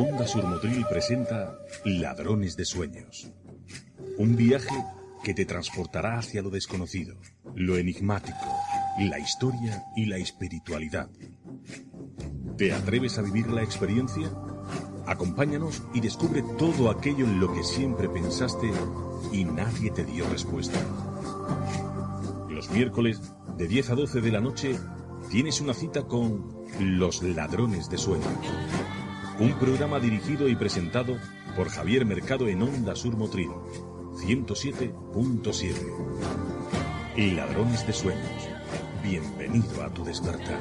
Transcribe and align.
Onda 0.00 0.26
Surmotril 0.26 0.86
presenta 0.88 1.58
Ladrones 1.84 2.56
de 2.56 2.64
Sueños. 2.64 3.30
Un 4.16 4.34
viaje 4.34 4.74
que 5.22 5.34
te 5.34 5.44
transportará 5.44 6.18
hacia 6.18 6.40
lo 6.40 6.48
desconocido, 6.48 7.16
lo 7.54 7.76
enigmático, 7.76 8.38
la 8.98 9.18
historia 9.18 9.84
y 9.94 10.06
la 10.06 10.16
espiritualidad. 10.16 11.10
¿Te 12.56 12.72
atreves 12.72 13.18
a 13.18 13.22
vivir 13.22 13.48
la 13.48 13.62
experiencia? 13.62 14.32
Acompáñanos 15.06 15.82
y 15.92 16.00
descubre 16.00 16.42
todo 16.56 16.88
aquello 16.88 17.26
en 17.26 17.38
lo 17.38 17.52
que 17.52 17.62
siempre 17.62 18.08
pensaste 18.08 18.70
y 19.32 19.44
nadie 19.44 19.90
te 19.90 20.06
dio 20.06 20.26
respuesta. 20.30 20.80
Los 22.48 22.70
miércoles, 22.70 23.20
de 23.58 23.68
10 23.68 23.90
a 23.90 23.94
12 23.96 24.22
de 24.22 24.32
la 24.32 24.40
noche, 24.40 24.78
tienes 25.30 25.60
una 25.60 25.74
cita 25.74 26.04
con 26.04 26.64
Los 26.80 27.22
Ladrones 27.22 27.90
de 27.90 27.98
Sueños. 27.98 28.79
Un 29.40 29.54
programa 29.58 29.98
dirigido 29.98 30.48
y 30.50 30.54
presentado 30.54 31.16
por 31.56 31.70
Javier 31.70 32.04
Mercado 32.04 32.46
en 32.46 32.60
Onda 32.60 32.94
Sur 32.94 33.16
Motril, 33.16 33.48
107.7. 34.12 35.72
Y 37.16 37.30
Ladrones 37.30 37.86
de 37.86 37.94
Sueños. 37.94 38.48
Bienvenido 39.02 39.82
a 39.82 39.88
tu 39.94 40.04
despertar. 40.04 40.60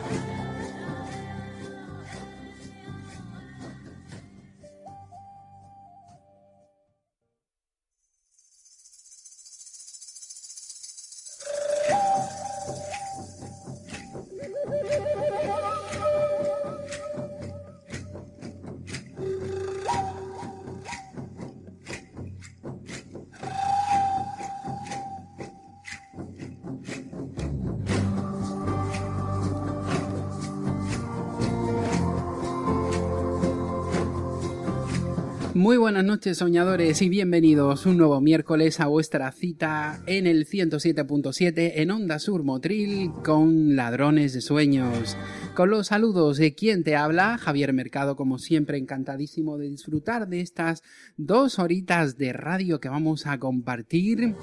Buenas 35.99 36.15
noches 36.15 36.37
soñadores 36.37 37.01
y 37.01 37.09
bienvenidos 37.09 37.85
un 37.85 37.97
nuevo 37.97 38.21
miércoles 38.21 38.79
a 38.79 38.87
vuestra 38.87 39.29
cita 39.33 40.01
en 40.05 40.27
el 40.27 40.47
107.7 40.47 41.73
en 41.75 41.91
Onda 41.91 42.19
Sur 42.19 42.43
Motril 42.43 43.11
con 43.25 43.75
Ladrones 43.75 44.31
de 44.31 44.39
Sueños. 44.39 45.17
Con 45.55 45.71
los 45.71 45.87
saludos 45.87 46.37
de 46.37 46.55
quien 46.55 46.85
te 46.85 46.95
habla, 46.95 47.37
Javier 47.37 47.73
Mercado, 47.73 48.15
como 48.15 48.39
siempre 48.39 48.77
encantadísimo 48.77 49.57
de 49.57 49.67
disfrutar 49.67 50.29
de 50.29 50.39
estas 50.39 50.83
dos 51.17 51.59
horitas 51.59 52.17
de 52.17 52.31
radio 52.31 52.79
que 52.79 52.87
vamos 52.87 53.27
a 53.27 53.37
compartir 53.37 54.35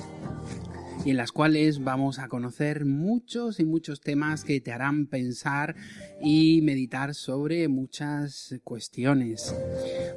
y 1.07 1.11
en 1.11 1.19
las 1.19 1.31
cuales 1.31 1.85
vamos 1.85 2.19
a 2.19 2.27
conocer 2.27 2.85
muchos 2.85 3.61
y 3.61 3.65
muchos 3.65 4.01
temas 4.01 4.43
que 4.43 4.61
te 4.61 4.73
harán 4.73 5.07
pensar 5.07 5.77
y 6.21 6.63
meditar 6.63 7.15
sobre 7.15 7.69
muchas 7.69 8.57
cuestiones. 8.65 9.55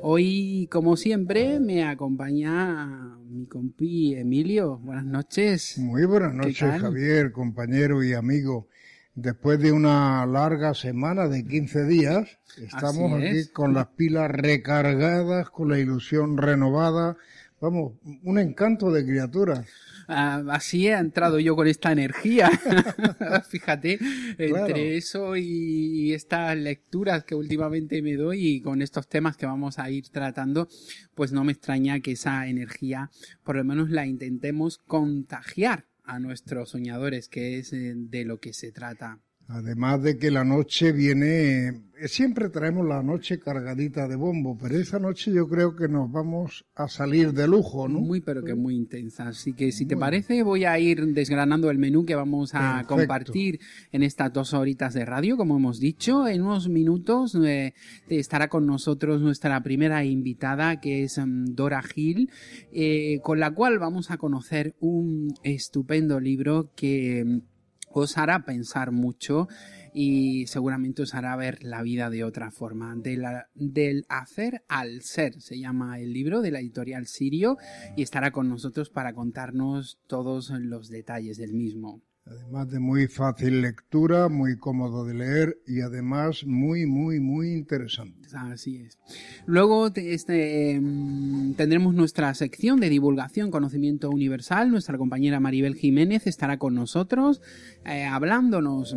Hoy, 0.01 0.67
como 0.71 0.97
siempre, 0.97 1.59
me 1.59 1.83
acompaña 1.83 3.19
mi 3.29 3.45
compi 3.45 4.15
Emilio. 4.15 4.79
Buenas 4.79 5.05
noches. 5.05 5.77
Muy 5.77 6.05
buenas 6.05 6.33
noches, 6.33 6.81
Javier, 6.81 7.33
compañero 7.33 8.03
y 8.03 8.13
amigo. 8.13 8.67
Después 9.13 9.59
de 9.59 9.71
una 9.71 10.25
larga 10.25 10.73
semana 10.73 11.27
de 11.27 11.45
15 11.45 11.85
días, 11.85 12.39
estamos 12.57 13.13
aquí 13.13 13.47
con 13.53 13.75
las 13.75 13.89
pilas 13.89 14.31
recargadas, 14.31 15.51
con 15.51 15.69
la 15.69 15.77
ilusión 15.77 16.35
renovada. 16.35 17.15
Vamos, 17.61 17.93
un 18.23 18.39
encanto 18.39 18.91
de 18.91 19.05
criaturas. 19.05 19.67
Ah, 20.11 20.43
así 20.49 20.87
he 20.87 20.93
entrado 20.93 21.39
yo 21.39 21.55
con 21.55 21.67
esta 21.67 21.91
energía. 21.91 22.49
Fíjate, 23.49 23.99
entre 24.39 24.97
eso 24.97 25.35
y 25.37 26.13
estas 26.13 26.57
lecturas 26.57 27.23
que 27.23 27.35
últimamente 27.35 28.01
me 28.01 28.15
doy 28.15 28.47
y 28.47 28.61
con 28.61 28.81
estos 28.81 29.07
temas 29.07 29.37
que 29.37 29.45
vamos 29.45 29.77
a 29.77 29.91
ir 29.91 30.09
tratando, 30.09 30.67
pues 31.13 31.31
no 31.31 31.43
me 31.43 31.51
extraña 31.51 31.99
que 31.99 32.13
esa 32.13 32.47
energía 32.47 33.11
por 33.43 33.55
lo 33.55 33.63
menos 33.63 33.91
la 33.91 34.07
intentemos 34.07 34.79
contagiar 34.79 35.85
a 36.03 36.17
nuestros 36.17 36.71
soñadores, 36.71 37.29
que 37.29 37.59
es 37.59 37.71
eh, 37.71 37.93
de 37.95 38.25
lo 38.25 38.39
que 38.39 38.53
se 38.53 38.71
trata. 38.71 39.19
Además 39.51 40.03
de 40.03 40.19
que 40.19 40.29
la 40.29 40.43
noche 40.43 40.91
viene, 40.91 41.69
eh, 41.69 42.07
siempre 42.07 42.49
traemos 42.49 42.85
la 42.87 43.01
noche 43.01 43.39
cargadita 43.39 44.07
de 44.07 44.15
bombo, 44.15 44.55
pero 44.55 44.77
esa 44.77 44.99
noche 44.99 45.33
yo 45.33 45.47
creo 45.47 45.75
que 45.75 45.87
nos 45.87 46.11
vamos 46.11 46.67
a 46.75 46.87
salir 46.87 47.33
de 47.33 47.47
lujo, 47.47 47.87
¿no? 47.87 47.99
Muy, 47.99 48.21
pero 48.21 48.43
que 48.43 48.53
muy 48.53 48.75
intensa. 48.75 49.29
Así 49.29 49.53
que 49.53 49.71
si 49.71 49.87
te 49.87 49.97
parece, 49.97 50.43
voy 50.43 50.65
a 50.65 50.77
ir 50.77 51.03
desgranando 51.15 51.71
el 51.71 51.79
menú 51.79 52.05
que 52.05 52.13
vamos 52.13 52.51
a 52.53 52.83
compartir 52.87 53.59
en 53.91 54.03
estas 54.03 54.31
dos 54.31 54.53
horitas 54.53 54.93
de 54.93 55.03
radio, 55.03 55.35
como 55.35 55.57
hemos 55.57 55.79
dicho. 55.79 56.27
En 56.27 56.43
unos 56.43 56.69
minutos 56.69 57.35
eh, 57.43 57.73
estará 58.07 58.49
con 58.49 58.67
nosotros 58.67 59.19
nuestra 59.19 59.63
primera 59.63 60.05
invitada, 60.05 60.79
que 60.79 61.05
es 61.05 61.17
mm, 61.17 61.55
Dora 61.55 61.81
Gil, 61.81 62.29
eh, 62.71 63.19
con 63.23 63.39
la 63.39 63.49
cual 63.49 63.79
vamos 63.79 64.11
a 64.11 64.17
conocer 64.17 64.75
un 64.79 65.33
estupendo 65.41 66.19
libro 66.19 66.69
que 66.75 67.25
mm, 67.25 67.58
os 67.91 68.17
hará 68.17 68.45
pensar 68.45 68.91
mucho 68.91 69.47
y 69.93 70.45
seguramente 70.47 71.01
os 71.01 71.13
hará 71.15 71.35
ver 71.35 71.63
la 71.63 71.81
vida 71.81 72.09
de 72.09 72.23
otra 72.23 72.51
forma. 72.51 72.95
del 72.95 74.05
hacer 74.09 74.63
al 74.67 75.01
ser 75.01 75.41
se 75.41 75.59
llama 75.59 75.99
el 75.99 76.13
libro 76.13 76.41
de 76.41 76.51
la 76.51 76.59
editorial 76.59 77.07
Sirio 77.07 77.57
y 77.95 78.03
estará 78.03 78.31
con 78.31 78.49
nosotros 78.49 78.89
para 78.89 79.13
contarnos 79.13 79.99
todos 80.07 80.49
los 80.51 80.89
detalles 80.89 81.37
del 81.37 81.53
mismo. 81.53 82.01
Además 82.29 82.69
de 82.69 82.79
muy 82.79 83.07
fácil 83.07 83.61
lectura, 83.61 84.29
muy 84.29 84.57
cómodo 84.57 85.03
de 85.03 85.15
leer 85.15 85.57
y 85.65 85.81
además 85.81 86.45
muy, 86.45 86.85
muy, 86.85 87.19
muy 87.19 87.53
interesante. 87.53 88.27
Así 88.33 88.77
es. 88.77 88.99
Luego 89.47 89.87
este, 89.95 90.71
em, 90.71 91.55
tendremos 91.55 91.95
nuestra 91.95 92.31
sección 92.35 92.79
de 92.79 92.89
divulgación, 92.89 93.49
conocimiento 93.49 94.11
universal. 94.11 94.69
Nuestra 94.69 94.97
compañera 94.99 95.39
Maribel 95.39 95.73
Jiménez 95.73 96.27
estará 96.27 96.59
con 96.59 96.75
nosotros 96.75 97.41
eh, 97.85 98.03
hablándonos 98.03 98.95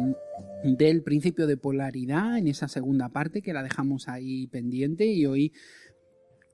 del 0.64 1.02
principio 1.02 1.46
de 1.46 1.56
polaridad 1.56 2.36
en 2.36 2.48
esa 2.48 2.68
segunda 2.68 3.08
parte 3.08 3.40
que 3.40 3.54
la 3.54 3.62
dejamos 3.62 4.08
ahí 4.08 4.46
pendiente 4.48 5.06
y 5.06 5.24
hoy 5.24 5.52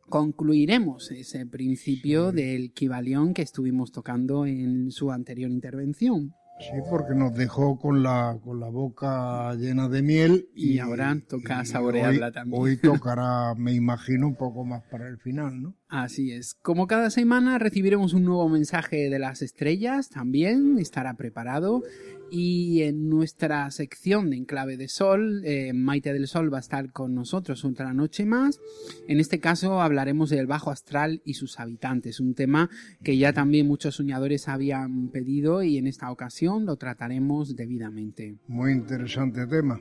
concluiremos 0.08 1.10
ese 1.10 1.44
principio 1.44 2.32
del 2.32 2.72
Kibalión 2.72 3.34
que 3.34 3.42
estuvimos 3.42 3.92
tocando 3.92 4.46
en 4.46 4.90
su 4.90 5.10
anterior 5.10 5.50
intervención. 5.50 6.34
Sí, 6.60 6.72
porque 6.90 7.14
nos 7.14 7.34
dejó 7.34 7.78
con 7.78 8.02
la, 8.02 8.36
con 8.42 8.58
la 8.58 8.68
boca 8.68 9.54
llena 9.54 9.88
de 9.88 10.02
miel. 10.02 10.48
Y, 10.54 10.78
ahora 10.80 11.16
toca 11.28 11.64
saborearla 11.64 12.32
también. 12.32 12.60
Hoy 12.60 12.76
tocará, 12.76 13.54
me 13.56 13.72
imagino, 13.72 14.26
un 14.26 14.36
poco 14.36 14.64
más 14.64 14.82
para 14.90 15.06
el 15.08 15.18
final, 15.18 15.62
¿no? 15.62 15.74
Así 15.88 16.32
es. 16.32 16.54
Como 16.60 16.86
cada 16.86 17.08
semana 17.08 17.58
recibiremos 17.58 18.12
un 18.12 18.24
nuevo 18.24 18.46
mensaje 18.50 19.08
de 19.08 19.18
las 19.18 19.40
estrellas, 19.40 20.10
también 20.10 20.78
estará 20.78 21.14
preparado. 21.14 21.82
Y 22.30 22.82
en 22.82 23.08
nuestra 23.08 23.70
sección 23.70 24.28
de 24.28 24.36
Enclave 24.36 24.76
de 24.76 24.88
Sol, 24.88 25.40
eh, 25.46 25.72
Maite 25.72 26.12
del 26.12 26.28
Sol 26.28 26.52
va 26.52 26.58
a 26.58 26.60
estar 26.60 26.92
con 26.92 27.14
nosotros 27.14 27.64
otra 27.64 27.94
noche 27.94 28.26
más. 28.26 28.60
En 29.06 29.18
este 29.18 29.40
caso 29.40 29.80
hablaremos 29.80 30.28
del 30.28 30.46
bajo 30.46 30.70
astral 30.70 31.22
y 31.24 31.34
sus 31.34 31.58
habitantes, 31.58 32.20
un 32.20 32.34
tema 32.34 32.68
que 33.02 33.16
ya 33.16 33.32
también 33.32 33.66
muchos 33.66 33.94
soñadores 33.94 34.46
habían 34.48 35.08
pedido 35.08 35.62
y 35.62 35.78
en 35.78 35.86
esta 35.86 36.10
ocasión 36.10 36.66
lo 36.66 36.76
trataremos 36.76 37.56
debidamente. 37.56 38.36
Muy 38.46 38.72
interesante 38.72 39.46
tema. 39.46 39.80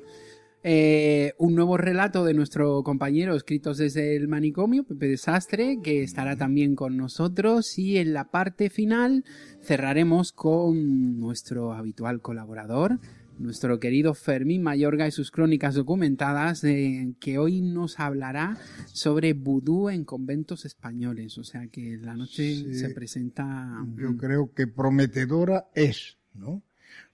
Eh, 0.70 1.32
un 1.38 1.56
nuevo 1.56 1.78
relato 1.78 2.26
de 2.26 2.34
nuestro 2.34 2.84
compañero 2.84 3.38
escritos 3.38 3.78
desde 3.78 4.18
el 4.18 4.28
manicomio, 4.28 4.84
Pepe 4.84 5.08
Desastre, 5.08 5.80
que 5.82 6.04
estará 6.04 6.36
también 6.36 6.76
con 6.76 6.98
nosotros 6.98 7.80
y 7.80 7.96
en 8.00 8.12
la 8.12 8.32
parte 8.32 8.70
final 8.70 9.24
cerraremos 9.62 10.34
con 10.34 11.22
nuestro 11.22 11.72
habitual 11.72 12.20
colaborador, 12.20 13.00
nuestro 13.40 13.80
querido 13.80 14.14
Fermín 14.14 14.62
Mayorga 14.62 15.08
y 15.08 15.12
sus 15.12 15.32
crónicas 15.32 15.76
documentadas, 15.76 16.66
eh, 16.66 17.14
que 17.22 17.38
hoy 17.38 17.62
nos 17.62 18.02
hablará 18.02 18.58
sobre 18.88 19.32
vudú 19.32 19.88
en 19.88 20.04
conventos 20.04 20.66
españoles. 20.66 21.38
O 21.38 21.46
sea 21.46 21.70
que 21.70 21.98
la 21.98 22.14
noche 22.14 22.74
se 22.74 22.90
presenta. 22.90 23.86
Yo 23.96 24.18
creo 24.18 24.52
que 24.54 24.68
prometedora 24.68 25.70
es, 25.74 26.18
¿no? 26.34 26.62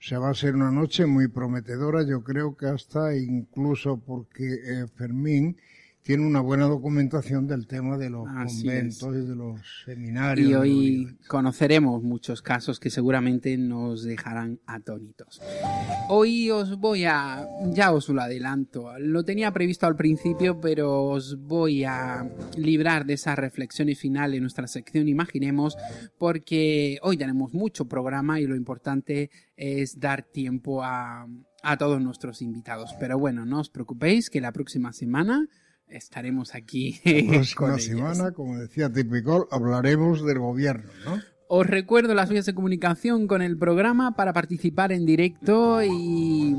O 0.04 0.06
sea, 0.06 0.20
va 0.20 0.32
a 0.32 0.34
ser 0.34 0.56
una 0.56 0.70
noche 0.70 1.06
muy 1.06 1.30
prometedora, 1.30 2.04
yo 2.04 2.26
creo 2.26 2.58
que 2.58 2.66
hasta 2.66 3.16
incluso 3.16 4.02
porque 4.06 4.44
eh, 4.44 4.88
Fermín 4.98 5.56
tiene 6.04 6.28
una 6.28 6.42
buena 6.42 6.66
documentación 6.66 7.48
del 7.48 7.66
tema 7.66 7.98
de 7.98 8.10
los 8.10 8.26
conventos 8.26 9.16
y 9.16 9.26
de 9.26 9.36
los 9.36 9.62
seminarios. 9.86 10.50
Y 10.50 10.54
hoy 10.54 11.18
conoceremos 11.28 12.04
muchos 12.04 12.42
casos 12.42 12.80
que 12.80 12.90
seguramente 12.90 13.58
nos 13.58 14.04
dejarán 14.04 14.60
atónitos. 14.66 15.42
Hoy 16.10 16.52
os 16.52 16.78
voy 16.78 17.06
a, 17.06 17.48
ya 17.72 17.94
os 17.94 18.10
lo 18.10 18.22
adelanto, 18.22 18.92
lo 19.00 19.24
tenía 19.24 19.54
previsto 19.54 19.88
al 19.88 19.96
principio, 19.96 20.60
pero 20.60 21.04
os 21.04 21.40
voy 21.40 21.86
a 21.86 22.30
librar 22.58 23.06
de 23.06 23.14
esa 23.14 23.36
reflexión 23.36 23.88
y 23.88 23.96
final 23.96 24.34
en 24.34 24.42
nuestra 24.42 24.68
sección 24.68 25.08
Imaginemos, 25.08 25.78
porque 26.18 27.00
hoy 27.02 27.16
tenemos 27.16 27.54
mucho 27.54 27.86
programa 27.86 28.42
y 28.42 28.46
lo 28.46 28.56
importante 28.56 29.30
es 29.56 30.00
dar 30.00 30.24
tiempo 30.24 30.84
a, 30.84 31.28
a 31.64 31.78
todos 31.78 32.02
nuestros 32.02 32.42
invitados. 32.42 32.94
Pero 33.00 33.18
bueno, 33.18 33.46
no 33.46 33.62
os 33.62 33.70
preocupéis 33.70 34.30
que 34.30 34.42
la 34.42 34.52
próxima 34.52 34.92
semana 34.92 35.48
estaremos 35.98 36.56
aquí. 36.56 37.00
La 37.06 37.42
próxima 37.56 37.80
semana, 37.80 38.32
como 38.32 38.58
decía 38.58 38.92
Tipicol, 38.92 39.48
hablaremos 39.52 40.26
del 40.26 40.40
gobierno, 40.40 40.92
¿no? 41.06 41.22
Os 41.48 41.68
recuerdo 41.68 42.16
las 42.16 42.30
vías 42.30 42.46
de 42.46 42.56
comunicación 42.56 43.28
con 43.28 43.42
el 43.42 43.58
programa 43.58 44.16
para 44.16 44.34
participar 44.34 44.92
en 44.92 45.06
directo 45.06 45.84
y 45.84 46.56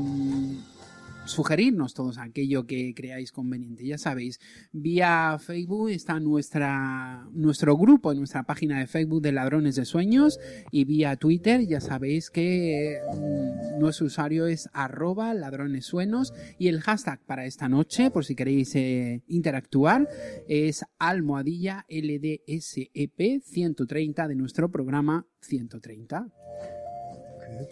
sugerirnos 1.25 1.93
todos 1.93 2.17
aquello 2.17 2.65
que 2.65 2.93
creáis 2.93 3.31
conveniente. 3.31 3.85
Ya 3.85 3.97
sabéis, 3.97 4.39
vía 4.71 5.37
Facebook 5.39 5.89
está 5.89 6.19
nuestra, 6.19 7.27
nuestro 7.33 7.77
grupo 7.77 8.11
en 8.11 8.19
nuestra 8.19 8.43
página 8.43 8.79
de 8.79 8.87
Facebook 8.87 9.21
de 9.21 9.31
Ladrones 9.31 9.75
de 9.75 9.85
Sueños 9.85 10.39
y 10.71 10.85
vía 10.85 11.15
Twitter 11.15 11.65
ya 11.67 11.81
sabéis 11.81 12.29
que 12.29 12.99
mm, 13.13 13.79
nuestro 13.79 14.07
usuario 14.07 14.47
es 14.47 14.69
arroba 14.73 15.33
ladronesuenos 15.33 16.33
y 16.57 16.67
el 16.67 16.81
hashtag 16.81 17.19
para 17.25 17.45
esta 17.45 17.69
noche, 17.69 18.11
por 18.11 18.25
si 18.25 18.35
queréis 18.35 18.75
eh, 18.75 19.23
interactuar, 19.27 20.07
es 20.47 20.85
almohadilla 20.99 21.85
LDSEP 21.89 23.41
130 23.43 24.27
de 24.27 24.35
nuestro 24.35 24.71
programa 24.71 25.25
130 25.41 26.27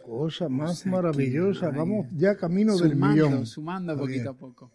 cosa 0.04 0.50
más 0.50 0.86
maravillosa. 0.86 1.70
Vamos 1.70 2.08
ya 2.16 2.36
camino 2.36 2.78
del 2.78 2.96
millón. 2.96 3.46
Sumando 3.46 3.98
poquito 3.98 4.32
a 4.32 4.34
poco. 4.34 4.72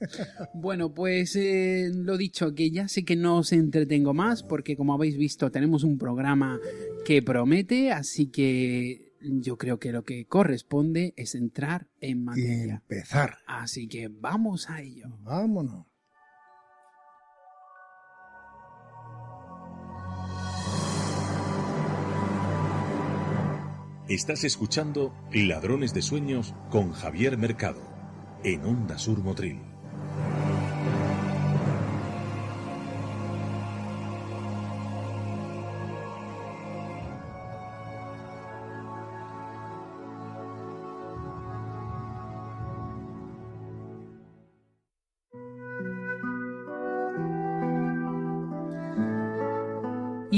bueno, 0.54 0.94
pues 0.94 1.36
eh, 1.36 1.90
lo 1.94 2.16
dicho, 2.16 2.54
que 2.54 2.70
ya 2.70 2.88
sé 2.88 3.04
que 3.04 3.16
no 3.16 3.38
os 3.38 3.52
entretengo 3.52 4.14
más 4.14 4.42
porque 4.42 4.76
como 4.76 4.94
habéis 4.94 5.16
visto 5.16 5.50
tenemos 5.50 5.84
un 5.84 5.98
programa 5.98 6.58
que 7.04 7.22
promete, 7.22 7.92
así 7.92 8.26
que 8.26 9.14
yo 9.20 9.56
creo 9.56 9.78
que 9.78 9.92
lo 9.92 10.04
que 10.04 10.26
corresponde 10.26 11.14
es 11.16 11.34
entrar 11.34 11.88
en 12.00 12.24
materia. 12.24 12.66
Y 12.66 12.70
empezar. 12.70 13.38
Así 13.46 13.88
que 13.88 14.08
vamos 14.08 14.70
a 14.70 14.80
ello. 14.80 15.06
Vámonos. 15.22 15.86
Estás 24.08 24.42
escuchando 24.44 25.12
Ladrones 25.34 25.92
de 25.92 26.00
Sueños 26.00 26.54
con 26.70 26.92
Javier 26.94 27.36
Mercado 27.36 27.82
en 28.42 28.64
Onda 28.64 28.96
Sur 28.96 29.18
Motril. 29.18 29.67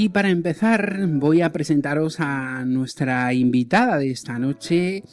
Y 0.01 0.09
para 0.09 0.31
empezar 0.31 1.05
voy 1.07 1.41
a 1.41 1.51
presentaros 1.51 2.19
a 2.19 2.65
nuestra 2.65 3.35
invitada 3.35 3.99
de 3.99 4.09
esta 4.09 4.39
noche. 4.39 5.03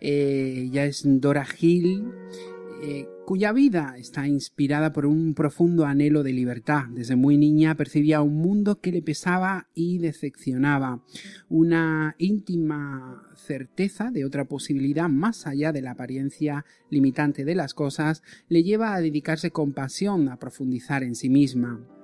Eh, 0.00 0.68
ella 0.68 0.84
es 0.84 1.02
Dora 1.04 1.44
Gil, 1.44 2.04
eh, 2.80 3.08
cuya 3.26 3.50
vida 3.50 3.96
está 3.98 4.28
inspirada 4.28 4.92
por 4.92 5.04
un 5.04 5.34
profundo 5.34 5.84
anhelo 5.84 6.22
de 6.22 6.32
libertad. 6.32 6.84
Desde 6.90 7.16
muy 7.16 7.36
niña 7.36 7.74
percibía 7.74 8.22
un 8.22 8.36
mundo 8.36 8.80
que 8.80 8.92
le 8.92 9.02
pesaba 9.02 9.66
y 9.74 9.98
decepcionaba. 9.98 11.02
Una 11.48 12.14
íntima 12.18 13.24
certeza 13.34 14.12
de 14.12 14.24
otra 14.24 14.44
posibilidad 14.44 15.08
más 15.08 15.48
allá 15.48 15.72
de 15.72 15.82
la 15.82 15.90
apariencia 15.90 16.64
limitante 16.88 17.44
de 17.44 17.56
las 17.56 17.74
cosas 17.74 18.22
le 18.48 18.62
lleva 18.62 18.94
a 18.94 19.00
dedicarse 19.00 19.50
con 19.50 19.72
pasión 19.72 20.28
a 20.28 20.38
profundizar 20.38 21.02
en 21.02 21.16
sí 21.16 21.30
misma. 21.30 21.95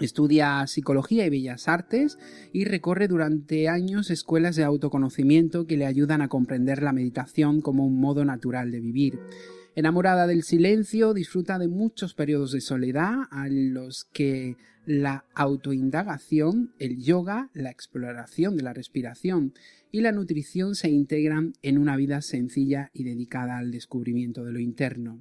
Estudia 0.00 0.66
psicología 0.66 1.26
y 1.26 1.30
bellas 1.30 1.66
artes 1.66 2.18
y 2.52 2.64
recorre 2.64 3.08
durante 3.08 3.68
años 3.68 4.10
escuelas 4.10 4.54
de 4.54 4.64
autoconocimiento 4.64 5.66
que 5.66 5.76
le 5.76 5.86
ayudan 5.86 6.22
a 6.22 6.28
comprender 6.28 6.82
la 6.82 6.92
meditación 6.92 7.60
como 7.60 7.86
un 7.86 7.98
modo 7.98 8.24
natural 8.24 8.70
de 8.70 8.80
vivir. 8.80 9.18
Enamorada 9.74 10.26
del 10.26 10.42
silencio, 10.42 11.14
disfruta 11.14 11.58
de 11.58 11.68
muchos 11.68 12.14
periodos 12.14 12.52
de 12.52 12.60
soledad 12.60 13.14
a 13.30 13.48
los 13.48 14.04
que 14.12 14.56
la 14.86 15.24
autoindagación, 15.34 16.72
el 16.78 16.98
yoga, 17.02 17.50
la 17.52 17.70
exploración 17.70 18.56
de 18.56 18.62
la 18.62 18.72
respiración 18.72 19.52
y 19.92 20.00
la 20.00 20.12
nutrición 20.12 20.74
se 20.74 20.90
integran 20.90 21.52
en 21.62 21.78
una 21.78 21.96
vida 21.96 22.22
sencilla 22.22 22.90
y 22.92 23.04
dedicada 23.04 23.58
al 23.58 23.70
descubrimiento 23.70 24.44
de 24.44 24.52
lo 24.52 24.60
interno. 24.60 25.20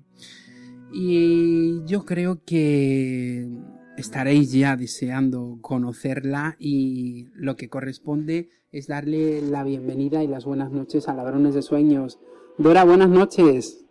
Y 0.93 1.83
yo 1.85 2.05
creo 2.05 2.41
que 2.45 3.49
estaréis 3.97 4.51
ya 4.51 4.75
deseando 4.75 5.57
conocerla 5.61 6.55
y 6.59 7.27
lo 7.33 7.55
que 7.55 7.67
corresponde 7.67 8.49
es 8.71 8.87
darle 8.87 9.41
la 9.41 9.63
bienvenida 9.63 10.23
y 10.23 10.27
las 10.27 10.45
buenas 10.45 10.71
noches 10.71 11.09
a 11.09 11.13
Ladrones 11.13 11.55
de 11.55 11.63
Sueños. 11.63 12.19
Dora, 12.57 12.83
buenas 12.83 13.09
noches. 13.09 13.83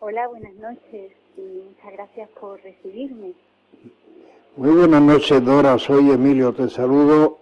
Hola, 0.00 0.26
buenas 0.28 0.54
noches 0.54 1.12
y 1.36 1.40
muchas 1.40 1.92
gracias 1.92 2.30
por 2.40 2.60
recibirme. 2.62 3.34
Muy 4.56 4.70
buenas 4.70 5.02
noches, 5.02 5.44
Dora. 5.44 5.78
Soy 5.78 6.10
Emilio. 6.10 6.52
Te 6.52 6.68
saludo 6.68 7.38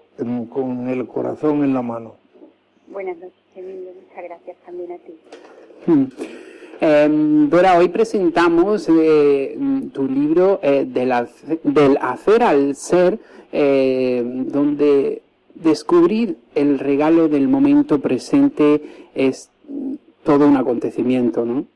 con 0.52 0.88
el 0.88 1.06
corazón 1.06 1.64
en 1.64 1.74
la 1.74 1.82
mano. 1.82 2.16
Buenas 2.88 3.16
noches, 3.18 3.38
Emilio. 3.54 3.92
Muchas 3.94 4.24
gracias 4.24 4.56
también 4.64 4.92
a 4.92 4.98
ti. 4.98 6.46
Em, 6.82 7.50
Dora, 7.50 7.76
hoy 7.76 7.90
presentamos 7.90 8.88
eh, 8.88 9.54
tu 9.92 10.08
libro 10.08 10.60
eh, 10.62 10.86
del, 10.86 11.12
hacer 11.12 12.42
al 12.42 12.74
ser, 12.74 13.18
eh, 13.52 14.22
donde 14.24 15.20
descubrir 15.54 16.38
el 16.54 16.78
regalo 16.78 17.28
del 17.28 17.48
momento 17.48 18.00
presente 18.00 18.80
es 19.14 19.50
todo 20.24 20.48
un 20.48 20.56
acontecimiento, 20.56 21.44
¿no? 21.44 21.66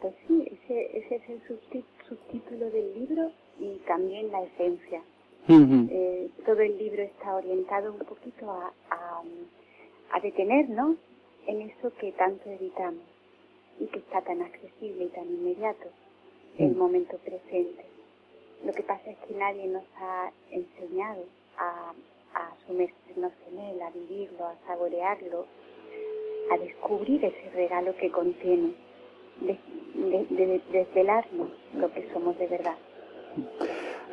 Pues 0.00 0.14
sí, 0.26 0.42
ese, 0.46 0.88
es 0.96 1.22
el 1.28 1.42
subtítulo 2.08 2.70
del 2.70 2.94
libro 2.98 3.30
y 3.60 3.76
también 3.86 4.32
la 4.32 4.42
esencia. 4.42 5.02
todo 6.46 6.60
el 6.60 6.78
libro 6.78 7.02
está 7.02 7.36
orientado 7.36 7.92
un 7.92 7.98
poquito 7.98 8.50
a, 8.50 8.72
a, 8.88 9.22
a 10.16 10.20
detenernos 10.20 10.96
en 11.46 11.60
eso 11.60 11.92
que 12.00 12.12
tanto 12.12 12.48
evitamos 12.48 13.11
y 13.80 13.86
que 13.86 13.98
está 13.98 14.20
tan 14.22 14.42
accesible 14.42 15.04
y 15.04 15.08
tan 15.08 15.28
inmediato, 15.28 15.88
el 16.58 16.74
momento 16.76 17.16
presente. 17.18 17.84
Lo 18.64 18.72
que 18.72 18.82
pasa 18.82 19.10
es 19.10 19.18
que 19.18 19.34
nadie 19.34 19.66
nos 19.66 19.84
ha 19.96 20.30
enseñado 20.50 21.24
a, 21.58 21.92
a 22.34 22.56
sumergirnos 22.66 23.32
en 23.50 23.58
él, 23.58 23.82
a 23.82 23.90
vivirlo, 23.90 24.46
a 24.46 24.56
saborearlo, 24.66 25.46
a 26.50 26.58
descubrir 26.58 27.24
ese 27.24 27.50
regalo 27.50 27.96
que 27.96 28.10
contiene, 28.10 28.74
de 29.40 30.60
desvelarnos 30.70 31.50
lo 31.74 31.92
que 31.92 32.08
somos 32.12 32.38
de 32.38 32.46
verdad. 32.46 32.76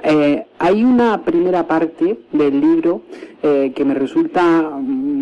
Eh, 0.03 0.45
hay 0.59 0.83
una 0.83 1.23
primera 1.23 1.67
parte 1.67 2.19
del 2.31 2.61
libro 2.61 3.01
eh, 3.43 3.73
que 3.75 3.83
me 3.83 3.93
resulta 3.93 4.79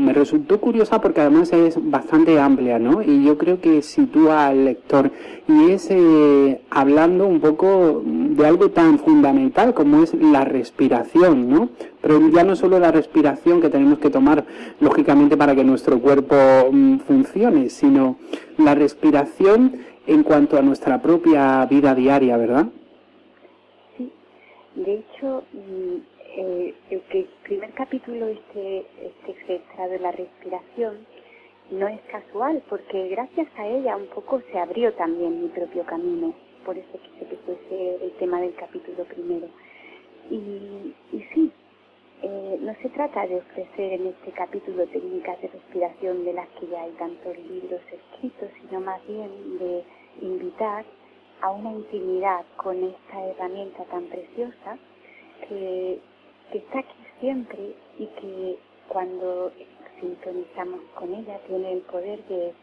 me 0.08 0.14
resultó 0.14 0.62
curiosa 0.62 1.02
porque 1.02 1.20
además 1.20 1.52
es 1.52 1.78
bastante 1.82 2.40
amplia, 2.40 2.80
¿no? 2.80 3.02
Y 3.02 3.26
yo 3.26 3.38
creo 3.38 3.60
que 3.60 3.82
sitúa 3.82 4.48
al 4.48 4.64
lector 4.64 5.12
y 5.48 5.72
es 5.72 5.88
eh, 5.90 6.62
hablando 6.70 7.28
un 7.28 7.42
poco 7.42 8.02
de 8.06 8.46
algo 8.46 8.70
tan 8.70 9.00
fundamental 9.00 9.74
como 9.74 10.02
es 10.04 10.14
la 10.14 10.46
respiración, 10.46 11.50
¿no? 11.50 11.70
Pero 12.00 12.26
ya 12.30 12.46
no 12.46 12.56
solo 12.56 12.80
la 12.80 12.92
respiración 12.92 13.60
que 13.60 13.70
tenemos 13.70 14.00
que 14.00 14.10
tomar, 14.10 14.46
lógicamente, 14.80 15.36
para 15.36 15.56
que 15.56 15.66
nuestro 15.66 16.00
cuerpo 16.00 16.36
mm, 16.72 17.00
funcione, 17.00 17.70
sino 17.70 18.16
la 18.58 18.76
respiración 18.76 19.78
en 20.06 20.24
cuanto 20.24 20.58
a 20.58 20.62
nuestra 20.62 21.02
propia 21.02 21.66
vida 21.66 21.94
diaria, 21.96 22.38
¿verdad? 22.38 22.68
De 24.78 24.94
hecho, 24.94 25.44
mm, 25.54 25.96
eh, 26.38 26.74
el, 26.92 27.28
primer 27.42 27.72
capítulo, 27.72 28.28
este, 28.28 28.86
este 29.02 29.56
extra 29.56 29.88
de 29.88 29.98
la 29.98 30.12
respiración, 30.12 31.00
no 31.72 31.88
es 31.88 32.00
casual, 32.12 32.62
porque 32.70 33.08
gracias 33.10 33.48
a 33.58 33.66
ella 33.66 33.98
un 33.98 34.06
poco 34.08 34.40
se 34.52 34.60
abrió 34.60 34.94
también 34.94 35.42
mi 35.42 35.48
propio 35.48 35.84
camino. 35.84 36.32
Por 36.64 36.78
eso 36.78 36.92
quise 36.92 37.26
que 37.26 37.38
fuese 37.38 38.06
el 38.06 38.12
tema 38.20 38.40
del 38.40 38.54
capítulo 38.54 39.04
primero. 39.06 39.48
Y, 40.30 40.94
y 41.12 41.26
sí, 41.34 41.52
eh, 42.22 42.58
no 42.62 42.76
se 42.76 42.90
trata 42.90 43.26
de 43.26 43.38
ofrecer 43.38 43.94
en 43.94 44.08
este 44.08 44.32
capítulo 44.34 44.86
técnicas 44.86 45.42
de 45.42 45.48
respiración 45.48 46.24
de 46.24 46.34
las 46.34 46.48
que 46.50 46.68
ya 46.68 46.84
hay 46.84 46.92
tantos 47.00 47.36
libros 47.36 47.82
escritos, 47.92 48.50
sino 48.62 48.80
más 48.82 49.02
bien 49.08 49.58
de 49.58 49.84
invitar 50.22 50.86
a 51.42 51.52
una 51.52 51.72
intimidad 51.72 52.46
con 52.58 52.84
esta 52.84 53.26
herramienta 53.26 53.84
tan 53.86 54.06
preciosa 54.06 54.78
que, 55.48 56.00
está 56.54 56.80
aquí 56.80 56.96
siempre 57.20 57.76
y 58.00 58.06
que 58.08 58.60
cuando 58.88 59.52
sintonizamos 60.00 60.80
con 60.96 61.14
ella, 61.14 61.40
tiene 61.48 61.74
el 61.74 61.82
poder 61.82 62.24
de 62.28 62.54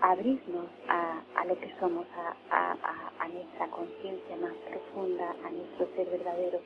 abrirnos 0.00 0.66
a, 0.88 1.22
a 1.36 1.44
lo 1.44 1.58
que 1.58 1.72
somos, 1.78 2.06
a, 2.16 2.34
nuestra 3.28 3.68
conciencia 3.68 4.36
más 4.36 4.54
profunda, 4.70 5.36
a 5.44 5.50
nuestro 5.50 5.86
ser 5.94 6.08
verdadero. 6.08 6.60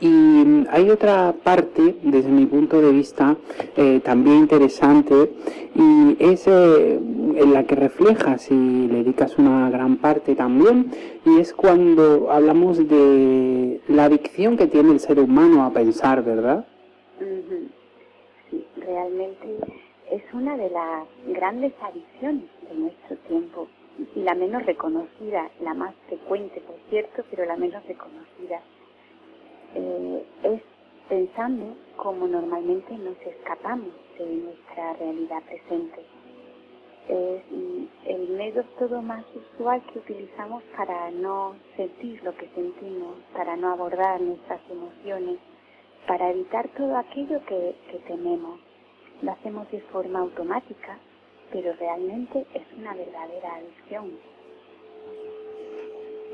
Y 0.00 0.66
hay 0.70 0.90
otra 0.90 1.34
parte, 1.44 1.96
desde 2.02 2.28
mi 2.28 2.46
punto 2.46 2.80
de 2.80 2.92
vista, 2.92 3.36
eh, 3.76 4.00
también 4.04 4.38
interesante, 4.38 5.32
y 5.74 6.16
es 6.18 6.46
eh, 6.46 6.96
en 6.96 7.52
la 7.54 7.64
que 7.64 7.74
reflejas 7.74 8.50
y 8.50 8.88
le 8.88 8.98
dedicas 8.98 9.38
una 9.38 9.70
gran 9.70 9.96
parte 9.96 10.34
también, 10.34 10.90
y 11.24 11.38
es 11.38 11.54
cuando 11.54 12.30
hablamos 12.30 12.86
de 12.86 13.80
la 13.88 14.04
adicción 14.04 14.56
que 14.56 14.66
tiene 14.66 14.92
el 14.92 15.00
ser 15.00 15.20
humano 15.20 15.64
a 15.64 15.72
pensar, 15.72 16.22
¿verdad? 16.22 16.66
Sí, 18.50 18.66
realmente 18.76 19.56
es 20.10 20.22
una 20.32 20.56
de 20.56 20.70
las 20.70 21.06
grandes 21.28 21.72
adicciones 21.80 22.44
de 22.68 22.74
nuestro 22.74 23.16
tiempo 23.28 23.68
y 24.14 24.20
la 24.20 24.34
menos 24.34 24.66
reconocida, 24.66 25.50
la 25.62 25.72
más 25.74 25.94
frecuente, 26.08 26.60
por 26.60 26.76
cierto, 26.90 27.24
pero 27.30 27.46
la 27.46 27.56
menos 27.56 27.84
reconocida. 27.86 28.60
Eh, 29.74 30.26
es 30.44 30.62
pensando 31.08 31.76
como 31.96 32.26
normalmente 32.26 32.96
nos 32.96 33.18
escapamos 33.20 33.90
de 34.18 34.26
nuestra 34.26 34.92
realidad 34.94 35.42
presente. 35.42 36.06
Es 37.08 37.42
el 38.06 38.28
método 38.30 39.02
más 39.02 39.24
usual 39.34 39.82
que 39.92 39.98
utilizamos 39.98 40.62
para 40.76 41.10
no 41.10 41.54
sentir 41.76 42.22
lo 42.22 42.34
que 42.36 42.48
sentimos, 42.54 43.16
para 43.34 43.56
no 43.56 43.72
abordar 43.72 44.20
nuestras 44.20 44.60
emociones, 44.70 45.38
para 46.06 46.30
evitar 46.30 46.68
todo 46.76 46.96
aquello 46.96 47.44
que, 47.46 47.76
que 47.90 47.98
tememos. 48.06 48.60
Lo 49.22 49.32
hacemos 49.32 49.70
de 49.70 49.80
forma 49.82 50.20
automática, 50.20 50.98
pero 51.52 51.72
realmente 51.74 52.46
es 52.54 52.62
una 52.78 52.94
verdadera 52.94 53.56
adicción. 53.56 54.33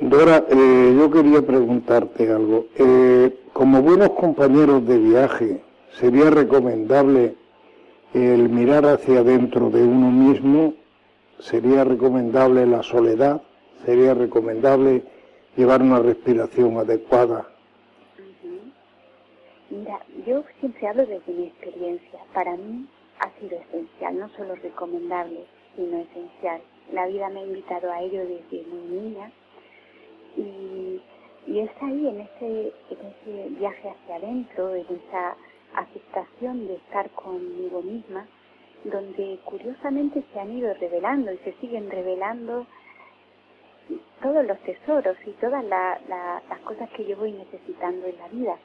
Dora, 0.00 0.46
eh, 0.48 0.96
yo 0.96 1.10
quería 1.10 1.42
preguntarte 1.42 2.32
algo. 2.32 2.64
Eh, 2.74 3.38
como 3.52 3.82
buenos 3.82 4.08
compañeros 4.10 4.86
de 4.86 4.96
viaje, 4.96 5.60
¿sería 5.92 6.30
recomendable 6.30 7.34
el 8.14 8.48
mirar 8.48 8.86
hacia 8.86 9.20
adentro 9.20 9.68
de 9.68 9.82
uno 9.82 10.10
mismo? 10.10 10.72
¿Sería 11.38 11.84
recomendable 11.84 12.64
la 12.64 12.82
soledad? 12.82 13.42
¿Sería 13.84 14.14
recomendable 14.14 15.04
llevar 15.54 15.82
una 15.82 15.98
respiración 15.98 16.78
adecuada? 16.78 17.46
Mira, 19.68 20.00
yo 20.26 20.44
siempre 20.60 20.88
hablo 20.88 21.04
desde 21.04 21.30
mi 21.30 21.44
experiencia. 21.48 22.20
Para 22.32 22.56
mí 22.56 22.86
ha 23.18 23.30
sido 23.38 23.58
esencial, 23.68 24.18
no 24.18 24.30
solo 24.30 24.54
recomendable, 24.54 25.44
sino 25.76 25.98
esencial. 25.98 26.62
La 26.90 27.06
vida 27.06 27.28
me 27.28 27.40
ha 27.40 27.44
invitado 27.44 27.92
a 27.92 28.00
ello 28.00 28.20
desde 28.20 28.66
muy 28.66 28.98
niña 28.98 29.30
y, 30.36 31.00
es 31.46 31.70
ahí, 31.80 32.06
en 32.06 32.20
ese, 32.20 32.72
en 32.90 32.98
ese 33.06 33.48
viaje 33.58 33.90
hacia 33.90 34.16
adentro, 34.16 34.74
en 34.74 34.86
esa 34.86 35.36
aceptación 35.74 36.66
de 36.66 36.74
estar 36.74 37.10
conmigo 37.10 37.82
misma, 37.82 38.26
donde 38.84 39.38
curiosamente 39.44 40.22
se 40.32 40.40
han 40.40 40.52
ido 40.52 40.72
revelando 40.74 41.32
y 41.32 41.38
se 41.38 41.52
siguen 41.54 41.90
revelando 41.90 42.66
todos 44.22 44.46
los 44.46 44.58
tesoros 44.60 45.16
y 45.26 45.30
todas 45.32 45.64
las 45.64 46.60
cosas 46.64 46.88
que 46.90 47.04
yo 47.04 47.16
voy 47.16 47.32
necesitando 47.32 48.06
en 48.06 48.18
la 48.18 48.28
vida. 48.28 48.56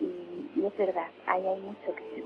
Y, 0.00 0.64
es 0.64 0.76
verdad, 0.76 1.08
ahí 1.26 1.46
hay 1.46 1.60
mucho 1.60 1.94
que 1.94 2.02
se 2.02 2.24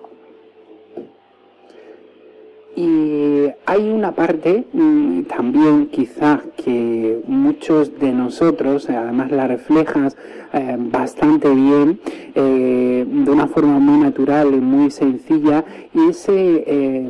Y 2.81 3.28
hay 3.69 3.87
una 3.91 4.13
parte 4.13 4.65
mm, 4.73 5.25
también 5.25 5.89
quizás 5.89 6.41
que 6.57 7.21
muchos 7.27 7.99
de 7.99 8.13
nosotros, 8.13 8.89
además 8.89 9.31
la 9.31 9.47
reflejas 9.47 10.17
eh, 10.55 10.77
bastante 10.79 11.51
bien, 11.51 12.01
eh, 12.35 13.05
de 13.07 13.31
una 13.31 13.47
forma 13.47 13.79
muy 13.79 13.99
natural 14.01 14.55
y 14.55 14.61
muy 14.61 14.91
sencilla, 14.91 15.67
y 15.93 16.09
ese 16.09 16.65
eh, 16.67 17.09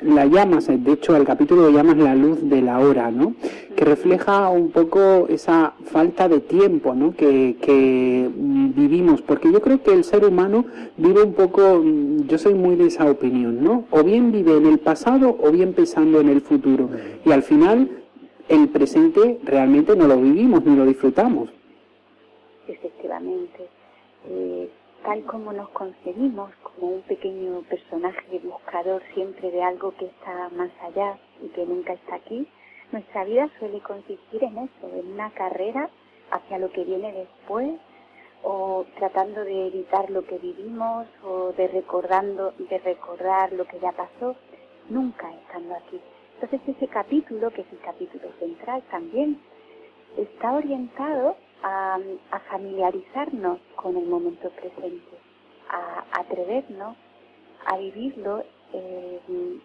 la 0.00 0.24
llamas, 0.24 0.68
de 0.68 0.92
hecho 0.92 1.14
el 1.14 1.24
capítulo 1.24 1.64
lo 1.64 1.70
llamas 1.70 1.98
la 1.98 2.14
luz 2.14 2.38
de 2.48 2.62
la 2.62 2.78
hora, 2.78 3.10
¿no? 3.10 3.34
Que 3.78 3.84
refleja 3.84 4.50
un 4.50 4.72
poco 4.72 5.28
esa 5.28 5.74
falta 5.84 6.28
de 6.28 6.40
tiempo, 6.40 6.96
¿no? 6.96 7.14
Que, 7.14 7.58
que 7.62 8.28
vivimos, 8.34 9.22
porque 9.22 9.52
yo 9.52 9.62
creo 9.62 9.80
que 9.84 9.92
el 9.92 10.02
ser 10.02 10.24
humano 10.24 10.64
vive 10.96 11.22
un 11.22 11.32
poco, 11.32 11.80
yo 12.26 12.38
soy 12.38 12.54
muy 12.54 12.74
de 12.74 12.88
esa 12.88 13.08
opinión, 13.08 13.62
¿no? 13.62 13.84
O 13.92 14.02
bien 14.02 14.32
vive 14.32 14.56
en 14.56 14.66
el 14.66 14.80
pasado 14.80 15.38
o 15.40 15.52
bien 15.52 15.74
pensando 15.74 16.18
en 16.20 16.28
el 16.28 16.40
futuro. 16.40 16.90
Y 17.24 17.30
al 17.30 17.44
final 17.44 18.02
el 18.48 18.68
presente 18.68 19.38
realmente 19.44 19.94
no 19.94 20.08
lo 20.08 20.16
vivimos 20.16 20.64
ni 20.64 20.74
lo 20.74 20.84
disfrutamos. 20.84 21.48
Efectivamente. 22.66 23.68
Eh, 24.28 24.68
tal 25.04 25.22
como 25.22 25.52
nos 25.52 25.68
concebimos 25.68 26.50
como 26.64 26.94
un 26.94 27.02
pequeño 27.02 27.62
personaje 27.70 28.40
buscador 28.42 29.02
siempre 29.14 29.52
de 29.52 29.62
algo 29.62 29.94
que 29.98 30.06
está 30.06 30.48
más 30.56 30.72
allá 30.82 31.16
y 31.40 31.46
que 31.50 31.64
nunca 31.64 31.92
está 31.92 32.16
aquí, 32.16 32.48
nuestra 32.92 33.24
vida 33.24 33.48
suele 33.58 33.80
consistir 33.80 34.42
en 34.44 34.58
eso, 34.58 34.88
en 34.92 35.12
una 35.12 35.30
carrera 35.30 35.88
hacia 36.30 36.58
lo 36.58 36.70
que 36.70 36.84
viene 36.84 37.12
después 37.12 37.78
o 38.42 38.84
tratando 38.96 39.44
de 39.44 39.66
evitar 39.66 40.10
lo 40.10 40.24
que 40.24 40.38
vivimos 40.38 41.06
o 41.24 41.52
de 41.52 41.68
recordando 41.68 42.52
de 42.58 42.78
recordar 42.78 43.52
lo 43.52 43.64
que 43.66 43.80
ya 43.80 43.92
pasó, 43.92 44.36
nunca 44.88 45.30
estando 45.32 45.74
aquí. 45.74 46.00
Entonces 46.40 46.76
ese 46.76 46.86
capítulo, 46.86 47.50
que 47.50 47.62
es 47.62 47.72
el 47.72 47.80
capítulo 47.80 48.28
central 48.38 48.82
también, 48.90 49.40
está 50.16 50.52
orientado 50.52 51.36
a, 51.62 51.98
familiarizarnos 52.50 53.58
con 53.74 53.96
el 53.96 54.06
momento 54.06 54.48
presente, 54.50 55.18
a, 55.68 56.04
atrevernos 56.20 56.96
a 57.66 57.76
vivirlo 57.76 58.44
eh, 58.72 59.20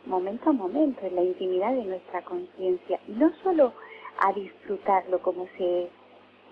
momento 0.05 0.49
a 0.49 0.53
momento, 0.53 1.05
en 1.05 1.15
la 1.15 1.23
intimidad 1.23 1.73
de 1.73 1.85
nuestra 1.85 2.21
conciencia, 2.23 2.99
y 3.07 3.11
no 3.13 3.31
solo 3.43 3.73
a 4.19 4.33
disfrutarlo 4.33 5.21
como 5.21 5.47
se, 5.57 5.89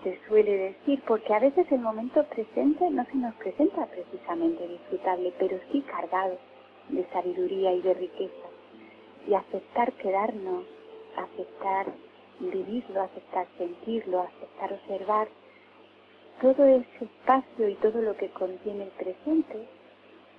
se 0.04 0.20
suele 0.28 0.58
decir, 0.58 1.02
porque 1.08 1.34
a 1.34 1.40
veces 1.40 1.72
el 1.72 1.80
momento 1.80 2.24
presente 2.26 2.90
no 2.90 3.06
se 3.06 3.16
nos 3.16 3.36
presenta 3.36 3.86
precisamente 3.88 4.68
disfrutable, 4.68 5.34
pero 5.40 5.60
sí 5.72 5.82
cargado 5.82 6.38
de 6.90 7.06
sabiduría 7.14 7.74
y 7.74 7.82
de 7.82 7.94
riqueza, 7.94 8.48
y 9.28 9.34
aceptar 9.34 9.94
quedarnos, 9.94 10.66
aceptar 11.16 11.88
vivirlo, 12.40 13.02
aceptar 13.02 13.48
sentirlo, 13.58 14.22
aceptar 14.22 14.74
observar 14.74 15.28
todo 16.42 16.66
ese 16.66 17.06
espacio 17.06 17.70
y 17.70 17.76
todo 17.76 18.02
lo 18.02 18.16
que 18.18 18.30
contiene 18.30 18.86
el 18.86 18.90
presente, 18.92 19.68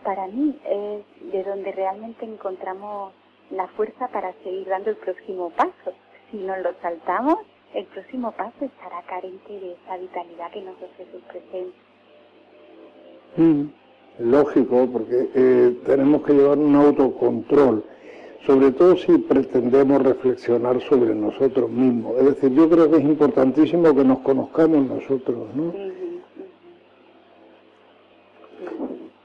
para 0.04 0.26
mí 0.28 0.59
es 0.64 1.32
de 1.32 1.44
donde 1.44 1.73
realmente 1.73 2.25
encontramos 2.25 3.12
la 3.50 3.66
fuerza 3.68 4.09
para 4.09 4.32
seguir 4.42 4.68
dando 4.68 4.90
el 4.90 4.97
próximo 4.97 5.50
paso. 5.50 5.92
Si 6.30 6.38
nos 6.38 6.59
lo 6.59 6.73
saltamos, 6.80 7.37
el 7.75 7.87
próximo 7.87 8.32
paso 8.32 8.64
estará 8.64 9.02
carente 9.02 9.52
de 9.52 9.73
esa 9.73 9.97
vitalidad 9.97 10.50
que 10.52 10.62
nos 10.62 10.75
ofrece 10.76 11.16
el 11.16 11.23
presente. 11.23 11.76
Mm, 13.37 13.62
lógico, 14.30 14.88
porque 14.92 15.30
eh, 15.35 15.80
tenemos 15.87 16.23
que 16.23 16.32
llevar 16.35 16.59
un 16.59 16.75
autocontrol 16.76 17.85
sobre 18.47 18.73
todo 18.73 18.97
si 18.97 19.18
pretendemos 19.18 20.02
reflexionar 20.02 20.80
sobre 20.82 21.14
nosotros 21.14 21.71
mismos. 21.71 22.18
Es 22.18 22.25
decir, 22.25 22.52
yo 22.52 22.68
creo 22.68 22.90
que 22.90 22.97
es 22.97 23.04
importantísimo 23.04 23.94
que 23.94 24.04
nos 24.04 24.18
conozcamos 24.18 24.85
nosotros, 24.87 25.54
¿no? 25.54 25.73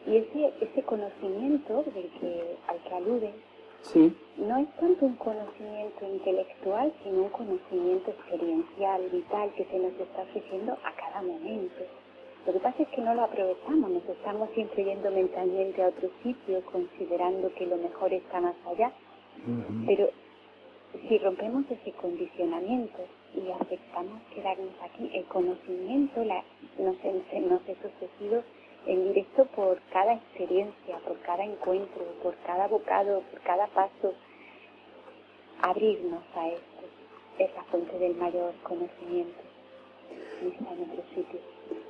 Y 0.07 0.17
ese, 0.17 0.53
ese 0.61 0.83
conocimiento 0.83 1.83
del 1.83 2.09
que, 2.19 2.57
al 2.67 2.79
que 2.79 2.93
alude, 2.95 3.33
sí. 3.81 4.15
no 4.37 4.57
es 4.57 4.69
tanto 4.77 5.05
un 5.05 5.15
conocimiento 5.17 6.05
intelectual, 6.05 6.93
sino 7.03 7.23
un 7.23 7.29
conocimiento 7.29 8.11
experiencial, 8.11 9.09
vital, 9.11 9.51
que 9.55 9.65
se 9.65 9.79
nos 9.79 9.93
está 9.99 10.21
ofreciendo 10.21 10.73
a 10.73 10.93
cada 10.95 11.21
momento. 11.21 11.83
Lo 12.45 12.53
que 12.53 12.59
pasa 12.59 12.83
es 12.83 12.87
que 12.89 13.01
no 13.01 13.13
lo 13.13 13.23
aprovechamos, 13.23 13.91
nos 13.91 14.05
estamos 14.07 14.49
siempre 14.51 14.85
yendo 14.85 15.11
mentalmente 15.11 15.83
a 15.83 15.89
otro 15.89 16.09
sitio, 16.23 16.63
considerando 16.71 17.53
que 17.55 17.65
lo 17.65 17.75
mejor 17.75 18.13
está 18.13 18.39
más 18.39 18.55
allá. 18.65 18.93
Pero 19.85 20.09
si 21.09 21.17
rompemos 21.17 21.65
ese 21.69 21.91
condicionamiento 21.93 22.99
y 23.35 23.51
aceptamos 23.51 24.21
quedarnos 24.33 24.71
aquí, 24.81 25.11
el 25.13 25.25
conocimiento 25.25 26.23
la, 26.23 26.43
nos, 26.79 26.95
nos 27.03 27.69
es 27.69 27.77
ofrecido 27.85 28.43
en 28.87 29.09
directo 29.09 29.45
por 29.55 29.79
cada 29.91 30.13
experiencia, 30.13 30.97
por 31.05 31.19
cada 31.19 31.43
encuentro, 31.43 32.03
por 32.23 32.35
cada 32.45 32.67
bocado, 32.67 33.21
por 33.31 33.41
cada 33.41 33.67
paso, 33.67 34.13
abrirnos 35.61 36.23
a 36.35 36.47
esto 36.49 36.77
es 37.39 37.53
la 37.55 37.63
fuente 37.65 37.97
del 37.99 38.15
mayor 38.15 38.53
conocimiento. 38.63 39.39
está 40.41 40.73
en 40.73 41.15
sitio. 41.15 41.39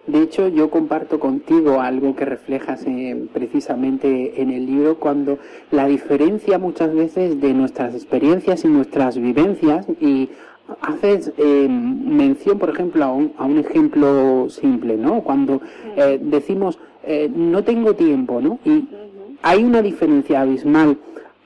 De 0.07 0.21
hecho, 0.21 0.47
yo 0.47 0.69
comparto 0.69 1.19
contigo 1.19 1.81
algo 1.81 2.15
que 2.15 2.25
reflejas 2.25 2.85
eh, 2.87 3.27
precisamente 3.33 4.41
en 4.41 4.51
el 4.51 4.65
libro, 4.65 4.99
cuando 4.99 5.37
la 5.69 5.85
diferencia 5.85 6.57
muchas 6.57 6.93
veces 6.93 7.41
de 7.41 7.53
nuestras 7.53 7.93
experiencias 7.93 8.63
y 8.63 8.69
nuestras 8.69 9.17
vivencias, 9.17 9.85
y 9.99 10.29
haces 10.81 11.33
eh, 11.37 11.67
mención, 11.69 12.59
por 12.59 12.69
ejemplo, 12.69 13.03
a 13.05 13.11
un, 13.11 13.33
a 13.37 13.45
un, 13.45 13.59
ejemplo 13.59 14.49
simple, 14.49 14.97
¿no? 14.97 15.21
Cuando 15.21 15.61
eh, 15.95 16.19
decimos 16.21 16.79
no 17.33 17.63
tengo 17.63 17.95
tiempo, 17.95 18.41
¿no? 18.41 18.59
Y 18.65 18.85
hay 19.41 19.63
una 19.63 19.81
diferencia 19.81 20.41
abismal 20.41 20.97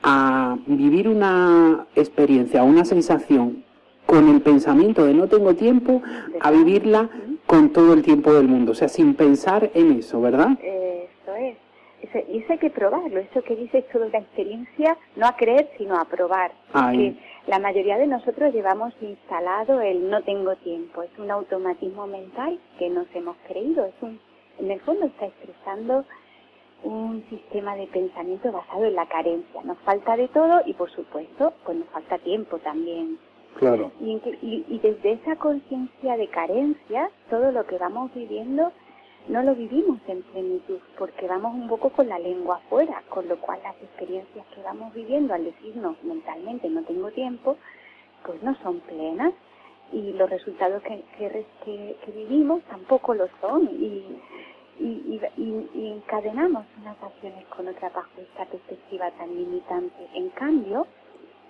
a 0.02 0.56
vivir 0.66 1.08
una 1.08 1.86
experiencia, 1.94 2.64
una 2.64 2.84
sensación 2.84 3.62
con 4.06 4.28
el 4.28 4.40
pensamiento 4.40 5.04
de 5.04 5.14
no 5.14 5.28
tengo 5.28 5.54
tiempo, 5.54 6.02
a 6.40 6.50
vivirla 6.50 7.08
con 7.46 7.70
todo 7.70 7.92
el 7.92 8.02
tiempo 8.02 8.32
del 8.32 8.48
mundo, 8.48 8.72
o 8.72 8.74
sea, 8.74 8.88
sin 8.88 9.14
pensar 9.14 9.70
en 9.74 9.92
eso, 9.92 10.20
¿verdad? 10.20 10.58
Eso 12.02 12.18
es. 12.18 12.28
y 12.28 12.38
eso 12.38 12.52
hay 12.52 12.58
que 12.58 12.70
probarlo, 12.70 13.20
eso 13.20 13.42
que 13.42 13.56
dices 13.56 13.84
todo 13.92 14.08
la 14.08 14.18
experiencia, 14.18 14.96
no 15.16 15.26
a 15.26 15.36
creer, 15.36 15.70
sino 15.78 15.98
a 15.98 16.04
probar. 16.04 16.52
Porque 16.72 17.14
la 17.46 17.58
mayoría 17.58 17.98
de 17.98 18.06
nosotros 18.06 18.52
llevamos 18.52 18.92
instalado 19.00 19.80
el 19.80 20.10
no 20.10 20.22
tengo 20.22 20.54
tiempo, 20.56 21.02
es 21.02 21.18
un 21.18 21.30
automatismo 21.30 22.06
mental 22.06 22.58
que 22.78 22.90
nos 22.90 23.06
hemos 23.14 23.36
creído, 23.48 23.84
es 23.84 23.94
un, 24.00 24.20
en 24.58 24.70
el 24.70 24.80
fondo 24.80 25.06
está 25.06 25.26
expresando 25.26 26.04
un 26.84 27.24
sistema 27.30 27.76
de 27.76 27.86
pensamiento 27.86 28.50
basado 28.50 28.84
en 28.84 28.94
la 28.94 29.06
carencia. 29.06 29.62
Nos 29.64 29.78
falta 29.78 30.16
de 30.16 30.28
todo 30.28 30.62
y 30.66 30.74
por 30.74 30.90
supuesto, 30.90 31.52
pues 31.64 31.78
nos 31.78 31.88
falta 31.88 32.18
tiempo 32.18 32.58
también. 32.58 33.18
Claro. 33.58 33.92
Y, 34.00 34.20
y, 34.40 34.78
desde 34.78 35.12
esa 35.12 35.36
conciencia 35.36 36.16
de 36.16 36.28
carencia, 36.28 37.10
todo 37.28 37.52
lo 37.52 37.66
que 37.66 37.76
vamos 37.76 38.12
viviendo 38.14 38.72
no 39.28 39.42
lo 39.42 39.54
vivimos 39.54 39.98
en 40.08 40.22
plenitud, 40.22 40.78
porque 40.98 41.26
vamos 41.28 41.54
un 41.54 41.68
poco 41.68 41.90
con 41.90 42.08
la 42.08 42.18
lengua 42.18 42.56
afuera, 42.56 43.02
con 43.08 43.28
lo 43.28 43.40
cual 43.40 43.60
las 43.62 43.76
experiencias 43.76 44.44
que 44.54 44.62
vamos 44.62 44.92
viviendo 44.94 45.32
al 45.34 45.44
decirnos 45.44 45.96
mentalmente 46.02 46.68
no 46.68 46.82
tengo 46.82 47.10
tiempo, 47.10 47.56
pues 48.24 48.42
no 48.42 48.54
son 48.62 48.80
plenas 48.80 49.32
y 49.92 50.12
los 50.12 50.28
resultados 50.28 50.82
que, 50.82 51.04
que, 51.18 52.12
vivimos 52.12 52.62
tampoco 52.64 53.14
lo 53.14 53.28
son 53.40 53.68
y, 53.70 54.18
y, 54.80 55.20
y, 55.36 55.92
encadenamos 55.92 56.64
unas 56.80 57.00
acciones 57.02 57.44
con 57.46 57.68
otras 57.68 57.92
bajo 57.92 58.08
esta 58.18 58.46
perspectiva 58.46 59.10
tan 59.12 59.34
limitante. 59.34 60.08
En 60.14 60.30
cambio, 60.30 60.86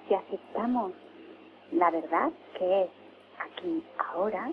si 0.08 0.14
aceptamos 0.14 0.92
la 1.70 1.90
verdad 1.90 2.32
que 2.58 2.82
es 2.82 2.90
aquí, 3.38 3.82
ahora, 4.12 4.52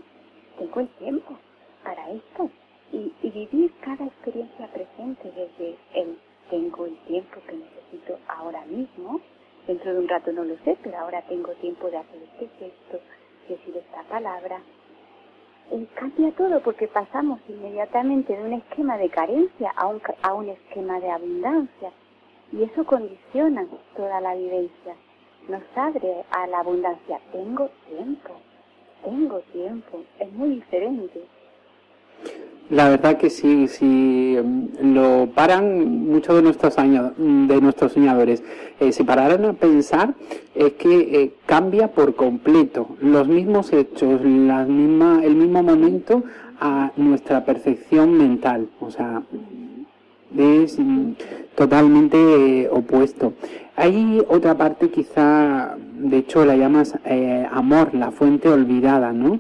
tengo 0.58 0.80
el 0.80 0.88
tiempo 0.90 1.38
para 1.84 2.12
esto. 2.12 2.50
Y, 2.92 3.14
vivir 3.22 3.72
cada 3.82 4.06
experiencia 4.06 4.68
presente 4.68 5.32
desde 5.32 5.78
el 5.94 6.18
tengo 6.50 6.86
el 6.88 6.98
tiempo 7.06 7.40
que 7.48 7.56
necesito 7.56 8.18
ahora 8.28 8.66
mismo. 8.66 9.22
Dentro 9.68 9.94
de 9.94 10.00
un 10.00 10.08
rato 10.08 10.32
no 10.32 10.44
lo 10.44 10.56
sé, 10.64 10.78
pero 10.82 10.98
ahora 10.98 11.22
tengo 11.24 11.52
tiempo 11.54 11.90
de 11.92 11.98
hacer 11.98 12.24
este 12.24 12.48
gesto, 12.58 13.00
decir 13.48 13.78
esta 13.78 14.02
palabra. 14.04 14.60
Y 15.72 15.86
cambia 15.94 16.32
todo 16.32 16.60
porque 16.62 16.88
pasamos 16.88 17.40
inmediatamente 17.48 18.36
de 18.36 18.44
un 18.44 18.54
esquema 18.54 18.98
de 18.98 19.10
carencia 19.10 19.72
a 19.76 19.88
un, 19.88 20.02
a 20.24 20.34
un 20.34 20.50
esquema 20.50 21.00
de 21.00 21.12
abundancia. 21.12 21.92
Y 22.52 22.64
eso 22.64 22.84
condiciona 22.84 23.68
toda 23.96 24.20
la 24.22 24.34
vivencia 24.34 24.96
nos 25.50 25.64
abre 25.76 26.24
a 26.32 26.48
la 26.48 26.60
abundancia. 26.60 27.20
Tengo 27.32 27.70
tiempo, 27.88 28.36
tengo 29.04 29.40
tiempo, 29.52 30.04
es 30.20 30.32
muy 30.34 30.56
diferente. 30.56 31.24
La 32.70 32.88
verdad 32.90 33.18
que 33.18 33.30
sí, 33.32 33.68
si 33.68 34.38
mm, 34.38 34.94
lo 34.94 35.30
paran 35.34 36.06
muchos 36.08 36.36
de 36.36 36.42
nuestros 36.44 36.78
años, 36.78 37.14
de 37.18 37.62
nuestros 37.62 37.94
soñadores, 37.94 38.44
eh, 38.80 38.92
si 38.92 39.04
pararan 39.04 39.46
a 39.46 39.54
pensar, 39.54 40.14
es 40.54 40.74
que 40.74 41.24
eh, 41.24 41.34
cambia 41.46 41.90
por 41.90 42.16
completo 42.16 42.96
los 43.02 43.28
mismos 43.28 43.74
hechos, 43.74 44.22
la 44.24 44.66
misma, 44.66 45.22
el 45.24 45.36
mismo 45.36 45.64
momento 45.64 46.24
a 46.60 46.92
nuestra 46.96 47.44
percepción 47.44 48.18
mental. 48.18 48.68
O 48.80 48.92
sea, 48.92 49.24
es 50.38 50.78
mm, 50.78 51.14
totalmente 51.56 52.18
eh, 52.18 52.70
opuesto. 52.72 53.34
Hay 53.76 54.22
otra 54.28 54.56
parte 54.56 54.90
quizá, 54.90 55.76
de 55.78 56.18
hecho 56.18 56.46
la 56.46 56.56
llamas 56.56 56.96
eh, 57.06 57.48
amor, 57.52 57.96
la 57.96 58.12
fuente 58.12 58.50
olvidada, 58.50 59.14
¿no? 59.14 59.40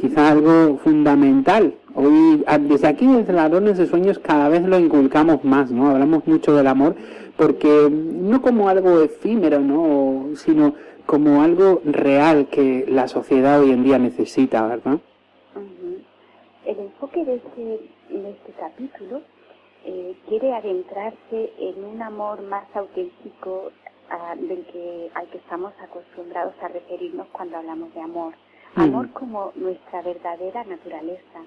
Quizá 0.00 0.30
algo 0.30 0.78
fundamental. 0.84 1.74
Hoy, 2.00 2.44
desde 2.60 2.86
aquí, 2.86 3.08
desde 3.08 3.32
Ladrones 3.32 3.76
de 3.76 3.88
Sueños, 3.88 4.20
cada 4.20 4.48
vez 4.48 4.62
lo 4.62 4.78
inculcamos 4.78 5.42
más, 5.42 5.72
¿no? 5.72 5.90
Hablamos 5.90 6.24
mucho 6.28 6.54
del 6.54 6.68
amor, 6.68 6.94
porque 7.36 7.88
no 7.90 8.40
como 8.40 8.68
algo 8.68 9.00
efímero, 9.00 9.58
¿no? 9.58 10.36
Sino 10.36 10.74
como 11.06 11.42
algo 11.42 11.82
real 11.84 12.46
que 12.50 12.84
la 12.86 13.08
sociedad 13.08 13.60
hoy 13.60 13.72
en 13.72 13.82
día 13.82 13.98
necesita, 13.98 14.64
¿verdad? 14.64 15.00
El 16.64 16.78
enfoque 16.78 17.24
de 17.24 17.34
este, 17.34 17.80
de 18.10 18.30
este 18.30 18.52
capítulo 18.52 19.20
eh, 19.84 20.14
quiere 20.28 20.54
adentrarse 20.54 21.52
en 21.58 21.82
un 21.82 22.00
amor 22.00 22.40
más 22.42 22.66
auténtico 22.76 23.72
ah, 24.08 24.36
del 24.36 24.64
que, 24.66 25.10
al 25.14 25.26
que 25.30 25.38
estamos 25.38 25.72
acostumbrados 25.82 26.54
a 26.62 26.68
referirnos 26.68 27.26
cuando 27.32 27.56
hablamos 27.56 27.92
de 27.92 28.00
amor. 28.02 28.34
Mm. 28.76 28.82
Amor 28.82 29.10
como 29.14 29.50
nuestra 29.56 30.00
verdadera 30.02 30.62
naturaleza, 30.62 31.40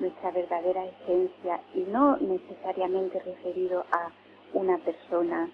nuestra 0.00 0.30
verdadera 0.30 0.84
esencia 0.84 1.60
y 1.74 1.80
no 1.80 2.16
necesariamente 2.18 3.20
referido 3.20 3.84
a 3.92 4.10
una 4.54 4.78
persona 4.78 5.50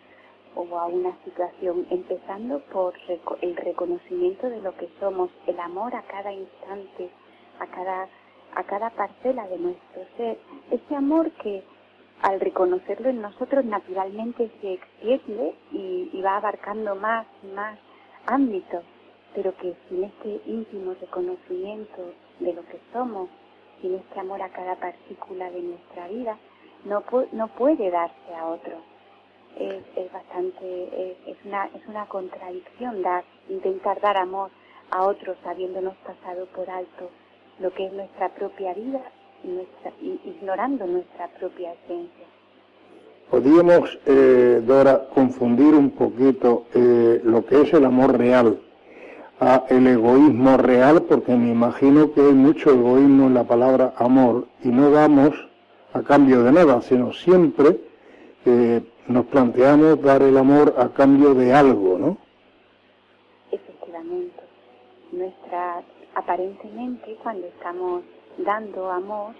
o 0.54 0.78
a 0.78 0.86
una 0.86 1.16
situación, 1.24 1.86
empezando 1.90 2.60
por 2.72 2.94
el 3.40 3.56
reconocimiento 3.56 4.48
de 4.48 4.60
lo 4.60 4.74
que 4.76 4.88
somos, 5.00 5.30
el 5.46 5.58
amor 5.58 5.94
a 5.94 6.02
cada 6.02 6.32
instante, 6.32 7.10
a 7.58 7.66
cada, 7.66 8.08
a 8.54 8.64
cada 8.64 8.90
parcela 8.90 9.48
de 9.48 9.58
nuestro 9.58 10.02
ser, 10.16 10.38
ese 10.70 10.94
amor 10.94 11.30
que 11.42 11.64
al 12.22 12.40
reconocerlo 12.40 13.10
en 13.10 13.20
nosotros 13.20 13.64
naturalmente 13.64 14.50
se 14.60 14.74
extiende 14.74 15.54
y, 15.72 16.22
va 16.22 16.38
abarcando 16.38 16.94
más 16.94 17.26
y 17.42 17.48
más 17.48 17.78
ámbitos, 18.24 18.82
pero 19.34 19.54
que 19.56 19.74
sin 19.88 20.04
este 20.04 20.40
íntimo 20.46 20.94
reconocimiento 20.98 22.12
de 22.40 22.54
lo 22.54 22.62
que 22.64 22.80
somos, 22.94 23.28
sin 23.84 23.96
este 23.96 24.18
amor 24.18 24.40
a 24.40 24.48
cada 24.48 24.76
partícula 24.76 25.50
de 25.50 25.60
nuestra 25.60 26.08
vida, 26.08 26.38
no, 26.86 27.04
no 27.32 27.48
puede 27.48 27.90
darse 27.90 28.34
a 28.34 28.46
otro. 28.46 28.72
Es, 29.58 29.84
es 29.94 30.10
bastante, 30.10 31.18
es, 31.26 31.36
una, 31.44 31.66
es 31.66 31.86
una 31.86 32.06
contradicción 32.06 33.02
dar, 33.02 33.24
intentar 33.50 34.00
dar 34.00 34.16
amor 34.16 34.50
a 34.90 35.04
otros 35.04 35.36
habiéndonos 35.44 35.94
pasado 35.96 36.46
por 36.46 36.68
alto 36.70 37.10
lo 37.60 37.72
que 37.74 37.86
es 37.86 37.92
nuestra 37.92 38.30
propia 38.30 38.72
vida 38.72 39.02
nuestra, 39.44 39.92
ignorando 40.00 40.86
nuestra 40.86 41.28
propia 41.38 41.74
esencia. 41.74 42.24
Podríamos, 43.30 43.98
eh, 44.06 44.62
Dora, 44.66 45.08
confundir 45.14 45.74
un 45.74 45.90
poquito 45.90 46.64
eh, 46.74 47.20
lo 47.22 47.44
que 47.44 47.60
es 47.60 47.72
el 47.74 47.84
amor 47.84 48.16
real 48.16 48.58
a 49.40 49.64
el 49.68 49.86
egoísmo 49.86 50.56
real, 50.56 51.02
porque 51.02 51.34
me 51.34 51.50
imagino 51.50 52.12
que 52.12 52.20
hay 52.20 52.32
mucho 52.32 52.70
egoísmo 52.70 53.26
en 53.26 53.34
la 53.34 53.44
palabra 53.44 53.94
amor 53.96 54.46
y 54.62 54.68
no 54.68 54.90
damos 54.90 55.34
a 55.92 56.02
cambio 56.02 56.42
de 56.42 56.52
nada, 56.52 56.80
sino 56.82 57.12
siempre 57.12 57.78
nos 59.06 59.26
planteamos 59.26 60.00
dar 60.02 60.22
el 60.22 60.36
amor 60.36 60.74
a 60.78 60.88
cambio 60.88 61.34
de 61.34 61.52
algo, 61.52 61.98
¿no? 61.98 62.18
Efectivamente. 63.50 64.42
Nuestra, 65.12 65.82
aparentemente, 66.14 67.16
cuando 67.22 67.46
estamos 67.46 68.02
dando 68.38 68.90
amor, 68.90 69.34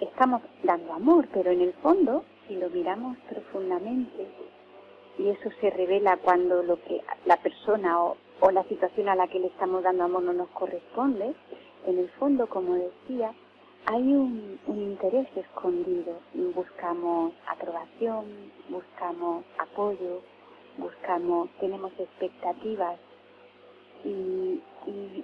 estamos 0.00 0.42
dando 0.62 0.92
amor, 0.92 1.26
pero 1.32 1.50
en 1.50 1.62
el 1.62 1.72
fondo, 1.74 2.24
si 2.46 2.56
lo 2.56 2.70
miramos 2.70 3.16
profundamente, 3.28 4.28
y 5.18 5.28
eso 5.28 5.50
se 5.60 5.70
revela 5.70 6.16
cuando 6.18 6.62
lo 6.62 6.76
que 6.82 7.00
la 7.26 7.36
persona 7.38 8.02
o, 8.02 8.16
o 8.42 8.50
la 8.50 8.64
situación 8.64 9.08
a 9.08 9.14
la 9.14 9.28
que 9.28 9.38
le 9.38 9.46
estamos 9.46 9.84
dando 9.84 10.02
amor 10.02 10.24
no 10.24 10.32
nos 10.32 10.48
corresponde, 10.48 11.32
en 11.86 11.98
el 11.98 12.08
fondo, 12.18 12.48
como 12.48 12.74
decía, 12.74 13.32
hay 13.86 14.02
un, 14.02 14.58
interés 14.66 15.28
escondido. 15.36 16.18
Buscamos 16.52 17.32
aprobación, 17.46 18.26
buscamos 18.68 19.44
apoyo, 19.58 20.22
buscamos, 20.76 21.50
tenemos 21.60 21.92
expectativas 21.96 22.98
y, 24.04 24.60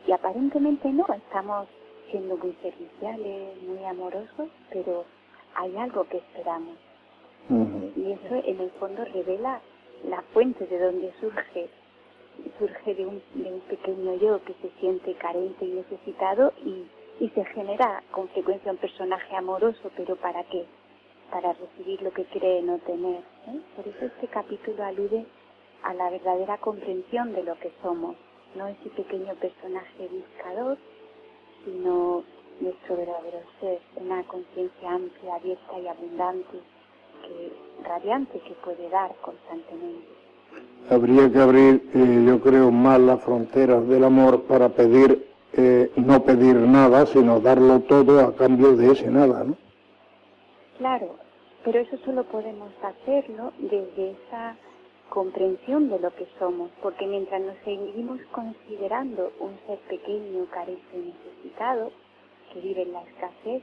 y, 0.07 0.13
aparentemente 0.13 0.89
no, 0.89 1.05
estamos 1.13 1.67
siendo 2.13 2.37
muy 2.37 2.57
serviciales, 2.63 3.61
muy 3.65 3.85
amorosos, 3.85 4.49
pero 4.71 5.05
hay 5.57 5.77
algo 5.77 6.05
que 6.05 6.19
esperamos. 6.19 6.77
Y 7.97 8.13
eso 8.13 8.35
en 8.45 8.61
el 8.61 8.71
fondo 8.73 9.05
revela 9.07 9.61
la 10.05 10.23
fuente 10.33 10.67
de 10.67 10.79
donde 10.79 11.13
surge 11.21 11.69
surge 12.59 12.95
de 12.95 13.07
un, 13.07 13.23
de 13.35 13.53
un 13.53 13.61
pequeño 13.61 14.15
yo 14.17 14.43
que 14.45 14.55
se 14.55 14.71
siente 14.81 15.15
carente 15.15 15.65
y 15.65 15.71
necesitado 15.73 16.53
y, 16.65 16.87
y 17.21 17.29
se 17.31 17.45
genera 17.47 18.03
con 18.11 18.29
frecuencia 18.29 18.73
un 18.73 18.79
personaje 18.79 19.35
amoroso, 19.37 19.91
pero 19.97 20.17
¿para 20.17 20.45
qué? 20.45 20.67
Para 21.31 21.53
recibir 21.53 22.03
lo 22.03 22.13
que 22.13 22.25
cree 22.27 22.63
no 22.63 22.79
tener. 22.81 23.21
¿eh? 23.49 23.61
Por 23.77 23.87
eso 23.89 24.07
este 24.07 24.29
capítulo 24.29 24.85
alude 24.85 25.27
a 25.83 25.95
la 25.95 26.11
verdadera 26.11 26.59
comprensión 26.59 27.33
de 27.33 27.43
lo 27.45 27.59
que 27.59 27.73
somos, 27.83 28.17
no 28.55 28.67
ese 28.67 28.91
pequeño 28.91 29.35
personaje 29.37 30.09
buscador, 30.09 30.79
sino 31.65 32.25
nuestro 32.61 32.97
verdadero 32.97 33.41
ser, 33.61 33.81
una 33.97 34.23
conciencia 34.25 34.91
amplia, 34.91 35.35
abierta 35.37 35.79
y 35.79 35.87
abundante, 35.87 36.59
que, 37.23 37.53
radiante 37.85 38.41
que 38.41 38.55
puede 38.55 38.89
dar 38.89 39.15
constantemente. 39.17 40.28
Habría 40.91 41.31
que 41.31 41.39
abrir, 41.39 41.91
eh, 41.95 42.25
yo 42.27 42.41
creo, 42.41 42.71
más 42.71 42.99
las 43.01 43.23
fronteras 43.23 43.87
del 43.89 44.05
amor 44.05 44.43
para 44.45 44.71
pedir 44.71 45.29
eh, 45.53 45.91
no 45.97 46.23
pedir 46.23 46.57
nada, 46.57 47.07
sino 47.07 47.41
darlo 47.41 47.81
todo 47.81 48.21
a 48.21 48.35
cambio 48.35 48.77
de 48.77 48.93
ese 48.93 49.11
nada, 49.11 49.45
¿no? 49.45 49.57
Claro, 50.79 51.17
pero 51.65 51.81
eso 51.81 51.97
solo 52.05 52.25
podemos 52.25 52.71
hacerlo 52.83 53.53
desde 53.59 54.13
esa 54.13 54.57
comprensión 55.09 55.89
de 55.89 55.99
lo 55.99 56.15
que 56.15 56.27
somos, 56.39 56.71
porque 56.83 57.07
mientras 57.07 57.41
nos 57.41 57.57
seguimos 57.65 58.21
considerando 58.31 59.33
un 59.41 59.59
ser 59.67 59.79
pequeño, 59.89 60.45
carente 60.51 60.83
y 60.95 61.15
necesitado, 61.15 61.91
que 62.53 62.61
vive 62.61 62.83
en 62.83 62.93
la 62.93 63.03
escasez, 63.03 63.63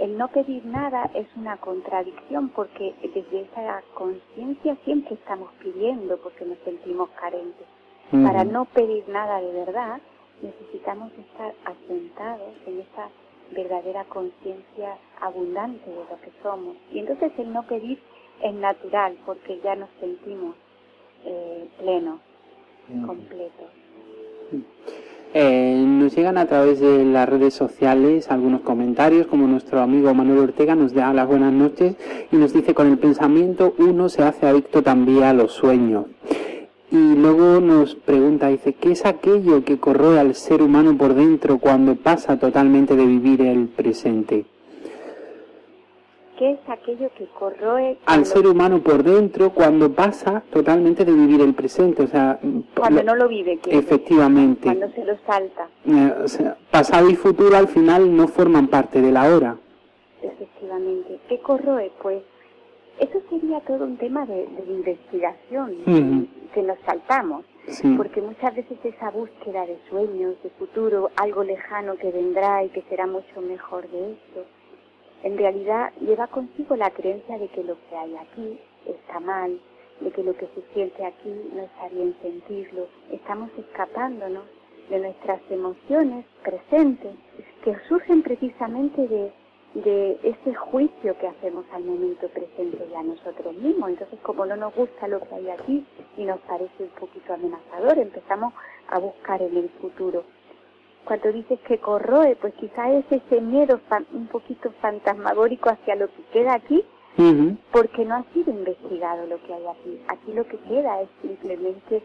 el 0.00 0.16
no 0.16 0.28
pedir 0.28 0.64
nada 0.64 1.10
es 1.14 1.26
una 1.36 1.56
contradicción 1.56 2.50
porque 2.50 2.94
desde 3.02 3.42
esa 3.42 3.82
conciencia 3.94 4.76
siempre 4.84 5.14
estamos 5.14 5.50
pidiendo 5.62 6.16
porque 6.18 6.44
nos 6.44 6.58
sentimos 6.58 7.08
carentes. 7.10 7.66
Para 8.10 8.44
no 8.44 8.64
pedir 8.64 9.06
nada 9.08 9.40
de 9.40 9.52
verdad, 9.52 10.00
necesitamos 10.40 11.12
estar 11.12 11.54
asentados 11.64 12.54
en 12.66 12.80
esa 12.80 13.10
verdadera 13.50 14.04
conciencia 14.04 14.96
abundante 15.20 15.90
de 15.90 15.96
lo 15.96 16.20
que 16.22 16.32
somos. 16.42 16.76
Y 16.90 17.00
entonces 17.00 17.32
el 17.38 17.52
no 17.52 17.64
pedir 17.64 18.00
es 18.42 18.54
natural 18.54 19.18
porque 19.26 19.60
ya 19.60 19.74
nos 19.74 19.90
sentimos 20.00 20.54
eh, 21.24 21.68
plenos, 21.78 22.20
completos. 23.04 23.70
Eh, 25.34 25.84
nos 25.86 26.16
llegan 26.16 26.38
a 26.38 26.46
través 26.46 26.80
de 26.80 27.04
las 27.04 27.28
redes 27.28 27.52
sociales 27.52 28.30
algunos 28.30 28.62
comentarios, 28.62 29.26
como 29.26 29.46
nuestro 29.46 29.80
amigo 29.80 30.14
Manuel 30.14 30.38
Ortega 30.38 30.74
nos 30.74 30.94
da 30.94 31.12
las 31.12 31.28
buenas 31.28 31.52
noches 31.52 31.96
y 32.32 32.36
nos 32.36 32.54
dice 32.54 32.72
con 32.72 32.86
el 32.86 32.98
pensamiento 32.98 33.74
uno 33.78 34.08
se 34.08 34.22
hace 34.22 34.46
adicto 34.46 34.82
también 34.82 35.24
a 35.24 35.34
los 35.34 35.52
sueños. 35.52 36.06
Y 36.90 37.14
luego 37.14 37.60
nos 37.60 37.94
pregunta, 37.94 38.48
dice, 38.48 38.72
¿qué 38.72 38.92
es 38.92 39.04
aquello 39.04 39.62
que 39.62 39.78
corroe 39.78 40.18
al 40.18 40.34
ser 40.34 40.62
humano 40.62 40.96
por 40.96 41.12
dentro 41.14 41.58
cuando 41.58 41.96
pasa 41.96 42.38
totalmente 42.38 42.96
de 42.96 43.04
vivir 43.04 43.42
el 43.42 43.68
presente? 43.68 44.46
¿Qué 46.38 46.52
es 46.52 46.60
aquello 46.68 47.10
que 47.18 47.26
corroe 47.36 47.98
al 48.06 48.24
ser 48.24 48.46
humano 48.46 48.80
por 48.80 49.02
dentro 49.02 49.50
cuando 49.50 49.92
pasa 49.92 50.44
totalmente 50.52 51.04
de 51.04 51.12
vivir 51.12 51.40
el 51.40 51.52
presente? 51.52 52.04
O 52.04 52.06
sea, 52.06 52.38
cuando 52.76 53.02
no 53.02 53.16
lo 53.16 53.26
vive. 53.26 53.58
Efectivamente. 53.66 54.62
Cuando 54.62 54.88
se 54.92 55.04
lo 55.04 55.18
salta. 55.26 55.68
Eh, 55.84 56.54
pasado 56.70 57.10
y 57.10 57.16
futuro 57.16 57.56
al 57.56 57.66
final 57.66 58.16
no 58.16 58.28
forman 58.28 58.68
parte 58.68 59.02
de 59.02 59.10
la 59.10 59.34
hora. 59.34 59.56
Efectivamente. 60.22 61.18
¿Qué 61.28 61.40
corroe? 61.40 61.90
Pues 62.00 62.22
eso 63.00 63.20
sería 63.28 63.58
todo 63.62 63.84
un 63.84 63.96
tema 63.96 64.24
de, 64.24 64.46
investigación 64.68 66.28
que 66.54 66.62
nos 66.62 66.78
saltamos, 66.86 67.44
porque 67.96 68.22
muchas 68.22 68.54
veces 68.54 68.78
esa 68.84 69.10
búsqueda 69.10 69.66
de 69.66 69.76
sueños, 69.90 70.36
de 70.44 70.50
futuro, 70.50 71.10
algo 71.16 71.42
lejano 71.42 71.96
que 71.96 72.12
vendrá 72.12 72.62
y 72.62 72.68
que 72.68 72.82
será 72.82 73.08
mucho 73.08 73.40
mejor 73.40 73.88
de 73.90 74.12
esto, 74.12 74.44
en 75.22 75.36
realidad 75.36 75.92
lleva 76.00 76.26
consigo 76.28 76.76
la 76.76 76.90
creencia 76.90 77.38
de 77.38 77.48
que 77.48 77.64
lo 77.64 77.76
que 77.88 77.96
hay 77.96 78.16
aquí 78.16 78.60
está 78.86 79.20
mal, 79.20 79.60
de 80.00 80.10
que 80.10 80.22
lo 80.22 80.34
que 80.36 80.46
se 80.54 80.62
siente 80.72 81.04
aquí 81.04 81.34
no 81.52 81.62
está 81.62 81.88
bien 81.88 82.14
sentirlo, 82.22 82.86
estamos 83.10 83.50
escapándonos 83.58 84.44
de 84.88 85.00
nuestras 85.00 85.40
emociones 85.50 86.24
presentes 86.42 87.14
que 87.64 87.76
surgen 87.88 88.22
precisamente 88.22 89.32
de 89.74 90.18
ese 90.22 90.54
juicio 90.54 91.16
que 91.18 91.26
hacemos 91.28 91.66
al 91.72 91.84
momento 91.84 92.28
presente 92.28 92.88
y 92.90 92.94
a 92.94 93.02
nosotros 93.02 93.54
mismos. 93.54 93.90
Entonces, 93.90 94.18
como 94.20 94.46
no 94.46 94.56
nos 94.56 94.74
gusta 94.74 95.08
lo 95.08 95.20
que 95.20 95.34
hay 95.34 95.50
aquí 95.50 95.86
y 96.16 96.24
nos 96.24 96.40
parece 96.40 96.84
un 96.84 96.88
poquito 96.90 97.34
amenazador, 97.34 97.98
empezamos 97.98 98.54
a 98.88 98.98
buscar 98.98 99.42
en 99.42 99.56
el 99.56 99.68
futuro. 99.80 100.24
Cuando 101.08 101.32
dices 101.32 101.58
que 101.60 101.78
corroe, 101.78 102.36
pues 102.36 102.52
quizás 102.56 102.90
es 102.90 103.22
ese 103.22 103.40
miedo 103.40 103.80
un 104.12 104.26
poquito 104.26 104.70
fantasmagórico 104.82 105.70
hacia 105.70 105.96
lo 105.96 106.06
que 106.08 106.22
queda 106.34 106.52
aquí, 106.52 106.84
porque 107.72 108.04
no 108.04 108.16
ha 108.16 108.24
sido 108.34 108.50
investigado 108.52 109.26
lo 109.26 109.42
que 109.42 109.54
hay 109.54 109.66
aquí. 109.68 110.02
Aquí 110.08 110.32
lo 110.34 110.46
que 110.46 110.58
queda 110.58 111.00
es 111.00 111.08
simplemente 111.22 112.02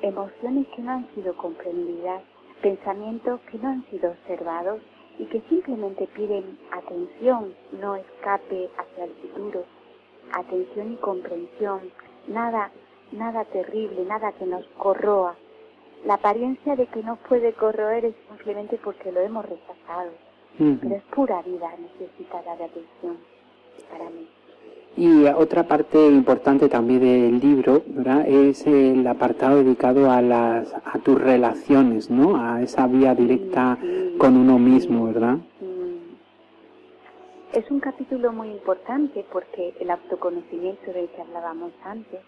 emociones 0.00 0.66
que 0.74 0.80
no 0.80 0.92
han 0.92 1.14
sido 1.14 1.36
comprendidas, 1.36 2.22
pensamientos 2.62 3.40
que 3.50 3.58
no 3.58 3.68
han 3.68 3.84
sido 3.90 4.10
observados 4.12 4.80
y 5.18 5.26
que 5.26 5.42
simplemente 5.42 6.08
piden 6.14 6.58
atención, 6.72 7.54
no 7.78 7.96
escape 7.96 8.70
hacia 8.78 9.04
el 9.04 9.12
futuro, 9.16 9.64
atención 10.32 10.94
y 10.94 10.96
comprensión, 10.96 11.80
nada, 12.26 12.70
nada 13.12 13.44
terrible, 13.44 14.02
nada 14.06 14.32
que 14.32 14.46
nos 14.46 14.66
corroa. 14.78 15.36
La 16.04 16.14
apariencia 16.14 16.76
de 16.76 16.86
que 16.86 17.02
no 17.02 17.16
puede 17.16 17.52
corroer 17.54 18.04
es 18.04 18.14
simplemente 18.28 18.78
porque 18.82 19.10
lo 19.10 19.20
hemos 19.20 19.44
rechazado, 19.44 20.10
pero 20.58 20.94
es 20.94 21.02
pura 21.14 21.42
vida 21.42 21.68
necesitada 21.78 22.56
de 22.56 22.64
atención 22.64 23.16
para 23.90 24.10
mí. 24.10 24.28
Y 24.96 25.26
otra 25.26 25.64
parte 25.64 25.98
importante 26.06 26.70
también 26.70 27.00
del 27.00 27.40
libro 27.40 27.82
¿verdad? 27.86 28.26
es 28.26 28.66
el 28.66 29.06
apartado 29.06 29.62
dedicado 29.62 30.10
a, 30.10 30.22
las, 30.22 30.72
a 30.72 30.98
tus 31.00 31.20
relaciones, 31.20 32.08
¿no? 32.08 32.36
a 32.36 32.62
esa 32.62 32.86
vía 32.86 33.14
directa 33.14 33.76
con 34.16 34.38
uno 34.38 34.58
mismo, 34.58 35.06
¿verdad? 35.06 35.36
Es 37.52 37.70
un 37.70 37.80
capítulo 37.80 38.32
muy 38.32 38.48
importante 38.48 39.24
porque 39.30 39.74
el 39.80 39.90
autoconocimiento 39.90 40.92
del 40.92 41.08
que 41.08 41.22
hablábamos 41.22 41.72
antes 41.84 42.20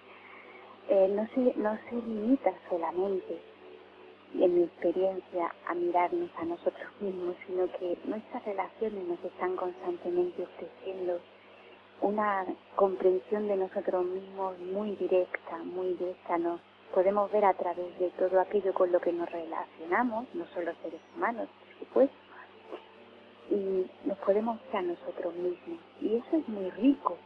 eh, 0.89 1.11
no, 1.15 1.27
se, 1.35 1.59
no 1.59 1.79
se 1.89 1.97
limita 1.97 2.53
solamente, 2.69 3.39
en 4.35 4.55
mi 4.57 4.64
experiencia, 4.64 5.55
a 5.67 5.75
mirarnos 5.75 6.31
a 6.38 6.45
nosotros 6.45 6.88
mismos, 7.01 7.37
sino 7.47 7.67
que 7.73 7.99
nuestras 8.05 8.45
relaciones 8.45 9.05
nos 9.07 9.25
están 9.25 9.57
constantemente 9.57 10.43
ofreciendo 10.45 11.21
una 12.03 12.47
comprensión 12.77 13.49
de 13.49 13.57
nosotros 13.57 14.05
mismos 14.07 14.59
muy 14.61 14.97
directa, 14.97 15.59
muy 15.64 15.95
directa. 15.95 16.38
Nos 16.38 16.61
podemos 16.95 17.31
ver 17.33 17.45
a 17.45 17.55
través 17.55 17.99
de 17.99 18.11
todo 18.12 18.41
aquello 18.41 18.75
con 18.75 18.93
lo 18.93 19.01
que 19.01 19.12
nos 19.12 19.31
relacionamos, 19.31 20.27
no 20.35 20.47
solo 20.49 20.73
seres 20.83 21.01
humanos, 21.17 21.49
por 21.49 21.79
supuesto, 21.81 22.17
y 23.51 23.87
nos 24.07 24.19
podemos 24.19 24.61
ver 24.67 24.77
a 24.79 24.83
nosotros 24.83 25.35
mismos. 25.37 25.81
Y 26.01 26.17
eso 26.17 26.37
es 26.37 26.49
muy 26.49 26.71
rico. 26.73 27.19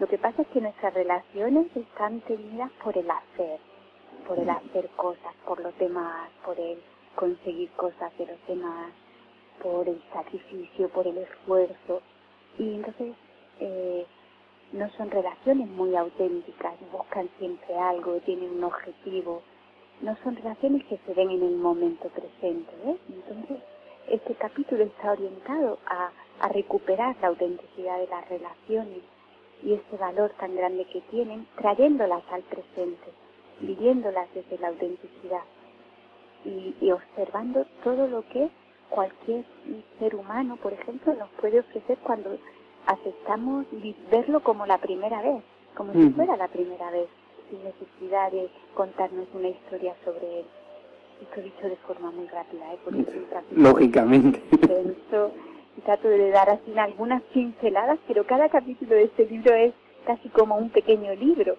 Lo 0.00 0.06
que 0.08 0.18
pasa 0.18 0.42
es 0.42 0.48
que 0.48 0.60
nuestras 0.60 0.94
relaciones 0.94 1.68
están 1.76 2.20
tenidas 2.22 2.70
por 2.84 2.96
el 2.98 3.10
hacer, 3.10 3.60
por 4.26 4.38
el 4.38 4.48
hacer 4.50 4.88
cosas 4.96 5.34
por 5.46 5.60
los 5.60 5.76
demás, 5.78 6.30
por 6.44 6.58
el 6.58 6.78
conseguir 7.14 7.70
cosas 7.72 8.16
de 8.18 8.26
los 8.26 8.46
demás, 8.46 8.92
por 9.62 9.88
el 9.88 10.02
sacrificio, 10.12 10.88
por 10.90 11.06
el 11.06 11.18
esfuerzo. 11.18 12.02
Y 12.58 12.74
entonces 12.74 13.14
eh, 13.60 14.06
no 14.72 14.90
son 14.90 15.10
relaciones 15.10 15.68
muy 15.68 15.94
auténticas, 15.96 16.74
buscan 16.92 17.28
siempre 17.38 17.76
algo, 17.76 18.18
tienen 18.20 18.50
un 18.50 18.64
objetivo, 18.64 19.42
no 20.02 20.16
son 20.22 20.36
relaciones 20.36 20.84
que 20.86 20.98
se 20.98 21.14
ven 21.14 21.30
en 21.30 21.42
el 21.42 21.56
momento 21.56 22.08
presente. 22.08 22.72
¿eh? 22.84 22.96
Entonces, 23.08 23.58
este 24.08 24.34
capítulo 24.34 24.84
está 24.84 25.12
orientado 25.12 25.78
a, 25.86 26.10
a 26.40 26.48
recuperar 26.48 27.16
la 27.20 27.28
autenticidad 27.28 27.98
de 27.98 28.08
las 28.08 28.28
relaciones 28.28 29.02
y 29.62 29.72
ese 29.72 29.96
valor 29.96 30.30
tan 30.38 30.54
grande 30.54 30.84
que 30.86 31.00
tienen, 31.02 31.46
trayéndolas 31.56 32.22
al 32.30 32.42
presente, 32.42 33.10
viviéndolas 33.60 34.28
desde 34.34 34.58
la 34.58 34.68
autenticidad 34.68 35.42
y, 36.44 36.74
y 36.80 36.90
observando 36.92 37.66
todo 37.82 38.06
lo 38.06 38.22
que 38.28 38.48
cualquier 38.88 39.44
ser 39.98 40.14
humano, 40.14 40.56
por 40.56 40.72
ejemplo, 40.72 41.14
nos 41.14 41.28
puede 41.40 41.60
ofrecer 41.60 41.98
cuando 42.02 42.38
aceptamos 42.86 43.66
verlo 44.10 44.40
como 44.40 44.66
la 44.66 44.78
primera 44.78 45.20
vez, 45.22 45.42
como 45.74 45.92
si 45.92 46.10
fuera 46.10 46.36
la 46.36 46.48
primera 46.48 46.90
vez, 46.90 47.08
sin 47.50 47.62
necesidad 47.64 48.30
de 48.32 48.48
contarnos 48.74 49.26
una 49.34 49.48
historia 49.48 49.94
sobre 50.04 50.40
él. 50.40 50.46
Esto 51.22 51.40
dicho 51.40 51.68
de 51.68 51.76
forma 51.76 52.10
muy 52.10 52.26
rápida, 52.26 52.74
¿eh? 52.74 52.78
Porque 52.84 53.04
Lógicamente. 53.52 54.42
trato 55.84 56.08
de 56.08 56.30
dar 56.30 56.50
así 56.50 56.78
algunas 56.78 57.22
pinceladas, 57.34 57.98
pero 58.06 58.26
cada 58.26 58.48
capítulo 58.48 58.94
de 58.94 59.04
este 59.04 59.26
libro 59.26 59.54
es 59.54 59.72
casi 60.06 60.28
como 60.28 60.56
un 60.56 60.70
pequeño 60.70 61.14
libro 61.14 61.56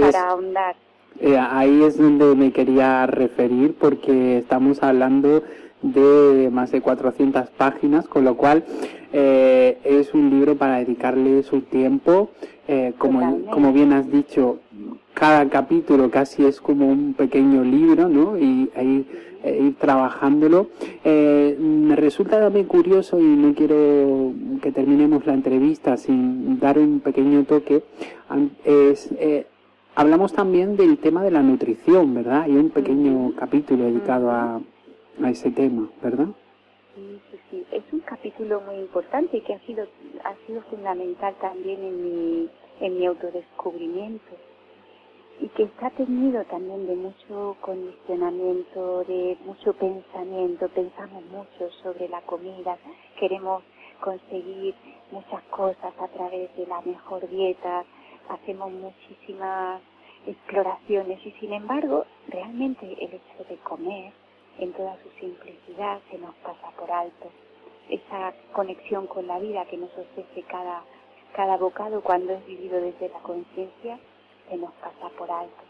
para 0.00 0.30
ahondar. 0.30 0.76
Eh, 1.20 1.38
ahí 1.38 1.82
es 1.82 1.96
donde 1.96 2.34
me 2.34 2.52
quería 2.52 3.06
referir 3.06 3.74
porque 3.78 4.38
estamos 4.38 4.82
hablando 4.82 5.42
de 5.82 6.50
más 6.52 6.72
de 6.72 6.80
400 6.80 7.50
páginas, 7.50 8.06
con 8.08 8.24
lo 8.24 8.36
cual 8.36 8.64
eh, 9.12 9.78
es 9.84 10.12
un 10.14 10.30
libro 10.30 10.56
para 10.56 10.78
dedicarle 10.78 11.42
su 11.42 11.62
tiempo. 11.62 12.30
Eh, 12.68 12.92
como, 12.98 13.46
como 13.46 13.72
bien 13.72 13.92
has 13.92 14.10
dicho, 14.10 14.58
cada 15.14 15.48
capítulo 15.48 16.10
casi 16.10 16.44
es 16.44 16.60
como 16.60 16.88
un 16.88 17.14
pequeño 17.14 17.62
libro, 17.62 18.08
¿no? 18.08 18.36
Y 18.38 18.70
ahí 18.74 19.06
ir 19.46 19.76
trabajándolo. 19.76 20.70
me 21.04 21.94
resulta 21.94 22.40
también 22.40 22.66
curioso 22.66 23.20
y 23.20 23.22
no 23.22 23.54
quiero 23.54 24.32
que 24.60 24.72
terminemos 24.72 25.24
la 25.24 25.34
entrevista 25.34 25.96
sin 25.96 26.58
dar 26.58 26.80
un 26.80 26.98
pequeño 26.98 27.44
toque. 27.44 27.84
Es, 28.64 29.08
hablamos 29.96 30.32
también 30.34 30.76
del 30.76 30.98
tema 30.98 31.24
de 31.24 31.30
la 31.30 31.42
nutrición, 31.42 32.14
¿verdad? 32.14 32.42
Hay 32.42 32.52
un 32.52 32.70
pequeño 32.70 33.32
capítulo 33.36 33.84
dedicado 33.84 34.30
a, 34.30 34.60
a 35.22 35.30
ese 35.30 35.50
tema, 35.50 35.88
¿verdad? 36.02 36.28
Sí, 36.94 37.20
sí, 37.30 37.38
sí. 37.50 37.66
Es 37.72 37.82
un 37.92 38.00
capítulo 38.00 38.60
muy 38.60 38.76
importante 38.76 39.40
que 39.40 39.54
ha 39.54 39.60
sido, 39.60 39.86
ha 40.22 40.34
sido 40.46 40.60
fundamental 40.70 41.34
también 41.40 41.82
en 41.82 42.02
mi, 42.02 42.48
en 42.80 42.98
mi 42.98 43.06
autodescubrimiento 43.06 44.32
y 45.40 45.48
que 45.48 45.64
está 45.64 45.90
tenido 45.90 46.44
también 46.44 46.86
de 46.86 46.96
mucho 46.96 47.56
condicionamiento, 47.60 49.04
de 49.04 49.36
mucho 49.44 49.72
pensamiento, 49.74 50.68
pensamos 50.68 51.24
mucho 51.26 51.70
sobre 51.82 52.08
la 52.08 52.20
comida, 52.22 52.78
queremos 53.18 53.62
conseguir 54.00 54.74
muchas 55.10 55.42
cosas 55.50 55.92
a 55.98 56.08
través 56.08 56.54
de 56.56 56.66
la 56.66 56.80
mejor 56.82 57.28
dieta, 57.28 57.84
hacemos 58.28 58.72
muchísimas 58.72 59.80
exploraciones 60.26 61.24
y 61.24 61.30
sin 61.32 61.52
embargo 61.52 62.04
realmente 62.28 62.86
el 62.86 63.14
hecho 63.14 63.44
de 63.48 63.56
comer 63.58 64.12
en 64.58 64.72
toda 64.72 64.96
su 65.02 65.10
simplicidad 65.20 66.00
se 66.10 66.18
nos 66.18 66.34
pasa 66.36 66.70
por 66.78 66.90
alto. 66.90 67.30
Esa 67.88 68.34
conexión 68.52 69.06
con 69.06 69.26
la 69.26 69.38
vida 69.38 69.64
que 69.66 69.76
nos 69.76 69.90
ofrece 69.96 70.42
cada, 70.48 70.82
cada 71.34 71.56
bocado 71.56 72.00
cuando 72.02 72.32
es 72.32 72.44
vivido 72.46 72.80
desde 72.80 73.08
la 73.08 73.20
conciencia 73.20 73.98
se 74.48 74.56
nos 74.56 74.72
pasa 74.74 75.08
por 75.16 75.30
alto. 75.30 75.62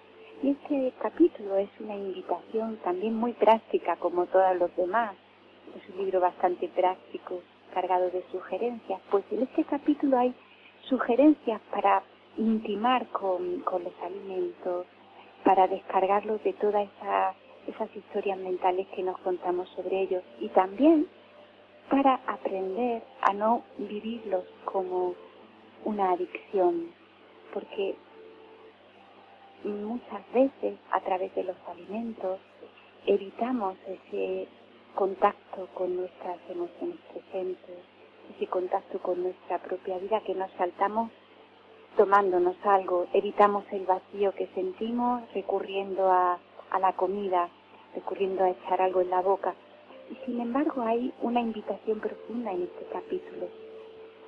Y 0.43 0.51
este 0.51 0.93
capítulo 1.01 1.57
es 1.57 1.71
una 1.81 1.97
invitación 1.97 2.77
también 2.85 3.15
muy 3.15 3.33
práctica 3.33 3.97
como 3.97 4.27
todos 4.27 4.57
los 4.57 4.75
demás. 4.77 5.15
Es 5.75 5.95
un 5.95 6.05
libro 6.05 6.21
bastante 6.21 6.69
práctico, 6.69 7.41
cargado 7.73 8.11
de 8.11 8.23
sugerencias. 8.31 9.01
Pues 9.11 9.25
en 9.31 9.43
este 9.43 9.65
capítulo 9.65 10.19
hay 10.19 10.35
sugerencias 10.89 11.61
para 11.71 12.03
intimar 12.37 13.07
con, 13.09 13.61
con 13.61 13.85
los 13.85 13.95
alimentos, 14.03 14.87
para 15.45 15.69
descargarlos 15.69 16.43
de 16.43 16.53
toda 16.55 16.83
esa 16.83 17.35
esas 17.67 17.95
historias 17.97 18.39
mentales 18.39 18.87
que 18.95 19.03
nos 19.03 19.19
contamos 19.19 19.69
sobre 19.71 20.03
ellos 20.03 20.23
y 20.41 20.49
también 20.51 21.09
para 21.91 22.21
aprender 22.27 23.03
a 23.21 23.33
no 23.33 23.63
vivirlos 23.79 24.45
como 24.65 25.15
una 25.85 26.13
adicción, 26.13 26.91
porque 27.53 27.97
muchas 29.65 30.33
veces 30.33 30.79
a 30.91 31.01
través 31.01 31.35
de 31.35 31.45
los 31.45 31.57
alimentos 31.69 32.41
evitamos 33.07 33.77
ese 33.87 34.49
contacto 34.95 35.69
con 35.75 35.97
nuestras 35.97 36.39
emociones 36.49 36.99
presentes, 37.13 37.79
ese 38.35 38.47
contacto 38.49 38.99
con 39.01 39.23
nuestra 39.23 39.59
propia 39.59 39.99
vida 39.99 40.21
que 40.21 40.35
nos 40.35 40.51
saltamos 40.53 41.11
tomándonos 41.97 42.57
algo, 42.65 43.07
evitamos 43.13 43.65
el 43.73 43.87
vacío 43.87 44.33
que 44.33 44.47
sentimos 44.55 45.23
recurriendo 45.33 46.11
a 46.11 46.39
a 46.71 46.79
la 46.79 46.93
comida, 46.95 47.49
recurriendo 47.95 48.45
a 48.45 48.51
echar 48.51 48.81
algo 48.81 49.01
en 49.01 49.11
la 49.11 49.23
boca. 49.23 49.55
Y 50.11 50.17
sin 50.25 50.41
embargo 50.41 50.83
hay 50.83 51.13
una 51.23 51.41
invitación 51.41 52.01
profunda 52.01 52.53
en 52.53 52.63
este 52.63 52.87
capítulo 52.93 53.49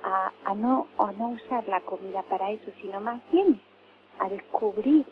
a, 0.03 0.31
a, 0.45 0.55
no, 0.55 0.87
a 0.97 1.11
no 1.13 1.29
usar 1.29 1.67
la 1.67 1.81
comida 1.81 2.23
para 2.23 2.51
eso, 2.51 2.71
sino 2.81 2.99
más 2.99 3.21
bien 3.31 3.61
a 4.19 4.29
descubrir 4.29 5.05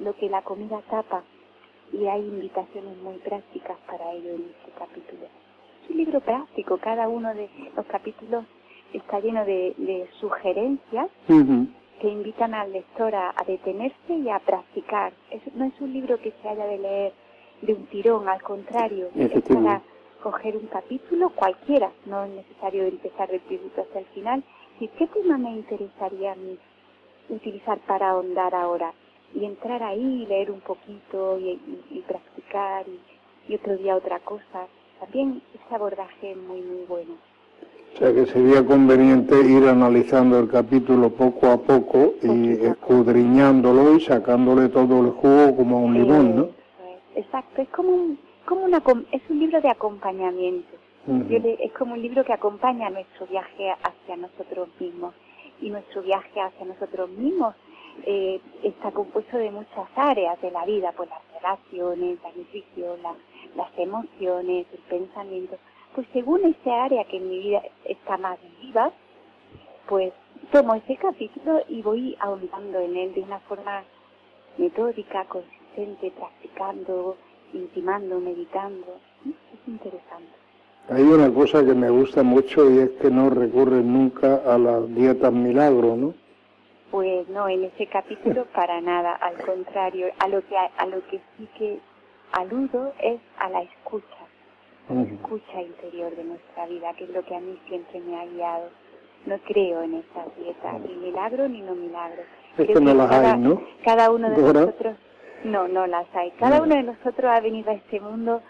lo 0.00 0.14
que 0.16 0.28
la 0.28 0.42
comida 0.42 0.80
tapa. 0.90 1.22
Y 1.92 2.06
hay 2.06 2.20
invitaciones 2.22 2.96
muy 2.98 3.16
prácticas 3.18 3.76
para 3.86 4.12
ello 4.12 4.30
en 4.30 4.54
este 4.56 4.72
capítulo. 4.78 5.26
Es 5.84 5.90
un 5.90 5.96
libro 5.98 6.20
práctico, 6.20 6.78
cada 6.78 7.08
uno 7.08 7.34
de 7.34 7.50
los 7.76 7.86
capítulos 7.86 8.44
está 8.92 9.20
lleno 9.20 9.44
de, 9.44 9.74
de 9.76 10.08
sugerencias 10.20 11.08
que 12.02 12.08
invitan 12.08 12.52
al 12.52 12.72
lector 12.72 13.14
a, 13.14 13.32
detenerse 13.46 14.12
y 14.12 14.28
a 14.28 14.40
practicar. 14.40 15.12
no 15.54 15.66
es 15.66 15.80
un 15.80 15.92
libro 15.92 16.18
que 16.18 16.32
se 16.42 16.48
haya 16.48 16.66
de 16.66 16.78
leer 16.78 17.12
de 17.62 17.74
un 17.74 17.86
tirón, 17.86 18.28
al 18.28 18.42
contrario, 18.42 19.08
es 19.14 19.40
para 19.44 19.80
coger 20.20 20.56
un 20.56 20.66
capítulo 20.66 21.30
cualquiera, 21.30 21.92
no 22.06 22.24
es 22.24 22.30
necesario 22.32 22.86
empezar 22.86 23.30
del 23.30 23.40
principio 23.42 23.84
hasta 23.84 24.00
el 24.00 24.06
final. 24.06 24.42
¿Y 24.80 24.88
qué 24.88 25.06
tema 25.06 25.38
me 25.38 25.52
interesaría 25.52 26.32
a 26.32 26.34
mí 26.34 26.58
utilizar 27.28 27.78
para 27.86 28.10
ahondar 28.10 28.52
ahora? 28.52 28.92
Y 29.32 29.44
entrar 29.44 29.80
ahí, 29.84 30.26
leer 30.26 30.50
un 30.50 30.60
poquito 30.60 31.38
y, 31.38 32.04
practicar 32.08 32.84
y, 32.88 32.98
y 33.52 33.54
otro 33.54 33.76
día 33.76 33.94
otra 33.94 34.18
cosa. 34.18 34.66
También 34.98 35.40
ese 35.54 35.74
abordaje 35.74 36.32
es 36.32 36.36
muy, 36.36 36.62
muy 36.62 36.84
bueno. 36.86 37.31
O 37.94 37.98
sea 37.98 38.12
que 38.12 38.26
sería 38.26 38.64
conveniente 38.64 39.38
ir 39.44 39.68
analizando 39.68 40.38
el 40.38 40.48
capítulo 40.48 41.10
poco 41.10 41.48
a 41.48 41.58
poco 41.58 42.14
y 42.22 42.52
escudriñándolo 42.64 43.96
y 43.96 44.00
sacándole 44.00 44.70
todo 44.70 45.02
el 45.02 45.10
jugo 45.10 45.56
como 45.56 45.84
un 45.84 45.94
limón, 45.94 46.36
¿no? 46.36 46.48
Exacto, 47.14 47.60
es 47.60 47.68
como 47.68 47.90
un, 47.90 48.18
como 48.46 48.64
una, 48.64 48.82
es 49.12 49.22
un 49.28 49.38
libro 49.38 49.60
de 49.60 49.68
acompañamiento. 49.68 50.74
es 51.06 51.72
como 51.72 51.92
un 51.92 52.02
libro 52.02 52.24
que 52.24 52.32
acompaña 52.32 52.88
nuestro 52.88 53.26
viaje 53.26 53.70
hacia 53.82 54.16
nosotros 54.16 54.68
mismos. 54.80 55.14
Y 55.60 55.70
nuestro 55.70 56.02
viaje 56.02 56.40
hacia 56.40 56.66
nosotros 56.66 57.10
mismos 57.10 57.54
eh, 58.04 58.40
está 58.62 58.90
compuesto 58.90 59.36
de 59.36 59.50
muchas 59.50 59.86
áreas 59.94 60.40
de 60.40 60.50
la 60.50 60.64
vida, 60.64 60.92
pues 60.96 61.10
las 61.10 61.20
relaciones, 61.34 62.18
la 62.22 62.30
nutrición, 62.34 62.98
las 63.54 63.78
emociones, 63.78 64.66
el 64.72 64.80
pensamiento 64.88 65.58
pues 65.94 66.06
según 66.12 66.44
ese 66.44 66.70
área 66.70 67.04
que 67.04 67.18
en 67.18 67.28
mi 67.28 67.38
vida 67.38 67.62
está 67.84 68.16
más 68.16 68.38
viva, 68.60 68.90
pues 69.88 70.12
tomo 70.50 70.74
ese 70.74 70.96
capítulo 70.96 71.62
y 71.68 71.82
voy 71.82 72.16
ahondando 72.20 72.78
en 72.80 72.96
él 72.96 73.14
de 73.14 73.20
una 73.22 73.40
forma 73.40 73.84
metódica, 74.56 75.24
consistente, 75.26 76.12
practicando, 76.12 77.16
intimando, 77.52 78.20
meditando. 78.20 78.86
Es 79.26 79.68
interesante. 79.68 80.32
Hay 80.88 81.02
una 81.02 81.32
cosa 81.32 81.64
que 81.64 81.74
me 81.74 81.90
gusta 81.90 82.22
mucho 82.22 82.70
y 82.70 82.78
es 82.78 82.90
que 82.92 83.10
no 83.10 83.30
recurre 83.30 83.82
nunca 83.82 84.36
a 84.46 84.58
las 84.58 84.92
dietas 84.94 85.32
milagro, 85.32 85.96
¿no? 85.96 86.14
Pues 86.90 87.28
no, 87.28 87.48
en 87.48 87.64
ese 87.64 87.86
capítulo 87.86 88.44
para 88.54 88.80
nada, 88.80 89.14
al 89.14 89.36
contrario, 89.44 90.08
a 90.18 90.28
lo 90.28 90.42
que 90.46 90.56
a 90.56 90.86
lo 90.86 91.06
que 91.06 91.20
sí 91.36 91.48
que 91.56 91.78
aludo 92.32 92.92
es 93.00 93.20
a 93.38 93.48
la 93.48 93.62
escucha 93.62 94.21
la 94.88 95.02
escucha 95.02 95.62
interior 95.62 96.14
de 96.16 96.24
nuestra 96.24 96.66
vida, 96.66 96.92
que 96.94 97.04
es 97.04 97.10
lo 97.10 97.24
que 97.24 97.34
a 97.34 97.40
mí 97.40 97.58
siempre 97.68 98.00
me 98.00 98.20
ha 98.20 98.26
guiado. 98.26 98.70
No 99.26 99.38
creo 99.38 99.82
en 99.82 99.94
estas 99.94 100.36
dietas, 100.36 100.80
ni 100.80 100.94
milagro 100.96 101.48
ni 101.48 101.60
no 101.60 101.74
milagro. 101.74 102.22
Es 102.58 102.66
que 102.66 102.80
no 102.80 102.92
las 102.92 103.08
cada, 103.08 103.34
hay, 103.34 103.40
¿no? 103.40 103.62
Cada 103.84 104.10
uno 104.10 104.30
de 104.30 104.36
nosotros, 104.36 104.96
no, 105.44 105.68
no 105.68 105.86
las 105.86 106.06
hay. 106.14 106.32
Cada 106.32 106.60
uno 106.60 106.74
de 106.74 106.82
nosotros 106.82 107.30
ha 107.30 107.40
venido 107.40 107.70
a 107.70 107.74
este 107.74 108.00
mundo 108.00 108.42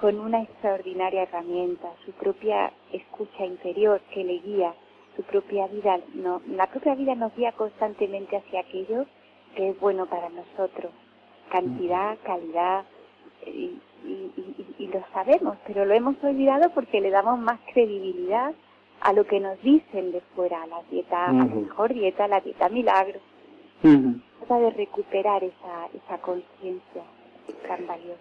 con 0.00 0.18
una 0.18 0.42
extraordinaria 0.42 1.22
herramienta, 1.22 1.88
su 2.04 2.12
propia 2.12 2.72
escucha 2.92 3.44
interior 3.44 4.00
que 4.12 4.24
le 4.24 4.38
guía 4.40 4.74
su 5.16 5.22
propia 5.22 5.66
vida, 5.68 6.00
no, 6.14 6.42
la 6.48 6.66
propia 6.66 6.94
vida 6.94 7.14
nos 7.14 7.34
guía 7.36 7.52
constantemente 7.52 8.36
hacia 8.36 8.60
aquello 8.60 9.06
que 9.54 9.70
es 9.70 9.80
bueno 9.80 10.06
para 10.06 10.28
nosotros, 10.30 10.92
cantidad, 11.50 12.18
calidad, 12.24 12.84
y, 14.04 14.86
lo 14.86 15.02
sabemos, 15.12 15.56
pero 15.66 15.84
lo 15.84 15.94
hemos 15.94 16.22
olvidado 16.22 16.70
porque 16.70 17.00
le 17.00 17.10
damos 17.10 17.38
más 17.38 17.58
credibilidad 17.72 18.52
a 19.00 19.12
lo 19.12 19.24
que 19.24 19.40
nos 19.40 19.60
dicen 19.62 20.12
de 20.12 20.20
fuera, 20.34 20.62
a 20.62 20.66
la 20.66 20.82
dieta, 20.90 21.26
a 21.26 21.32
la 21.32 21.44
mejor 21.44 21.92
dieta, 21.92 22.24
a 22.24 22.28
la 22.28 22.40
dieta 22.40 22.68
milagro. 22.68 23.18
Trata 23.80 24.58
de 24.60 24.70
recuperar 24.70 25.42
esa, 25.42 25.88
esa 25.94 26.18
conciencia 26.20 27.02
tan 27.66 27.86
valiosa. 27.86 28.20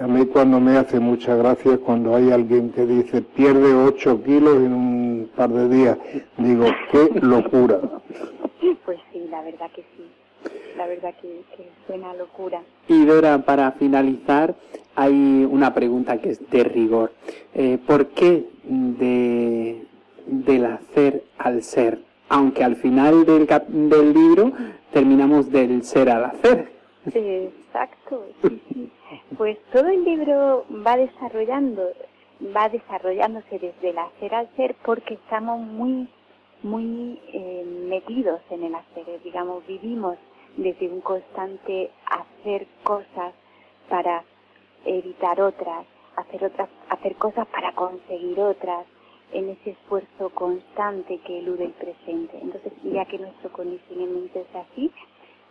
A 0.00 0.06
mí 0.06 0.26
cuando 0.26 0.60
me 0.60 0.76
hace 0.76 1.00
mucha 1.00 1.34
gracia 1.34 1.78
cuando 1.78 2.14
hay 2.14 2.30
alguien 2.30 2.70
que 2.72 2.86
dice 2.86 3.22
pierde 3.22 3.74
8 3.74 4.22
kilos 4.22 4.56
en 4.56 4.72
un 4.72 5.30
par 5.36 5.50
de 5.50 5.68
días, 5.68 5.98
digo, 6.36 6.66
qué 6.90 7.20
locura. 7.20 7.80
Pues 8.84 8.98
sí, 9.12 9.26
la 9.30 9.42
verdad 9.42 9.70
que 9.72 9.82
sí 9.96 10.04
la 10.76 10.86
verdad 10.86 11.14
que, 11.20 11.42
que 11.56 11.68
suena 11.86 12.14
locura. 12.14 12.62
Y 12.88 13.04
Dora, 13.04 13.38
para 13.38 13.72
finalizar, 13.72 14.54
hay 14.94 15.46
una 15.50 15.74
pregunta 15.74 16.18
que 16.20 16.30
es 16.30 16.50
de 16.50 16.64
rigor. 16.64 17.12
Eh, 17.54 17.78
¿Por 17.86 18.08
qué 18.08 18.46
de, 18.64 19.84
del 20.26 20.64
hacer 20.66 21.24
al 21.38 21.62
ser? 21.62 22.00
Aunque 22.28 22.62
al 22.62 22.76
final 22.76 23.24
del, 23.24 23.46
del 23.46 24.12
libro 24.12 24.52
terminamos 24.92 25.50
del 25.50 25.82
ser 25.82 26.10
al 26.10 26.24
hacer. 26.26 26.72
Exacto, 27.06 28.26
sí, 28.42 28.60
sí. 28.68 28.90
Pues 29.36 29.58
todo 29.72 29.88
el 29.88 30.04
libro 30.04 30.66
va 30.86 30.96
desarrollando, 30.96 31.82
va 32.54 32.68
desarrollándose 32.68 33.58
desde 33.58 33.90
el 33.90 33.98
hacer 33.98 34.34
al 34.34 34.48
ser 34.56 34.74
porque 34.84 35.14
estamos 35.14 35.60
muy, 35.60 36.08
muy 36.62 37.18
eh, 37.32 37.64
metidos 37.88 38.40
en 38.50 38.64
el 38.64 38.74
hacer, 38.74 39.04
digamos, 39.24 39.66
vivimos 39.66 40.18
desde 40.58 40.88
un 40.88 41.00
constante 41.00 41.90
hacer 42.06 42.66
cosas 42.82 43.32
para 43.88 44.24
evitar 44.84 45.40
otras, 45.40 45.86
hacer 46.16 46.44
otras, 46.44 46.68
hacer 46.90 47.14
cosas 47.16 47.46
para 47.48 47.72
conseguir 47.74 48.38
otras, 48.40 48.86
en 49.32 49.50
ese 49.50 49.70
esfuerzo 49.70 50.30
constante 50.30 51.18
que 51.18 51.38
elude 51.38 51.66
el 51.66 51.72
presente. 51.72 52.38
Entonces, 52.40 52.72
ya 52.82 53.04
que 53.04 53.18
nuestro 53.18 53.52
condicionamiento 53.52 54.40
es 54.40 54.56
así, 54.56 54.90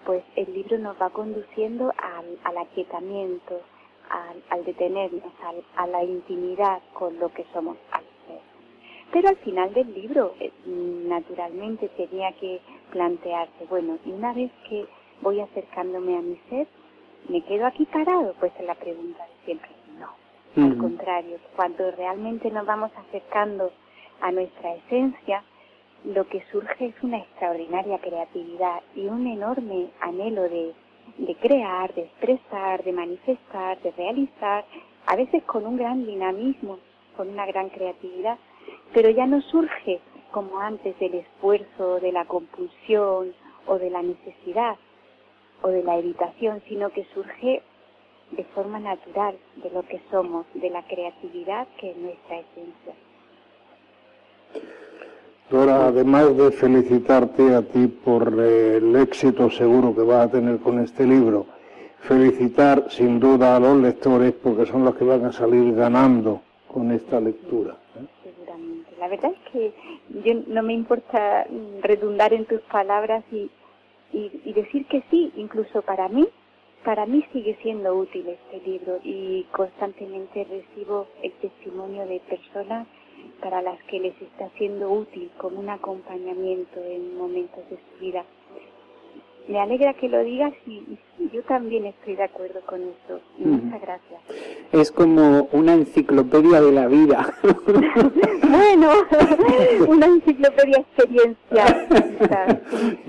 pues 0.06 0.24
el 0.36 0.52
libro 0.54 0.78
nos 0.80 1.00
va 1.00 1.10
conduciendo 1.12 1.92
al, 1.98 2.40
al 2.44 2.58
aquietamiento, 2.58 3.62
al, 4.50 4.66
detenernos, 4.66 5.32
a 5.76 5.88
la 5.88 6.04
intimidad 6.04 6.82
con 6.94 7.20
lo 7.20 7.30
que 7.30 7.46
somos 7.54 7.78
al 7.92 8.04
ser. 8.26 8.42
Pero 9.12 9.30
al 9.30 9.38
final 9.38 9.74
del 9.74 9.94
libro, 9.94 10.34
eh, 10.40 10.52
naturalmente 10.66 11.90
tenía 11.90 12.32
que 12.34 12.60
plantearse, 12.92 13.66
bueno, 13.70 13.98
una 14.06 14.34
vez 14.34 14.52
que 14.70 14.86
voy 15.22 15.40
acercándome 15.40 16.18
a 16.18 16.22
mi 16.22 16.38
ser, 16.50 16.68
¿me 17.30 17.42
quedo 17.42 17.66
aquí 17.66 17.86
parado? 17.86 18.34
Pues 18.40 18.52
es 18.60 18.66
la 18.66 18.76
pregunta 18.76 19.24
de 19.24 19.46
siempre, 19.46 19.70
no. 20.00 20.64
Al 20.64 20.78
contrario, 20.78 21.38
cuando 21.56 21.92
realmente 21.92 22.50
nos 22.50 22.66
vamos 22.66 22.92
acercando 22.96 23.72
a 24.22 24.32
nuestra 24.32 24.74
esencia, 24.74 25.44
lo 26.04 26.28
que 26.28 26.44
surge 26.52 26.88
es 26.88 26.96
una 27.04 27.20
extraordinaria 27.20 28.00
creatividad 28.00 28.82
y 28.96 29.06
un 29.08 29.28
enorme 29.28 29.90
anhelo 30.00 30.44
de, 30.44 30.74
de 31.18 31.36
crear, 31.36 31.94
de 31.94 32.02
expresar, 32.02 32.84
de 32.84 32.92
manifestar, 32.92 33.80
de 33.82 33.92
realizar, 33.92 34.66
a 35.06 35.16
veces 35.16 35.44
con 35.44 35.66
un 35.66 35.78
gran 35.78 36.06
dinamismo, 36.06 36.80
con 37.16 37.30
una 37.30 37.46
gran 37.46 37.70
creatividad, 37.70 38.38
pero 38.94 39.10
ya 39.10 39.26
no 39.26 39.42
surge 39.42 40.00
como 40.32 40.60
antes 40.60 40.98
del 41.00 41.16
esfuerzo, 41.16 42.00
de 42.00 42.12
la 42.12 42.26
compulsión 42.26 43.34
o 43.66 43.78
de 43.78 43.90
la 43.90 44.02
necesidad, 44.02 44.76
o 45.62 45.70
de 45.70 45.84
la 45.84 45.98
evitación, 45.98 46.62
sino 46.68 46.90
que 46.90 47.06
surge 47.14 47.62
de 48.32 48.44
forma 48.56 48.80
natural 48.80 49.38
de 49.64 49.70
lo 49.72 49.84
que 49.84 50.02
somos, 50.12 50.46
de 50.54 50.70
la 50.70 50.84
creatividad 50.84 51.68
que 51.80 51.92
es 51.92 51.98
nuestra 51.98 52.40
esencia. 52.40 52.94
Dora, 55.50 55.88
además 55.88 56.36
de 56.36 56.52
felicitarte 56.52 57.56
a 57.56 57.62
ti 57.62 57.88
por 57.88 58.34
el 58.38 58.96
éxito 58.98 59.50
seguro 59.50 59.96
que 59.96 60.02
vas 60.02 60.28
a 60.28 60.32
tener 60.32 60.60
con 60.60 60.80
este 60.80 61.06
libro, 61.06 61.46
felicitar 62.02 62.86
sin 62.90 63.20
duda 63.20 63.56
a 63.56 63.60
los 63.60 63.78
lectores 63.78 64.34
porque 64.34 64.66
son 64.66 64.84
los 64.84 64.96
que 64.96 65.06
van 65.06 65.24
a 65.24 65.32
salir 65.32 65.74
ganando 65.74 66.42
con 66.68 66.92
esta 66.92 67.22
lectura. 67.22 67.78
¿eh? 67.96 68.06
Seguramente. 68.24 68.92
La 69.00 69.08
verdad 69.08 69.32
es 69.32 69.52
que 69.52 69.74
yo 70.26 70.42
no 70.48 70.64
me 70.64 70.74
importa 70.74 71.48
redundar 71.82 72.34
en 72.34 72.46
tus 72.46 72.60
palabras 72.64 73.24
y, 74.14 74.32
y, 74.46 74.54
decir 74.54 74.86
que 74.88 75.04
sí, 75.10 75.32
incluso 75.36 75.82
para 75.82 76.08
mí, 76.10 76.28
para 76.84 77.06
mí 77.06 77.24
sigue 77.34 77.58
siendo 77.62 77.96
útil 77.96 78.28
este 78.28 78.70
libro 78.70 79.00
y 79.04 79.44
constantemente 79.52 80.46
recibo 80.46 81.08
el 81.22 81.32
testimonio 81.34 82.06
de 82.08 82.20
personas 82.22 82.88
para 83.42 83.62
las 83.62 83.82
que 83.84 84.00
les 84.00 84.22
está 84.22 84.50
siendo 84.58 84.90
útil 84.92 85.32
como 85.38 85.60
un 85.60 85.70
acompañamiento 85.70 86.80
en 86.84 87.18
momentos 87.18 87.70
de 87.70 87.78
su 87.78 88.00
vida 88.00 88.26
me 89.48 89.60
alegra 89.60 89.94
que 89.94 90.10
lo 90.10 90.24
digas 90.24 90.54
y, 90.66 90.84
yo 91.34 91.42
también 91.44 91.86
estoy 91.86 92.16
de 92.16 92.24
acuerdo 92.24 92.62
con 92.68 92.80
eso. 92.80 93.20
Muchas 93.40 93.82
gracias. 93.82 94.22
Es 94.72 94.92
como 94.92 95.50
una 95.52 95.74
enciclopedia 95.74 96.62
de 96.62 96.72
la 96.72 96.88
vida. 96.88 97.34
bueno, 98.50 98.92
una 99.88 100.06
enciclopedia 100.06 100.78
experiencia. 100.78 101.88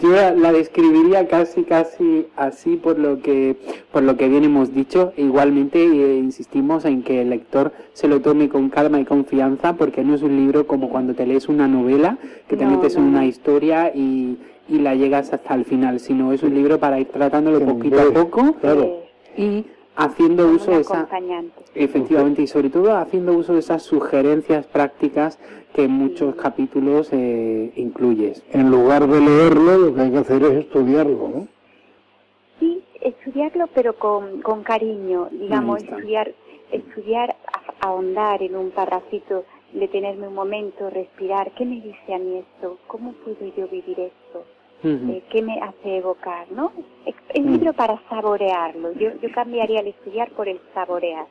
yo 0.01 0.11
la, 0.11 0.53
describiría 0.53 1.29
casi 1.29 1.65
casi 1.65 2.27
así 2.35 2.77
por 2.77 2.99
lo 2.99 3.21
que 3.21 3.57
por 3.93 4.03
lo 4.03 4.17
que 4.17 4.29
bien 4.29 4.45
hemos 4.45 4.75
dicho. 4.75 5.13
Igualmente 5.17 5.85
eh, 5.85 6.17
insistimos 6.17 6.87
en 6.87 7.03
que 7.03 7.23
el 7.23 7.31
lector 7.31 7.73
se 7.93 8.09
lo 8.09 8.21
tome 8.21 8.49
con 8.49 8.71
calma 8.71 8.99
y 8.99 9.05
confianza 9.05 9.75
porque 9.75 10.03
no 10.03 10.15
es 10.15 10.23
un 10.23 10.37
libro 10.37 10.67
como 10.67 10.89
cuando 10.89 11.15
te 11.15 11.27
lees 11.27 11.49
una 11.49 11.69
novela 11.69 12.17
que 12.49 12.57
te 12.57 12.65
metes 12.65 12.97
en 12.97 13.03
una 13.03 13.27
historia 13.27 13.93
y 13.95 14.39
y 14.69 14.79
la 14.79 14.95
llegas 14.95 15.33
hasta 15.33 15.55
el 15.55 15.65
final, 15.65 16.01
sino 16.01 16.33
es 16.33 16.43
un 16.43 16.55
libro 16.55 16.79
para 16.79 17.01
ir 17.01 17.09
tratándolo 17.09 17.61
poquito 17.61 18.01
a 18.01 18.13
poco 18.13 18.57
y 19.37 19.65
haciendo 19.97 20.49
uso 20.49 20.71
de 20.71 20.81
esa 20.81 21.09
efectivamente 21.75 22.43
y 22.43 22.47
sobre 22.47 22.71
todo 22.71 22.97
haciendo 22.97 23.33
uso 23.33 23.55
de 23.55 23.59
esas 23.59 23.83
sugerencias 23.83 24.67
prácticas 24.67 25.39
que 25.75 25.85
en 25.85 25.91
muchos 25.91 26.35
capítulos 26.37 27.09
eh, 27.13 27.73
incluyes. 27.77 28.45
En 28.53 28.71
lugar 28.71 29.07
de 29.07 29.21
leerlo, 29.21 29.79
lo 29.79 29.95
que 29.95 30.01
hay 30.03 30.11
que 30.11 30.19
hacer 30.19 30.43
es 30.45 30.53
estudiarlo, 30.53 31.29
¿no? 31.29 31.49
Sí, 32.59 32.83
estudiarlo, 33.01 33.67
pero 33.75 33.95
con, 33.95 34.41
con 34.41 34.63
cariño, 34.63 35.29
digamos, 35.31 35.83
estudiar, 35.83 36.33
estudiar, 36.73 37.37
ahondar 37.81 38.43
en 38.43 38.57
un 38.57 38.71
parrafito, 38.71 39.45
detenerme 39.73 40.29
un 40.29 40.35
momento, 40.35 40.91
respirar. 40.91 41.53
¿Qué 41.53 41.65
me 41.65 41.81
dice 41.81 42.15
a 42.15 42.19
mí 42.19 42.39
esto? 42.39 42.79
¿Cómo 42.87 43.13
puedo 43.13 43.53
yo 43.57 43.69
vivir 43.69 44.01
esto? 44.01 44.45
Eh, 44.85 45.23
qué 45.31 45.43
me 45.43 45.61
hace 45.61 45.97
evocar, 45.97 46.51
¿no? 46.53 46.73
Es, 47.05 47.15
un 47.41 47.53
libro 47.53 47.73
para 47.73 48.01
saborearlo. 48.09 48.93
Yo, 48.93 49.11
yo 49.21 49.33
cambiaría 49.35 49.81
el 49.81 49.89
estudiar 49.89 50.31
por 50.31 50.49
el 50.49 50.61
saborear. 50.75 51.27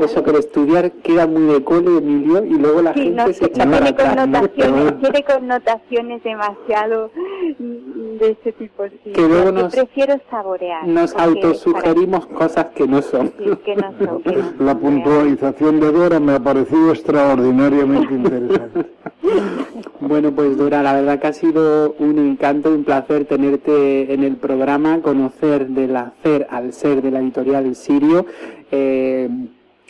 Eso 0.00 0.24
que 0.24 0.30
el 0.30 0.36
estudiar 0.36 0.90
queda 1.02 1.26
muy 1.26 1.42
de 1.42 1.62
cole, 1.62 1.98
Emilio, 1.98 2.42
y 2.42 2.54
luego 2.54 2.80
la 2.80 2.94
gente 2.94 3.34
se 3.34 3.44
echa 3.46 3.64
tiene 3.64 3.94
connotaciones, 3.94 5.00
tiene 5.00 5.24
connotaciones 5.24 6.22
demasiado 6.24 7.10
de 7.58 8.30
ese 8.30 8.52
tipo. 8.52 8.84
Sí. 9.04 9.12
Que 9.12 9.20
luego 9.20 9.52
nos, 9.52 9.74
prefiero 9.74 10.18
saborear. 10.30 10.88
Nos 10.88 11.14
autosugerimos 11.14 12.26
cosas 12.28 12.66
que 12.74 12.86
no 12.86 13.02
son. 13.02 13.30
que 13.62 13.76
no 13.76 13.92
son 13.98 14.22
la 14.58 14.74
puntualización 14.74 15.80
de 15.80 15.92
Dora 15.92 16.18
me 16.18 16.32
ha 16.32 16.40
parecido 16.40 16.90
extraordinariamente 16.90 18.14
interesante. 18.14 18.86
bueno, 20.08 20.32
pues 20.32 20.56
Dora, 20.56 20.82
la 20.82 20.94
verdad 20.94 21.20
que 21.20 21.26
ha 21.28 21.32
sido 21.32 21.94
un 21.98 22.18
encanto, 22.18 22.74
un 22.74 22.84
placer 22.84 23.24
tenerte 23.24 24.12
en 24.12 24.24
el 24.24 24.36
programa, 24.36 25.00
conocer 25.00 25.68
del 25.68 25.96
hacer 25.96 26.46
al 26.50 26.72
ser 26.72 27.02
de 27.02 27.10
la 27.10 27.20
editorial 27.20 27.74
Sirio 27.76 28.26
eh, 28.70 29.28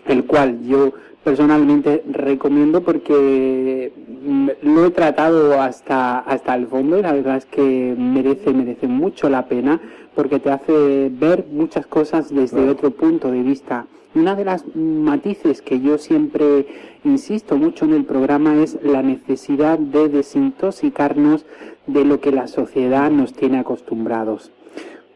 el 0.06 0.24
cual 0.24 0.62
yo 0.66 0.92
personalmente 1.24 2.02
recomiendo 2.10 2.82
porque 2.82 3.92
mm, 4.24 4.48
lo 4.62 4.86
he 4.86 4.90
tratado 4.90 5.60
hasta, 5.60 6.18
hasta 6.18 6.54
el 6.56 6.66
fondo 6.66 6.98
y 6.98 7.02
la 7.02 7.12
verdad 7.12 7.36
es 7.36 7.46
que 7.46 7.94
merece, 7.96 8.52
merece 8.52 8.88
mucho 8.88 9.28
la 9.28 9.46
pena 9.46 9.80
porque 10.14 10.38
te 10.38 10.50
hace 10.50 11.08
ver 11.10 11.46
muchas 11.50 11.86
cosas 11.86 12.34
desde 12.34 12.68
otro 12.68 12.90
punto 12.90 13.30
de 13.30 13.42
vista. 13.42 13.86
Una 14.14 14.34
de 14.34 14.44
las 14.44 14.64
matices 14.76 15.62
que 15.62 15.80
yo 15.80 15.96
siempre 15.96 16.66
insisto 17.04 17.56
mucho 17.56 17.86
en 17.86 17.94
el 17.94 18.04
programa 18.04 18.62
es 18.62 18.78
la 18.82 19.02
necesidad 19.02 19.78
de 19.78 20.08
desintoxicarnos 20.08 21.46
de 21.86 22.04
lo 22.04 22.20
que 22.20 22.30
la 22.30 22.46
sociedad 22.46 23.10
nos 23.10 23.32
tiene 23.32 23.58
acostumbrados, 23.58 24.52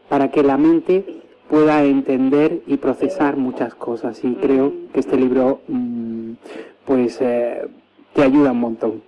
para 0.08 0.30
que 0.30 0.42
la 0.42 0.56
mente 0.56 1.04
pueda 1.48 1.84
entender 1.84 2.62
y 2.66 2.78
procesar 2.78 3.36
muchas 3.36 3.74
cosas 3.74 4.24
y 4.24 4.34
creo 4.34 4.72
que 4.92 5.00
este 5.00 5.16
libro 5.16 5.60
mm, 5.68 6.32
pues 6.84 7.20
eh, 7.20 7.68
te 8.14 8.22
ayuda 8.22 8.52
un 8.52 8.60
montón. 8.60 9.02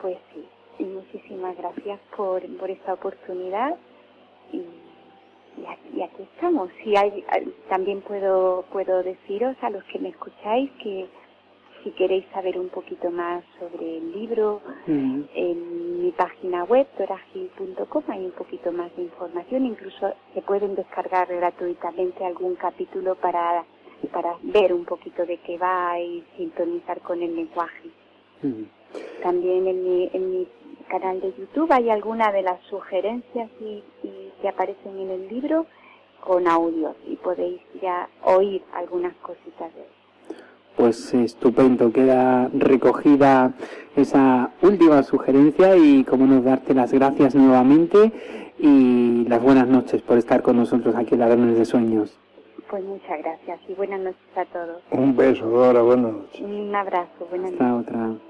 Pues 0.00 0.16
sí, 0.32 0.84
muchísimas 0.84 1.56
gracias 1.56 2.00
por, 2.16 2.42
por 2.56 2.70
esta 2.70 2.94
oportunidad 2.94 3.76
y, 4.52 4.62
y, 5.94 6.02
aquí, 6.02 6.22
estamos. 6.34 6.70
Si 6.82 6.96
hay, 6.96 7.24
también 7.68 8.00
puedo, 8.02 8.64
puedo 8.72 9.02
deciros 9.02 9.56
a 9.62 9.70
los 9.70 9.84
que 9.84 9.98
me 9.98 10.10
escucháis 10.10 10.70
que 10.82 11.08
si 11.82 11.90
queréis 11.92 12.26
saber 12.32 12.58
un 12.58 12.68
poquito 12.68 13.10
más 13.10 13.42
sobre 13.58 13.98
el 13.98 14.12
libro, 14.12 14.60
en 14.86 16.02
mi 16.02 16.10
página 16.12 16.64
web, 16.64 16.86
toragil.com, 16.96 18.02
hay 18.08 18.26
un 18.26 18.32
poquito 18.32 18.70
más 18.72 18.94
de 18.96 19.02
información. 19.02 19.64
Incluso 19.66 20.12
se 20.34 20.42
pueden 20.42 20.74
descargar 20.74 21.28
gratuitamente 21.28 22.24
algún 22.24 22.56
capítulo 22.56 23.14
para, 23.14 23.64
para 24.12 24.36
ver 24.42 24.74
un 24.74 24.84
poquito 24.84 25.24
de 25.24 25.38
qué 25.38 25.56
va 25.56 25.98
y 25.98 26.22
sintonizar 26.36 27.00
con 27.00 27.22
el 27.22 27.34
lenguaje. 27.34 27.88
También 29.22 29.66
en 29.66 29.84
mi, 29.84 30.10
en 30.12 30.30
mi 30.30 30.48
canal 30.90 31.20
de 31.20 31.32
YouTube 31.38 31.70
hay 31.72 31.88
algunas 31.88 32.32
de 32.32 32.42
las 32.42 32.60
sugerencias 32.68 33.48
y, 33.60 33.82
que 34.42 34.48
aparecen 34.48 34.98
en 34.98 35.10
el 35.10 35.28
libro 35.28 35.66
con 36.20 36.48
audio 36.48 36.94
y 37.06 37.16
podéis 37.16 37.60
ya 37.80 38.08
oír 38.24 38.62
algunas 38.72 39.14
cositas 39.16 39.72
de 39.74 39.80
él 39.80 39.86
pues 40.76 41.12
estupendo, 41.12 41.92
queda 41.92 42.48
recogida 42.54 43.52
esa 43.96 44.50
última 44.62 45.02
sugerencia 45.02 45.76
y 45.76 46.04
como 46.04 46.24
nos 46.26 46.42
darte 46.42 46.72
las 46.72 46.90
gracias 46.90 47.34
nuevamente 47.34 48.12
y 48.58 49.26
las 49.28 49.42
buenas 49.42 49.68
noches 49.68 50.00
por 50.00 50.16
estar 50.16 50.40
con 50.40 50.56
nosotros 50.56 50.94
aquí 50.96 51.14
en 51.14 51.20
Ladrones 51.20 51.58
de 51.58 51.66
Sueños. 51.66 52.18
Pues 52.70 52.82
muchas 52.84 53.18
gracias 53.18 53.60
y 53.68 53.74
buenas 53.74 54.00
noches 54.00 54.36
a 54.36 54.44
todos. 54.46 54.80
Un 54.90 55.14
beso, 55.14 55.44
Dora, 55.46 55.82
buenas 55.82 56.12
noches. 56.12 56.40
Un 56.40 56.74
abrazo, 56.74 57.26
buenas 57.28 57.52
noches. 57.52 57.88
otra. 57.88 58.29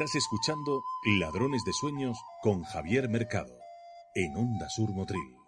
Estás 0.00 0.16
escuchando 0.16 0.82
Ladrones 1.04 1.62
de 1.62 1.74
Sueños 1.74 2.16
con 2.40 2.62
Javier 2.62 3.10
Mercado 3.10 3.52
en 4.14 4.34
Onda 4.34 4.70
Sur 4.70 4.94
Motril. 4.94 5.39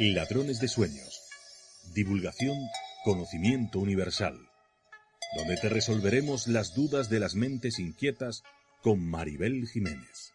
Ladrones 0.00 0.60
de 0.60 0.68
Sueños. 0.68 1.20
Divulgación, 1.94 2.56
conocimiento 3.04 3.80
universal. 3.80 4.34
Donde 5.36 5.58
te 5.58 5.68
resolveremos 5.68 6.48
las 6.48 6.74
dudas 6.74 7.10
de 7.10 7.20
las 7.20 7.34
mentes 7.34 7.78
inquietas 7.78 8.42
con 8.82 9.06
Maribel 9.06 9.68
Jiménez. 9.68 10.32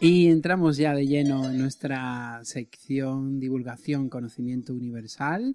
Y 0.00 0.26
entramos 0.26 0.76
ya 0.76 0.92
de 0.92 1.06
lleno 1.06 1.48
en 1.48 1.58
nuestra 1.58 2.40
sección 2.42 3.38
Divulgación, 3.38 4.08
Conocimiento 4.08 4.72
Universal 4.72 5.54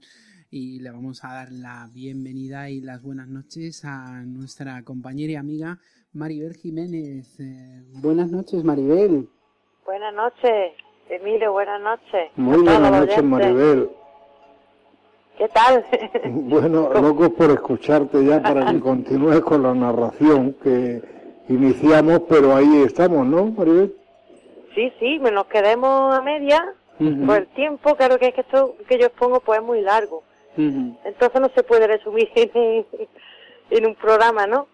y 0.49 0.79
le 0.79 0.91
vamos 0.91 1.25
a 1.25 1.33
dar 1.33 1.51
la 1.51 1.89
bienvenida 1.93 2.69
y 2.69 2.79
las 2.79 3.01
buenas 3.01 3.27
noches 3.27 3.83
a 3.83 4.23
nuestra 4.23 4.81
compañera 4.83 5.33
y 5.33 5.35
amiga 5.35 5.77
Maribel 6.13 6.55
Jiménez. 6.55 7.39
Eh, 7.39 7.83
buenas 8.01 8.31
noches, 8.31 8.63
Maribel. 8.63 9.27
Buenas 9.85 10.13
noches, 10.13 10.73
Emilio, 11.09 11.51
buenas 11.51 11.81
noches. 11.81 12.31
Muy 12.35 12.61
buenas 12.63 12.91
noches, 12.91 13.23
Maribel. 13.23 13.89
¿Qué 15.37 15.47
tal? 15.49 15.85
Bueno, 16.25 16.89
locos 16.93 17.29
por 17.29 17.51
escucharte 17.51 18.25
ya 18.25 18.41
para 18.41 18.71
que 18.71 18.79
continúes 18.81 19.41
con 19.41 19.63
la 19.63 19.73
narración 19.73 20.53
que 20.63 21.01
iniciamos, 21.49 22.21
pero 22.27 22.55
ahí 22.55 22.83
estamos, 22.83 23.25
¿no, 23.27 23.45
Maribel? 23.45 23.95
Sí, 24.73 24.91
sí, 24.99 25.19
me 25.19 25.31
nos 25.31 25.45
quedemos 25.47 26.13
a 26.15 26.21
media 26.21 26.73
por 26.97 27.37
el 27.37 27.47
tiempo, 27.47 27.95
claro 27.95 28.17
que 28.17 28.27
es 28.27 28.33
que 28.33 28.41
esto 28.41 28.75
que 28.87 28.97
yo 28.97 29.07
expongo 29.07 29.39
pues 29.39 29.59
es 29.59 29.65
muy 29.65 29.81
largo. 29.81 30.23
Entonces 30.55 31.39
no 31.39 31.49
se 31.49 31.61
puede 31.61 31.85
resumir 31.85 32.29
en 33.69 33.85
un 33.85 33.93
programa, 33.95 34.47
¿no? 34.47 34.67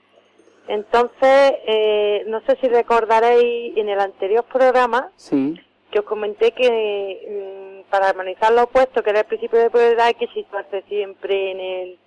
Entonces, 0.67 1.53
eh, 1.67 2.23
no 2.27 2.41
sé 2.41 2.57
si 2.61 2.67
recordaréis 2.67 3.75
en 3.77 3.89
el 3.89 3.99
anterior 3.99 4.43
programa 4.45 5.11
que 5.29 5.99
os 5.99 6.05
comenté 6.05 6.51
que 6.51 7.83
mm, 7.85 7.89
para 7.91 8.09
armonizar 8.09 8.51
lo 8.53 8.63
opuesto, 8.63 9.03
que 9.03 9.09
era 9.09 9.19
el 9.19 9.25
principio 9.25 9.59
de 9.59 9.69
prioridad, 9.69 10.07
hay 10.07 10.13
que 10.15 10.27
situarse 10.27 10.83
siempre 10.87 11.51
en 11.51 11.59
el, 11.59 11.99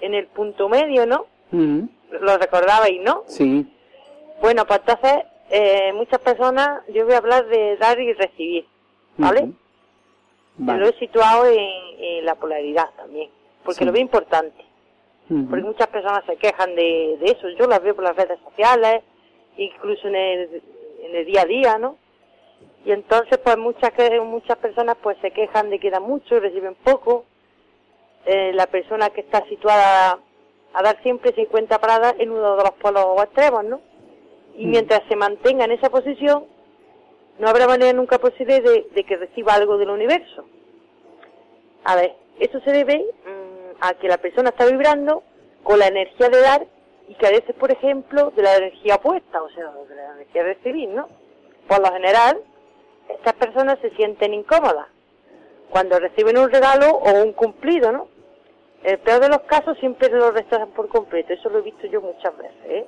en 0.00 0.14
el 0.14 0.26
punto 0.28 0.68
medio, 0.68 1.06
¿no? 1.06 1.26
Lo 1.52 2.38
recordabais, 2.38 3.00
¿no? 3.02 3.24
Sí. 3.26 3.66
Bueno, 4.40 4.66
pues 4.66 4.80
entonces, 4.80 5.24
eh, 5.50 5.92
muchas 5.92 6.20
personas, 6.20 6.82
yo 6.92 7.04
voy 7.04 7.14
a 7.14 7.18
hablar 7.18 7.46
de 7.46 7.76
dar 7.76 8.00
y 8.00 8.12
recibir, 8.14 8.66
¿vale? 9.16 9.50
Lo 10.58 10.88
he 10.88 10.98
situado 10.98 11.46
en, 11.46 12.24
la 12.24 12.34
polaridad 12.34 12.90
también, 12.96 13.30
porque 13.64 13.84
lo 13.84 13.92
veo 13.92 14.02
importante 14.02 14.69
porque 15.48 15.62
muchas 15.62 15.86
personas 15.86 16.24
se 16.26 16.36
quejan 16.36 16.74
de, 16.74 17.14
eso, 17.22 17.48
yo 17.50 17.66
las 17.68 17.80
veo 17.80 17.94
por 17.94 18.02
las 18.02 18.16
redes 18.16 18.38
sociales, 18.42 19.02
incluso 19.56 20.08
en 20.08 20.16
el, 20.16 20.62
en 21.02 21.14
el 21.14 21.24
día 21.24 21.42
a 21.42 21.44
día, 21.44 21.78
¿no? 21.78 21.96
Y 22.84 22.90
entonces 22.90 23.38
pues 23.38 23.56
muchas 23.56 23.92
muchas 24.24 24.56
personas 24.56 24.96
pues 25.00 25.16
se 25.20 25.30
quejan 25.30 25.70
de 25.70 25.78
que 25.78 25.90
dan 25.90 26.02
mucho 26.02 26.36
y 26.36 26.40
reciben 26.40 26.74
poco. 26.82 27.26
Eh, 28.26 28.52
la 28.54 28.66
persona 28.66 29.10
que 29.10 29.20
está 29.20 29.46
situada 29.46 30.18
a 30.72 30.82
dar 30.82 31.00
siempre 31.02 31.32
50 31.32 31.78
paradas 31.78 32.14
en 32.18 32.30
uno 32.30 32.56
de 32.56 32.62
los 32.64 32.72
polos 32.72 33.22
extremos, 33.22 33.64
¿no? 33.64 33.80
Y 34.56 34.66
mientras 34.66 35.02
se 35.08 35.16
mantenga 35.16 35.64
en 35.64 35.72
esa 35.72 35.90
posición, 35.90 36.44
no 37.38 37.48
habrá 37.48 37.68
manera 37.68 37.92
nunca 37.92 38.18
posible 38.18 38.60
de, 38.60 38.88
de 38.94 39.04
que 39.04 39.16
reciba 39.16 39.54
algo 39.54 39.78
del 39.78 39.90
universo. 39.90 40.44
A 41.84 41.96
ver, 41.96 42.14
eso 42.40 42.60
se 42.60 42.72
debe 42.72 43.04
a 43.80 43.94
que 43.94 44.08
la 44.08 44.18
persona 44.18 44.50
está 44.50 44.66
vibrando 44.66 45.22
con 45.62 45.78
la 45.78 45.88
energía 45.88 46.28
de 46.28 46.40
dar 46.40 46.66
y 47.08 47.14
carece, 47.14 47.52
por 47.54 47.72
ejemplo, 47.72 48.30
de 48.30 48.42
la 48.42 48.56
energía 48.56 48.96
opuesta, 48.96 49.42
o 49.42 49.48
sea, 49.50 49.70
de 49.88 49.94
la 49.94 50.14
energía 50.14 50.44
de 50.44 50.54
recibir, 50.54 50.88
¿no? 50.90 51.08
Por 51.66 51.80
lo 51.80 51.92
general, 51.92 52.40
estas 53.08 53.34
personas 53.34 53.78
se 53.80 53.90
sienten 53.90 54.34
incómodas 54.34 54.86
cuando 55.70 55.98
reciben 55.98 56.38
un 56.38 56.50
regalo 56.50 56.90
o 56.90 57.22
un 57.22 57.32
cumplido, 57.32 57.92
¿no? 57.92 58.08
El 58.82 58.98
peor 58.98 59.20
de 59.20 59.28
los 59.28 59.40
casos 59.42 59.76
siempre 59.78 60.08
lo 60.08 60.30
rechazan 60.30 60.70
por 60.70 60.88
completo, 60.88 61.32
eso 61.32 61.50
lo 61.50 61.58
he 61.58 61.62
visto 61.62 61.86
yo 61.86 62.00
muchas 62.00 62.36
veces, 62.36 62.64
¿eh? 62.66 62.86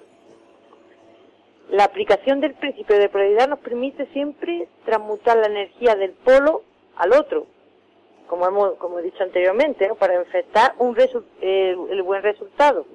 La 1.70 1.84
aplicación 1.84 2.40
del 2.40 2.54
principio 2.54 2.98
de 2.98 3.08
prioridad 3.08 3.48
nos 3.48 3.60
permite 3.60 4.06
siempre 4.06 4.68
transmutar 4.84 5.36
la 5.38 5.46
energía 5.46 5.94
del 5.94 6.12
polo 6.12 6.62
al 6.96 7.12
otro, 7.12 7.46
como 8.32 8.46
hemos 8.46 8.78
como 8.78 8.98
he 8.98 9.02
dicho 9.02 9.22
anteriormente, 9.22 9.90
para 9.98 10.14
enfrentar 10.14 10.74
un 10.78 10.96
el, 11.42 12.02
buen 12.02 12.22
resultado. 12.22 12.86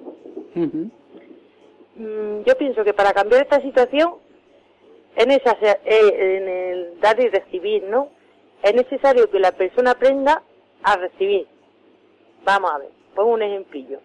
Mm, 1.94 2.42
yo 2.44 2.58
pienso 2.58 2.82
que 2.82 2.92
para 2.92 3.12
cambiar 3.12 3.42
esta 3.42 3.60
situación 3.60 4.14
es 5.14 5.26
necesario, 5.28 5.76
eh, 5.84 6.38
en 6.38 6.48
el 6.48 7.00
dar 7.00 7.20
y 7.20 7.28
recibir, 7.28 7.84
¿no? 7.84 8.08
Es 8.64 8.74
necesario 8.74 9.30
que 9.30 9.38
la 9.38 9.52
persona 9.52 9.92
aprenda 9.92 10.42
a 10.82 10.96
recibir. 10.96 11.46
Vamos 12.44 12.72
a 12.72 12.78
ver, 12.78 12.90
pongo 13.14 13.34
un 13.34 13.42
ejemplillo. 13.42 14.00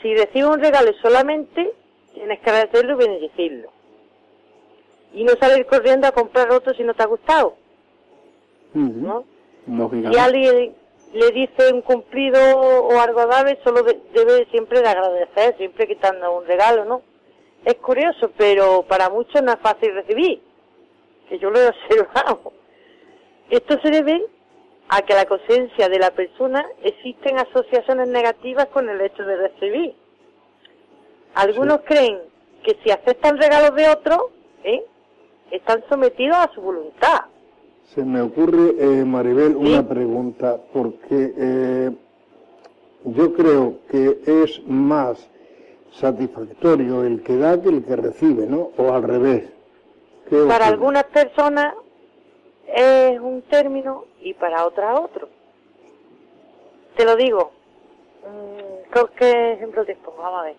Si 0.00 0.14
recibe 0.14 0.46
un 0.46 0.60
regalo 0.60 0.92
solamente, 1.02 1.72
tienes 2.14 2.38
que 2.38 2.50
agradecerlo 2.50 2.92
y 2.92 3.04
bendecirlo. 3.04 3.68
Y 5.12 5.24
no 5.24 5.32
salir 5.40 5.66
corriendo 5.66 6.06
a 6.06 6.12
comprar 6.12 6.52
otro 6.52 6.72
si 6.72 6.84
no 6.84 6.94
te 6.94 7.02
ha 7.02 7.06
gustado. 7.06 7.56
¿No? 8.74 9.24
Si 10.12 10.18
alguien 10.18 10.74
le 11.12 11.30
dice 11.30 11.72
un 11.72 11.82
cumplido 11.82 12.38
o 12.58 12.98
algo 12.98 13.26
grave, 13.26 13.58
solo 13.62 13.82
debe 13.82 14.46
siempre 14.50 14.80
de 14.80 14.88
agradecer, 14.88 15.56
siempre 15.56 15.86
quitando 15.86 16.38
un 16.38 16.46
regalo, 16.46 16.84
¿no? 16.84 17.02
Es 17.64 17.74
curioso, 17.76 18.30
pero 18.36 18.82
para 18.82 19.08
muchos 19.08 19.42
no 19.42 19.52
es 19.52 19.60
fácil 19.60 19.94
recibir, 19.94 20.42
que 21.28 21.38
yo 21.38 21.50
lo 21.50 21.60
he 21.60 21.68
observado. 21.68 22.52
Esto 23.50 23.78
se 23.82 23.90
debe 23.90 24.24
a 24.88 25.02
que 25.02 25.14
la 25.14 25.26
conciencia 25.26 25.88
de 25.88 25.98
la 25.98 26.10
persona 26.10 26.66
existen 26.82 27.38
asociaciones 27.38 28.08
negativas 28.08 28.66
con 28.66 28.88
el 28.88 29.00
hecho 29.00 29.22
de 29.22 29.36
recibir. 29.36 29.94
Algunos 31.34 31.80
creen 31.82 32.20
que 32.62 32.76
si 32.82 32.90
aceptan 32.90 33.38
regalos 33.38 33.74
de 33.74 33.88
otros, 33.88 34.22
¿eh? 34.64 34.84
están 35.50 35.84
sometidos 35.88 36.36
a 36.36 36.50
su 36.54 36.60
voluntad. 36.60 37.20
Se 37.86 38.04
me 38.04 38.22
ocurre, 38.22 38.74
eh, 38.78 39.04
Maribel, 39.04 39.54
una 39.54 39.86
pregunta, 39.86 40.58
porque 40.72 41.34
eh, 41.36 41.90
yo 43.04 43.34
creo 43.34 43.80
que 43.90 44.20
es 44.26 44.62
más 44.66 45.28
satisfactorio 45.92 47.04
el 47.04 47.22
que 47.22 47.36
da 47.36 47.60
que 47.60 47.68
el 47.68 47.84
que 47.84 47.96
recibe, 47.96 48.46
¿no? 48.46 48.70
O 48.78 48.92
al 48.92 49.02
revés. 49.02 49.50
Para 50.48 50.66
algunas 50.66 51.04
personas 51.04 51.74
es 52.66 53.20
un 53.20 53.42
término 53.42 54.06
y 54.20 54.32
para 54.34 54.64
otras 54.64 54.98
otro. 54.98 55.28
Te 56.96 57.04
lo 57.04 57.16
digo. 57.16 57.52
Mm, 58.22 59.08
¿Qué 59.18 59.52
ejemplo 59.52 59.84
te 59.84 59.96
pongo? 59.96 60.22
Vamos 60.22 60.40
a 60.40 60.44
ver. 60.44 60.56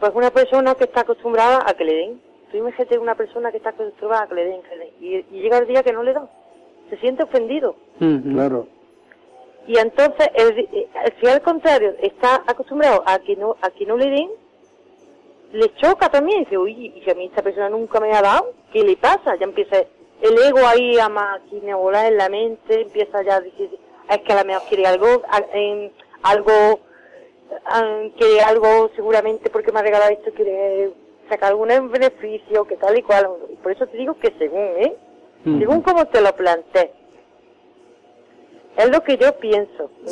Pues 0.00 0.12
una 0.14 0.30
persona 0.30 0.74
que 0.74 0.84
está 0.84 1.02
acostumbrada 1.02 1.62
a 1.64 1.74
que 1.74 1.84
le 1.84 1.94
den. 1.94 2.31
Tú 2.52 2.58
imagínate 2.58 2.98
una 2.98 3.14
persona 3.14 3.50
que 3.50 3.56
está 3.56 3.70
acostumbrada 3.70 4.24
a 4.24 4.28
que 4.28 4.34
le 4.34 4.44
den, 4.44 4.60
Y, 5.00 5.22
llega 5.40 5.56
el 5.56 5.66
día 5.66 5.82
que 5.82 5.92
no 5.92 6.02
le 6.02 6.12
dan. 6.12 6.28
Se 6.90 6.98
siente 6.98 7.22
ofendido. 7.22 7.74
Claro. 7.98 8.68
Y 9.66 9.78
entonces, 9.78 10.28
el, 10.34 10.68
si 11.18 11.26
al 11.26 11.40
contrario 11.40 11.94
está 12.02 12.42
acostumbrado 12.46 13.02
a 13.06 13.18
que 13.20 13.36
no 13.36 13.56
a 13.62 13.70
que 13.70 13.86
no 13.86 13.96
le 13.96 14.10
den, 14.10 14.30
le 15.52 15.74
choca 15.76 16.10
también. 16.10 16.40
Dice, 16.40 16.58
uy, 16.58 16.92
y 16.94 17.00
si 17.00 17.10
a 17.10 17.14
mí 17.14 17.24
esta 17.26 17.42
persona 17.42 17.70
nunca 17.70 18.00
me 18.00 18.12
ha 18.12 18.20
dado, 18.20 18.52
¿qué 18.70 18.84
le 18.84 18.96
pasa? 18.96 19.34
Ya 19.36 19.44
empieza 19.44 19.78
el 20.20 20.38
ego 20.38 20.58
ahí 20.66 20.98
a 20.98 21.08
volar 21.76 22.06
en 22.06 22.18
la 22.18 22.28
mente, 22.28 22.82
empieza 22.82 23.22
ya 23.22 23.36
a 23.36 23.40
decir, 23.40 23.70
es 24.10 24.18
que 24.18 24.32
a 24.32 24.36
la 24.36 24.44
mejor 24.44 24.68
quiere 24.68 24.86
algo, 24.86 25.22
algo, 26.22 26.80
quiere 28.18 28.40
algo 28.42 28.90
seguramente 28.94 29.48
porque 29.48 29.72
me 29.72 29.80
ha 29.80 29.82
regalado 29.82 30.12
esto, 30.12 30.32
quiere 30.34 30.92
sacar 31.32 31.50
algún 31.50 31.90
beneficio, 31.90 32.64
que 32.64 32.76
tal 32.76 32.98
y 32.98 33.02
cual. 33.02 33.28
Por 33.62 33.72
eso 33.72 33.86
te 33.86 33.96
digo 33.96 34.14
que 34.18 34.34
según, 34.38 34.60
¿eh? 34.60 34.96
Según 35.44 35.80
cómo 35.80 36.04
te 36.06 36.20
lo 36.20 36.34
plantees. 36.36 36.90
Es 38.76 38.90
lo 38.90 39.02
que 39.02 39.16
yo 39.16 39.36
pienso. 39.38 39.90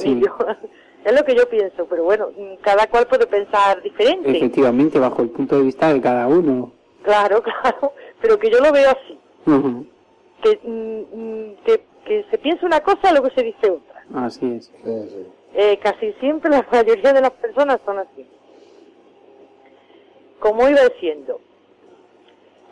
es 1.05 1.13
lo 1.13 1.25
que 1.25 1.35
yo 1.35 1.49
pienso, 1.49 1.87
pero 1.87 2.05
bueno, 2.05 2.31
cada 2.63 2.87
cual 2.87 3.07
puede 3.07 3.27
pensar 3.27 3.83
diferente. 3.83 4.37
Efectivamente, 4.37 4.99
bajo 4.99 5.23
el 5.23 5.31
punto 5.31 5.57
de 5.57 5.63
vista 5.63 5.93
de 5.93 6.01
cada 6.01 6.27
uno. 6.27 6.73
Claro, 7.03 7.43
claro, 7.63 7.93
pero 8.21 8.39
que 8.39 8.51
yo 8.51 8.59
lo 8.61 8.73
veo 8.73 8.91
así. 8.91 9.19
Mm, 9.47 9.85
mm, 10.65 11.57
que, 11.65 11.85
que, 12.05 12.25
se 12.31 12.39
piensa 12.39 12.67
una 12.67 12.81
cosa 12.81 13.11
y 13.11 13.13
luego 13.13 13.31
se 13.31 13.43
dice 13.43 13.71
otra. 13.71 14.05
Así 14.15 14.57
es. 14.57 14.71
Eh, 15.55 15.79
casi 15.83 16.13
siempre 16.15 16.51
la 16.51 16.67
mayoría 16.71 17.13
de 17.13 17.21
las 17.21 17.33
personas 17.33 17.81
son 17.85 17.99
así. 17.99 18.27
Como 20.41 20.69
iba 20.69 20.83
diciendo, 20.83 21.41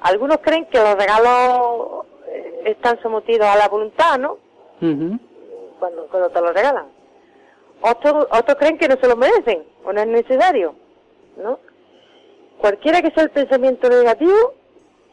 algunos 0.00 0.38
creen 0.38 0.66
que 0.66 0.78
los 0.78 0.96
regalos 0.96 2.06
eh, 2.26 2.62
están 2.66 3.00
sometidos 3.02 3.46
a 3.46 3.56
la 3.56 3.68
voluntad, 3.68 4.18
¿no? 4.18 4.38
cuando, 5.78 6.06
cuando 6.08 6.30
te 6.30 6.40
lo 6.40 6.52
regalan. 6.52 6.86
Otros, 7.80 8.26
otros 8.30 8.58
creen 8.58 8.78
que 8.78 8.88
no 8.88 8.96
se 9.00 9.08
lo 9.08 9.16
merecen 9.16 9.64
o 9.84 9.92
no 9.92 10.00
es 10.00 10.06
necesario, 10.06 10.74
¿no? 11.36 11.60
Cualquiera 12.58 13.00
que 13.00 13.12
sea 13.12 13.22
el 13.22 13.30
pensamiento 13.30 13.88
negativo, 13.88 14.54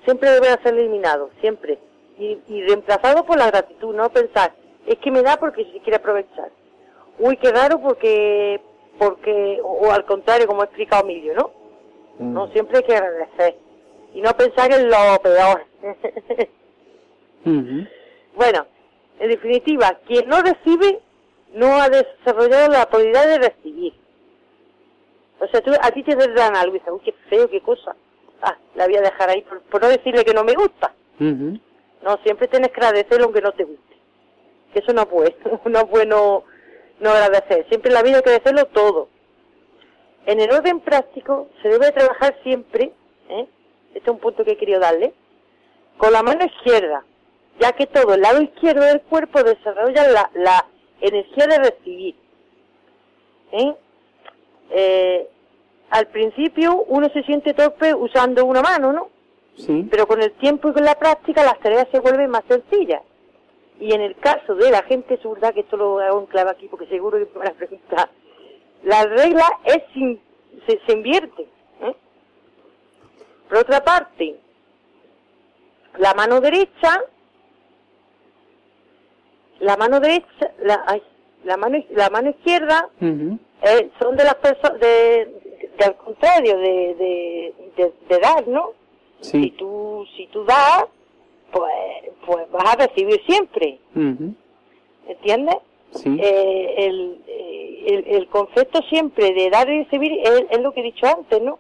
siempre 0.03 0.31
debe 0.31 0.47
ser 0.63 0.73
eliminado, 0.73 1.29
siempre. 1.41 1.77
Y, 2.17 2.39
reemplazado 2.63 3.25
por 3.25 3.37
la 3.37 3.47
gratitud, 3.47 3.93
no 3.93 4.09
pensar, 4.09 4.53
es 4.85 4.97
que 4.99 5.11
me 5.11 5.21
da 5.21 5.37
porque 5.37 5.65
se 5.65 5.79
quiere 5.79 5.97
aprovechar. 5.97 6.49
Uy, 7.19 7.37
qué 7.37 7.51
raro 7.51 7.81
porque, 7.81 8.61
porque 8.97 9.59
o, 9.61 9.91
al 9.91 10.05
contrario, 10.05 10.47
como 10.47 10.61
ha 10.61 10.65
explicado 10.65 11.03
Emilio, 11.03 11.33
¿no? 11.35 11.51
Mm. 12.20 12.34
No, 12.34 12.47
siempre 12.51 12.78
hay 12.78 12.84
que 12.84 12.95
agradecer. 12.95 13.57
Y 14.13 14.22
no 14.22 14.32
pensar 14.32 14.72
en 14.72 14.89
lo 14.89 15.22
peor. 15.22 15.66
Bueno, 18.36 18.66
en 19.20 19.30
definitiva, 19.30 19.99
quien 20.07 20.28
no 20.28 20.41
recibe 20.41 20.99
no 21.53 21.80
ha 21.80 21.89
desarrollado 21.89 22.70
la 22.70 22.82
habilidad 22.82 23.28
de 23.28 23.38
recibir. 23.38 23.93
O 25.39 25.47
sea, 25.47 25.61
tú, 25.61 25.72
a 25.80 25.91
ti 25.91 26.01
te 26.01 26.16
dan 26.16 26.55
algo 26.55 26.76
y 26.76 26.80
dices, 26.80 26.91
uy, 26.91 27.01
qué 27.05 27.13
feo, 27.30 27.47
qué 27.47 27.61
cosa 27.61 27.95
ah, 28.41 28.57
la 28.76 28.86
voy 28.86 28.95
a 28.95 29.01
dejar 29.01 29.30
ahí 29.30 29.45
por, 29.70 29.82
no 29.82 29.89
decirle 29.89 30.24
que 30.24 30.34
no 30.34 30.43
me 30.43 30.53
gusta. 30.53 30.93
No, 31.20 32.18
siempre 32.24 32.47
tienes 32.47 32.70
que 32.72 32.80
agradecerlo 32.82 33.26
aunque 33.26 33.41
no 33.41 33.51
te 33.53 33.63
guste. 33.63 33.95
Que 34.74 34.80
eso 34.80 34.93
no 34.93 35.03
es 35.03 35.09
bueno, 35.09 35.36
no 35.66 35.80
es 35.80 35.89
bueno 35.89 36.43
no 36.99 37.09
agradecer. 37.09 37.66
Siempre 37.70 37.89
en 37.89 37.95
la 37.95 38.03
vida 38.03 38.18
hay 38.18 38.24
que 38.24 38.30
agradecerlo 38.30 38.66
todo. 38.68 39.09
En 40.26 40.39
el 40.39 40.51
orden 40.51 40.80
práctico 40.80 41.49
se 41.61 41.69
debe 41.69 41.91
trabajar 41.91 42.36
siempre, 42.43 42.91
¿eh? 43.30 43.47
este 43.93 43.99
es 43.99 44.07
un 44.07 44.19
punto 44.19 44.43
que 44.43 44.51
he 44.51 44.57
querido 44.57 44.80
darle, 44.80 45.13
con 45.97 46.11
la 46.11 46.23
mano 46.23 46.45
izquierda, 46.45 47.03
ya 47.59 47.71
que 47.73 47.88
todo 47.88 48.15
el 48.15 48.21
lado 48.21 48.41
izquierdo 48.41 48.84
del 48.84 49.01
cuerpo 49.01 49.43
desarrolla 49.43 50.07
la, 50.09 50.32
la 50.34 50.65
energía 50.99 51.47
de 51.47 51.57
recibir. 51.59 52.15
¿eh? 53.51 53.76
Eh, 54.71 55.30
al 55.91 56.07
principio 56.07 56.84
uno 56.88 57.07
se 57.09 57.23
siente 57.23 57.53
torpe 57.53 57.93
usando 57.93 58.45
una 58.45 58.61
mano, 58.61 58.91
¿no? 58.91 59.09
Sí. 59.57 59.88
Pero 59.89 60.07
con 60.07 60.21
el 60.21 60.32
tiempo 60.34 60.69
y 60.69 60.73
con 60.73 60.84
la 60.84 60.95
práctica 60.95 61.43
las 61.43 61.59
tareas 61.59 61.88
se 61.91 61.99
vuelven 61.99 62.32
más 62.32 62.43
sencillas. 62.47 63.01
Y 63.80 63.93
en 63.93 64.01
el 64.01 64.15
caso 64.15 64.55
de 64.55 64.71
la 64.71 64.84
gente 64.84 65.17
zurda, 65.21 65.53
que 65.53 65.61
esto 65.61 65.78
lo 65.78 65.99
hago 65.99 66.19
en 66.19 66.26
clave 66.26 66.49
aquí 66.49 66.67
porque 66.67 66.88
seguro 66.88 67.17
que 67.17 67.26
me 67.26 67.39
van 67.39 67.49
a 67.49 67.53
preguntar, 67.53 68.09
la 68.86 69.03
regla 69.03 69.45
es 69.65 69.83
se, 70.65 70.79
se 70.86 70.93
invierte. 70.93 71.43
¿eh? 71.81 71.95
Por 73.49 73.57
otra 73.57 73.83
parte, 73.83 74.36
la 75.97 76.13
mano 76.13 76.39
derecha, 76.39 77.03
la 79.59 79.75
mano 79.75 79.99
derecha, 79.99 80.51
la, 80.59 81.01
la 81.43 81.57
mano 81.57 81.83
la 81.91 82.09
mano 82.09 82.29
izquierda 82.29 82.89
eh, 83.01 83.89
son 83.99 84.15
de 84.15 84.23
las 84.23 84.36
personas 84.36 84.79
de, 84.79 85.63
al 85.83 85.95
contrario 85.97 86.57
de, 86.57 87.53
de, 87.75 88.19
dar, 88.19 88.47
¿no? 88.47 88.73
Si 89.21 89.51
tú, 89.51 90.05
si 90.15 90.27
tú 90.27 90.43
das, 90.43 90.86
pues, 91.51 91.71
pues 92.25 92.51
vas 92.51 92.73
a 92.73 92.88
recibir 92.88 93.19
siempre. 93.25 93.79
¿Entiendes? 95.07 95.55
Sí. 95.91 96.17
Eh, 96.21 96.75
el, 96.77 97.21
el, 97.86 98.07
el, 98.07 98.27
concepto 98.27 98.81
siempre 98.83 99.33
de 99.33 99.49
dar 99.49 99.69
y 99.69 99.83
recibir 99.83 100.19
es, 100.23 100.59
lo 100.59 100.73
que 100.73 100.81
he 100.81 100.83
dicho 100.83 101.05
antes, 101.07 101.41
¿no? 101.41 101.59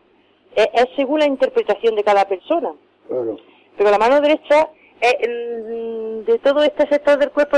Es, 0.55 0.87
según 0.95 1.19
la 1.19 1.25
interpretación 1.25 1.95
de 1.95 2.03
cada 2.03 2.25
persona. 2.27 2.73
Claro. 3.07 3.37
Pero 3.77 3.91
la 3.91 3.97
mano 3.97 4.21
derecha, 4.21 4.69
de 5.01 6.39
todo 6.41 6.63
este 6.63 6.87
sector 6.87 7.17
del 7.17 7.31
cuerpo, 7.31 7.57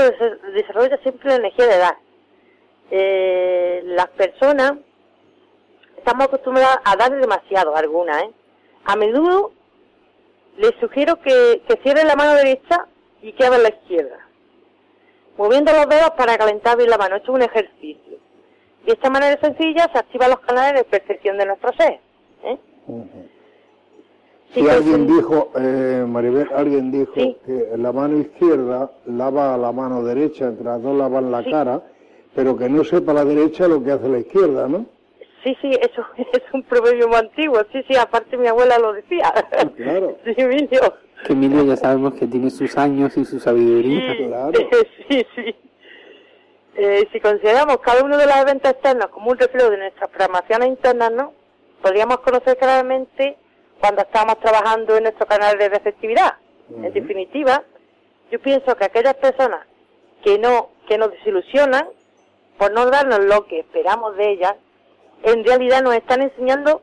desarrolla 0.52 0.98
siempre 0.98 1.28
la 1.28 1.36
energía 1.36 1.66
de 1.66 1.78
dar. 1.78 1.96
Eh, 2.90 3.82
las 3.84 4.08
personas 4.08 4.72
estamos 5.96 6.26
acostumbrados 6.26 6.78
a 6.84 6.96
dar 6.96 7.14
demasiado, 7.18 7.76
algunas, 7.76 8.22
¿eh? 8.22 8.30
A 8.84 8.96
menudo 8.96 9.52
les 10.56 10.72
sugiero 10.80 11.20
que, 11.20 11.62
que 11.68 11.76
cierren 11.82 12.06
la 12.06 12.16
mano 12.16 12.34
derecha 12.34 12.86
y 13.22 13.32
que 13.32 13.44
abran 13.44 13.62
la 13.62 13.68
izquierda, 13.68 14.18
moviendo 15.36 15.72
los 15.72 15.88
dedos 15.88 16.10
para 16.16 16.38
calentar 16.38 16.76
bien 16.76 16.90
la 16.90 16.98
mano. 16.98 17.16
Esto 17.16 17.32
es 17.32 17.36
un 17.36 17.42
ejercicio. 17.42 18.17
De 18.86 18.92
esta 18.92 19.10
manera 19.10 19.38
sencilla 19.40 19.88
se 19.92 19.98
activan 19.98 20.30
los 20.30 20.40
canales 20.40 20.74
de 20.74 20.84
percepción 20.84 21.36
de 21.38 21.46
nuestro 21.46 21.72
ser. 21.74 22.00
¿eh? 22.44 22.58
Si 24.54 24.66
alguien 24.66 25.06
dijo, 25.06 25.52
eh, 25.60 26.04
Maribel, 26.08 26.48
alguien 26.54 26.90
dijo 26.90 27.12
que 27.12 27.68
la 27.76 27.92
mano 27.92 28.18
izquierda 28.18 28.90
lava 29.06 29.54
a 29.54 29.58
la 29.58 29.72
mano 29.72 30.02
derecha, 30.02 30.46
entre 30.46 30.64
las 30.64 30.82
dos 30.82 30.96
lavan 30.96 31.30
la 31.30 31.44
cara, 31.44 31.82
pero 32.34 32.56
que 32.56 32.68
no 32.68 32.82
sepa 32.82 33.12
la 33.12 33.24
derecha 33.24 33.68
lo 33.68 33.82
que 33.82 33.92
hace 33.92 34.08
la 34.08 34.18
izquierda, 34.20 34.68
¿no? 34.68 34.86
Sí, 35.44 35.56
sí, 35.60 35.70
eso 35.70 36.02
es 36.16 36.42
un 36.52 36.62
proverbio 36.62 37.08
muy 37.08 37.16
antiguo. 37.16 37.60
Sí, 37.72 37.82
sí, 37.88 37.96
aparte 37.96 38.36
mi 38.36 38.46
abuela 38.46 38.78
lo 38.78 38.92
decía. 38.92 39.32
Claro. 39.76 40.16
Sí, 40.24 40.34
Emilio. 40.36 40.80
Que 41.26 41.32
Emilio 41.32 41.64
ya 41.64 41.76
sabemos 41.76 42.14
que 42.14 42.26
tiene 42.26 42.48
sus 42.48 42.76
años 42.78 43.16
y 43.16 43.24
su 43.24 43.40
sabiduría. 43.40 44.14
Sí, 44.14 44.26
claro. 44.26 44.52
sí, 45.08 45.26
sí. 45.34 45.54
Eh, 46.80 47.08
si 47.10 47.18
consideramos 47.18 47.78
cada 47.78 48.04
uno 48.04 48.16
de 48.16 48.24
los 48.24 48.36
eventos 48.36 48.70
externos 48.70 49.08
como 49.08 49.32
un 49.32 49.36
reflejo 49.36 49.68
de 49.68 49.78
nuestras 49.78 50.10
programaciones 50.10 50.68
internas, 50.68 51.10
¿no? 51.10 51.32
Podríamos 51.82 52.20
conocer 52.20 52.56
claramente 52.56 53.36
cuando 53.80 54.02
estamos 54.02 54.38
trabajando 54.38 54.96
en 54.96 55.02
nuestro 55.02 55.26
canal 55.26 55.58
de 55.58 55.70
receptividad. 55.70 56.34
En 56.70 56.92
definitiva, 56.92 57.64
yo 58.30 58.38
pienso 58.38 58.76
que 58.76 58.84
aquellas 58.84 59.14
personas 59.14 59.66
que 60.22 60.38
no 60.38 60.68
que 60.86 60.98
nos 60.98 61.10
desilusionan 61.10 61.88
por 62.58 62.70
no 62.70 62.86
darnos 62.86 63.24
lo 63.24 63.44
que 63.46 63.58
esperamos 63.58 64.16
de 64.16 64.30
ellas, 64.30 64.54
en 65.24 65.44
realidad 65.44 65.82
nos 65.82 65.96
están 65.96 66.22
enseñando 66.22 66.82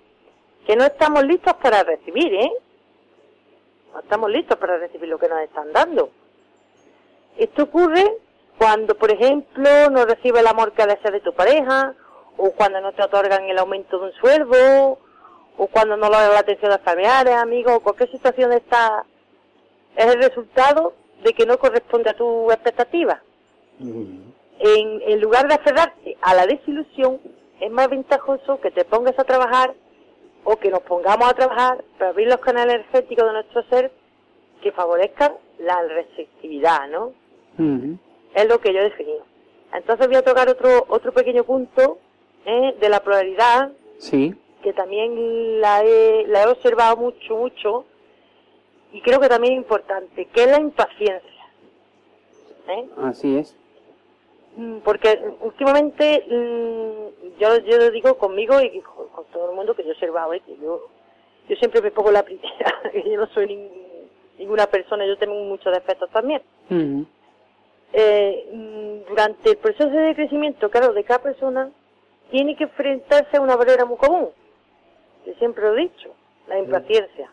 que 0.67 0.75
no 0.75 0.83
estamos 0.83 1.23
listos 1.23 1.53
para 1.63 1.83
recibir, 1.83 2.33
¿eh? 2.33 2.51
No 3.93 4.01
estamos 4.01 4.29
listos 4.29 4.57
para 4.57 4.77
recibir 4.77 5.07
lo 5.07 5.17
que 5.17 5.29
nos 5.29 5.39
están 5.39 5.71
dando. 5.71 6.09
Esto 7.37 7.63
ocurre 7.63 8.24
cuando, 8.57 8.95
por 8.95 9.11
ejemplo, 9.11 9.89
no 9.89 10.05
recibes 10.05 10.41
el 10.41 10.47
amor 10.47 10.71
que 10.73 10.81
ha 10.81 10.87
de 10.87 11.19
tu 11.21 11.33
pareja, 11.33 11.93
o 12.37 12.51
cuando 12.51 12.81
no 12.81 12.93
te 12.93 13.03
otorgan 13.03 13.43
el 13.45 13.57
aumento 13.57 13.99
de 13.99 14.05
un 14.05 14.13
sueldo, 14.13 14.99
o 15.57 15.67
cuando 15.67 15.97
no 15.97 16.07
logras 16.07 16.33
la 16.33 16.39
atención 16.39 16.71
de 16.71 16.79
familiares, 16.79 17.35
amigos, 17.35 17.73
o 17.75 17.79
cualquier 17.79 18.11
situación 18.11 18.49
de 18.51 18.57
esta, 18.57 19.05
es 19.95 20.05
el 20.05 20.21
resultado 20.21 20.93
de 21.23 21.33
que 21.33 21.45
no 21.45 21.57
corresponde 21.57 22.09
a 22.09 22.13
tu 22.13 22.51
expectativa. 22.51 23.21
en, 23.79 25.01
en 25.01 25.21
lugar 25.21 25.47
de 25.47 25.55
aferrarte 25.55 26.17
a 26.21 26.33
la 26.33 26.45
desilusión, 26.45 27.19
es 27.59 27.71
más 27.71 27.89
ventajoso 27.89 28.59
que 28.61 28.71
te 28.71 28.85
pongas 28.85 29.17
a 29.19 29.23
trabajar 29.23 29.73
o 30.43 30.57
que 30.57 30.69
nos 30.69 30.81
pongamos 30.81 31.29
a 31.29 31.33
trabajar 31.33 31.83
para 31.97 32.11
abrir 32.11 32.27
los 32.27 32.39
canales 32.39 32.75
energéticos 32.75 33.25
de 33.25 33.33
nuestro 33.33 33.63
ser 33.63 33.91
que 34.61 34.71
favorezcan 34.71 35.33
la 35.59 35.81
receptividad, 35.83 36.87
¿no? 36.89 37.13
Es 38.35 38.47
lo 38.47 38.59
que 38.59 38.73
yo 38.73 38.79
he 38.79 38.83
definido. 38.83 39.25
Entonces 39.73 40.07
voy 40.07 40.17
a 40.17 40.21
tocar 40.23 40.47
otro 40.49 40.85
otro 40.89 41.11
pequeño 41.11 41.43
punto 41.43 41.97
¿eh? 42.45 42.75
de 42.79 42.89
la 42.89 43.01
pluralidad, 43.01 43.71
sí. 43.97 44.35
que 44.61 44.73
también 44.73 45.59
la 45.59 45.83
he, 45.83 46.27
la 46.27 46.43
he 46.43 46.47
observado 46.47 46.97
mucho, 46.97 47.35
mucho, 47.35 47.85
y 48.91 49.01
creo 49.01 49.19
que 49.19 49.29
también 49.29 49.53
es 49.53 49.57
importante, 49.57 50.25
que 50.25 50.43
es 50.43 50.51
la 50.51 50.59
impaciencia. 50.59 51.45
¿eh? 52.67 52.89
Así 53.03 53.37
es. 53.37 53.55
Mm, 54.55 54.77
porque 54.79 55.19
últimamente 55.41 56.25
mm, 56.29 57.39
yo, 57.39 57.57
yo 57.57 57.77
lo 57.77 57.91
digo 57.91 58.17
conmigo 58.17 58.61
y 58.61 58.79
con, 58.81 59.25
todo 59.33 59.49
el 59.49 59.55
mundo 59.55 59.75
que 59.75 59.83
yo 59.83 59.89
he 59.89 59.93
observado, 59.93 60.33
¿eh? 60.33 60.41
que 60.45 60.55
yo, 60.57 60.87
yo 61.49 61.55
siempre 61.57 61.81
me 61.81 61.91
pongo 61.91 62.11
la 62.11 62.23
primera, 62.25 62.81
que 62.91 63.03
yo 63.03 63.17
no 63.17 63.27
soy 63.27 63.69
ninguna 64.37 64.67
persona, 64.67 65.05
yo 65.05 65.17
tengo 65.17 65.35
muchos 65.35 65.73
defectos 65.73 66.09
también. 66.11 66.41
Eh, 67.93 68.49
mm, 68.51 69.09
durante 69.09 69.51
el 69.51 69.57
proceso 69.57 69.89
de 69.89 70.15
crecimiento, 70.15 70.69
claro, 70.69 70.93
de 70.93 71.03
cada 71.03 71.21
persona, 71.21 71.69
tiene 72.31 72.55
que 72.55 72.65
enfrentarse 72.65 73.37
a 73.37 73.41
una 73.41 73.55
barrera 73.55 73.85
muy 73.85 73.97
común, 73.97 74.29
que 75.23 75.33
siempre 75.35 75.63
lo 75.63 75.77
he 75.77 75.81
dicho, 75.81 76.13
la 76.47 76.59
impaciencia. 76.59 77.31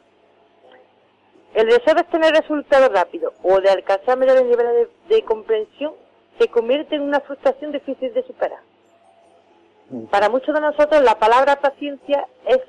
El 1.55 1.66
deseo 1.66 1.94
de 1.94 2.05
tener 2.05 2.32
resultados 2.32 2.88
rápidos 2.90 3.34
o 3.42 3.61
de 3.61 3.70
alcanzar 3.70 4.18
mayores 4.18 4.44
niveles 4.44 4.88
de 5.09 5.22
comprensión 5.22 5.94
se 6.38 6.48
convierte 6.48 6.96
en 6.96 7.03
una 7.03 7.20
frustración 7.20 7.72
difícil 7.72 8.12
de 8.14 8.22
superar. 8.22 8.61
Mm. 9.90 10.05
Para 10.07 10.30
muchos 10.30 10.55
de 10.55 10.61
nosotros 10.61 11.03
la 11.03 11.18
palabra 11.18 11.57
paciencia 11.57 12.26
es, 12.46 12.61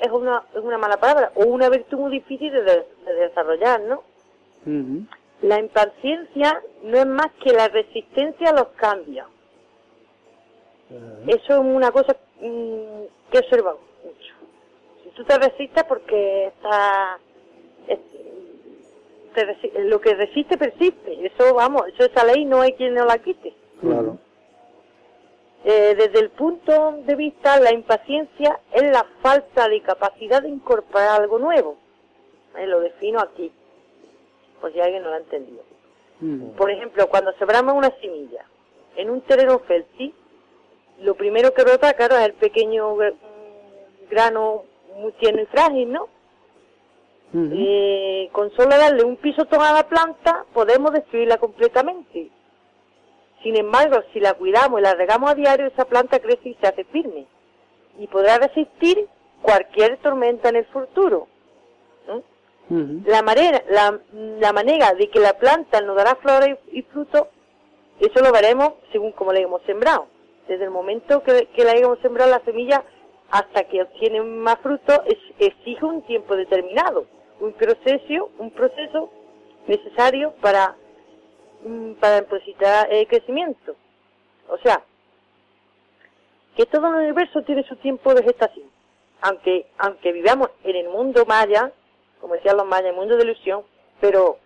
es, 0.00 0.10
una, 0.10 0.42
es 0.52 0.60
una 0.60 0.78
mala 0.78 0.96
palabra 0.96 1.30
o 1.36 1.44
una 1.44 1.68
virtud 1.68 1.98
muy 1.98 2.10
difícil 2.10 2.52
de, 2.52 2.86
desarrollar, 3.04 3.80
¿no? 3.82 4.02
La 5.42 5.58
impaciencia 5.58 6.62
no 6.82 6.98
es 6.98 7.06
más 7.06 7.28
que 7.42 7.52
la 7.52 7.68
resistencia 7.68 8.50
a 8.50 8.54
los 8.54 8.68
cambios. 8.76 9.28
Eso 11.26 11.52
es 11.52 11.58
una 11.58 11.90
cosa 11.90 12.16
mm, 12.40 13.04
que 13.30 13.36
he 13.36 13.40
observado 13.40 13.78
mucho. 14.04 14.34
Si 15.02 15.10
tú 15.10 15.24
te 15.24 15.38
resistes 15.38 15.84
porque 15.84 16.46
está 16.46 17.18
lo 19.78 20.00
que 20.00 20.14
resiste 20.14 20.56
persiste. 20.56 21.26
Eso, 21.26 21.54
vamos, 21.54 21.82
eso 21.88 22.04
esa 22.04 22.24
ley 22.24 22.44
no 22.44 22.60
hay 22.60 22.72
quien 22.74 22.94
no 22.94 23.04
la 23.04 23.18
quite. 23.18 23.54
Claro. 23.80 24.18
Eh, 25.64 25.94
desde 25.96 26.20
el 26.20 26.30
punto 26.30 26.98
de 27.06 27.14
vista, 27.14 27.58
la 27.58 27.72
impaciencia 27.72 28.60
es 28.72 28.82
la 28.82 29.06
falta 29.22 29.68
de 29.68 29.80
capacidad 29.80 30.42
de 30.42 30.50
incorporar 30.50 31.20
algo 31.20 31.38
nuevo. 31.38 31.76
Eh, 32.56 32.66
lo 32.66 32.80
defino 32.80 33.20
aquí, 33.20 33.50
por 34.64 34.72
si 34.72 34.80
alguien 34.80 35.02
no 35.02 35.10
lo 35.10 35.16
ha 35.16 35.18
entendido. 35.18 35.62
Por 36.56 36.70
ejemplo, 36.70 37.06
cuando 37.10 37.34
sembramos 37.34 37.74
una 37.74 37.90
semilla 38.00 38.46
en 38.96 39.10
un 39.10 39.20
terreno 39.20 39.58
fértil, 39.58 40.14
lo 41.00 41.14
primero 41.16 41.52
que 41.52 41.64
brota, 41.64 41.92
claro, 41.92 42.16
es 42.16 42.24
el 42.24 42.32
pequeño 42.32 42.96
grano 44.08 44.64
muy 44.96 45.12
tierno 45.20 45.42
y 45.42 45.46
frágil, 45.46 45.92
¿no? 45.92 46.08
Eh, 47.34 48.30
con 48.32 48.50
solo 48.52 48.70
darle 48.70 49.04
un 49.04 49.18
piso 49.18 49.46
a 49.50 49.72
la 49.74 49.86
planta 49.86 50.46
podemos 50.54 50.92
destruirla 50.92 51.36
completamente. 51.36 52.30
Sin 53.42 53.58
embargo, 53.58 54.02
si 54.14 54.20
la 54.20 54.32
cuidamos 54.32 54.80
y 54.80 54.82
la 54.82 54.94
regamos 54.94 55.30
a 55.30 55.34
diario, 55.34 55.66
esa 55.66 55.84
planta 55.84 56.20
crece 56.20 56.48
y 56.48 56.54
se 56.54 56.68
hace 56.68 56.84
firme. 56.84 57.26
Y 57.98 58.06
podrá 58.06 58.38
resistir 58.38 59.10
cualquier 59.42 59.98
tormenta 59.98 60.48
en 60.48 60.56
el 60.56 60.64
futuro. 60.68 61.28
La, 62.70 63.22
manera, 63.22 63.62
la, 63.68 64.52
manera 64.52 64.94
de 64.94 65.08
que 65.10 65.20
la 65.20 65.34
planta 65.34 65.80
nos 65.82 65.96
dará 65.96 66.14
flores 66.16 66.56
y, 66.72 66.82
frutos, 66.82 67.28
eso 68.00 68.20
lo 68.20 68.32
veremos 68.32 68.74
según 68.90 69.12
como 69.12 69.32
la 69.32 69.40
hemos 69.40 69.62
sembrado. 69.62 70.06
Desde 70.48 70.64
el 70.64 70.70
momento 70.70 71.22
que, 71.22 71.48
la 71.56 71.72
hayamos 71.72 71.98
sembrado 72.00 72.30
la 72.30 72.44
semilla 72.44 72.82
hasta 73.30 73.64
que 73.64 73.82
obtiene 73.82 74.22
más 74.22 74.58
frutos, 74.60 75.00
exige 75.38 75.84
un 75.84 76.02
tiempo 76.02 76.36
determinado 76.36 77.06
un 77.40 77.52
proceso, 77.52 78.30
un 78.38 78.50
proceso 78.50 79.10
necesario 79.66 80.32
para, 80.40 80.76
mm, 81.64 81.92
para 81.94 82.16
depositar 82.16 82.92
el 82.92 83.06
crecimiento. 83.06 83.74
O 84.48 84.58
sea, 84.58 84.82
que 86.56 86.66
todo 86.66 86.88
el 86.88 87.06
universo 87.06 87.42
tiene 87.42 87.64
su 87.64 87.76
tiempo 87.76 88.14
de 88.14 88.22
gestación. 88.22 88.66
Aunque, 89.20 89.66
aunque 89.78 90.12
vivamos 90.12 90.50
en 90.64 90.76
el 90.76 90.88
mundo 90.88 91.24
maya, 91.26 91.72
como 92.24 92.36
decían 92.36 92.56
los 92.56 92.64
mayas, 92.64 92.86
el 92.86 92.96
mundo 92.96 93.18
de 93.18 93.24
ilusión, 93.24 93.64
pero 94.00 94.38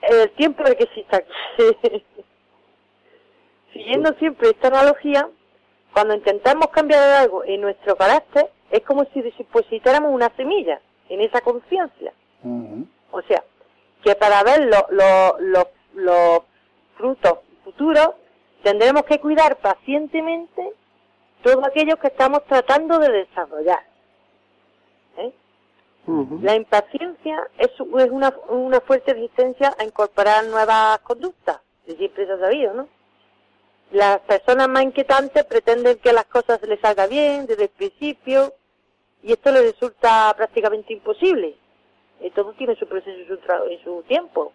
el 0.00 0.30
tiempo 0.36 0.64
de 0.64 0.74
que 0.74 0.84
exista, 0.84 1.22
siguiendo 3.74 4.14
siempre 4.14 4.48
esta 4.48 4.68
analogía, 4.68 5.28
cuando 5.92 6.14
intentamos 6.14 6.68
cambiar 6.68 7.02
algo 7.02 7.44
en 7.44 7.60
nuestro 7.60 7.94
carácter, 7.94 8.48
es 8.70 8.80
como 8.84 9.04
si 9.12 9.20
depositáramos 9.20 10.10
una 10.10 10.30
semilla 10.30 10.80
en 11.10 11.20
esa 11.20 11.42
conciencia. 11.42 12.14
O 13.10 13.20
sea, 13.28 13.44
que 14.02 14.14
para 14.14 14.42
ver 14.42 14.66
los 14.66 16.40
frutos 16.96 17.40
futuros 17.64 18.12
tendremos 18.62 19.02
que 19.02 19.20
cuidar 19.20 19.56
pacientemente 19.56 20.72
todo 21.42 21.66
aquello 21.66 21.98
que 21.98 22.06
estamos 22.06 22.46
tratando 22.46 22.98
de 22.98 23.12
desarrollar. 23.12 23.95
La 26.42 26.54
impaciencia 26.54 27.48
es, 27.58 27.70
es 27.72 28.10
una, 28.10 28.32
una, 28.48 28.80
fuerte 28.80 29.12
resistencia 29.12 29.74
a 29.78 29.84
incorporar 29.84 30.44
nuevas 30.46 31.00
conductas, 31.00 31.60
siempre 31.84 32.26
se 32.26 32.32
ha 32.32 32.38
sabido, 32.38 32.74
¿no? 32.74 32.88
Las 33.90 34.20
personas 34.20 34.68
más 34.68 34.84
inquietantes 34.84 35.44
pretenden 35.44 35.98
que 35.98 36.12
las 36.12 36.26
cosas 36.26 36.60
les 36.62 36.80
salgan 36.80 37.08
bien 37.08 37.46
desde 37.46 37.64
el 37.64 37.70
principio, 37.70 38.52
y 39.22 39.32
esto 39.32 39.50
le 39.50 39.62
resulta 39.62 40.32
prácticamente 40.36 40.92
imposible. 40.92 41.56
Todo 42.34 42.52
tiene 42.52 42.76
su 42.76 42.86
proceso 42.86 43.18
y 43.18 43.26
su, 43.26 43.34
y 43.70 43.78
su 43.84 44.02
tiempo. 44.06 44.52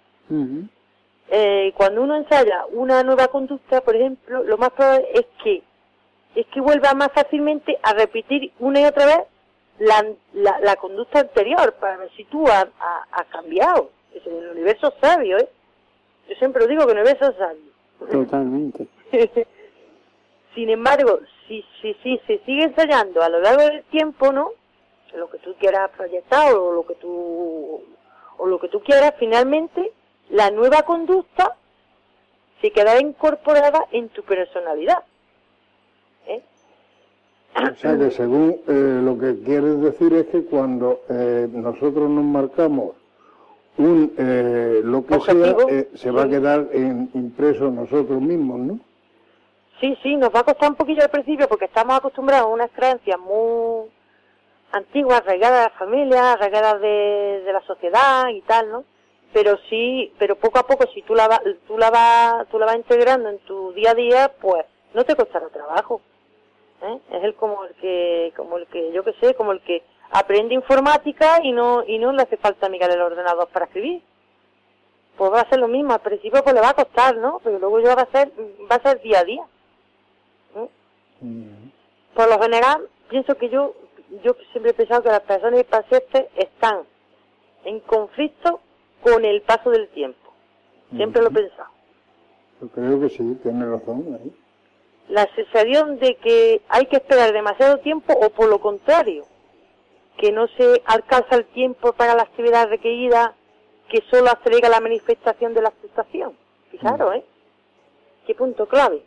eh, 1.29 1.73
cuando 1.75 2.01
uno 2.01 2.15
ensaya 2.15 2.65
una 2.71 3.03
nueva 3.03 3.27
conducta, 3.27 3.81
por 3.81 3.95
ejemplo, 3.95 4.43
lo 4.43 4.57
más 4.57 4.71
probable 4.71 5.07
es 5.13 5.25
que 5.43 5.63
es 6.35 6.45
que 6.47 6.61
vuelva 6.61 6.93
más 6.93 7.09
fácilmente 7.13 7.77
a 7.83 7.93
repetir 7.93 8.53
una 8.59 8.79
y 8.81 8.85
otra 8.85 9.05
vez 9.05 9.19
la, 9.81 10.59
la, 10.61 10.75
conducta 10.75 11.19
anterior 11.19 11.73
para 11.79 11.97
ver 11.97 12.11
si 12.15 12.23
tú 12.25 12.47
has 12.47 12.67
ha, 12.79 13.23
cambiado. 13.31 13.89
Es 14.13 14.25
el 14.27 14.49
universo 14.51 14.93
sabio, 15.01 15.37
¿eh? 15.37 15.49
Yo 16.29 16.35
siempre 16.35 16.67
digo 16.67 16.85
que 16.85 16.91
el 16.91 16.99
universo 16.99 17.31
es 17.31 17.37
sabio. 17.37 17.71
Totalmente. 18.11 18.87
Sin 20.55 20.69
embargo, 20.69 21.19
si, 21.47 21.65
si, 21.81 21.93
si 22.03 22.17
se 22.27 22.39
sigue 22.45 22.63
ensayando 22.63 23.21
a 23.21 23.29
lo 23.29 23.39
largo 23.39 23.63
del 23.63 23.83
tiempo, 23.85 24.31
¿no? 24.31 24.51
lo 25.13 25.29
que 25.29 25.39
tú 25.39 25.55
quieras 25.59 25.89
proyectar 25.91 26.53
o 26.53 26.71
lo 26.71 26.85
que 26.85 26.95
tú 26.95 27.83
o 28.37 28.47
lo 28.47 28.59
que 28.59 28.69
tú 28.69 28.81
quieras, 28.81 29.13
finalmente 29.19 29.91
la 30.29 30.49
nueva 30.51 30.83
conducta 30.83 31.57
se 32.61 32.71
quedará 32.71 33.01
incorporada 33.01 33.87
en 33.91 34.09
tu 34.09 34.23
personalidad. 34.23 35.03
¿Eh? 37.55 37.71
O 37.71 37.75
sea 37.75 37.97
que 37.97 38.11
según 38.11 38.61
eh, 38.67 39.01
lo 39.03 39.17
que 39.17 39.41
quieres 39.43 39.79
decir 39.81 40.13
es 40.13 40.27
que 40.27 40.43
cuando 40.45 41.01
eh, 41.09 41.47
nosotros 41.51 42.09
nos 42.09 42.23
marcamos 42.23 42.95
un 43.77 44.13
lo 44.83 45.05
que 45.05 45.19
sea, 45.21 45.55
se 45.95 46.11
va 46.11 46.23
a 46.23 46.29
quedar 46.29 46.67
en, 46.71 47.09
impreso 47.13 47.71
nosotros 47.71 48.21
mismos, 48.21 48.59
¿no? 48.59 48.79
Sí, 49.79 49.97
sí, 50.03 50.15
nos 50.15 50.29
va 50.29 50.41
a 50.41 50.43
costar 50.43 50.69
un 50.69 50.75
poquillo 50.75 51.01
al 51.01 51.09
principio 51.09 51.47
porque 51.47 51.65
estamos 51.65 51.97
acostumbrados 51.97 52.47
a 52.47 52.53
unas 52.53 52.69
creencias 52.71 53.19
muy 53.19 53.89
antiguas, 54.71 55.21
arraigadas 55.21 55.57
de 55.57 55.63
la 55.63 55.79
familia, 55.79 56.33
arraigadas 56.33 56.81
de, 56.81 57.41
de 57.45 57.53
la 57.53 57.61
sociedad 57.61 58.27
y 58.27 58.41
tal, 58.41 58.69
¿no? 58.69 58.83
Pero 59.33 59.57
sí, 59.69 60.13
pero 60.19 60.35
poco 60.35 60.59
a 60.59 60.67
poco, 60.67 60.85
si 60.93 61.01
tú 61.03 61.15
la, 61.15 61.27
vas, 61.27 61.41
tú 61.67 61.77
la 61.77 61.89
vas, 61.89 62.47
tú 62.49 62.59
la 62.59 62.65
vas 62.65 62.75
integrando 62.75 63.29
en 63.29 63.39
tu 63.39 63.71
día 63.73 63.91
a 63.91 63.95
día, 63.95 64.31
pues 64.41 64.65
no 64.93 65.03
te 65.03 65.15
costará 65.15 65.47
trabajo. 65.49 66.01
¿Eh? 66.81 66.99
Es 67.11 67.23
el 67.23 67.35
como 67.35 67.65
el 67.65 67.73
que, 67.75 68.33
como 68.35 68.57
el 68.57 68.67
que, 68.67 68.91
yo 68.91 69.03
qué 69.03 69.13
sé, 69.21 69.35
como 69.35 69.51
el 69.51 69.61
que 69.61 69.83
aprende 70.11 70.53
informática 70.53 71.39
y 71.43 71.51
no, 71.51 71.83
y 71.85 71.97
no 71.99 72.11
le 72.11 72.23
hace 72.23 72.37
falta 72.37 72.69
mirar 72.69 72.91
el 72.91 73.01
ordenador 73.01 73.47
para 73.49 73.65
escribir. 73.65 74.01
pues 75.17 75.31
va 75.31 75.41
a 75.41 75.49
ser 75.49 75.59
lo 75.59 75.67
mismo. 75.67 75.93
Al 75.93 76.01
principio 76.01 76.43
pues 76.43 76.55
le 76.55 76.61
va 76.61 76.69
a 76.69 76.73
costar, 76.73 77.15
¿no? 77.17 77.39
Pero 77.43 77.59
luego 77.59 77.79
ya 77.79 77.95
va 77.95 78.03
a 78.03 78.11
ser, 78.11 78.31
va 78.69 78.75
a 78.75 78.81
ser 78.81 79.01
día 79.01 79.19
a 79.19 79.23
día. 79.23 79.43
Mm. 81.21 81.69
Por 82.15 82.29
lo 82.29 82.41
general, 82.41 82.89
pienso 83.09 83.35
que 83.35 83.49
yo, 83.49 83.73
yo 84.23 84.35
siempre 84.51 84.71
he 84.71 84.73
pensado 84.73 85.03
que 85.03 85.09
las 85.09 85.21
personas 85.21 85.63
pacientes 85.63 86.27
están 86.35 86.81
en 87.63 87.79
conflicto 87.81 88.59
con 89.01 89.23
el 89.23 89.41
paso 89.43 89.69
del 89.69 89.87
tiempo. 89.89 90.17
Siempre 90.95 91.21
lo 91.21 91.29
he 91.29 91.31
pensado. 91.31 91.69
Yo 92.59 92.67
creo 92.67 92.99
que 92.99 93.09
sí, 93.09 93.39
tiene 93.41 93.65
razón 93.65 94.19
ahí. 94.19 94.35
La 95.11 95.27
sensación 95.35 95.99
de 95.99 96.15
que 96.15 96.61
hay 96.69 96.85
que 96.85 96.95
esperar 96.95 97.33
demasiado 97.33 97.79
tiempo 97.79 98.13
o 98.13 98.29
por 98.29 98.47
lo 98.47 98.61
contrario, 98.61 99.25
que 100.17 100.31
no 100.31 100.47
se 100.47 100.81
alcanza 100.85 101.35
el 101.35 101.45
tiempo 101.47 101.91
para 101.91 102.15
la 102.15 102.23
actividad 102.23 102.69
requerida, 102.69 103.35
que 103.89 104.01
solo 104.09 104.31
acelera 104.31 104.69
la 104.69 104.79
manifestación 104.79 105.53
de 105.53 105.63
la 105.63 105.71
frustración. 105.71 106.37
Fijaros, 106.69 107.15
¿eh? 107.15 107.25
Qué 108.25 108.33
punto 108.35 108.65
clave. 108.69 109.03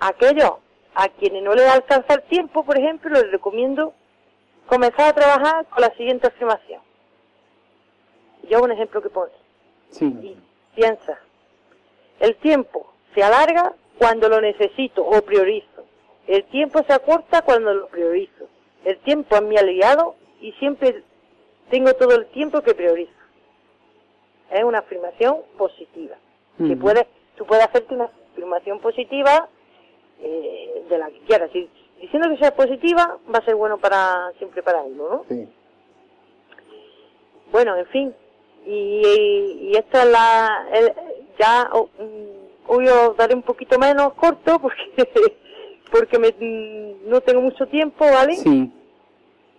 Aquellos 0.00 0.52
a 0.94 1.08
quienes 1.10 1.42
no 1.42 1.52
les 1.54 1.68
alcanza 1.68 2.14
el 2.14 2.22
tiempo, 2.22 2.64
por 2.64 2.78
ejemplo, 2.78 3.10
les 3.10 3.30
recomiendo 3.30 3.92
comenzar 4.66 5.10
a 5.10 5.12
trabajar 5.12 5.66
con 5.66 5.82
la 5.82 5.94
siguiente 5.96 6.28
afirmación. 6.28 6.80
Yo 8.48 8.56
hago 8.56 8.64
un 8.64 8.72
ejemplo 8.72 9.02
que 9.02 9.10
pone. 9.10 9.32
Sí. 9.90 10.34
piensa, 10.74 11.18
el 12.20 12.36
tiempo 12.36 12.90
se 13.14 13.22
alarga 13.22 13.74
cuando 13.98 14.28
lo 14.28 14.40
necesito 14.40 15.04
o 15.04 15.20
priorizo. 15.22 15.84
El 16.26 16.44
tiempo 16.44 16.82
se 16.86 16.92
acorta 16.92 17.42
cuando 17.42 17.74
lo 17.74 17.88
priorizo. 17.88 18.48
El 18.84 18.98
tiempo 18.98 19.36
es 19.36 19.42
mi 19.42 19.56
aliado 19.56 20.14
y 20.40 20.52
siempre 20.52 21.02
tengo 21.70 21.92
todo 21.94 22.14
el 22.14 22.26
tiempo 22.26 22.62
que 22.62 22.74
priorizo. 22.74 23.12
Es 24.50 24.62
una 24.64 24.78
afirmación 24.78 25.38
positiva. 25.56 26.16
que 26.56 26.76
puedes, 26.76 27.06
tú 27.36 27.44
puedes 27.44 27.64
hacerte 27.64 27.94
una 27.94 28.10
afirmación 28.32 28.80
positiva 28.80 29.48
eh, 30.20 30.84
de 30.88 30.98
la 30.98 31.08
que 31.08 31.20
quieras. 31.20 31.50
Si, 31.52 31.68
diciendo 32.00 32.28
que 32.28 32.38
sea 32.38 32.54
positiva, 32.54 33.18
va 33.32 33.38
a 33.38 33.44
ser 33.44 33.56
bueno 33.56 33.78
para 33.78 34.32
siempre 34.38 34.62
para 34.62 34.82
uno, 34.82 35.08
¿no? 35.08 35.24
Sí. 35.28 35.48
Bueno, 37.52 37.76
en 37.76 37.86
fin. 37.86 38.14
Y, 38.66 39.70
y 39.70 39.76
esta 39.76 40.02
es 40.02 40.10
la... 40.10 40.66
ya 41.38 41.70
oh, 41.72 41.88
mm, 41.98 42.47
hoy 42.68 42.88
os 42.88 43.16
daré 43.16 43.34
un 43.34 43.42
poquito 43.42 43.78
menos 43.78 44.14
corto 44.14 44.58
porque 44.60 44.84
porque 45.90 46.18
me, 46.18 46.34
no 47.06 47.20
tengo 47.20 47.40
mucho 47.40 47.66
tiempo, 47.66 48.04
¿vale? 48.04 48.36
Sí. 48.36 48.70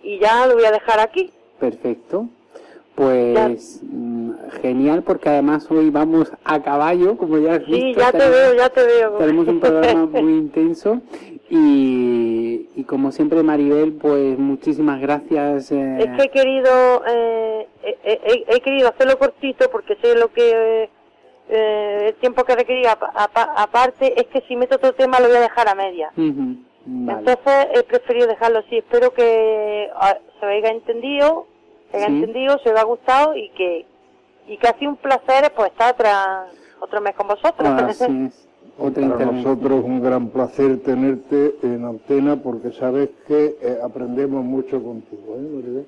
Y 0.01 0.19
ya 0.19 0.47
lo 0.47 0.55
voy 0.55 0.65
a 0.65 0.71
dejar 0.71 0.99
aquí. 0.99 1.31
Perfecto. 1.59 2.29
Pues 2.95 3.79
mm, 3.81 4.31
genial, 4.61 5.03
porque 5.03 5.29
además 5.29 5.69
hoy 5.71 5.89
vamos 5.89 6.31
a 6.43 6.61
caballo, 6.61 7.17
como 7.17 7.37
ya 7.37 7.53
has 7.53 7.65
visto. 7.65 7.75
Sí, 7.75 7.95
ya 7.95 8.11
te 8.11 8.29
veo, 8.29 8.53
ya 8.55 8.69
te 8.69 8.83
veo. 8.83 9.11
Tenemos 9.13 9.47
un 9.47 9.59
programa 9.59 10.05
muy 10.21 10.33
intenso 10.33 11.01
y, 11.49 12.67
y, 12.75 12.83
como 12.83 13.11
siempre, 13.11 13.41
Maribel, 13.41 13.93
pues 13.93 14.37
muchísimas 14.37 14.99
gracias. 14.99 15.71
Eh. 15.71 15.97
Es 15.99 16.17
que 16.17 16.23
he 16.23 16.29
querido, 16.29 17.03
eh, 17.07 17.67
he, 18.03 18.59
querido 18.59 18.89
hacerlo 18.89 19.17
cortito 19.17 19.69
porque 19.71 19.95
sé 20.01 20.15
lo 20.15 20.31
que 20.33 20.89
eh, 21.49 22.05
el 22.07 22.15
tiempo 22.15 22.43
que 22.43 22.55
requería. 22.55 22.97
Aparte, 23.15 24.19
es 24.19 24.27
que 24.27 24.41
si 24.47 24.55
meto 24.55 24.75
otro 24.75 24.93
tema 24.93 25.19
lo 25.19 25.27
voy 25.27 25.37
a 25.37 25.41
dejar 25.41 25.67
a 25.67 25.75
media. 25.75 26.11
Entonces 26.15 27.37
he 27.73 27.83
preferido 27.83 28.27
dejarlo 28.27 28.59
así. 28.59 28.77
Espero 28.77 29.13
que 29.13 29.89
ah, 29.95 30.17
se 30.39 30.45
haya 30.45 30.69
entendido 30.69 31.47
se 31.91 31.97
haya 31.97 32.07
entendido, 32.07 32.57
se 32.59 32.71
os 32.71 32.79
ha 32.79 32.83
gustado 32.83 33.35
y 33.35 33.49
que 33.49 33.85
y 34.47 34.57
que 34.57 34.67
ha 34.67 34.77
sido 34.79 34.91
un 34.91 34.97
placer 34.97 35.51
pues 35.55 35.71
estar 35.71 35.93
otra, 35.93 36.47
otro 36.79 37.01
mes 37.01 37.15
con 37.15 37.27
vosotros. 37.27 37.69
Para 38.79 39.25
nosotros 39.25 39.83
un 39.83 40.01
gran 40.01 40.29
placer 40.29 40.81
tenerte 40.83 41.55
en 41.63 41.83
antena 41.83 42.37
porque 42.37 42.71
sabes 42.71 43.09
que 43.27 43.57
eh, 43.61 43.77
aprendemos 43.83 44.43
mucho 44.43 44.81
contigo. 44.81 45.35
¿eh, 45.37 45.85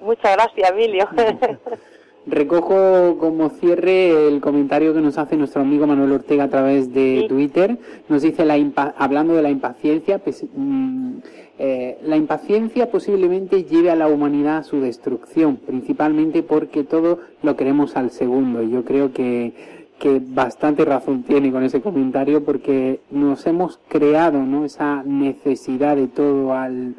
Muchas 0.00 0.32
gracias, 0.32 0.70
Emilio. 0.70 1.08
Recojo 2.26 3.18
como 3.18 3.50
cierre 3.50 4.26
el 4.26 4.40
comentario 4.40 4.92
que 4.92 5.00
nos 5.00 5.16
hace 5.16 5.36
nuestro 5.36 5.62
amigo 5.62 5.86
Manuel 5.86 6.10
Ortega 6.10 6.44
a 6.44 6.48
través 6.48 6.92
de 6.92 7.26
Twitter. 7.28 7.78
Nos 8.08 8.22
dice, 8.22 8.44
la 8.44 8.56
hablando 8.98 9.34
de 9.34 9.42
la 9.42 9.50
impaciencia, 9.50 10.18
pues, 10.18 10.44
mm, 10.52 11.18
eh, 11.60 11.98
la 12.02 12.16
impaciencia 12.16 12.90
posiblemente 12.90 13.62
lleve 13.62 13.90
a 13.90 13.96
la 13.96 14.08
humanidad 14.08 14.58
a 14.58 14.62
su 14.64 14.80
destrucción, 14.80 15.56
principalmente 15.56 16.42
porque 16.42 16.82
todo 16.82 17.20
lo 17.42 17.54
queremos 17.54 17.96
al 17.96 18.10
segundo. 18.10 18.60
Y 18.60 18.70
yo 18.70 18.84
creo 18.84 19.12
que, 19.12 19.52
que 20.00 20.20
bastante 20.20 20.84
razón 20.84 21.22
tiene 21.22 21.52
con 21.52 21.62
ese 21.62 21.80
comentario 21.80 22.44
porque 22.44 23.00
nos 23.10 23.46
hemos 23.46 23.78
creado 23.88 24.42
¿no? 24.42 24.64
esa 24.64 25.04
necesidad 25.04 25.94
de 25.94 26.08
todo 26.08 26.52
al, 26.52 26.96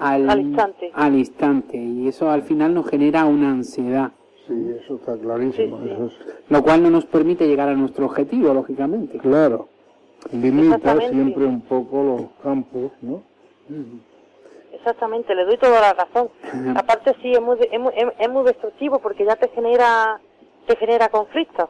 al, 0.00 0.40
instante. 0.40 0.90
al 0.92 1.16
instante 1.16 1.76
y 1.76 2.08
eso 2.08 2.28
al 2.30 2.42
final 2.42 2.74
nos 2.74 2.88
genera 2.88 3.24
una 3.24 3.50
ansiedad. 3.50 4.10
Sí, 4.46 4.76
eso 4.82 4.96
está 4.96 5.16
clarísimo. 5.16 5.80
Lo 6.48 6.62
cual 6.62 6.82
no 6.82 6.90
nos 6.90 7.06
permite 7.06 7.46
llegar 7.46 7.68
a 7.68 7.74
nuestro 7.74 8.06
objetivo, 8.06 8.52
lógicamente. 8.52 9.18
Claro. 9.18 9.68
Limita 10.32 10.96
siempre 11.08 11.44
un 11.44 11.62
poco 11.62 12.02
los 12.02 12.22
campos, 12.42 12.92
¿no? 13.02 13.22
Exactamente, 14.72 15.34
le 15.34 15.44
doy 15.44 15.56
toda 15.56 15.80
la 15.80 15.92
razón. 15.94 16.28
Aparte 16.76 17.14
sí, 17.22 17.32
es 17.32 17.40
muy, 17.40 17.58
es 17.60 18.30
muy, 18.30 18.44
destructivo 18.44 18.98
porque 18.98 19.24
ya 19.24 19.36
te 19.36 19.48
genera 19.48 20.20
te 20.66 20.76
genera 20.76 21.10
conflictos 21.10 21.68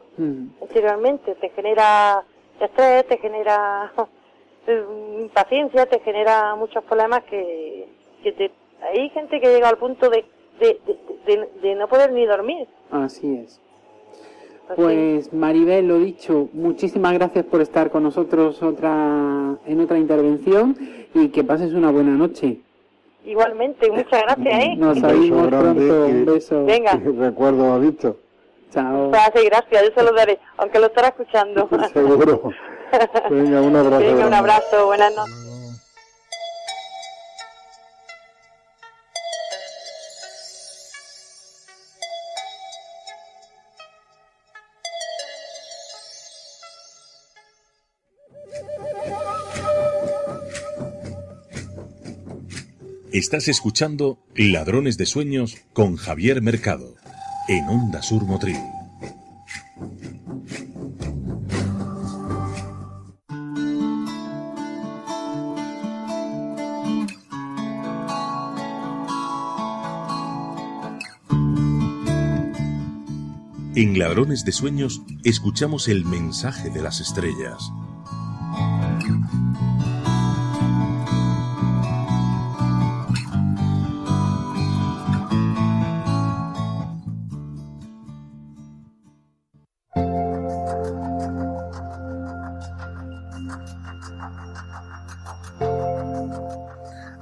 anteriormente, 0.61 1.35
te 1.35 1.49
genera 1.49 2.23
estrés, 2.59 3.05
te 3.07 3.17
genera 3.17 3.91
impaciencia, 5.19 5.85
te 5.85 5.99
genera 5.99 6.55
muchos 6.55 6.83
problemas 6.85 7.23
que, 7.25 7.87
que 8.23 8.31
te, 8.31 8.51
hay 8.81 9.09
gente 9.09 9.39
que 9.41 9.49
llega 9.49 9.69
al 9.69 9.77
punto 9.77 10.09
de 10.09 10.25
de, 10.59 11.75
no 11.75 11.87
poder 11.87 12.11
ni 12.11 12.25
dormir. 12.25 12.67
Así 12.91 13.37
es. 13.37 13.61
Pues 14.75 15.31
Maribel, 15.31 15.87
lo 15.87 15.99
dicho, 15.99 16.49
muchísimas 16.53 17.13
gracias 17.13 17.45
por 17.45 17.61
estar 17.61 17.91
con 17.91 18.01
nosotros 18.01 18.63
otra 18.63 19.55
en 19.67 19.79
otra 19.79 19.99
intervención 19.99 20.75
y 21.13 21.29
que 21.29 21.43
pases 21.43 21.73
una 21.73 21.91
buena 21.91 22.11
noche. 22.11 22.61
Igualmente, 23.25 23.91
muchas 23.91 24.21
gracias, 24.23 24.63
¿eh? 24.63 24.75
Nos 24.75 25.01
vemos 25.01 25.47
pronto, 25.47 26.05
un 26.05 26.25
beso. 26.25 26.65
Venga. 26.65 26.95
Recuerdo 27.17 27.73
a 27.73 27.79
Víctor. 27.79 28.17
Chao. 28.71 29.11
Gracias, 29.11 29.43
yo 29.71 29.91
se 29.95 30.03
lo 30.03 30.11
daré, 30.13 30.39
aunque 30.57 30.79
lo 30.79 30.87
estará 30.87 31.09
escuchando. 31.09 31.69
Seguro. 31.93 32.51
Venga, 33.29 33.61
un 33.61 33.75
abrazo. 33.75 34.03
Venga, 34.03 34.27
un 34.27 34.33
abrazo, 34.33 34.85
buenas 34.87 35.15
noches. 35.15 35.44
Estás 53.15 53.47
escuchando 53.47 54.19
Ladrones 54.35 54.97
de 54.97 55.05
Sueños 55.05 55.55
con 55.71 55.95
Javier 55.95 56.41
Mercado 56.41 56.95
en 57.47 57.63
Onda 57.69 58.01
Sur 58.01 58.25
Motril. 58.25 58.57
En 73.75 73.97
Ladrones 73.97 74.43
de 74.43 74.51
Sueños 74.51 75.01
escuchamos 75.23 75.87
el 75.87 76.03
mensaje 76.03 76.69
de 76.69 76.81
las 76.81 76.99
estrellas 76.99 77.71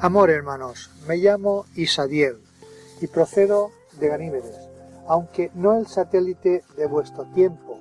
Amor, 0.03 0.31
hermanos, 0.31 0.91
me 1.07 1.15
llamo 1.15 1.63
Isadiel 1.75 2.41
y 2.99 3.07
procedo 3.07 3.71
de 4.01 4.09
Ganímedes, 4.09 4.59
aunque 5.07 5.49
no 5.53 5.77
el 5.79 5.87
satélite 5.87 6.61
de 6.75 6.87
vuestro 6.87 7.23
tiempo, 7.27 7.79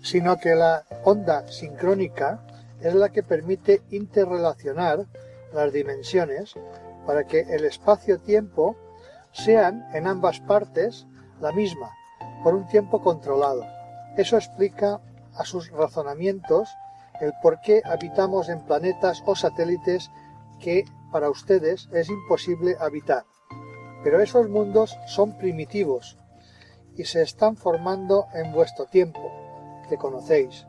sino 0.00 0.36
que 0.36 0.54
la 0.54 0.84
onda 1.02 1.48
sincrónica 1.48 2.46
es 2.80 2.94
la 2.94 3.08
que 3.08 3.24
permite 3.24 3.82
interrelacionar 3.90 5.06
las 5.52 5.72
dimensiones 5.72 6.54
para 7.08 7.24
que 7.24 7.40
el 7.40 7.64
espacio-tiempo 7.64 8.76
sean 9.32 9.84
en 9.94 10.06
ambas 10.06 10.38
partes 10.38 11.08
la 11.40 11.50
misma 11.50 11.90
por 12.44 12.54
un 12.54 12.68
tiempo 12.68 13.02
controlado. 13.02 13.64
Eso 14.16 14.36
explica 14.36 15.00
a 15.34 15.44
sus 15.44 15.72
razonamientos 15.72 16.68
el 17.20 17.32
por 17.42 17.60
qué 17.62 17.82
habitamos 17.84 18.48
en 18.48 18.60
planetas 18.60 19.24
o 19.26 19.34
satélites 19.34 20.08
que 20.60 20.84
para 21.10 21.30
ustedes 21.30 21.88
es 21.92 22.08
imposible 22.08 22.76
habitar. 22.80 23.24
Pero 24.02 24.20
esos 24.20 24.48
mundos 24.48 24.96
son 25.06 25.36
primitivos 25.38 26.18
y 26.96 27.04
se 27.04 27.22
están 27.22 27.56
formando 27.56 28.26
en 28.34 28.52
vuestro 28.52 28.86
tiempo, 28.86 29.20
que 29.88 29.96
conocéis. 29.96 30.66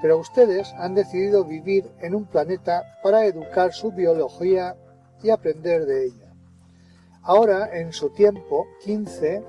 Pero 0.00 0.18
ustedes 0.18 0.72
han 0.74 0.94
decidido 0.94 1.44
vivir 1.44 1.90
en 2.00 2.14
un 2.14 2.24
planeta 2.26 2.82
para 3.02 3.24
educar 3.24 3.72
su 3.72 3.90
biología 3.90 4.76
y 5.22 5.30
aprender 5.30 5.86
de 5.86 6.06
ella. 6.06 6.32
Ahora, 7.22 7.78
en 7.78 7.92
su 7.92 8.10
tiempo, 8.10 8.66
15 8.84 9.42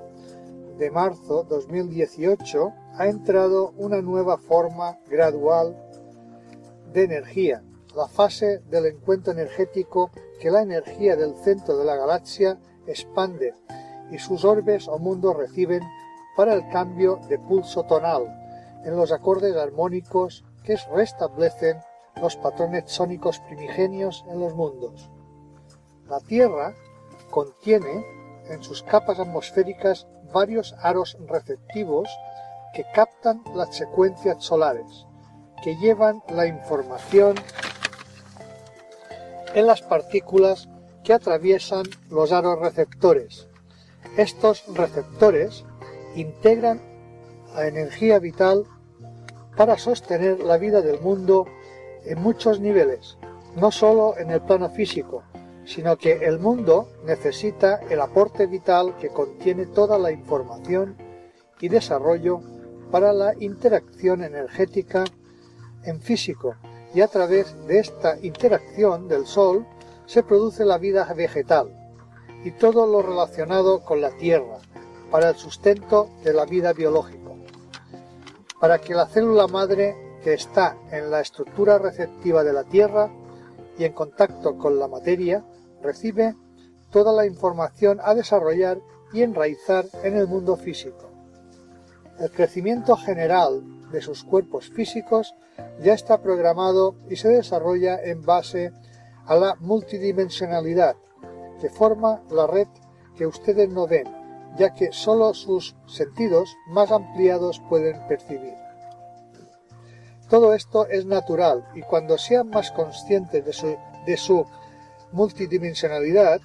de 0.78 0.92
marzo 0.92 1.44
2018, 1.44 2.74
ha 2.98 3.08
entrado 3.08 3.74
una 3.78 4.02
nueva 4.02 4.38
forma 4.38 4.98
gradual 5.10 5.78
de 6.92 7.04
energía, 7.04 7.64
la 7.96 8.08
fase 8.08 8.60
del 8.70 8.86
encuentro 8.86 9.34
energético 9.34 10.12
que 10.40 10.52
la 10.52 10.62
energía 10.62 11.16
del 11.16 11.36
centro 11.36 11.78
de 11.78 11.86
la 11.86 11.96
galaxia 11.96 12.58
expande 12.88 13.54
y 14.12 14.20
sus 14.20 14.46
orbes 14.46 14.88
o 14.88 14.98
mundos 15.00 15.36
reciben 15.36 15.84
para 16.36 16.54
el 16.54 16.68
cambio 16.70 17.20
de 17.28 17.38
pulso 17.38 17.84
tonal 17.84 18.24
en 18.86 18.96
los 18.96 19.12
acordes 19.12 19.56
armónicos 19.56 20.46
que 20.64 20.78
restablecen 20.94 21.78
los 22.22 22.36
patrones 22.36 22.86
sónicos 22.88 23.40
primigenios 23.40 24.26
en 24.30 24.40
los 24.40 24.56
mundos. 24.56 25.10
La 26.08 26.20
Tierra 26.20 26.74
contiene 27.30 28.06
en 28.50 28.64
sus 28.64 28.84
capas 28.84 29.20
atmosféricas 29.20 30.08
varios 30.34 30.76
aros 30.82 31.18
receptivos 31.28 32.10
que 32.74 32.86
captan 32.94 33.44
las 33.56 33.76
secuencias 33.76 34.44
solares, 34.44 35.06
que 35.64 35.76
llevan 35.78 36.24
la 36.30 36.46
información 36.46 37.36
en 39.54 39.68
las 39.68 39.82
partículas 39.82 40.70
que 41.04 41.14
atraviesan 41.14 41.84
los 42.10 42.32
aros 42.32 42.60
receptores. 42.60 43.48
Estos 44.18 44.64
receptores 44.74 45.66
integran 46.16 46.82
la 47.54 47.68
energía 47.68 48.20
vital 48.20 48.66
para 49.56 49.78
sostener 49.78 50.40
la 50.40 50.58
vida 50.58 50.82
del 50.82 51.00
mundo 51.02 51.46
en 52.06 52.22
muchos 52.22 52.60
niveles, 52.60 53.18
no 53.56 53.72
solo 53.72 54.18
en 54.18 54.32
el 54.32 54.42
plano 54.42 54.70
físico, 54.70 55.24
sino 55.66 55.98
que 55.98 56.14
el 56.26 56.40
mundo 56.40 56.90
necesita 57.06 57.80
el 57.90 58.02
aporte 58.02 58.48
vital 58.48 58.96
que 58.98 59.10
contiene 59.10 59.66
toda 59.66 59.98
la 59.98 60.12
información 60.12 60.98
y 61.60 61.70
desarrollo 61.70 62.42
para 62.92 63.14
la 63.14 63.34
interacción 63.40 64.24
energética 64.24 65.04
en 65.84 66.02
físico 66.02 66.56
y 66.94 67.02
a 67.02 67.08
través 67.08 67.56
de 67.68 67.80
esta 67.80 68.18
interacción 68.22 69.08
del 69.08 69.26
Sol 69.26 69.66
se 70.06 70.24
produce 70.24 70.66
la 70.66 70.78
vida 70.78 71.12
vegetal 71.14 71.70
y 72.44 72.52
todo 72.52 72.88
lo 72.88 73.02
relacionado 73.02 73.84
con 73.84 74.02
la 74.02 74.12
Tierra 74.12 74.58
para 75.12 75.30
el 75.30 75.36
sustento 75.36 76.10
de 76.24 76.34
la 76.34 76.46
vida 76.46 76.74
biológica. 76.74 77.30
Para 78.60 78.80
que 78.80 78.94
la 78.94 79.08
célula 79.08 79.48
madre 79.48 79.96
que 80.24 80.34
está 80.34 80.78
en 80.92 81.12
la 81.12 81.22
estructura 81.22 81.78
receptiva 81.78 82.44
de 82.44 82.54
la 82.54 82.64
Tierra 82.64 83.10
y 83.78 83.86
en 83.86 83.94
contacto 83.94 84.58
con 84.58 84.80
la 84.80 84.88
materia 84.88 85.46
recibe 85.82 86.36
toda 86.92 87.14
la 87.14 87.26
información 87.26 88.00
a 88.04 88.14
desarrollar 88.14 88.80
y 89.14 89.22
enraizar 89.22 89.86
en 90.04 90.18
el 90.18 90.28
mundo 90.28 90.58
físico. 90.58 91.10
El 92.20 92.32
crecimiento 92.32 92.98
general 92.98 93.64
de 93.92 94.02
sus 94.02 94.24
cuerpos 94.24 94.70
físicos 94.70 95.36
ya 95.82 95.94
está 95.94 96.22
programado 96.22 96.96
y 97.10 97.16
se 97.16 97.30
desarrolla 97.30 98.00
en 98.02 98.22
base 98.22 98.72
a 99.26 99.36
la 99.36 99.56
multidimensionalidad 99.60 100.96
que 101.60 101.70
forma 101.70 102.22
la 102.32 102.48
red 102.48 102.68
que 103.16 103.28
ustedes 103.28 103.70
no 103.70 103.86
ven, 103.86 104.08
ya 104.58 104.74
que 104.74 104.92
sólo 104.92 105.34
sus 105.34 105.76
sentidos 105.88 106.56
más 106.68 106.92
ampliados 106.92 107.62
pueden 107.70 108.08
percibir. 108.08 108.56
Todo 110.30 110.54
esto 110.54 110.88
es 110.88 111.06
natural 111.06 111.68
y 111.76 111.82
cuando 111.82 112.18
sean 112.18 112.50
más 112.50 112.72
conscientes 112.72 113.44
de 113.46 113.54
su, 113.54 113.76
de 114.06 114.18
su 114.18 114.46
multidimensionalidad, 115.12 116.40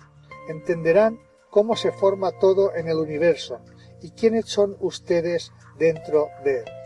entenderán 0.48 1.18
cómo 1.50 1.76
se 1.76 1.92
forma 1.92 2.32
todo 2.32 2.74
en 2.74 2.88
el 2.88 2.96
universo 2.96 3.60
y 4.02 4.10
quiénes 4.10 4.46
son 4.46 4.76
ustedes 4.80 5.52
dentro 5.78 6.28
de 6.44 6.60
él. 6.60 6.83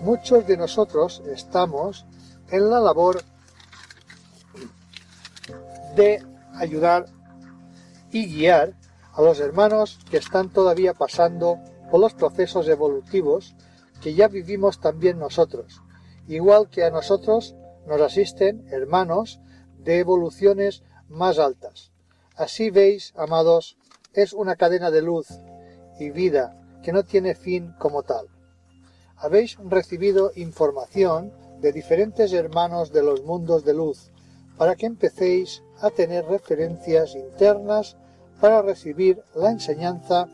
Muchos 0.00 0.46
de 0.46 0.56
nosotros 0.56 1.22
estamos 1.26 2.06
en 2.50 2.70
la 2.70 2.80
labor 2.80 3.22
de 5.94 6.24
ayudar 6.54 7.06
y 8.10 8.26
guiar 8.26 8.74
a 9.12 9.22
los 9.22 9.40
hermanos 9.40 9.98
que 10.10 10.16
están 10.16 10.50
todavía 10.50 10.94
pasando 10.94 11.58
por 11.90 12.00
los 12.00 12.14
procesos 12.14 12.68
evolutivos 12.68 13.54
que 14.00 14.14
ya 14.14 14.28
vivimos 14.28 14.80
también 14.80 15.18
nosotros, 15.18 15.82
igual 16.26 16.70
que 16.70 16.84
a 16.84 16.90
nosotros 16.90 17.54
nos 17.86 18.00
asisten 18.00 18.66
hermanos 18.70 19.40
de 19.78 19.98
evoluciones 19.98 20.82
más 21.08 21.38
altas. 21.38 21.92
Así 22.36 22.70
veis, 22.70 23.12
amados, 23.16 23.76
es 24.14 24.32
una 24.32 24.56
cadena 24.56 24.90
de 24.90 25.02
luz 25.02 25.28
y 25.98 26.10
vida 26.10 26.56
que 26.82 26.92
no 26.92 27.04
tiene 27.04 27.34
fin 27.34 27.74
como 27.78 28.02
tal. 28.02 28.28
Habéis 29.22 29.58
recibido 29.58 30.32
información 30.34 31.30
de 31.60 31.72
diferentes 31.72 32.32
hermanos 32.32 32.90
de 32.90 33.02
los 33.02 33.22
mundos 33.22 33.66
de 33.66 33.74
luz 33.74 34.10
para 34.56 34.76
que 34.76 34.86
empecéis 34.86 35.62
a 35.82 35.90
tener 35.90 36.24
referencias 36.24 37.14
internas 37.14 37.98
para 38.40 38.62
recibir 38.62 39.22
la 39.34 39.50
enseñanza 39.50 40.26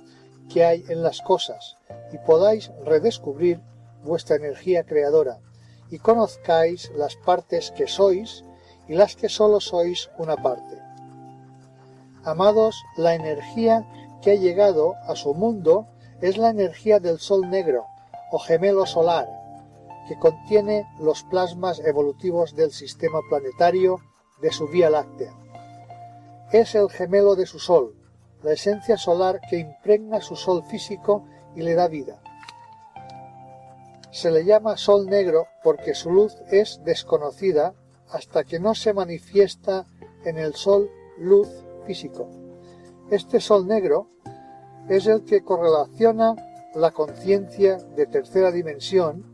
que 0.49 0.65
hay 0.65 0.85
en 0.89 1.03
las 1.03 1.21
cosas 1.21 1.77
y 2.13 2.19
podáis 2.19 2.71
redescubrir 2.85 3.61
vuestra 4.05 4.37
energía 4.37 4.85
creadora 4.85 5.41
y 5.91 5.99
conozcáis 5.99 6.93
las 6.97 7.17
partes 7.17 7.73
que 7.73 7.89
sois 7.89 8.45
y 8.87 8.95
las 8.95 9.17
que 9.17 9.29
solo 9.29 9.59
sois 9.59 10.11
una 10.17 10.37
parte. 10.37 10.79
Amados, 12.23 12.85
la 12.97 13.17
energía 13.17 13.85
que 14.23 14.31
ha 14.31 14.37
llegado 14.37 14.95
a 15.09 15.17
su 15.17 15.35
mundo 15.35 15.89
es 16.21 16.37
la 16.37 16.51
energía 16.51 17.01
del 17.01 17.19
Sol 17.19 17.51
negro 17.51 17.87
o 18.31 18.39
gemelo 18.39 18.87
solar, 18.87 19.29
que 20.09 20.19
contiene 20.19 20.87
los 20.99 21.25
plasmas 21.25 21.81
evolutivos 21.81 22.55
del 22.55 22.73
sistema 22.73 23.21
planetario 23.29 23.99
de 24.41 24.53
su 24.53 24.69
Vía 24.69 24.91
Láctea. 24.91 25.33
Es 26.53 26.75
el 26.75 26.89
gemelo 26.91 27.35
de 27.35 27.47
su 27.47 27.59
Sol, 27.59 27.95
la 28.43 28.53
esencia 28.53 28.97
solar 28.97 29.41
que 29.51 29.59
impregna 29.59 30.21
su 30.21 30.37
Sol 30.37 30.63
físico 30.65 31.25
y 31.55 31.63
le 31.63 31.75
da 31.75 31.89
vida. 31.89 32.23
Se 34.11 34.31
le 34.31 34.45
llama 34.45 34.77
Sol 34.77 35.07
negro 35.07 35.47
porque 35.63 35.95
su 35.95 36.11
luz 36.11 36.37
es 36.51 36.81
desconocida 36.85 37.75
hasta 38.11 38.45
que 38.45 38.61
no 38.61 38.75
se 38.75 38.95
manifiesta 38.95 39.87
en 40.25 40.39
el 40.39 40.55
Sol 40.55 40.91
luz 41.19 41.49
físico. 41.87 42.29
Este 43.11 43.41
Sol 43.41 43.67
negro 43.67 44.09
es 44.89 45.07
el 45.07 45.25
que 45.25 45.43
correlaciona 45.43 46.35
la 46.77 46.91
conciencia 46.91 47.79
de 47.97 48.07
tercera 48.07 48.53
dimensión 48.53 49.25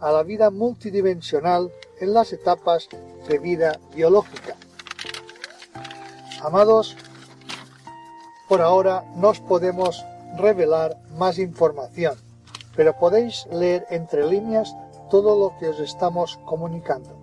a 0.00 0.10
la 0.10 0.22
vida 0.22 0.50
multidimensional 0.50 1.70
en 2.00 2.14
las 2.14 2.32
etapas 2.32 2.88
de 3.28 3.38
vida 3.38 3.78
biológica. 3.94 4.56
Amados, 6.42 6.96
por 8.48 8.62
ahora 8.62 9.04
no 9.16 9.28
os 9.28 9.40
podemos 9.40 10.04
revelar 10.38 10.96
más 11.16 11.38
información, 11.38 12.16
pero 12.74 12.98
podéis 12.98 13.46
leer 13.50 13.86
entre 13.90 14.26
líneas 14.26 14.74
todo 15.10 15.38
lo 15.38 15.58
que 15.58 15.68
os 15.68 15.80
estamos 15.80 16.38
comunicando. 16.44 17.18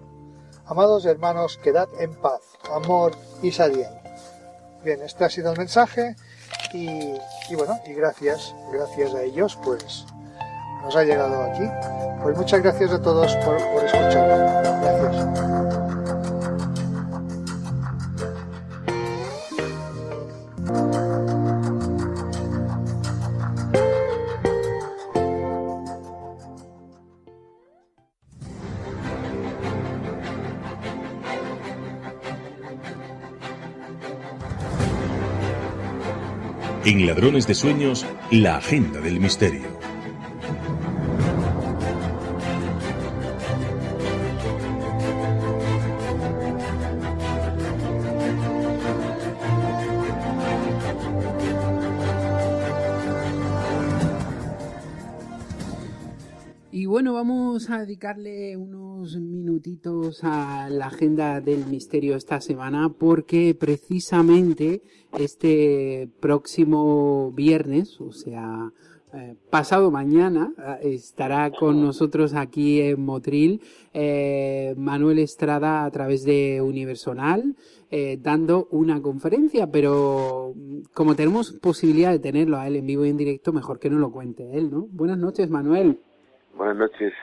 Amados 0.66 1.06
hermanos, 1.06 1.58
quedad 1.58 1.90
en 2.00 2.14
paz, 2.16 2.42
amor 2.72 3.14
y 3.42 3.52
sadiel. 3.52 3.92
Bien, 4.84 5.02
este 5.02 5.26
ha 5.26 5.30
sido 5.30 5.52
el 5.52 5.58
mensaje 5.58 6.16
y, 6.74 7.14
bueno, 7.56 7.80
y 7.86 7.94
gracias, 7.94 8.56
gracias 8.72 9.14
a 9.14 9.22
ellos, 9.22 9.58
pues 9.64 10.06
nos 10.84 10.96
ha 10.96 11.04
llegado 11.04 11.44
aquí. 11.44 11.70
Pues 12.22 12.38
muchas 12.38 12.62
gracias 12.62 12.92
a 12.92 13.02
todos 13.02 13.36
por, 13.38 13.58
por 13.58 13.84
escucharnos. 13.84 14.82
Gracias. 14.82 15.73
En 36.86 37.08
Ladrones 37.08 37.48
de 37.48 37.54
Sueños, 37.54 38.06
la 38.30 38.58
Agenda 38.58 39.00
del 39.00 39.22
Misterio. 39.22 39.62
Y 56.70 56.86
bueno, 56.86 57.14
vamos 57.14 57.70
a 57.70 57.80
dedicarle 57.80 58.58
unos 58.58 58.83
a 60.24 60.68
la 60.70 60.88
agenda 60.88 61.40
del 61.40 61.66
misterio 61.68 62.18
esta 62.18 62.42
semana 62.42 62.90
porque 62.90 63.56
precisamente 63.58 64.82
este 65.18 66.10
próximo 66.20 67.32
viernes, 67.32 68.02
o 68.02 68.12
sea, 68.12 68.72
eh, 69.14 69.36
pasado 69.50 69.90
mañana 69.90 70.52
eh, 70.82 70.96
estará 70.96 71.50
con 71.52 71.82
nosotros 71.82 72.34
aquí 72.34 72.82
en 72.82 73.06
Motril 73.06 73.62
eh, 73.94 74.74
Manuel 74.76 75.20
Estrada 75.20 75.86
a 75.86 75.92
través 75.92 76.26
de 76.26 76.62
Universonal 76.62 77.56
dando 78.18 78.68
una 78.72 79.00
conferencia, 79.04 79.68
pero 79.68 80.56
como 80.96 81.16
tenemos 81.16 81.52
posibilidad 81.52 82.10
de 82.10 82.18
tenerlo 82.18 82.58
a 82.58 82.68
él 82.68 82.78
en 82.78 82.88
vivo 82.88 83.06
y 83.06 83.10
en 83.10 83.18
directo, 83.18 83.54
mejor 83.54 83.78
que 83.78 83.92
no 83.92 84.00
lo 84.00 84.12
cuente 84.12 84.58
él, 84.58 84.72
¿no? 84.72 84.88
Buenas 84.90 85.20
noches, 85.20 85.48
Manuel. 85.48 86.00
Buenas 86.58 86.76
noches. 86.76 87.14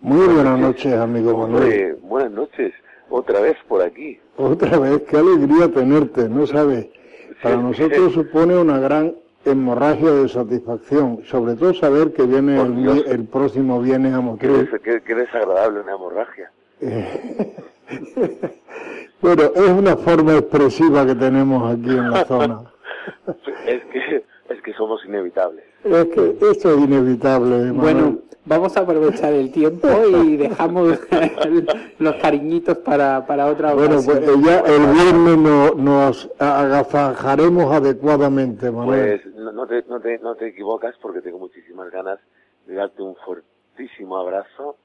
Muy 0.00 0.26
buenas, 0.26 0.58
noches, 0.58 0.92
amigo 0.94 1.36
Manuel. 1.38 1.96
buenas 2.02 2.30
noches, 2.32 2.72
otra 3.08 3.40
vez 3.40 3.56
por 3.66 3.82
aquí. 3.82 4.18
Otra 4.36 4.78
vez, 4.78 5.02
qué 5.08 5.16
alegría 5.16 5.68
tenerte, 5.72 6.28
¿no 6.28 6.46
sabes? 6.46 6.88
Para 7.42 7.56
nosotros 7.56 8.12
supone 8.14 8.56
una 8.56 8.78
gran 8.78 9.14
hemorragia 9.44 10.10
de 10.10 10.28
satisfacción, 10.28 11.22
sobre 11.24 11.54
todo 11.54 11.72
saber 11.74 12.12
que 12.12 12.24
viene 12.24 12.60
el, 12.60 13.24
próximo 13.24 13.80
viene 13.80 14.12
a 14.12 14.20
Motril. 14.20 14.68
Qué, 14.82 15.00
desagradable 15.14 15.80
una 15.80 15.94
hemorragia. 15.94 16.50
bueno, 19.20 19.42
es 19.54 19.70
una 19.70 19.96
forma 19.96 20.34
expresiva 20.34 21.06
que 21.06 21.14
tenemos 21.14 21.72
aquí 21.72 21.90
en 21.90 22.10
la 22.10 22.24
zona. 22.26 22.60
es 23.66 23.84
que 23.86 24.24
es 24.48 24.62
que 24.62 24.72
somos 24.74 25.04
inevitables. 25.04 25.64
Es 25.84 26.04
que 26.06 26.36
esto 26.50 26.74
es 26.74 26.80
inevitable. 26.80 27.70
Bueno, 27.72 28.18
vamos 28.46 28.76
a 28.76 28.80
aprovechar 28.80 29.32
el 29.32 29.52
tiempo 29.52 29.88
y 30.06 30.36
dejamos 30.36 30.98
los 31.98 32.14
cariñitos 32.16 32.78
para, 32.78 33.26
para 33.26 33.46
otra 33.46 33.74
Bueno, 33.74 34.00
pues 34.04 34.20
ya 34.42 34.60
el 34.60 34.86
viernes 34.92 35.38
no, 35.38 35.74
nos 35.74 36.30
agafajaremos 36.38 37.72
adecuadamente, 37.72 38.70
Manuel. 38.70 39.20
Pues 39.20 39.34
no 39.34 39.66
te, 39.66 39.82
no, 39.88 40.00
te, 40.00 40.18
no 40.18 40.34
te 40.34 40.48
equivocas 40.48 40.94
porque 41.02 41.20
tengo 41.20 41.38
muchísimas 41.38 41.90
ganas 41.90 42.18
de 42.66 42.74
darte 42.74 43.02
un 43.02 43.16
fuertísimo 43.16 44.16
abrazo 44.16 44.76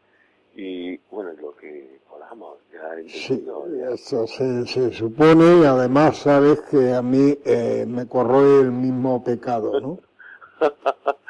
y 0.56 0.98
bueno, 1.10 1.32
lo 1.42 1.56
que 1.56 2.00
podamos 2.10 2.58
ya 2.74 2.82
Sí, 3.08 3.46
eso 3.94 4.28
se, 4.28 4.66
se, 4.66 4.92
supone 4.92 5.62
y 5.62 5.66
además 5.66 6.18
sabes 6.18 6.62
que 6.62 6.94
a 6.94 7.02
mí 7.02 7.38
eh, 7.46 7.86
me 7.88 8.06
corroe 8.08 8.62
el 8.62 8.72
mismo 8.72 9.24
pecado, 9.24 9.80
¿no? 9.80 10.00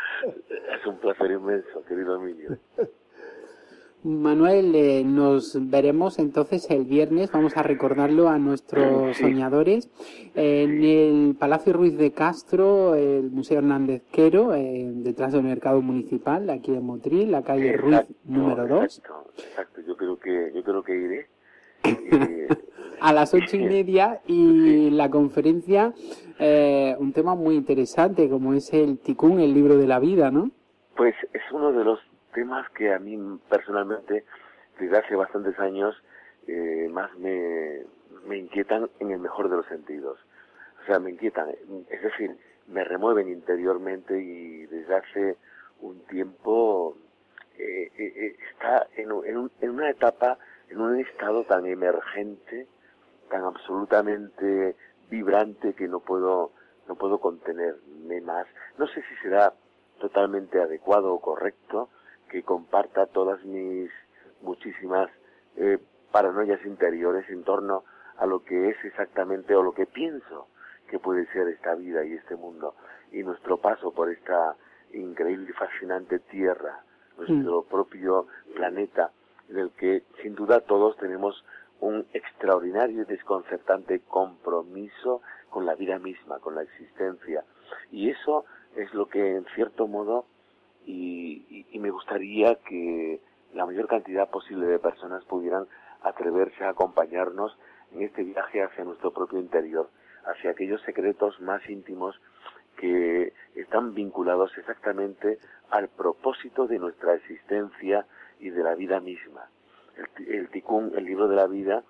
es 0.76 0.86
un 0.86 0.98
placer 0.98 1.32
inmenso, 1.32 1.84
querido 1.88 2.16
Emilio. 2.16 2.58
Manuel, 4.04 4.74
eh, 4.74 5.04
nos 5.06 5.56
veremos 5.70 6.18
entonces 6.18 6.72
el 6.72 6.86
viernes, 6.86 7.32
vamos 7.32 7.56
a 7.56 7.62
recordarlo 7.62 8.30
a 8.30 8.40
nuestros 8.40 9.16
soñadores, 9.18 9.92
en 10.34 10.84
el 10.84 11.36
Palacio 11.38 11.74
Ruiz 11.74 11.96
de 11.98 12.12
Castro, 12.12 12.96
el 12.96 13.30
Museo 13.30 13.60
Hernández 13.60 14.02
Quero, 14.12 14.56
eh, 14.56 14.90
detrás 14.92 15.34
del 15.34 15.44
Mercado 15.44 15.82
Municipal, 15.84 16.50
aquí 16.50 16.74
en 16.74 16.84
Motril, 16.84 17.30
la 17.30 17.44
calle 17.44 17.78
Ruiz 17.78 18.08
número 18.24 18.66
2. 18.66 18.84
Exacto, 18.84 19.34
exacto, 19.38 19.82
yo 19.82 19.96
creo 19.96 20.18
que, 20.18 20.52
yo 20.56 20.64
creo 20.64 20.82
que 20.82 20.96
iré. 20.96 21.28
a 23.02 23.14
las 23.14 23.34
ocho 23.34 23.58
y 23.58 23.66
media 23.66 24.22
y 24.26 24.90
la 24.92 25.10
conferencia, 25.10 25.94
eh, 26.40 26.96
un 26.98 27.14
tema 27.14 27.36
muy 27.36 27.56
interesante 27.56 28.30
como 28.30 28.54
es 28.54 28.74
el 28.74 28.98
Tikkun, 29.00 29.40
el 29.40 29.54
libro 29.54 29.78
de 29.78 29.88
la 29.88 30.00
vida, 30.00 30.32
¿no? 30.32 30.52
Pues 31.02 31.16
es 31.34 31.42
uno 31.52 31.72
de 31.72 31.84
los 31.84 32.00
temas 32.32 32.70
que 32.74 32.94
a 32.94 33.00
mí 33.00 33.18
personalmente 33.50 34.24
desde 34.80 35.00
hace 35.00 35.16
bastantes 35.16 35.58
años 35.58 35.96
eh, 36.46 36.88
más 36.92 37.18
me, 37.18 37.82
me 38.28 38.38
inquietan 38.38 38.88
en 39.00 39.10
el 39.10 39.18
mejor 39.18 39.50
de 39.50 39.58
los 39.58 39.66
sentidos. 39.66 40.20
O 40.80 40.86
sea, 40.86 41.00
me 41.00 41.10
inquietan, 41.10 41.50
es 41.90 42.04
decir, 42.04 42.38
me 42.68 42.84
remueven 42.84 43.30
interiormente 43.30 44.16
y 44.16 44.68
desde 44.68 44.96
hace 44.96 45.38
un 45.80 46.06
tiempo 46.06 46.96
eh, 47.58 47.92
eh, 47.98 48.36
está 48.54 48.86
en, 48.96 49.10
en, 49.26 49.50
en, 49.60 49.70
una 49.72 49.90
etapa, 49.90 50.38
en 50.70 50.82
un 50.82 51.00
estado 51.00 51.46
tan 51.46 51.66
emergente, 51.66 52.68
tan 53.28 53.44
absolutamente 53.44 54.76
vibrante 55.10 55.74
que 55.74 55.88
no 55.88 56.00
puedo, 56.00 56.52
no 56.88 56.94
puedo 56.94 57.20
contenerme 57.20 58.22
más. 58.22 58.46
No 58.78 58.86
sé 58.86 59.02
si 59.02 59.16
será 59.24 59.52
totalmente 60.02 60.60
adecuado 60.60 61.14
o 61.14 61.22
correcto, 61.22 61.90
que 62.30 62.44
comparta 62.44 63.06
todas 63.06 63.44
mis 63.46 63.90
muchísimas 64.42 65.10
eh, 65.56 65.78
paranoias 66.12 66.66
interiores 66.66 67.30
en 67.30 67.44
torno 67.44 67.84
a 68.18 68.26
lo 68.26 68.44
que 68.44 68.70
es 68.70 68.78
exactamente 68.84 69.56
o 69.56 69.64
lo 69.64 69.74
que 69.74 69.86
pienso 69.86 70.48
que 70.88 71.00
puede 71.00 71.26
ser 71.28 71.48
esta 71.48 71.76
vida 71.76 72.04
y 72.04 72.14
este 72.14 72.36
mundo 72.36 72.76
y 73.12 73.24
nuestro 73.24 73.58
paso 73.58 73.92
por 73.94 74.10
esta 74.10 74.56
increíble 74.94 75.48
y 75.50 75.54
fascinante 75.54 76.20
tierra, 76.20 76.84
nuestro 77.18 77.62
mm. 77.62 77.66
propio 77.70 78.28
planeta, 78.56 79.12
en 79.50 79.60
el 79.60 79.72
que 79.72 80.04
sin 80.22 80.36
duda 80.36 80.62
todos 80.62 80.98
tenemos 80.98 81.46
un 81.80 82.06
extraordinario 82.14 83.02
y 83.02 83.06
desconcertante 83.06 84.02
compromiso 84.02 85.22
con 85.50 85.66
la 85.66 85.76
vida 85.76 85.98
misma, 86.00 86.40
con 86.40 86.56
la 86.56 86.64
existencia. 86.64 87.44
Y 87.92 88.10
eso 88.10 88.46
es 88.76 88.94
lo 88.94 89.08
que 89.08 89.36
en 89.36 89.46
cierto 89.56 89.88
modo 89.88 90.26
y, 90.86 91.66
y, 91.72 91.80
me 91.80 91.92
gustaría 91.92 92.56
que 92.56 93.20
la 93.54 93.66
mayor 93.66 93.88
cantidad 93.88 94.30
posible 94.30 94.66
de 94.66 94.80
personas 94.80 95.24
pudieran 95.26 95.68
atreverse 96.02 96.64
a 96.64 96.70
acompañarnos 96.70 97.56
en 97.92 98.02
este 98.02 98.24
viaje 98.24 98.64
hacia 98.64 98.84
nuestro 98.84 99.12
propio 99.12 99.40
interior, 99.40 99.90
hacia 100.26 100.52
aquellos 100.52 100.82
secretos 100.82 101.40
más 101.42 101.68
íntimos 101.70 102.20
que 102.78 103.34
están 103.56 103.94
vinculados 103.94 104.58
exactamente 104.58 105.38
al 105.70 105.88
propósito 105.90 106.68
de 106.68 106.80
nuestra 106.80 107.14
existencia 107.14 108.08
y 108.40 108.50
de 108.50 108.64
la 108.64 108.74
vida 108.74 109.00
misma. 109.00 109.48
El, 110.18 110.28
el 110.28 110.50
Tikkun, 110.50 110.94
el 110.96 111.06
libro 111.06 111.28
de 111.28 111.36
la 111.36 111.48
vida, 111.48 111.84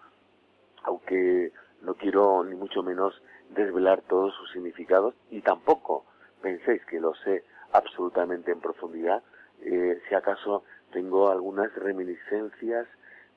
aunque 0.84 1.52
no 1.82 1.94
quiero 1.94 2.44
ni 2.44 2.56
mucho 2.56 2.84
menos 2.84 3.22
desvelar 3.52 4.02
todos 4.02 4.34
sus 4.36 4.52
significados 4.52 5.16
y 5.30 5.42
tampoco 5.42 6.06
penséis 6.42 6.84
que 6.86 7.00
lo 7.00 7.14
sé 7.16 7.44
absolutamente 7.72 8.52
en 8.52 8.60
profundidad. 8.60 9.24
Eh, 9.62 10.02
si 10.08 10.16
acaso 10.16 10.64
tengo 10.92 11.30
algunas 11.30 11.74
reminiscencias 11.76 12.88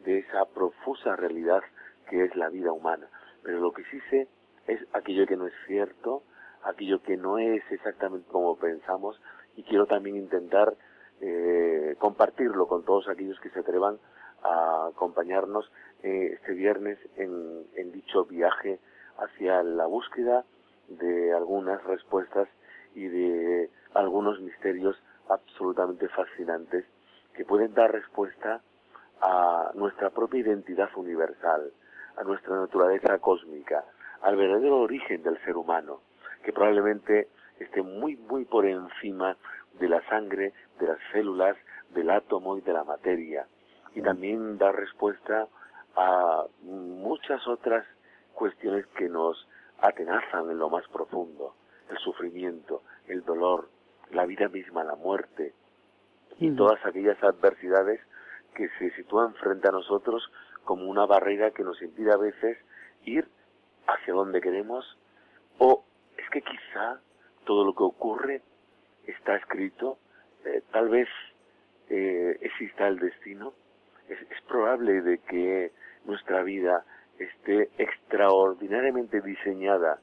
de 0.01 0.19
esa 0.19 0.45
profusa 0.47 1.17
realidad 1.17 1.63
que 2.09 2.25
es 2.25 2.35
la 2.37 2.49
vida 2.49 2.73
humana. 2.73 3.09
Pero 3.43 3.61
lo 3.61 3.73
que 3.73 3.85
sí 3.85 4.01
sé 4.11 4.29
es 4.67 4.81
aquello 4.93 5.27
que 5.27 5.37
no 5.37 5.47
es 5.47 5.55
cierto, 5.67 6.23
aquello 6.63 7.03
que 7.03 7.17
no 7.17 7.39
es 7.39 7.63
exactamente 7.71 8.27
como 8.31 8.57
pensamos 8.57 9.21
y 9.57 9.63
quiero 9.63 9.87
también 9.87 10.17
intentar 10.17 10.75
eh, 11.21 11.95
compartirlo 11.99 12.67
con 12.67 12.85
todos 12.85 13.09
aquellos 13.09 13.39
que 13.41 13.51
se 13.51 13.61
atrevan 13.61 13.99
a 14.43 14.89
acompañarnos 14.89 15.71
eh, 16.03 16.33
este 16.35 16.53
viernes 16.53 16.99
en, 17.17 17.65
en 17.77 17.93
dicho 17.93 18.25
viaje 18.25 18.79
hacia 19.19 19.63
la 19.63 19.87
búsqueda 19.87 20.45
de 20.89 21.33
algunas 21.33 21.83
respuestas 21.85 22.49
y 22.95 23.07
de 23.09 23.71
algunos 23.95 24.41
misterios 24.41 24.97
absolutamente 25.29 26.09
fascinantes 26.09 26.85
que 27.35 27.45
pueden 27.45 27.75
dar 27.75 27.93
respuesta 27.93 28.61
a 29.21 29.71
nuestra 29.75 30.11
propia 30.11 30.41
identidad 30.41 30.91
universal, 30.97 31.73
a 32.17 32.25
nuestra 32.25 32.57
naturaleza 32.57 33.19
cósmica, 33.19 33.85
al 34.23 34.37
verdadero 34.37 34.81
origen 34.81 35.23
del 35.23 35.39
ser 35.45 35.57
humano, 35.57 36.01
que 36.43 36.53
probablemente 36.53 37.29
esté 37.59 37.83
muy, 37.83 38.17
muy 38.17 38.45
por 38.45 38.67
encima 38.67 39.37
de 39.79 39.89
la 39.89 40.07
sangre, 40.09 40.53
de 40.79 40.87
las 40.87 40.99
células, 41.13 41.57
del 41.91 42.11
átomo 42.11 42.57
y 42.57 42.61
de 42.61 42.73
la 42.73 42.85
materia. 42.85 43.47
Y 43.95 44.03
también 44.03 44.59
dar 44.59 44.75
respuesta 44.75 45.49
a 45.97 46.45
muchas 46.63 47.47
otras 47.47 47.87
cuestiones 48.35 48.87
que 48.97 49.09
nos 49.09 49.49
atenazan 49.81 50.51
en 50.51 50.59
lo 50.59 50.69
más 50.69 50.87
profundo, 50.89 51.55
el 51.95 52.01
sufrimiento, 52.01 52.83
el 53.07 53.25
dolor, 53.25 53.69
la 54.11 54.27
vida 54.27 54.49
misma, 54.49 54.85
la 54.85 54.97
muerte 54.97 55.55
y 56.39 56.51
todas 56.51 56.85
aquellas 56.85 57.23
adversidades 57.23 58.01
que 58.55 58.69
se 58.79 58.91
sitúan 58.97 59.35
frente 59.35 59.69
a 59.69 59.73
nosotros 59.73 60.31
como 60.65 60.87
una 60.87 61.07
barrera 61.07 61.53
que 61.53 61.63
nos 61.63 61.81
impide 61.83 62.13
a 62.13 62.17
veces 62.17 62.59
ir 63.05 63.29
hacia 63.87 64.15
donde 64.15 64.41
queremos. 64.41 64.99
O 65.59 65.85
es 66.17 66.29
que 66.31 66.43
quizá 66.43 67.01
todo 67.45 67.65
lo 67.65 67.75
que 67.75 67.83
ocurre 67.83 68.43
está 69.07 69.37
escrito, 69.37 69.99
eh, 70.45 70.63
tal 70.73 70.89
vez 70.89 71.09
eh, 71.91 72.39
exista 72.41 72.89
el 72.89 72.99
destino, 72.99 73.53
es, 74.09 74.21
es 74.21 74.41
probable 74.49 75.03
de 75.03 75.19
que 75.19 75.73
nuestra 76.05 76.43
vida 76.43 76.85
esté 77.19 77.71
extraordinariamente 77.79 79.21
diseñada, 79.21 80.01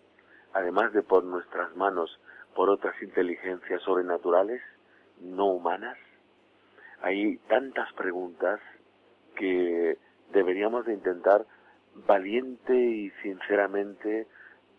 además 0.53 0.93
de 0.93 1.03
por 1.03 1.23
nuestras 1.23 1.75
manos, 1.75 2.19
por 2.55 2.69
otras 2.69 3.01
inteligencias 3.01 3.81
sobrenaturales, 3.83 4.61
no 5.19 5.47
humanas? 5.47 5.97
hay 7.01 7.37
tantas 7.49 7.91
preguntas 7.93 8.59
que 9.35 9.97
deberíamos 10.31 10.85
de 10.85 10.93
intentar 10.93 11.45
valiente 12.07 12.73
y 12.75 13.09
sinceramente 13.23 14.27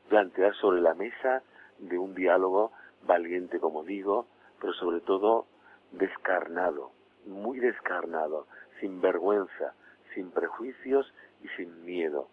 plantear 0.09 0.55
sobre 0.55 0.81
la 0.81 0.95
mesa 0.95 1.43
de 1.79 1.99
un 1.99 2.15
diálogo 2.15 2.73
valiente, 3.05 3.59
como 3.59 3.83
digo, 3.83 4.27
pero 4.61 4.73
sobre 4.75 5.01
todo 5.01 5.47
descarnado, 5.91 6.93
muy 7.27 7.59
descarnado, 7.59 8.47
sin 8.81 9.01
vergüenza, 9.01 9.75
sin 10.15 10.31
prejuicios 10.31 11.13
y 11.43 11.49
sin 11.57 11.85
miedo. 11.85 12.29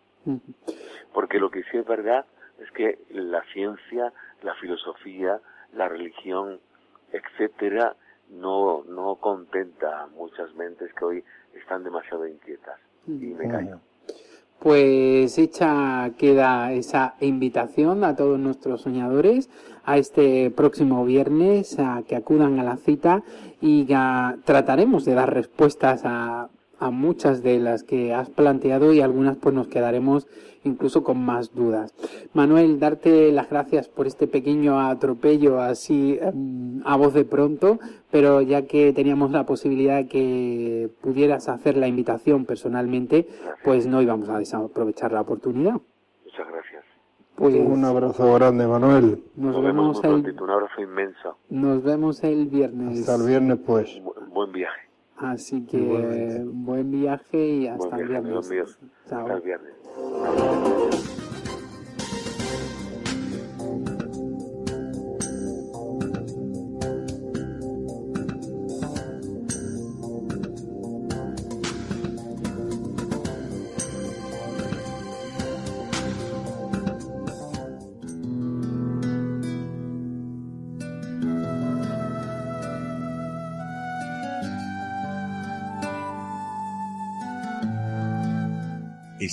Porque 1.13 1.39
lo 1.39 1.49
que 1.49 1.63
sí 1.63 1.77
es 1.77 1.85
verdad 1.85 2.25
es 2.61 2.71
que 2.71 2.99
la 3.09 3.43
ciencia, 3.53 4.13
la 4.43 4.53
filosofía, 4.55 5.39
la 5.73 5.87
religión, 5.87 6.59
etcétera, 7.11 7.95
no, 8.29 8.83
no 8.87 9.15
contenta 9.15 10.03
a 10.03 10.07
muchas 10.07 10.53
mentes 10.55 10.93
que 10.93 11.05
hoy 11.05 11.23
están 11.53 11.83
demasiado 11.83 12.27
inquietas. 12.27 12.79
Y 13.07 13.11
me 13.11 13.47
callo. 13.49 13.79
Pues 14.59 15.37
hecha 15.37 16.11
queda 16.17 16.73
esa 16.73 17.15
invitación 17.21 18.03
a 18.03 18.15
todos 18.15 18.37
nuestros 18.37 18.81
soñadores 18.81 19.49
a 19.85 19.97
este 19.97 20.51
próximo 20.51 21.05
viernes 21.05 21.79
a 21.79 22.03
que 22.05 22.17
acudan 22.17 22.59
a 22.59 22.63
la 22.63 22.75
cita 22.75 23.23
y 23.61 23.85
trataremos 24.43 25.05
de 25.05 25.13
dar 25.13 25.33
respuestas 25.33 26.01
a, 26.03 26.49
a 26.79 26.91
muchas 26.91 27.43
de 27.43 27.59
las 27.59 27.83
que 27.83 28.13
has 28.13 28.29
planteado 28.29 28.93
y 28.93 29.01
algunas 29.01 29.37
pues 29.37 29.53
nos 29.53 29.67
quedaremos 29.67 30.27
incluso 30.63 31.03
con 31.03 31.23
más 31.23 31.53
dudas. 31.53 31.93
Manuel, 32.33 32.79
darte 32.79 33.31
las 33.31 33.49
gracias 33.49 33.87
por 33.87 34.07
este 34.07 34.27
pequeño 34.27 34.79
atropello 34.79 35.59
así 35.59 36.17
em, 36.21 36.81
a 36.85 36.95
voz 36.97 37.13
de 37.13 37.25
pronto, 37.25 37.79
pero 38.11 38.41
ya 38.41 38.63
que 38.63 38.93
teníamos 38.93 39.31
la 39.31 39.45
posibilidad 39.45 39.97
de 39.97 40.07
que 40.07 40.89
pudieras 41.01 41.49
hacer 41.49 41.77
la 41.77 41.87
invitación 41.87 42.45
personalmente, 42.45 43.27
pues 43.63 43.87
no 43.87 44.01
íbamos 44.01 44.29
a 44.29 44.39
desaprovechar 44.39 45.11
la 45.11 45.21
oportunidad. 45.21 45.73
Muchas 46.25 46.47
gracias. 46.47 46.85
Pues, 47.35 47.55
un 47.55 47.85
abrazo 47.85 48.33
grande, 48.33 48.67
Manuel. 48.67 49.23
Nos, 49.37 49.63
vemos, 49.63 50.03
el, 50.03 50.41
un 50.41 50.49
abrazo 50.49 50.81
inmenso. 50.81 51.37
Nos 51.49 51.83
vemos 51.83 52.21
el 52.25 52.47
viernes. 52.47 52.99
Hasta 52.99 53.15
el 53.15 53.29
viernes, 53.29 53.59
pues. 53.65 54.01
buen 54.33 54.51
viaje. 54.51 54.88
Así 55.19 55.65
que 55.65 56.43
buen 56.45 56.91
viaje 56.91 57.47
y 57.47 57.67
hasta 57.67 57.97
el 57.97 58.07
viernes. 58.07 58.77
Hasta 59.05 59.33
el 59.33 59.41
viernes. 59.41 59.73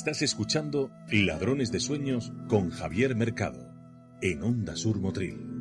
Estás 0.07 0.23
escuchando 0.23 0.93
Ladrones 1.11 1.73
de 1.73 1.81
Sueños 1.81 2.31
con 2.47 2.71
Javier 2.71 3.17
Mercado 3.17 3.75
en 4.23 4.45
Onda 4.45 4.77
Sur 4.77 5.01
Motril. 5.01 5.56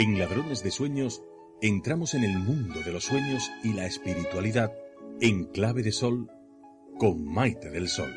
En 0.00 0.18
Ladrones 0.18 0.62
de 0.62 0.70
Sueños 0.70 1.22
entramos 1.60 2.14
en 2.14 2.24
el 2.24 2.38
mundo 2.38 2.80
de 2.86 2.90
los 2.90 3.04
sueños 3.04 3.50
y 3.62 3.74
la 3.74 3.84
espiritualidad 3.84 4.72
en 5.20 5.44
clave 5.44 5.82
de 5.82 5.92
sol 5.92 6.30
con 6.98 7.22
Maite 7.22 7.68
del 7.68 7.86
Sol. 7.86 8.10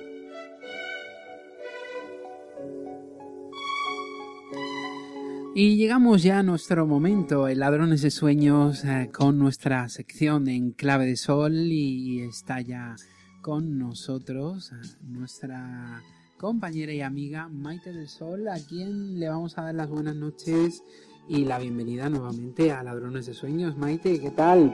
Y 5.55 5.75
llegamos 5.75 6.23
ya 6.23 6.39
a 6.39 6.43
nuestro 6.43 6.88
momento, 6.88 7.49
en 7.49 7.59
Ladrones 7.59 8.01
de 8.01 8.11
Sueños, 8.11 8.86
eh, 8.86 9.09
con 9.13 9.38
nuestra 9.38 9.89
sección 9.89 10.47
en 10.47 10.71
clave 10.71 11.05
de 11.05 11.17
sol 11.17 11.53
y 11.53 12.21
está 12.21 12.61
ya 12.61 12.95
con 13.41 13.77
nosotros 13.77 14.71
eh, 14.71 14.88
nuestra 15.01 16.01
compañera 16.38 16.93
y 16.93 17.01
amiga 17.01 17.49
Maite 17.49 17.91
del 17.91 18.07
Sol, 18.07 18.47
a 18.47 18.55
quien 18.55 19.19
le 19.19 19.27
vamos 19.27 19.57
a 19.57 19.63
dar 19.63 19.75
las 19.75 19.89
buenas 19.89 20.15
noches 20.15 20.81
y 21.28 21.45
la 21.45 21.57
bienvenida 21.57 22.09
nuevamente 22.09 22.71
a 22.71 22.84
Ladrones 22.84 23.26
de 23.26 23.34
Sueños. 23.34 23.78
Maite, 23.78 24.19
¿qué 24.19 24.32
tal? 24.32 24.74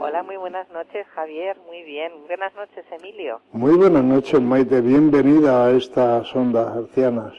Hola, 0.00 0.22
muy 0.22 0.36
buenas 0.36 0.68
noches, 0.70 1.06
Javier. 1.14 1.56
Muy 1.66 1.82
bien. 1.84 2.12
Buenas 2.26 2.54
noches, 2.54 2.84
Emilio. 2.90 3.40
Muy 3.52 3.76
buenas 3.76 4.04
noches, 4.04 4.40
Maite. 4.40 4.80
Bienvenida 4.80 5.66
a 5.66 5.70
estas 5.70 6.34
ondas 6.34 6.76
arcianas. 6.76 7.32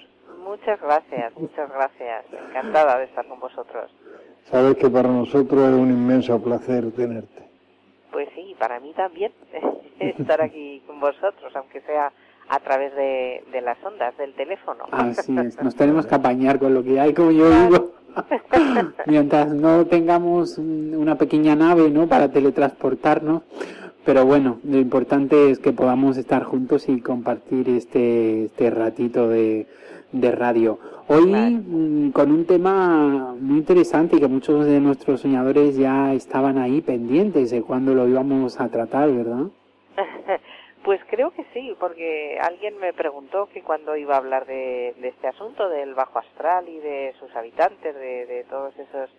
Muchas 0.44 0.80
gracias, 0.82 1.34
muchas 1.36 1.70
gracias. 1.70 2.26
Encantada 2.50 2.98
de 3.00 3.06
estar 3.06 3.28
con 3.28 3.40
vosotros. 3.40 3.92
Sabes 4.46 4.76
que 4.78 4.90
para 4.90 5.10
nosotros 5.10 5.62
es 5.70 5.76
un 5.76 5.90
inmenso 5.90 6.42
placer 6.42 6.92
tenerte. 6.92 7.44
Pues 8.12 8.30
sí, 8.36 8.56
para 8.60 8.80
mí 8.80 8.94
también 8.94 9.32
estar 10.00 10.42
aquí 10.42 10.82
con 10.88 11.00
vosotros, 11.00 11.56
aunque 11.56 11.82
sea 11.82 12.12
a 12.50 12.60
través 12.60 12.94
de, 12.96 13.62
las 13.62 13.78
ondas 13.84 14.16
del 14.18 14.34
teléfono. 14.34 14.86
Así 14.92 15.36
es, 15.38 15.62
nos 15.62 15.76
tenemos 15.78 16.06
que 16.06 16.16
apañar 16.16 16.60
con 16.60 16.74
lo 16.74 16.84
que 16.84 17.00
hay, 17.00 17.14
como 17.14 17.32
yo 17.32 17.50
digo. 17.50 17.94
Mientras 19.06 19.54
no 19.54 19.86
tengamos 19.86 20.58
una 20.58 21.18
pequeña 21.18 21.56
nave, 21.56 21.90
¿no? 21.90 22.08
Para 22.08 22.32
teletransportarnos. 22.32 23.44
Pero 24.06 24.26
bueno, 24.26 24.60
lo 24.64 24.80
importante 24.80 25.50
es 25.50 25.60
que 25.60 25.72
podamos 25.72 26.18
estar 26.18 26.44
juntos 26.44 26.90
y 26.90 27.00
compartir 27.00 27.70
este, 27.70 28.46
este 28.46 28.70
ratito 28.70 29.30
de, 29.30 29.66
de 30.12 30.32
radio. 30.32 30.80
Hoy 31.08 31.26
mm, 31.26 32.12
con 32.12 32.32
un 32.32 32.46
tema 32.46 33.36
muy 33.40 33.58
interesante 33.60 34.18
y 34.18 34.20
que 34.20 34.28
muchos 34.28 34.66
de 34.66 34.80
nuestros 34.80 35.22
soñadores 35.22 35.78
ya 35.78 36.14
estaban 36.14 36.58
ahí 36.58 36.82
pendientes 36.82 37.52
de 37.52 37.62
cuándo 37.62 37.94
lo 37.94 38.08
íbamos 38.08 38.60
a 38.60 38.70
tratar, 38.70 39.12
¿verdad? 39.12 39.48
Pues 40.84 41.00
creo 41.10 41.32
que 41.32 41.46
sí, 41.54 41.76
porque 41.80 42.38
alguien 42.42 42.78
me 42.78 42.92
preguntó 42.94 43.48
que 43.48 43.62
cuando 43.62 43.96
iba 43.96 44.16
a 44.16 44.18
hablar 44.18 44.46
de, 44.46 44.90
este 45.02 45.28
asunto 45.28 45.70
del 45.70 45.94
bajo 45.94 46.20
astral 46.20 46.68
y 46.68 46.80
de 46.80 47.14
sus 47.20 47.34
habitantes, 47.36 47.96
de, 47.96 48.26
de 48.26 48.44
todas 48.46 48.78
esas 48.78 49.10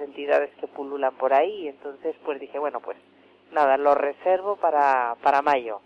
entidades 0.00 0.50
que 0.60 0.66
pululan 0.66 1.14
por 1.14 1.32
ahí, 1.32 1.68
entonces 1.68 2.16
pues 2.24 2.40
dije, 2.40 2.58
bueno, 2.58 2.80
pues 2.80 2.96
nada, 3.52 3.76
lo 3.76 3.94
reservo 3.94 4.56
para, 4.56 5.16
para 5.22 5.40
mayo. 5.40 5.80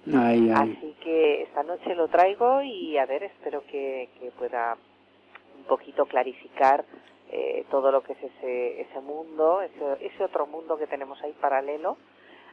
Así 0.55 0.97
que 1.03 1.43
esta 1.43 1.63
noche 1.63 1.95
lo 1.95 2.09
traigo 2.09 2.63
y 2.63 2.97
a 2.97 3.07
ver, 3.07 3.25
espero 3.25 3.63
que, 3.71 4.09
que 4.19 4.31
pueda 4.33 4.77
un 5.59 5.65
poquito 5.65 6.07
clarificar 6.07 6.85
eh, 7.31 7.67
todo 7.71 7.93
lo 7.93 8.03
que 8.03 8.15
es 8.15 8.23
ese, 8.23 8.81
ese 8.81 9.01
mundo, 9.01 9.61
ese, 9.61 10.07
ese 10.07 10.25
otro 10.25 10.47
mundo 10.47 10.79
que 10.79 10.87
tenemos 10.87 11.23
ahí 11.23 11.35
paralelo 11.41 11.99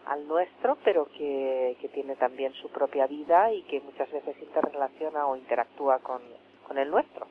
al 0.05 0.27
nuestro, 0.27 0.77
pero 0.83 1.07
que, 1.17 1.77
que, 1.81 1.89
tiene 1.89 2.15
también 2.15 2.53
su 2.53 2.69
propia 2.69 3.07
vida 3.07 3.51
y 3.51 3.63
que 3.63 3.81
muchas 3.81 4.11
veces 4.11 4.35
interrelaciona 4.41 5.27
o 5.27 5.35
interactúa 5.35 5.99
con, 5.99 6.21
con 6.67 6.77
el 6.77 6.89
nuestro. 6.89 7.27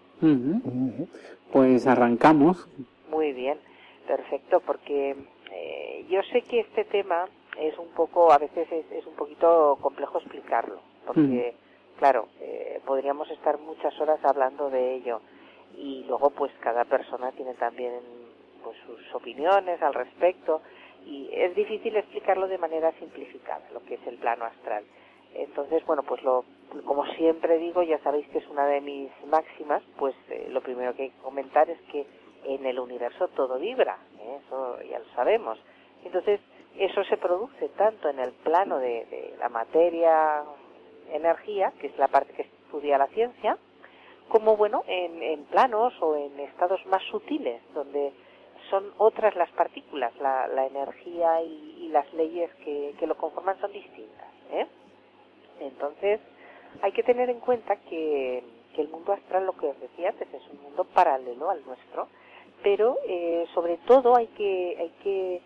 Pues 1.52 1.86
arrancamos. 1.86 2.68
Muy 3.10 3.32
bien, 3.32 3.58
perfecto, 4.06 4.60
porque 4.60 5.16
eh, 5.52 6.06
yo 6.08 6.22
sé 6.32 6.42
que 6.42 6.60
este 6.60 6.84
tema 6.84 7.26
es 7.58 7.78
un 7.78 7.88
poco, 7.88 8.32
a 8.32 8.38
veces 8.38 8.70
es, 8.72 8.90
es 8.90 9.06
un 9.06 9.14
poquito 9.14 9.78
complejo 9.80 10.18
explicarlo, 10.18 10.80
porque, 11.06 11.54
claro, 11.98 12.28
eh, 12.40 12.80
podríamos 12.84 13.30
estar 13.30 13.58
muchas 13.58 13.98
horas 14.00 14.18
hablando 14.24 14.70
de 14.70 14.94
ello 14.94 15.20
y 15.76 16.04
luego 16.04 16.30
pues 16.30 16.52
cada 16.60 16.84
persona 16.84 17.32
tiene 17.32 17.54
también 17.54 18.00
pues 18.62 18.76
sus 18.86 19.14
opiniones 19.14 19.82
al 19.82 19.92
respecto 19.92 20.62
y 21.04 21.28
es 21.32 21.54
difícil 21.54 21.96
explicarlo 21.96 22.48
de 22.48 22.58
manera 22.58 22.92
simplificada, 22.98 23.62
lo 23.72 23.84
que 23.84 23.94
es 23.94 24.06
el 24.06 24.18
plano 24.18 24.44
astral. 24.44 24.84
Entonces, 25.34 25.84
bueno, 25.84 26.02
pues 26.04 26.22
lo, 26.22 26.44
como 26.84 27.04
siempre 27.14 27.58
digo, 27.58 27.82
ya 27.82 27.98
sabéis 27.98 28.28
que 28.28 28.38
es 28.38 28.48
una 28.48 28.66
de 28.66 28.80
mis 28.80 29.10
máximas, 29.26 29.82
pues 29.98 30.14
eh, 30.30 30.48
lo 30.50 30.60
primero 30.60 30.94
que 30.94 31.04
hay 31.04 31.10
que 31.10 31.22
comentar 31.22 31.68
es 31.68 31.80
que 31.90 32.06
en 32.44 32.64
el 32.66 32.78
universo 32.78 33.28
todo 33.28 33.58
vibra, 33.58 33.98
¿eh? 34.20 34.38
eso 34.46 34.80
ya 34.82 34.98
lo 34.98 35.06
sabemos. 35.14 35.58
Entonces, 36.04 36.40
eso 36.78 37.04
se 37.04 37.16
produce 37.16 37.68
tanto 37.70 38.08
en 38.08 38.18
el 38.18 38.32
plano 38.32 38.78
de, 38.78 39.34
la 39.38 39.48
materia, 39.48 40.42
energía, 41.12 41.72
que 41.80 41.88
es 41.88 41.98
la 41.98 42.08
parte 42.08 42.32
que 42.32 42.42
estudia 42.42 42.98
la 42.98 43.06
ciencia, 43.08 43.56
como 44.28 44.56
bueno, 44.56 44.82
en, 44.86 45.44
planos 45.44 45.94
o 46.00 46.16
en 46.16 46.38
estados 46.40 46.84
más 46.86 47.02
sutiles, 47.04 47.62
donde 47.74 48.12
son 48.70 48.92
otras 48.98 49.34
las 49.36 49.50
partículas, 49.50 50.12
la, 50.20 50.66
energía 50.66 51.42
y, 51.42 51.88
las 51.90 52.12
leyes 52.14 52.50
que, 52.64 53.06
lo 53.06 53.16
conforman 53.16 53.60
son 53.60 53.72
distintas. 53.72 54.28
¿eh? 54.50 54.66
Entonces, 55.60 56.20
hay 56.82 56.92
que 56.92 57.02
tener 57.02 57.30
en 57.30 57.40
cuenta 57.40 57.76
que, 57.76 58.42
el 58.76 58.88
mundo 58.88 59.12
astral, 59.12 59.46
lo 59.46 59.52
que 59.52 59.66
os 59.68 59.80
decía 59.80 60.08
antes, 60.08 60.26
es 60.34 60.42
un 60.50 60.60
mundo 60.62 60.82
paralelo 60.82 61.48
al 61.48 61.64
nuestro, 61.64 62.08
pero 62.64 62.98
eh, 63.06 63.46
sobre 63.54 63.76
todo 63.86 64.16
hay 64.16 64.26
que, 64.28 64.76
hay 64.80 64.90
que 65.04 65.40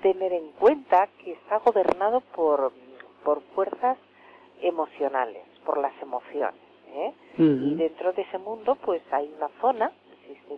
tener 0.00 0.32
en 0.32 0.50
cuenta 0.52 1.08
que 1.22 1.32
está 1.32 1.58
gobernado 1.58 2.22
por, 2.34 2.72
por 3.22 3.42
fuerzas 3.54 3.98
emocionales, 4.62 5.44
por 5.66 5.76
las 5.76 5.92
emociones. 6.00 6.60
¿eh? 6.88 7.12
Y 7.36 7.74
dentro 7.74 8.14
de 8.14 8.22
ese 8.22 8.38
mundo, 8.38 8.76
pues 8.76 9.02
hay 9.10 9.30
una 9.36 9.48
zona, 9.60 9.92
existe 10.22 10.56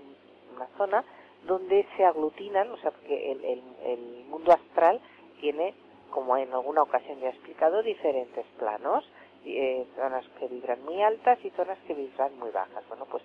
una 0.55 0.67
zona 0.79 1.05
donde 1.47 1.87
se 1.97 2.05
aglutinan, 2.05 2.71
o 2.71 2.77
sea, 2.79 2.91
porque 2.91 3.33
el, 3.33 3.45
el, 3.45 3.63
el 3.85 4.25
mundo 4.27 4.53
astral 4.53 5.01
tiene, 5.41 5.75
como 6.11 6.37
en 6.37 6.53
alguna 6.53 6.83
ocasión 6.83 7.19
ya 7.21 7.29
he 7.29 7.31
explicado, 7.31 7.83
diferentes 7.83 8.45
planos, 8.59 9.05
eh, 9.49 9.87
zonas 9.95 10.25
que 10.41 10.49
vibran 10.49 10.85
muy 10.85 11.01
altas 11.03 11.39
y 11.45 11.51
zonas 11.51 11.79
que 11.87 11.95
vibran 11.95 12.37
muy 12.37 12.51
bajas. 12.51 12.83
Bueno, 12.89 13.07
pues 13.09 13.23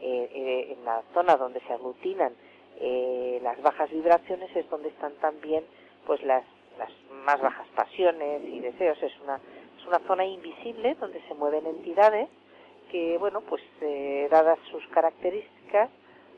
eh, 0.00 0.30
eh 0.32 0.76
en 0.78 0.84
la 0.84 1.02
zona 1.12 1.36
donde 1.36 1.60
se 1.60 1.72
aglutinan 1.72 2.32
eh, 2.78 3.40
las 3.42 3.60
bajas 3.60 3.90
vibraciones 3.90 4.54
es 4.54 4.70
donde 4.70 4.90
están 4.90 5.14
también 5.14 5.64
pues 6.06 6.22
las, 6.22 6.44
las 6.78 6.90
más 7.24 7.40
bajas 7.40 7.66
pasiones 7.74 8.42
y 8.44 8.60
deseos. 8.60 9.02
Es 9.02 9.18
una, 9.20 9.40
es 9.76 9.86
una 9.86 9.98
zona 10.06 10.24
invisible 10.24 10.94
donde 10.94 11.20
se 11.26 11.34
mueven 11.34 11.66
entidades 11.66 12.28
que, 12.92 13.18
bueno, 13.18 13.40
pues 13.40 13.62
dadas 14.30 14.60
sus 14.70 14.86
características, 14.88 15.90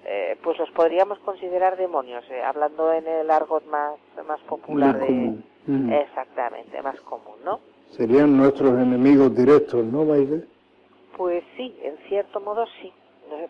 eh, 0.08 0.38
pues 0.40 0.56
los 0.56 0.70
podríamos 0.70 1.18
considerar 1.18 1.76
demonios, 1.76 2.24
eh, 2.30 2.40
hablando 2.40 2.92
en 2.92 3.08
el 3.08 3.28
argot 3.28 3.66
más, 3.66 3.96
más 4.24 4.40
popular 4.42 5.00
de... 5.00 5.34
Exactamente, 6.00 6.80
más 6.80 7.00
común, 7.00 7.34
¿no? 7.44 7.58
Serían 7.90 8.36
nuestros 8.36 8.70
enemigos 8.74 9.34
directos, 9.34 9.84
¿no, 9.84 10.06
Baile? 10.06 10.44
Pues 11.16 11.42
sí, 11.56 11.76
en 11.82 11.96
cierto 12.08 12.38
modo 12.38 12.66
sí, 12.80 12.92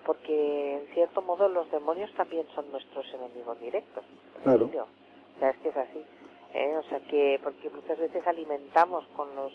porque 0.07 0.79
en 0.79 0.95
cierto 0.95 1.21
modo 1.21 1.47
los 1.51 1.71
demonios 1.71 2.11
también 2.15 2.47
son 2.55 2.71
nuestros 2.71 3.05
enemigos 3.13 3.61
directos. 3.61 4.03
Claro. 4.43 4.65
O 4.65 5.39
sea, 5.39 5.51
es 5.51 5.57
que 5.59 5.69
es 5.69 5.77
así. 5.77 6.03
O 6.79 6.83
sea, 6.89 7.01
que 7.01 7.39
porque 7.45 7.69
muchas 7.69 7.99
veces 7.99 8.27
alimentamos 8.27 9.05
con 9.15 9.29
los 9.37 9.53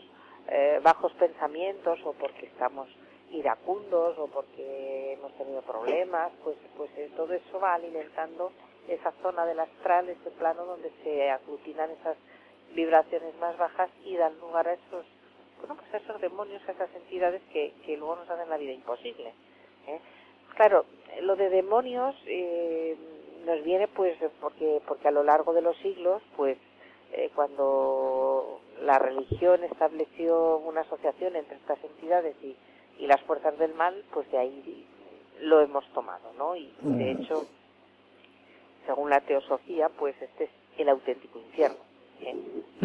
bajos 0.83 1.11
pensamientos 1.13 1.97
o 2.05 2.13
porque 2.13 2.45
estamos 2.45 2.87
iracundos 3.31 4.17
o 4.17 4.27
porque 4.27 5.13
hemos 5.13 5.33
tenido 5.33 5.61
problemas, 5.61 6.31
pues, 6.43 6.57
pues 6.77 6.91
eh, 6.97 7.09
todo 7.15 7.33
eso 7.33 7.59
va 7.59 7.73
alimentando 7.73 8.51
esa 8.87 9.11
zona 9.21 9.45
del 9.45 9.59
astral, 9.59 10.09
ese 10.09 10.31
plano 10.31 10.65
donde 10.65 10.91
se 11.03 11.29
aglutinan 11.29 11.91
esas 11.91 12.17
vibraciones 12.73 13.35
más 13.39 13.57
bajas 13.57 13.89
y 14.05 14.15
dan 14.15 14.37
lugar 14.39 14.67
a 14.67 14.73
esos, 14.73 15.05
bueno, 15.59 15.75
pues 15.75 15.93
a 15.93 15.97
esos 15.97 16.21
demonios, 16.21 16.61
a 16.67 16.71
esas 16.71 16.93
entidades 16.95 17.41
que, 17.53 17.73
que 17.85 17.97
luego 17.97 18.17
nos 18.17 18.29
hacen 18.29 18.49
la 18.49 18.57
vida 18.57 18.71
imposible. 18.71 19.33
¿eh? 19.87 19.99
Claro, 20.55 20.85
lo 21.21 21.35
de 21.35 21.49
demonios 21.49 22.15
eh, 22.25 22.95
nos 23.45 23.63
viene 23.63 23.87
pues 23.87 24.17
porque, 24.39 24.81
porque 24.87 25.07
a 25.07 25.11
lo 25.11 25.23
largo 25.23 25.53
de 25.53 25.61
los 25.61 25.77
siglos, 25.77 26.21
pues 26.35 26.57
eh, 27.13 27.29
cuando 27.35 28.61
la 28.81 28.99
religión 28.99 29.63
estableció 29.63 30.57
una 30.57 30.81
asociación 30.81 31.35
entre 31.35 31.57
estas 31.57 31.83
entidades 31.83 32.35
y 32.41 32.55
y 32.99 33.07
las 33.07 33.21
fuerzas 33.21 33.57
del 33.57 33.73
mal, 33.73 34.03
pues 34.13 34.29
de 34.31 34.37
ahí 34.37 34.85
lo 35.41 35.61
hemos 35.61 35.85
tomado, 35.93 36.31
¿no? 36.37 36.55
Y 36.55 36.71
de 36.81 37.11
hecho, 37.11 37.45
según 38.85 39.09
la 39.09 39.21
teosofía, 39.21 39.89
pues 39.89 40.15
este 40.21 40.45
es 40.45 40.49
el 40.77 40.89
auténtico 40.89 41.39
infierno. 41.39 41.79
¿eh? 42.21 42.35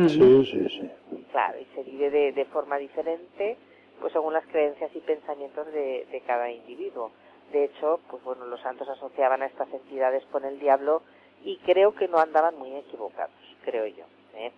Sí, 0.09 0.47
sí, 0.47 0.69
sí. 0.69 0.91
Claro, 1.31 1.59
y 1.61 1.67
se 1.75 1.83
vive 1.83 2.11
de, 2.11 2.33
de, 2.33 2.45
forma 2.47 2.79
diferente, 2.79 3.57
pues 4.01 4.13
según 4.13 4.33
las 4.33 4.47
creencias 4.47 4.91
y 4.95 5.01
pensamientos 5.01 5.67
de, 5.67 6.07
de 6.11 6.21
cada 6.27 6.51
individuo. 6.51 7.11
De 7.53 7.65
hecho, 7.65 8.01
pues 8.09 8.23
bueno, 8.25 8.47
los 8.47 8.61
santos 8.61 8.89
asociaban 8.89 9.43
a 9.43 9.47
estas 9.47 9.73
entidades 9.73 10.25
con 10.33 10.45
el 10.45 10.59
diablo 10.59 11.03
y 11.45 11.59
creo 11.59 11.95
que 11.95 12.09
no 12.09 12.19
andaban 12.19 12.59
muy 12.59 12.75
equivocados, 12.75 13.35
creo 13.65 13.87
yo. 13.87 14.05
¿eh? 14.35 14.53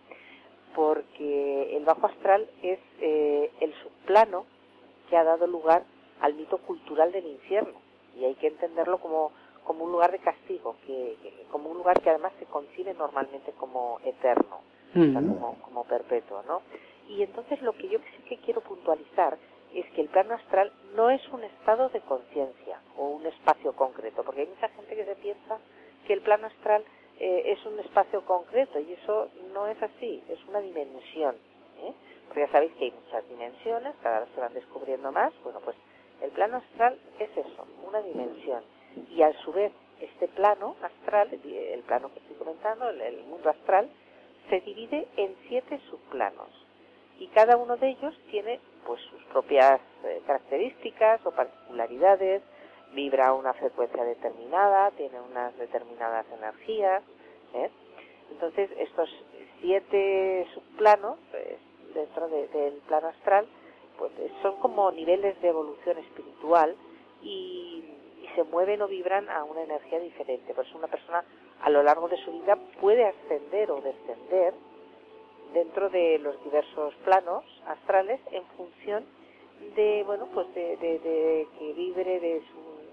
Porque 0.74 1.76
el 1.76 1.84
bajo 1.84 2.06
astral 2.06 2.48
es 2.62 2.78
eh, 3.00 3.50
el 3.60 3.74
subplano 3.82 4.46
que 5.08 5.16
ha 5.16 5.24
dado 5.24 5.46
lugar 5.46 5.84
al 6.20 6.34
mito 6.34 6.58
cultural 6.58 7.12
del 7.12 7.26
infierno 7.26 7.78
y 8.16 8.24
hay 8.24 8.34
que 8.34 8.48
entenderlo 8.48 8.98
como, 8.98 9.32
como 9.64 9.84
un 9.84 9.92
lugar 9.92 10.12
de 10.12 10.18
castigo, 10.18 10.76
que, 10.86 11.16
como 11.50 11.70
un 11.70 11.78
lugar 11.78 12.00
que 12.00 12.10
además 12.10 12.32
se 12.38 12.46
concibe 12.46 12.94
normalmente 12.94 13.52
como 13.52 14.00
eterno, 14.04 14.60
como, 14.94 15.56
como 15.62 15.84
perpetuo, 15.84 16.42
¿no? 16.42 16.62
Y 17.08 17.22
entonces 17.22 17.60
lo 17.62 17.72
que 17.72 17.88
yo 17.88 17.98
sí 17.98 18.22
que 18.28 18.38
quiero 18.38 18.60
puntualizar 18.60 19.38
es 19.74 19.86
que 19.92 20.00
el 20.00 20.08
plano 20.08 20.34
astral 20.34 20.72
no 20.94 21.10
es 21.10 21.26
un 21.28 21.44
estado 21.44 21.88
de 21.90 22.00
conciencia 22.00 22.80
o 22.96 23.08
un 23.08 23.26
espacio 23.26 23.72
concreto, 23.74 24.22
porque 24.24 24.42
hay 24.42 24.46
mucha 24.48 24.68
gente 24.68 24.96
que 24.96 25.04
se 25.04 25.16
piensa 25.16 25.58
que 26.06 26.14
el 26.14 26.22
plano 26.22 26.46
astral 26.46 26.84
eh, 27.20 27.42
es 27.46 27.64
un 27.66 27.78
espacio 27.80 28.24
concreto 28.24 28.78
y 28.80 28.92
eso 28.92 29.28
no 29.52 29.66
es 29.66 29.80
así, 29.82 30.22
es 30.28 30.38
una 30.48 30.60
dimensión. 30.60 31.36
¿eh? 31.80 31.92
Ya 32.36 32.48
sabéis 32.52 32.72
que 32.74 32.84
hay 32.84 32.92
muchas 32.92 33.28
dimensiones, 33.28 33.94
cada 34.02 34.20
vez 34.20 34.28
se 34.34 34.40
van 34.40 34.54
descubriendo 34.54 35.10
más. 35.10 35.32
Bueno, 35.42 35.60
pues 35.64 35.76
el 36.22 36.30
plano 36.30 36.58
astral 36.58 36.98
es 37.18 37.30
eso, 37.36 37.66
una 37.86 38.00
dimensión. 38.02 38.62
Y 39.10 39.22
a 39.22 39.32
su 39.44 39.52
vez, 39.52 39.72
este 40.00 40.28
plano 40.28 40.76
astral, 40.82 41.28
el 41.32 41.82
plano 41.82 42.12
que 42.12 42.20
estoy 42.20 42.36
comentando, 42.36 42.88
el, 42.90 43.24
mundo 43.24 43.50
astral, 43.50 43.88
se 44.48 44.60
divide 44.60 45.08
en 45.16 45.36
siete 45.48 45.80
subplanos. 45.90 46.48
Y 47.18 47.26
cada 47.28 47.56
uno 47.56 47.76
de 47.76 47.88
ellos 47.90 48.14
tiene 48.30 48.60
pues 48.86 49.00
sus 49.02 49.22
propias 49.24 49.80
eh, 50.04 50.22
características 50.26 51.24
o 51.26 51.32
particularidades, 51.32 52.42
vibra 52.94 53.28
a 53.28 53.34
una 53.34 53.52
frecuencia 53.54 54.02
determinada, 54.04 54.90
tiene 54.92 55.20
unas 55.20 55.56
determinadas 55.58 56.26
energías. 56.32 57.02
¿eh? 57.54 57.70
Entonces, 58.30 58.70
estos 58.78 59.10
siete 59.60 60.46
subplanos 60.54 61.18
pues, 61.30 61.58
dentro 61.94 62.28
del 62.28 62.74
plano 62.86 63.08
astral, 63.08 63.46
pues 63.98 64.12
son 64.42 64.56
como 64.56 64.90
niveles 64.92 65.40
de 65.42 65.48
evolución 65.48 65.98
espiritual 65.98 66.74
y, 67.22 67.84
se 68.34 68.44
mueven 68.44 68.82
o 68.82 68.86
vibran 68.86 69.28
a 69.30 69.42
una 69.42 69.62
energía 69.62 69.98
diferente. 69.98 70.54
Por 70.54 70.64
eso 70.64 70.78
una 70.78 70.86
persona 70.86 71.24
a 71.60 71.70
lo 71.70 71.82
largo 71.82 72.08
de 72.08 72.16
su 72.18 72.30
vida 72.30 72.56
puede 72.80 73.04
ascender 73.04 73.70
o 73.70 73.80
descender 73.80 74.54
dentro 75.52 75.88
de 75.88 76.18
los 76.18 76.40
diversos 76.44 76.94
planos 77.04 77.42
astrales 77.66 78.20
en 78.30 78.44
función 78.56 79.04
de, 79.74 80.04
bueno, 80.04 80.28
pues 80.32 80.54
de, 80.54 81.48
que 81.58 81.72
vibre 81.72 82.20
de 82.20 82.42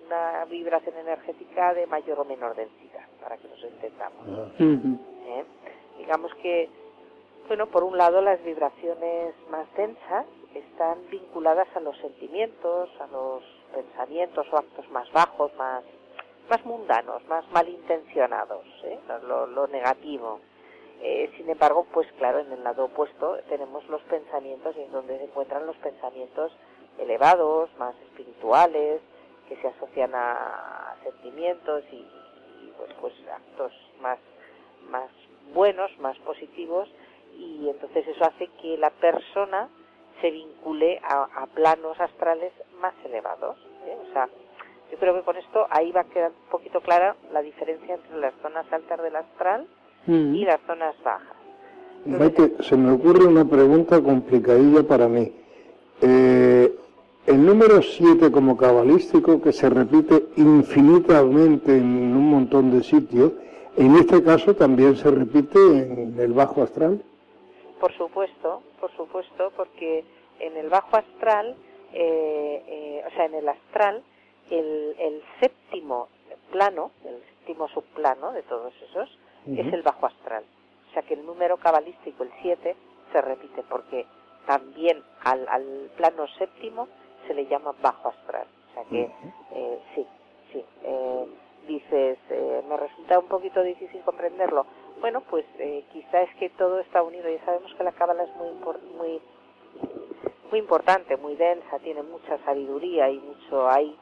una 0.08 0.46
vibración 0.46 0.98
energética 0.98 1.76
de 1.76 1.86
mayor 1.86 2.22
o 2.22 2.26
menor 2.26 2.56
densidad, 2.56 3.08
para 3.22 3.38
que 3.38 3.48
nos 3.48 3.64
entendamos. 3.64 4.52
¿Eh? 4.60 5.44
Digamos 6.00 6.34
que 6.36 6.70
bueno, 7.48 7.68
por 7.68 7.84
un 7.84 7.98
lado 7.98 8.22
las 8.22 8.44
vibraciones 8.44 9.36
más 9.50 9.68
densas 9.76 10.26
están 10.54 10.98
vinculadas 11.10 11.68
a 11.76 11.80
los 11.80 11.98
sentimientos, 11.98 12.90
a 13.00 13.08
los 13.08 13.44
pensamientos 13.74 14.48
o 14.52 14.58
actos 14.58 14.90
más 14.90 15.12
bajos, 15.12 15.54
más, 15.56 15.84
más 16.50 16.66
mundanos, 16.66 17.24
más 17.28 17.50
malintencionados, 17.52 18.66
¿eh? 18.84 19.00
lo, 19.28 19.68
negativo. 19.68 20.40
Eh, 21.02 21.30
sin 21.38 21.50
embargo, 21.50 21.86
pues 21.92 22.12
claro, 22.14 22.40
en 22.40 22.52
el 22.52 22.64
lado 22.64 22.86
opuesto 22.86 23.38
tenemos 23.50 23.88
los 23.90 24.02
pensamientos 24.04 24.76
y 24.78 24.82
es 24.82 24.92
donde 24.92 25.18
se 25.18 25.26
encuentran 25.26 25.66
los 25.66 25.76
pensamientos 25.78 26.52
elevados, 26.98 27.70
más 27.78 27.96
espirituales, 28.10 29.02
que 29.50 29.58
se 29.58 29.68
asocian 29.68 30.12
a 30.16 30.96
sentimientos 31.04 31.84
y, 31.92 32.08
pues, 32.78 32.92
pues 33.00 33.14
actos 33.32 33.74
más, 34.02 34.18
más 34.90 35.12
buenos, 35.54 35.96
más 36.00 36.18
positivos 36.20 36.90
y 37.38 37.70
entonces 37.70 38.08
eso 38.08 38.26
hace 38.26 38.48
que 38.62 38.78
la 38.78 38.90
persona 38.90 39.70
se 40.22 40.32
vincule 40.32 41.00
a, 41.04 41.46
planos 41.54 42.00
astrales 42.00 42.52
más 42.82 42.94
elevados. 43.06 43.58
¿eh? 43.86 43.98
O 44.10 44.14
sea, 44.14 44.30
yo 44.92 44.98
creo 44.98 45.16
que 45.16 45.22
con 45.22 45.38
esto 45.38 45.68
ahí 45.70 45.92
va 45.92 46.02
a 46.02 46.06
quedar 46.06 46.32
un 46.32 46.50
poquito 46.50 46.82
clara 46.82 47.16
la 47.32 47.42
diferencia 47.42 47.96
entre 47.96 48.18
las 48.18 48.34
zonas 48.42 48.66
altas 48.72 49.02
del 49.02 49.16
astral 49.16 49.68
y 50.08 50.46
las 50.46 50.62
zonas 50.68 50.96
bajas. 51.04 51.36
se 52.60 52.78
me 52.78 52.92
ocurre 52.92 53.26
una 53.26 53.44
pregunta 53.44 54.02
complicadilla 54.02 54.84
para 54.84 55.08
mí. 55.08 55.34
Eh, 56.02 56.76
el 57.26 57.44
número 57.44 57.82
7 57.82 58.32
como 58.32 58.56
cabalístico, 58.56 59.42
que 59.42 59.52
se 59.52 59.68
repite 59.68 60.28
infinitamente 60.36 61.76
en 61.76 62.16
un 62.16 62.30
montón 62.30 62.72
de 62.72 62.84
sitios, 62.84 63.32
En 63.78 63.96
este 63.96 64.24
caso 64.24 64.56
también 64.56 64.96
se 64.96 65.12
repite 65.12 65.60
en 65.60 66.16
el 66.18 66.32
bajo 66.32 66.64
astral. 66.64 67.04
Por 67.80 67.94
supuesto, 67.98 68.64
por 68.80 68.92
supuesto, 68.96 69.52
porque 69.56 70.04
en 70.40 70.58
el 70.58 70.70
bajo 70.70 70.98
astral, 70.98 71.56
eh, 71.94 72.64
eh, 72.68 73.04
o 73.06 73.10
sea, 73.12 73.26
en 73.26 73.36
el 73.36 73.50
astral, 73.50 74.04
el, 74.50 74.96
el, 75.00 75.24
séptimo 75.40 76.08
plano, 76.52 76.92
el 77.04 77.22
séptimo 77.24 77.68
subplano 77.70 78.32
de 78.32 78.44
todos 78.44 78.74
esos, 78.90 79.10
es 79.48 79.74
el 79.74 79.82
bajo 79.84 80.08
astral. 80.08 80.44
O 80.90 80.94
sea 80.94 81.04
que 81.04 81.14
el 81.14 81.26
número 81.26 81.58
cabalístico, 81.58 82.24
el 82.24 82.32
7, 82.42 82.76
se 83.12 83.22
repite 83.22 83.64
porque 83.70 84.06
también 84.46 85.04
al, 85.24 85.48
al 85.48 85.92
plano 85.98 86.28
séptimo 86.38 86.88
se 87.28 87.34
le 87.34 87.46
llama 87.48 87.74
bajo 87.82 88.10
astral. 88.10 88.48
O 88.70 88.74
sea 88.74 88.84
que 88.86 89.12
eh, 89.52 89.80
sí, 89.94 90.06
sí. 90.52 90.64
Eh, 90.84 91.26
dices, 91.68 92.18
eh, 92.30 92.64
me 92.68 92.78
resulta 92.78 93.20
un 93.20 93.28
poquito 93.28 93.62
difícil 93.64 94.02
comprenderlo. 94.02 94.66
Bueno, 95.02 95.22
pues 95.30 95.46
eh, 95.60 95.84
quizá 95.92 96.22
es 96.22 96.36
que 96.36 96.50
todo 96.52 96.80
está 96.80 97.04
unido. 97.04 97.30
Ya 97.30 97.44
sabemos 97.46 97.74
que 97.76 97.84
la 97.84 97.92
cábala 97.92 98.24
es 98.24 98.36
muy, 98.36 98.52
muy, 98.98 99.22
muy 100.50 100.60
importante, 100.60 101.18
muy 101.18 101.36
densa, 101.36 101.80
tiene 101.80 102.04
mucha 102.04 102.38
sabiduría 102.46 103.10
y 103.10 103.20
mucho 103.20 103.70
ahí. 103.70 103.96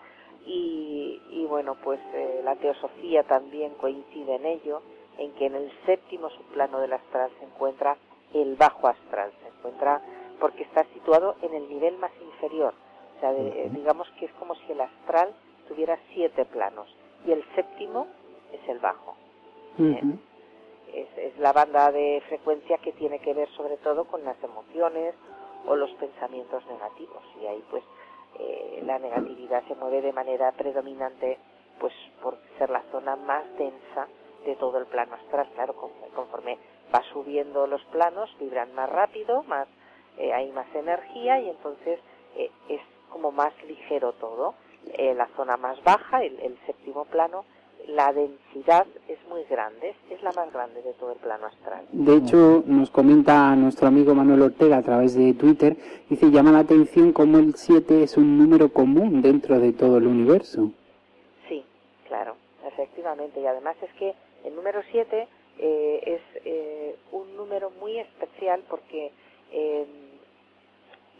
Y, 0.46 1.22
y 1.30 1.46
bueno, 1.46 1.76
pues 1.84 2.00
eh, 2.14 2.42
la 2.44 2.56
teosofía 2.56 3.24
también 3.24 3.74
coincide 3.76 4.36
en 4.36 4.46
ello, 4.46 4.82
en 5.18 5.32
que 5.34 5.46
en 5.46 5.56
el 5.56 5.72
séptimo 5.86 6.30
subplano 6.30 6.80
del 6.80 6.94
astral 6.94 7.32
se 7.40 7.46
encuentra 7.46 7.98
el 8.34 8.56
bajo 8.56 8.88
astral, 8.88 9.32
se 9.42 9.48
encuentra 9.48 10.02
porque 10.40 10.64
está 10.64 10.84
situado 10.94 11.36
en 11.42 11.54
el 11.54 11.70
nivel 11.70 11.98
más 11.98 12.12
inferior. 12.22 12.74
O 13.18 13.20
sea, 13.20 13.32
digamos 13.32 14.10
que 14.20 14.26
es 14.26 14.32
como 14.34 14.56
si 14.56 14.72
el 14.72 14.82
astral 14.82 15.30
tuviera 15.68 15.98
siete 16.14 16.44
planos 16.46 16.94
y 17.26 17.32
el 17.32 17.44
séptimo 17.56 18.08
es 18.52 18.68
el 18.68 18.80
bajo. 18.80 19.16
Es, 20.94 21.08
es, 21.18 21.38
la 21.40 21.54
banda 21.54 21.92
de 21.92 22.22
frecuencia 22.28 22.78
que 22.78 22.94
tiene 22.94 23.20
que 23.20 23.34
ver 23.34 23.50
sobre 23.50 23.78
todo 23.78 24.06
con 24.06 24.24
las 24.24 24.42
emociones 24.44 25.16
o 25.66 25.76
los 25.76 25.92
pensamientos 25.96 26.66
negativos. 26.68 27.24
Y 27.42 27.46
ahí 27.46 27.64
pues 27.70 27.84
eh, 28.40 28.82
la 28.86 29.00
negatividad 29.00 29.64
se 29.68 29.76
mueve 29.76 30.02
de 30.02 30.14
manera 30.14 30.52
predominante 30.52 31.38
pues 31.80 31.94
por 32.22 32.38
ser 32.58 32.70
la 32.70 32.84
zona 32.92 33.16
más 33.16 33.44
densa 33.58 34.08
de 34.46 34.56
todo 34.56 34.78
el 34.78 34.86
plano 34.86 35.16
astral. 35.16 35.50
Claro 35.56 35.74
conforme 36.16 36.58
va 36.94 37.02
subiendo 37.12 37.68
los 37.68 37.84
planos 37.86 38.30
vibran 38.40 38.74
más 38.76 38.90
rápido 38.90 39.44
más 39.44 39.68
eh, 40.18 40.32
hay 40.32 40.52
más 40.52 40.68
energía 40.76 41.40
y 41.40 41.50
entonces 41.50 42.00
eh, 42.36 42.52
es 42.70 42.82
como 43.10 43.32
más 43.32 43.54
ligero 43.64 44.14
todo. 44.14 44.56
Eh, 44.98 45.14
la 45.14 45.28
zona 45.36 45.56
más 45.58 45.82
baja, 45.84 46.24
el, 46.24 46.58
séptimo 46.66 47.06
plano, 47.06 47.46
la 47.88 48.14
densidad 48.14 48.86
es 49.08 49.18
muy 49.28 49.44
grande, 49.50 49.96
es 50.10 50.22
la 50.24 50.32
más 50.32 50.52
grande 50.52 50.82
de 50.82 50.94
todo 50.94 51.12
el 51.12 51.20
plano 51.20 51.48
astral. 51.48 51.86
De 51.92 52.18
hecho, 52.18 52.64
nos 52.66 52.90
comenta 52.90 53.56
nuestro 53.56 53.88
amigo 53.88 54.16
Manuel 54.16 54.44
Ortega 54.44 54.78
a 54.78 54.82
través 54.82 55.16
de 55.16 55.34
Twitter, 55.34 55.76
dice, 56.10 56.32
llama 56.32 56.52
la 56.52 56.60
atención 56.60 57.12
cómo 57.12 57.38
el 57.38 57.56
7 57.56 58.04
es 58.04 58.18
un 58.18 58.38
número 58.38 58.70
común 58.70 59.22
dentro 59.22 59.60
de 59.60 59.74
todo 59.74 59.98
el 59.98 60.08
universo. 60.08 60.72
Sí, 61.48 61.64
claro, 62.08 62.36
efectivamente, 62.66 63.40
y 63.40 63.46
además 63.46 63.76
es 63.82 63.92
que 63.94 64.14
el 64.46 64.56
número 64.56 64.82
7 64.92 65.28
eh, 65.60 66.02
es 66.06 66.42
eh, 66.46 66.96
un 67.12 67.36
número 67.36 67.72
muy 67.80 68.00
especial 68.00 68.64
porque 68.70 69.12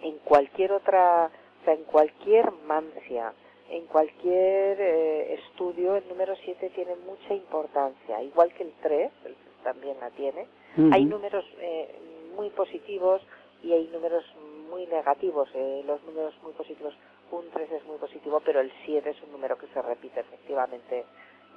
en 0.04 0.18
cualquier 0.26 0.72
otra, 0.74 1.30
o 1.62 1.66
sea, 1.66 1.74
en 1.74 1.84
cualquier 1.84 2.52
mancia, 2.68 3.34
en 3.70 3.86
cualquier 3.88 4.80
eh, 4.80 5.34
estudio 5.34 5.96
el 5.96 6.08
número 6.08 6.36
7 6.36 6.70
tiene 6.76 6.96
mucha 7.08 7.34
importancia, 7.34 8.22
igual 8.22 8.54
que 8.54 8.64
el 8.64 8.74
3, 8.82 9.12
el 9.26 9.36
también 9.64 9.98
la 10.00 10.10
tiene. 10.12 10.48
Hay 10.92 11.06
números 11.06 11.46
eh, 11.60 11.96
muy 12.36 12.50
positivos 12.50 13.22
y 13.64 13.72
hay 13.74 13.88
números 13.88 14.24
muy 14.70 14.86
negativos. 14.88 15.50
Eh, 15.54 15.84
los 15.86 16.04
números 16.04 16.34
muy 16.44 16.54
positivos, 16.54 16.94
un 17.32 17.50
3 17.52 17.72
es 17.72 17.86
muy 17.86 17.98
positivo, 17.98 18.42
pero 18.44 18.60
el 18.60 18.72
7 18.86 19.10
es 19.10 19.22
un 19.24 19.32
número 19.32 19.58
que 19.58 19.68
se 19.68 19.82
repite 19.82 20.20
efectivamente. 20.20 21.06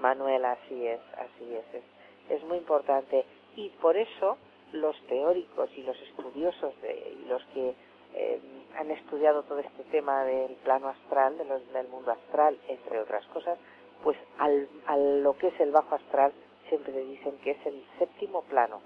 Manuel, 0.01 0.45
así 0.45 0.87
es, 0.87 1.01
así 1.17 1.55
es, 1.55 1.75
es, 1.75 2.39
es 2.39 2.45
muy 2.45 2.59
importante. 2.59 3.25
Y 3.57 3.71
por 3.81 3.97
eso 3.97 4.37
los 4.73 4.97
teóricos 5.07 5.71
y 5.77 5.83
los 5.83 5.97
estudiosos 6.03 6.81
de, 6.83 7.17
y 7.23 7.29
los 7.29 7.43
que 7.55 7.75
eh, 8.15 8.41
han 8.79 8.91
estudiado 8.91 9.43
todo 9.45 9.59
este 9.59 9.83
tema 9.85 10.25
del 10.25 10.53
plano 10.57 10.89
astral, 10.89 11.37
de 11.39 11.45
del 11.45 11.89
mundo 11.89 12.13
astral, 12.13 12.59
entre 12.69 13.01
otras 13.01 13.25
cosas, 13.27 13.59
pues 14.03 14.17
al, 14.39 14.69
a 14.87 14.97
lo 14.97 15.37
que 15.37 15.49
es 15.49 15.61
el 15.61 15.73
bajo 15.73 15.95
astral 15.95 16.33
siempre 16.69 16.93
le 16.93 17.05
dicen 17.05 17.37
que 17.43 17.53
es 17.53 17.67
el 17.67 17.83
séptimo 17.99 18.43
plano, 18.43 18.81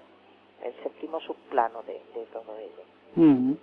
el 0.63 0.73
séptimo 0.83 1.19
subplano 1.19 1.83
de, 1.83 2.01
todo 2.31 2.57
ello. 2.57 3.57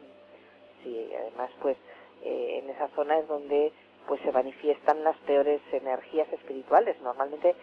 Sí, 0.83 1.11
además 1.19 1.51
pues 1.61 1.77
eh, 2.23 2.61
en 2.63 2.71
esa 2.71 2.89
zona 2.89 3.19
es 3.19 3.29
donde 3.29 3.73
pues 4.07 4.21
se 4.23 4.33
manifiestan 4.33 5.05
las 5.05 5.17
peores 5.19 5.61
energías 5.73 6.33
espirituales. 6.33 7.01
Normalmente, 7.03 7.55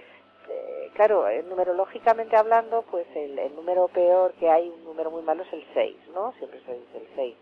eh, 0.49 0.89
claro, 0.93 1.27
eh, 1.27 1.43
numerológicamente 1.43 2.35
hablando, 2.35 2.83
pues 2.91 3.07
el, 3.15 3.37
el, 3.39 3.55
número 3.55 3.87
peor 3.87 4.33
que 4.33 4.49
hay, 4.49 4.69
un 4.69 4.83
número 4.83 5.09
muy 5.09 5.23
malo 5.23 5.43
es 5.43 5.53
el 5.53 5.65
6, 5.73 5.95
¿no? 6.13 6.33
Siempre 6.33 6.61
se 6.65 6.73
dice 6.73 6.97
el 6.97 7.07
6 7.15 7.35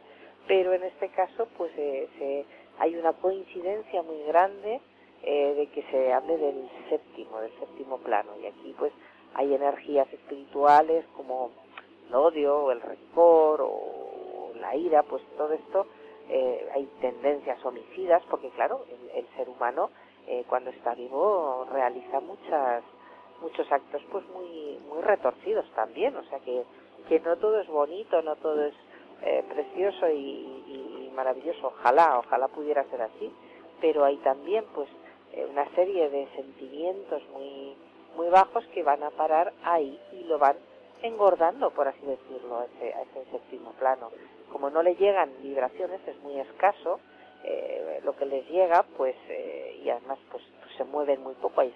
pero 0.48 0.74
en 0.74 0.84
este 0.84 1.10
caso 1.10 1.48
pues 1.58 1.72
eh, 1.78 2.10
se, 2.18 2.46
hay 2.80 2.96
una 2.96 3.14
coincidencia 3.14 4.02
muy 4.02 4.24
grande 4.24 4.82
eh, 5.24 5.54
de 5.56 5.68
que 5.68 5.84
se 5.84 6.12
hable 6.12 6.38
del 6.38 6.70
séptimo, 6.90 7.40
del 7.40 7.52
séptimo 7.60 7.98
plano. 8.00 8.32
Y 8.42 8.48
aquí 8.48 8.76
pues 8.78 8.92
hay 9.36 9.54
energías 9.54 10.12
espirituales 10.12 11.06
como 11.16 11.52
el 12.08 12.16
odio, 12.16 12.72
el 12.72 12.82
rencor 12.82 13.62
o 13.62 14.52
la 14.60 14.76
ira, 14.76 15.04
pues 15.04 15.24
todo 15.38 15.54
esto 15.54 15.88
eh, 16.30 16.68
hay 16.74 16.86
tendencias 17.02 17.64
homicidas 17.66 18.22
porque 18.30 18.50
claro 18.52 18.86
el, 19.14 19.28
ser 19.36 19.50
humano 19.50 19.90
cuando 20.48 20.70
está 20.70 20.96
vivo 20.96 21.68
realiza 21.70 22.22
muchas 22.22 22.82
muchos 23.42 23.70
actos 23.72 24.02
pues 24.10 24.26
muy 24.30 24.80
muy 24.88 25.02
retorcidos 25.02 25.66
también, 25.76 26.16
o 26.16 26.24
sea 26.26 26.40
que 26.40 26.64
que 27.10 27.20
no 27.20 27.36
todo 27.38 27.60
es 27.60 27.68
bonito, 27.68 28.22
no 28.22 28.36
todo 28.38 28.64
es 28.64 28.74
eh, 29.26 29.44
precioso 29.48 30.10
y, 30.10 31.12
maravilloso. 31.16 31.68
Ojalá, 31.68 32.18
ojalá 32.18 32.48
pudiera 32.48 32.84
ser 32.86 33.04
así. 33.04 33.32
Pero 33.80 34.04
hay 34.04 34.18
también, 34.18 34.66
pues, 34.74 34.90
eh, 35.34 35.46
una 35.50 35.70
serie 35.76 36.10
de 36.10 36.28
sentimientos 36.36 37.22
muy, 37.32 37.76
muy 38.18 38.30
bajos 38.30 38.66
que 38.74 38.82
van 38.82 39.04
a 39.04 39.12
parar 39.12 39.54
ahí 39.64 40.00
y 40.12 40.24
lo 40.24 40.40
van 40.40 40.58
engordando, 41.04 41.70
por 41.70 41.88
así 41.88 42.04
decirlo, 42.04 42.60
a 42.60 42.66
ese, 42.66 42.94
a 42.96 43.02
ese 43.04 43.32
séptimo 43.32 43.74
plano. 43.74 44.10
Como 44.52 44.70
no 44.72 44.82
le 44.82 44.96
llegan 44.96 45.32
vibraciones, 45.44 46.02
es 46.08 46.18
muy 46.24 46.40
escaso, 46.40 47.00
eh, 47.44 48.02
lo 48.04 48.16
que 48.16 48.26
les 48.26 48.50
llega, 48.50 48.84
pues, 48.98 49.16
y 49.84 49.90
además, 49.90 50.18
pues, 50.32 50.44
se 50.78 50.84
mueven 50.86 51.22
muy 51.22 51.36
poco, 51.36 51.62
es, 51.62 51.74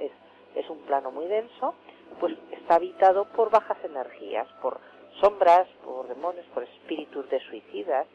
es, 0.00 0.12
es 0.54 0.70
un 0.70 0.78
plano 0.80 1.10
muy 1.10 1.26
denso, 1.26 1.74
pues 2.18 2.34
está 2.50 2.76
habitado 2.76 3.24
por 3.26 3.50
bajas 3.50 3.78
energías, 3.84 4.46
por 4.60 4.80
sombras, 5.20 5.68
por 5.84 6.08
demonios, 6.08 6.46
por 6.54 6.62
espíritus 6.62 7.28
de 7.30 7.40
suicidas, 7.40 8.06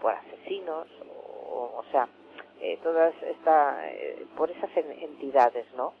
por 0.00 0.12
asesinos, 0.12 0.86
o, 1.50 1.82
sea, 1.90 2.08
eh, 2.60 2.78
todas 2.82 3.14
esta, 3.22 3.88
eh, 3.90 4.26
por 4.36 4.50
esas 4.50 4.70
entidades, 4.76 5.66
¿no? 5.76 5.94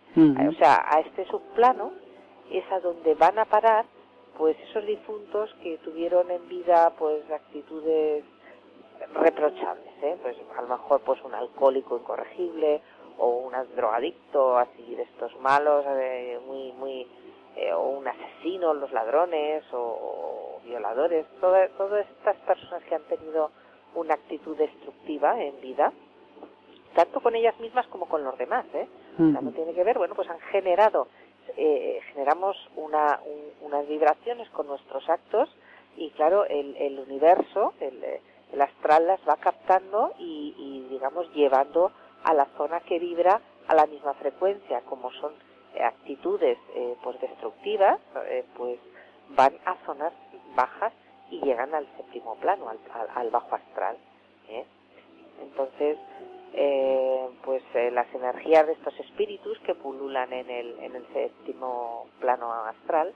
O 0.48 0.52
sea, 0.58 0.84
a 0.86 1.00
este 1.00 1.26
subplano 1.26 1.92
es 2.50 2.64
a 2.70 2.80
donde 2.80 3.14
van 3.14 3.38
a 3.38 3.44
parar, 3.44 3.84
pues 4.36 4.56
esos 4.68 4.84
difuntos 4.86 5.54
que 5.62 5.78
tuvieron 5.78 6.30
en 6.30 6.46
vida, 6.48 6.92
pues 6.98 7.28
actitudes 7.30 8.24
reprochables, 9.14 10.02
¿eh? 10.02 10.16
Pues 10.22 10.36
a 10.56 10.62
lo 10.62 10.68
mejor 10.68 11.00
pues 11.00 11.22
un 11.22 11.34
alcohólico 11.34 11.96
incorregible 11.98 12.80
o 13.18 13.28
un 13.28 13.52
drogadicto 13.74 14.58
así 14.58 14.94
de 14.94 15.02
estos 15.02 15.38
malos, 15.40 15.84
eh, 15.88 16.38
muy 16.46 16.72
muy 16.72 17.06
eh, 17.56 17.72
o 17.72 17.88
un 17.88 18.06
asesino, 18.06 18.74
los 18.74 18.92
ladrones 18.92 19.64
o, 19.72 20.60
violadores, 20.64 21.26
todas, 21.40 21.70
todas 21.78 22.06
estas 22.18 22.36
personas 22.38 22.82
que 22.84 22.94
han 22.94 23.04
tenido 23.04 23.50
una 23.94 24.14
actitud 24.14 24.56
destructiva 24.56 25.40
en 25.40 25.58
vida, 25.60 25.92
tanto 26.94 27.20
con 27.20 27.34
ellas 27.34 27.58
mismas 27.60 27.86
como 27.86 28.06
con 28.08 28.24
los 28.24 28.36
demás, 28.36 28.66
¿eh? 28.74 28.88
no 29.18 29.52
tiene 29.52 29.72
que 29.72 29.84
ver, 29.84 29.96
bueno, 29.96 30.14
pues 30.14 30.28
han 30.28 30.40
generado, 30.52 31.08
eh, 31.56 32.00
generamos 32.12 32.56
una, 32.76 33.20
unas 33.62 33.88
vibraciones 33.88 34.50
con 34.50 34.66
nuestros 34.66 35.08
actos 35.08 35.48
y 35.96 36.10
claro, 36.10 36.44
el, 36.44 36.76
el 36.76 36.98
universo, 36.98 37.72
el, 37.80 38.02
el, 38.52 38.60
astral 38.60 39.06
las 39.06 39.20
va 39.26 39.36
captando 39.36 40.12
y, 40.18 40.54
y, 40.58 40.88
digamos, 40.90 41.32
llevando 41.32 41.92
a 42.24 42.34
la 42.34 42.46
zona 42.58 42.80
que 42.80 42.98
vibra 42.98 43.40
a 43.68 43.74
la 43.74 43.86
misma 43.86 44.12
frecuencia, 44.14 44.82
como 44.82 45.10
son 45.12 45.32
actitudes 45.82 46.58
eh, 46.74 46.96
pues 47.02 47.20
destructivas 47.20 48.00
eh, 48.28 48.44
pues 48.56 48.78
van 49.30 49.54
a 49.64 49.76
zonas 49.84 50.12
bajas 50.54 50.92
y 51.30 51.40
llegan 51.40 51.74
al 51.74 51.86
séptimo 51.96 52.36
plano, 52.36 52.66
al, 53.14 53.30
bajo 53.30 53.56
astral. 53.56 53.96
¿eh? 54.48 54.64
Entonces, 55.42 55.98
pues 57.44 57.62
pues 57.62 57.62
eh, 57.74 57.90
las 57.90 58.12
energías 58.14 58.66
de 58.66 58.72
estos 58.72 58.98
espíritus 59.00 59.58
que 59.60 59.74
pululan 59.74 60.32
en 60.32 60.50
el, 60.50 60.78
en 60.80 60.96
el 60.96 61.06
séptimo 61.12 62.06
plano 62.20 62.52
astral 62.52 63.12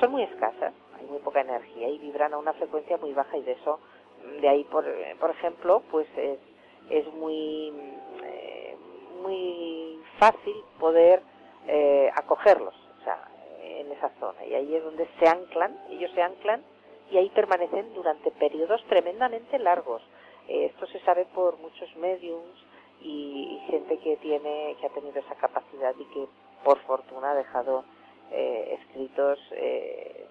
son 0.00 0.12
muy 0.12 0.22
escasas, 0.22 0.74
hay 0.98 1.06
muy 1.06 1.18
poca 1.20 1.40
energía 1.40 1.88
y 1.88 1.98
vibran 1.98 2.34
a 2.34 2.38
una 2.38 2.52
frecuencia 2.54 2.96
muy 2.98 3.12
baja 3.12 3.36
y 3.36 3.42
de 3.42 3.52
eso, 3.52 3.78
de 4.40 4.48
ahí 4.48 4.64
por, 4.64 4.84
por 5.20 5.30
ejemplo, 5.30 5.82
pues 5.90 6.06
es, 6.16 6.38
es 6.90 7.06
muy, 7.14 7.72
eh, 8.24 8.76
muy 9.22 10.00
fácil 10.18 10.56
poder 10.78 11.22
eh, 11.68 12.10
acogerlos, 12.16 12.74
o 13.00 13.04
sea, 13.04 13.28
en 13.62 13.92
esa 13.92 14.10
zona 14.18 14.44
y 14.44 14.54
ahí 14.54 14.74
es 14.74 14.82
donde 14.82 15.06
se 15.18 15.28
anclan, 15.28 15.78
ellos 15.90 16.10
se 16.14 16.22
anclan 16.22 16.62
y 17.10 17.18
ahí 17.18 17.30
permanecen 17.30 17.94
durante 17.94 18.30
periodos 18.32 18.82
tremendamente 18.88 19.58
largos. 19.58 20.02
esto 20.48 20.86
se 20.86 20.98
sabe 21.00 21.26
por 21.26 21.58
muchos 21.58 21.94
mediums 21.96 22.64
y, 23.00 23.60
gente 23.66 23.98
que 23.98 24.16
tiene 24.16 24.76
que 24.80 24.86
ha 24.86 24.90
tenido 24.90 25.20
esa 25.20 25.34
capacidad 25.34 25.94
y 25.98 26.04
que 26.06 26.26
por 26.64 26.78
fortuna 26.80 27.32
ha 27.32 27.34
dejado 27.34 27.84
eh, 28.30 28.78
escritos 28.80 29.38
eh, 29.52 30.26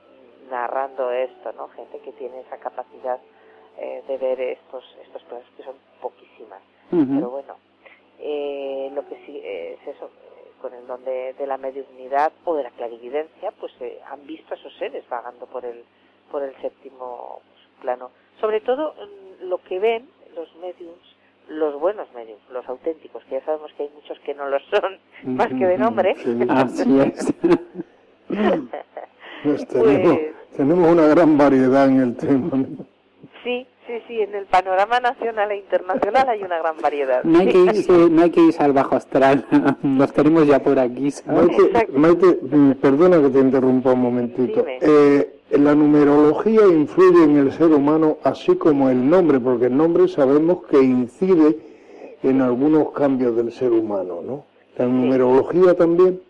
narrando 0.50 1.12
esto, 1.12 1.52
¿no? 1.54 1.68
Gente 1.70 2.00
que 2.00 2.12
tiene 2.14 2.42
esa 2.42 2.58
capacidad 2.58 3.20
eh, 3.78 4.04
de 4.08 4.18
ver 4.18 4.40
estos 4.42 4.84
estos 5.04 5.24
planos 5.24 5.48
que 5.56 5.64
son 5.64 5.76
poquísimas. 6.02 6.62
Pero 6.90 7.30
bueno, 7.30 7.56
lo 8.96 9.08
que 9.10 9.26
sí 9.26 9.42
es 9.44 9.88
eso, 9.88 10.10
con 10.62 10.74
el 10.74 10.86
don 10.88 11.04
de, 11.04 11.36
la 11.46 11.58
mediunidad 11.58 12.32
o 12.46 12.56
de 12.56 12.64
la 12.64 12.72
clarividencia, 12.72 13.52
pues 13.60 13.74
han 14.10 14.26
visto 14.26 14.54
a 14.54 14.58
esos 14.58 14.74
seres 14.78 15.08
vagando 15.10 15.46
por 15.46 15.66
el 15.66 15.84
por 16.32 16.44
el 16.44 16.54
séptimo 16.62 17.42
plano. 17.82 18.12
Sobre 18.42 18.60
todo 18.60 18.94
mm, 18.94 19.48
lo 19.48 19.60
que 19.60 19.80
ven 19.80 20.10
los 20.36 20.54
mediums 20.58 21.18
los 21.50 21.80
buenos 21.80 22.12
medios, 22.14 22.40
los 22.52 22.68
auténticos, 22.68 23.24
que 23.26 23.36
ya 23.36 23.46
sabemos 23.46 23.72
que 23.78 23.84
hay 23.84 23.90
muchos 23.96 24.20
que 24.20 24.34
no 24.34 24.50
lo 24.50 24.60
son, 24.60 25.00
más 25.24 25.48
que 25.48 25.66
de 25.66 25.78
nombre. 25.78 26.16
así 26.50 27.00
es. 27.00 27.34
Pues 29.44 29.68
tenemos, 29.68 30.18
tenemos, 30.58 30.92
una 30.92 31.08
gran 31.08 31.38
variedad 31.38 31.88
en 31.88 32.02
el 32.02 32.18
tema. 32.18 32.50
Sí, 33.44 33.68
sí, 33.88 34.02
sí, 34.08 34.22
en 34.22 34.36
el 34.36 34.46
panorama 34.46 35.00
nacional 35.00 35.52
e 35.52 35.58
internacional 35.58 36.30
hay 36.30 36.44
una 36.44 36.60
gran 36.60 36.78
variedad. 36.82 37.24
No 37.24 37.40
hay 37.40 37.48
que 37.48 37.58
irse, 37.58 38.10
no 38.10 38.22
hay 38.22 38.30
que 38.30 38.42
irse 38.42 38.62
al 38.62 38.74
bajo 38.74 38.96
astral, 38.96 39.46
nos 39.82 40.14
tenemos 40.14 40.46
ya 40.46 40.60
por 40.60 40.78
aquí. 40.78 41.10
Maite, 41.26 41.88
Maite, 41.94 42.40
mm, 42.42 42.72
perdona 42.74 43.22
que 43.22 43.30
te 43.30 43.40
interrumpa 43.40 43.94
un 43.94 44.02
momentito. 44.02 44.66
Eh, 44.68 45.40
la 45.52 45.74
numerología 45.74 46.68
influye 46.68 47.24
en 47.24 47.38
el 47.38 47.52
ser 47.54 47.72
humano 47.72 48.18
así 48.24 48.56
como 48.58 48.90
el 48.90 49.10
nombre, 49.10 49.40
porque 49.40 49.68
el 49.68 49.78
nombre 49.78 50.08
sabemos 50.08 50.66
que 50.66 50.78
incide 50.78 51.58
en 52.24 52.42
algunos 52.42 52.92
cambios 52.92 53.36
del 53.36 53.52
ser 53.52 53.72
humano, 53.72 54.22
¿no? 54.22 54.46
La 54.78 54.86
numerología 54.86 55.76
también. 55.76 56.22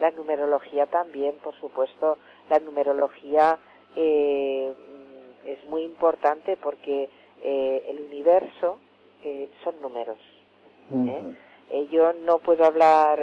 La 0.00 0.10
numerología 0.10 0.86
también, 0.86 1.34
por 1.42 1.54
supuesto. 1.54 2.18
La 2.50 2.58
numerología 2.58 3.58
eh, 3.94 4.74
es 5.46 5.64
muy 5.68 5.82
importante 5.82 6.56
porque 6.56 7.08
eh, 7.42 7.84
el 7.88 8.00
universo 8.02 8.78
eh, 9.24 9.48
son 9.64 9.80
números. 9.80 10.18
yo 11.90 12.12
no 12.12 12.38
puedo 12.38 12.64
hablar 12.64 13.18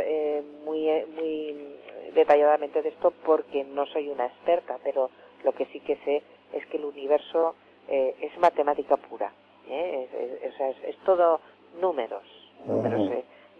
muy, 0.66 0.90
muy 1.16 1.74
detalladamente 2.14 2.82
de 2.82 2.90
esto 2.90 3.12
porque 3.26 3.64
no 3.64 3.86
soy 3.88 4.10
una 4.10 4.26
experta, 4.26 4.78
pero 4.84 5.10
lo 5.44 5.54
que 5.54 5.66
sí 5.68 5.80
que 5.80 5.98
sé 5.98 6.24
es 6.54 6.66
que 6.68 6.78
el 6.78 6.86
universo 6.86 7.56
eh, 7.88 8.16
es 8.22 8.38
matemática 8.40 8.95
pura, 8.98 9.32
¿eh? 9.68 10.40
es, 10.44 10.98
todo 11.06 11.41
números. 11.82 12.24
números 12.66 13.10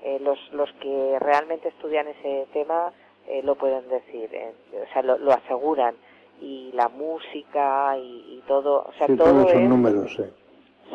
eh, 0.04 0.20
los, 0.22 0.40
los 0.54 0.72
que 0.74 1.18
realmente 1.20 1.70
estudian 1.70 2.08
ese 2.08 2.48
tema 2.54 2.92
lo 3.44 3.56
pueden 3.56 3.88
decir, 3.88 4.30
o 4.74 4.94
sea, 4.94 5.02
lo, 5.02 5.32
aseguran. 5.32 5.96
Y 6.42 6.72
la 6.74 6.90
música 6.90 7.98
y, 7.98 8.44
todo, 8.48 8.86
o 8.88 8.94
sea, 8.98 9.08
todo, 9.08 9.48
son 9.48 9.70
números, 9.70 10.22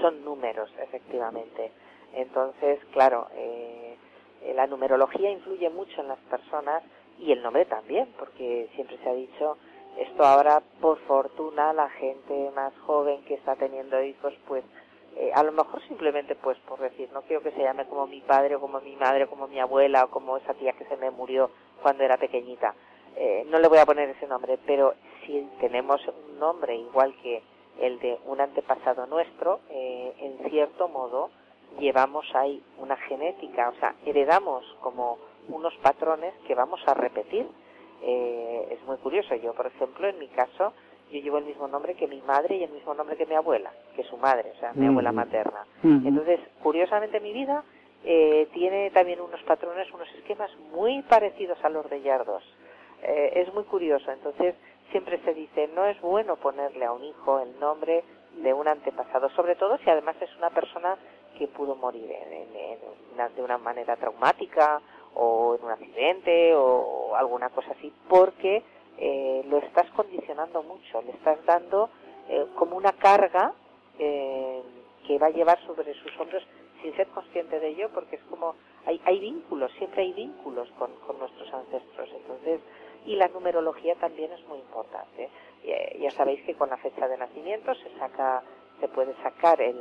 Son 0.01 0.25
números, 0.25 0.71
efectivamente. 0.83 1.73
Entonces, 2.13 2.81
claro, 2.93 3.29
la 4.55 4.67
numerología 4.67 5.31
influye 5.31 5.71
mucho 5.71 6.01
en 6.01 6.09
las 6.09 6.19
personas 6.31 6.83
y 7.19 7.33
el 7.33 7.43
nombre 7.43 7.65
también, 7.65 8.09
porque 8.19 8.69
siempre 8.75 8.99
se 8.99 9.09
ha 9.09 9.15
dicho 9.15 9.57
esto 9.99 10.25
ahora, 10.25 10.63
por 10.81 10.99
fortuna, 11.01 11.73
la 11.73 11.89
gente 11.91 12.53
más 12.55 12.73
joven 12.87 13.21
que 13.25 13.35
está 13.35 13.57
teniendo 13.57 14.01
hijos, 14.01 14.33
pues 14.47 14.63
eh, 15.17 15.33
a 15.35 15.43
lo 15.43 15.51
mejor 15.51 15.83
simplemente 15.89 16.37
pues 16.37 16.57
por 16.61 16.79
decir, 16.79 17.09
no 17.13 17.23
quiero 17.23 17.43
que 17.43 17.51
se 17.51 17.63
llame 17.63 17.87
como 17.87 18.07
mi 18.07 18.21
padre 18.21 18.55
o 18.55 18.61
como 18.61 18.81
mi 18.81 18.95
madre 18.95 19.25
o 19.25 19.29
como 19.29 19.49
mi 19.49 19.59
abuela 19.59 20.05
o 20.05 20.11
como 20.11 20.37
esa 20.37 20.55
tía 20.55 20.75
que 20.75 20.85
se 20.85 20.97
me 20.97 21.11
murió 21.11 21.51
cuando 21.83 22.05
era 22.05 22.17
pequeñita. 22.17 22.75
Eh, 23.21 23.45
no 23.51 23.59
le 23.59 23.69
voy 23.69 23.79
a 23.79 23.87
poner 23.87 24.09
ese 24.11 24.29
nombre, 24.29 24.59
pero 24.65 24.95
si 25.27 25.49
tenemos 25.61 26.01
un 26.07 26.39
nombre 26.39 26.77
igual 26.77 27.15
que 27.23 27.43
el 27.81 27.99
de 27.99 28.19
un 28.27 28.41
antepasado 28.41 29.07
nuestro, 29.07 29.61
eh, 29.71 30.15
en 30.21 30.51
cierto 30.51 30.89
modo 30.89 31.31
llevamos 31.81 32.27
ahí 32.35 32.63
una 32.79 32.97
genética, 32.97 33.71
o 33.71 33.81
sea, 33.81 33.95
heredamos 34.07 34.65
como 34.81 35.19
unos 35.49 35.75
patrones 35.77 36.33
que 36.47 36.55
vamos 36.55 36.81
a 36.87 36.95
repetir 36.95 37.47
eh, 38.03 38.69
es 38.71 38.83
muy 38.87 38.97
curioso. 38.99 39.35
Yo, 39.37 39.55
por 39.55 39.67
ejemplo, 39.67 40.09
en 40.09 40.19
mi 40.19 40.29
caso, 40.29 40.73
yo 41.11 41.21
llevo 41.21 41.39
el 41.39 41.45
mismo 41.45 41.69
nombre 41.69 41.95
que 41.95 42.07
mi 42.07 42.21
madre 42.23 42.57
y 42.57 42.65
el 42.65 42.71
mismo 42.71 42.95
nombre 42.95 43.17
que 43.17 43.27
mi 43.27 43.35
abuela, 43.35 43.73
que 43.97 44.05
su 44.05 44.17
madre, 44.17 44.53
o 44.57 44.61
sea, 44.61 44.73
mi 44.75 44.87
abuela 44.87 45.13
materna. 45.13 45.67
Entonces, 45.83 46.41
curiosamente, 46.63 47.21
mi 47.21 47.33
vida 47.33 47.65
eh, 48.05 48.49
tiene 48.53 48.91
también 48.91 49.21
unos 49.21 49.43
patrones, 49.43 49.93
unos 49.93 50.09
esquemas 50.15 50.51
muy 50.73 51.03
parecidos 51.03 51.59
a 51.65 51.69
los 51.69 51.89
de 51.91 52.03
Yardos. 52.03 52.45
Eh, 53.03 53.33
es 53.37 53.53
muy 53.55 53.65
curioso. 53.65 54.11
Entonces, 54.11 54.55
siempre 54.91 55.19
se 55.25 55.35
dice, 55.35 55.69
no 55.75 55.85
es 55.87 56.01
bueno 56.01 56.37
ponerle 56.37 56.85
a 56.85 56.93
un 56.93 57.05
hijo 57.05 57.41
el 57.41 57.59
nombre 57.61 58.05
de 58.43 58.53
un 58.53 58.69
antepasado, 58.69 59.29
sobre 59.31 59.57
todo 59.57 59.79
si 59.79 59.91
además 59.91 60.17
es 60.21 60.35
una 60.37 60.51
persona 60.51 60.97
que 61.37 61.47
pudo 61.49 61.75
morir 61.75 62.09
de 63.37 63.43
una 63.43 63.59
manera 63.59 63.97
traumática 63.97 64.81
o 65.15 65.57
en 65.57 65.65
un 65.65 65.71
accidente 65.71 66.55
o, 66.55 67.15
alguna 67.17 67.49
cosa 67.51 67.73
así, 67.73 67.93
porque 68.09 68.63
eh, 68.99 69.45
lo 69.49 69.59
estás 69.59 69.91
condicionando 69.91 70.63
mucho, 70.63 71.03
le 71.03 71.13
estás 71.13 71.45
dando 71.45 71.91
eh, 72.29 72.47
como 72.55 72.77
una 72.77 72.93
carga 72.93 73.53
eh, 73.99 74.63
que 75.07 75.19
va 75.19 75.27
a 75.27 75.31
llevar 75.31 75.59
sobre 75.67 75.95
sus 75.95 76.19
hombros 76.21 76.47
sin 76.83 76.95
ser 76.95 77.09
consciente 77.09 77.59
de 77.59 77.69
ello, 77.69 77.91
porque 77.93 78.17
es 78.17 78.23
como 78.31 78.55
hay, 78.87 79.01
hay 79.05 79.19
vínculos, 79.19 79.73
siempre 79.79 80.03
hay 80.03 80.13
vínculos 80.13 80.69
con, 80.79 80.93
con 81.07 81.19
nuestros 81.19 81.53
ancestros, 81.53 82.09
entonces 82.15 82.61
y 83.09 83.17
la 83.17 83.29
numerología 83.29 83.95
también 83.97 84.33
es 84.33 84.47
muy 84.47 84.59
importante. 84.59 85.29
ya 85.99 86.11
sabéis 86.13 86.43
que 86.43 86.55
con 86.55 86.71
la 86.71 86.77
fecha 86.77 87.09
de 87.09 87.17
nacimiento 87.19 87.75
se 87.75 87.91
saca 87.99 88.43
se 88.81 88.89
puede 88.89 89.15
sacar 89.23 89.61
el, 89.61 89.77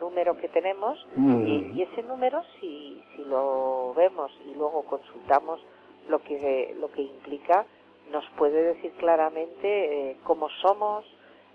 número 0.00 0.36
que 0.36 0.48
tenemos 0.48 1.06
mm. 1.16 1.46
y, 1.46 1.82
ese 1.82 2.02
número 2.04 2.42
si, 2.60 3.02
si 3.14 3.24
lo 3.24 3.92
vemos 3.94 4.30
y 4.46 4.54
luego 4.54 4.84
consultamos 4.84 5.60
lo 6.08 6.20
que 6.20 6.74
lo 6.78 6.90
que 6.92 7.02
implica 7.02 7.66
nos 8.12 8.24
puede 8.36 8.74
decir 8.74 8.92
claramente 8.92 10.10
eh, 10.10 10.16
cómo 10.24 10.48
somos 10.62 11.04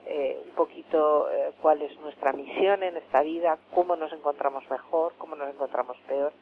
eh, 0.05 0.41
un 0.45 0.51
poquito 0.55 1.29
eh, 1.31 1.53
cuál 1.61 1.81
es 1.81 1.97
nuestra 2.01 2.33
misión 2.33 2.83
en 2.83 2.97
esta 2.97 3.21
vida 3.21 3.57
cómo 3.73 3.95
nos 3.95 4.11
encontramos 4.11 4.69
mejor 4.69 5.13
cómo 5.17 5.35
nos 5.35 5.49
encontramos 5.49 5.97
peor 6.07 6.33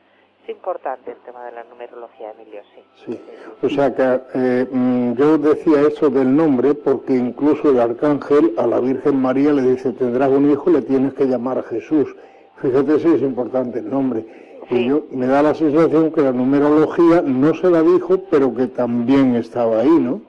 es 0.43 0.49
importante 0.49 1.11
el 1.11 1.17
tema 1.19 1.45
de 1.45 1.51
la 1.51 1.63
numerología, 1.63 2.31
Emilio, 2.31 2.61
sí. 2.73 2.83
Sí, 3.05 3.21
o 3.61 3.69
sea 3.69 3.93
que 3.93 4.21
eh, 4.33 4.67
mm, 4.69 5.13
yo 5.13 5.37
decía 5.37 5.81
eso 5.81 6.09
del 6.09 6.35
nombre 6.35 6.73
porque 6.73 7.13
incluso 7.13 7.69
el 7.69 7.79
arcángel 7.79 8.53
a 8.57 8.65
la 8.65 8.79
Virgen 8.79 9.21
María 9.21 9.53
le 9.53 9.61
dice, 9.61 9.93
tendrás 9.93 10.29
un 10.29 10.49
hijo, 10.49 10.69
le 10.69 10.81
tienes 10.81 11.13
que 11.13 11.25
llamar 11.25 11.59
a 11.59 11.63
Jesús. 11.63 12.15
Fíjate 12.57 12.99
si 12.99 13.07
es 13.07 13.21
importante 13.21 13.79
el 13.79 13.89
nombre. 13.89 14.25
Y 14.69 14.87
yo 14.87 15.03
me 15.11 15.27
da 15.27 15.41
la 15.41 15.53
sensación 15.53 16.11
que 16.11 16.21
la 16.21 16.31
numerología 16.31 17.21
no 17.21 17.53
se 17.53 17.69
la 17.69 17.81
dijo, 17.81 18.23
pero 18.29 18.55
que 18.55 18.67
también 18.67 19.35
estaba 19.35 19.81
ahí, 19.81 19.89
¿no? 19.89 20.21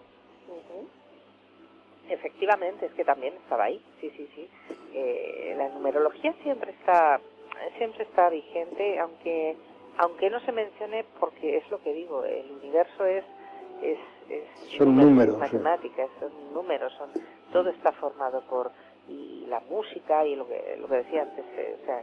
Efectivamente, 2.09 2.87
es 2.87 2.93
que 2.93 3.05
también 3.05 3.35
estaba 3.35 3.65
ahí, 3.65 3.81
sí, 4.01 4.11
sí, 4.17 4.29
sí. 4.35 4.49
Eh, 4.95 5.55
la 5.57 5.69
numerología 5.69 6.35
siempre 6.43 6.73
está, 6.73 7.21
siempre 7.79 8.03
está 8.03 8.31
vigente, 8.31 8.99
aunque 8.99 9.57
aunque 9.98 10.31
no 10.31 10.40
se 10.40 10.52
mencione 10.52 11.05
porque 11.20 11.59
es 11.59 11.70
lo 11.70 11.81
que 11.82 11.93
digo, 11.93 12.24
el 12.24 12.51
universo 12.60 13.05
es 13.05 13.24
es, 13.82 13.98
son 14.78 14.97
números, 14.97 15.39
matemáticas, 15.39 16.09
son 16.20 16.31
números, 16.55 16.93
son 16.97 17.10
todo 17.52 17.69
está 17.70 17.93
formado 17.93 18.43
por 18.48 18.70
y 19.09 19.47
la 19.48 19.60
música 19.69 20.24
y 20.24 20.36
lo 20.36 20.47
que 20.47 20.77
lo 20.81 20.86
que 20.89 20.97
decía 20.97 21.23
antes, 21.23 21.44
eh, 21.56 21.77
o 21.82 21.85
sea, 21.85 22.02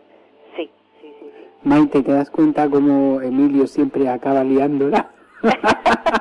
sí, 0.55 0.69
sí, 1.01 1.13
sí, 1.19 1.31
Maite, 1.63 2.03
¿te 2.03 2.11
das 2.11 2.29
cuenta 2.29 2.69
cómo 2.69 3.21
Emilio 3.21 3.65
siempre 3.67 4.09
acaba 4.09 4.43
liándola? 4.43 5.11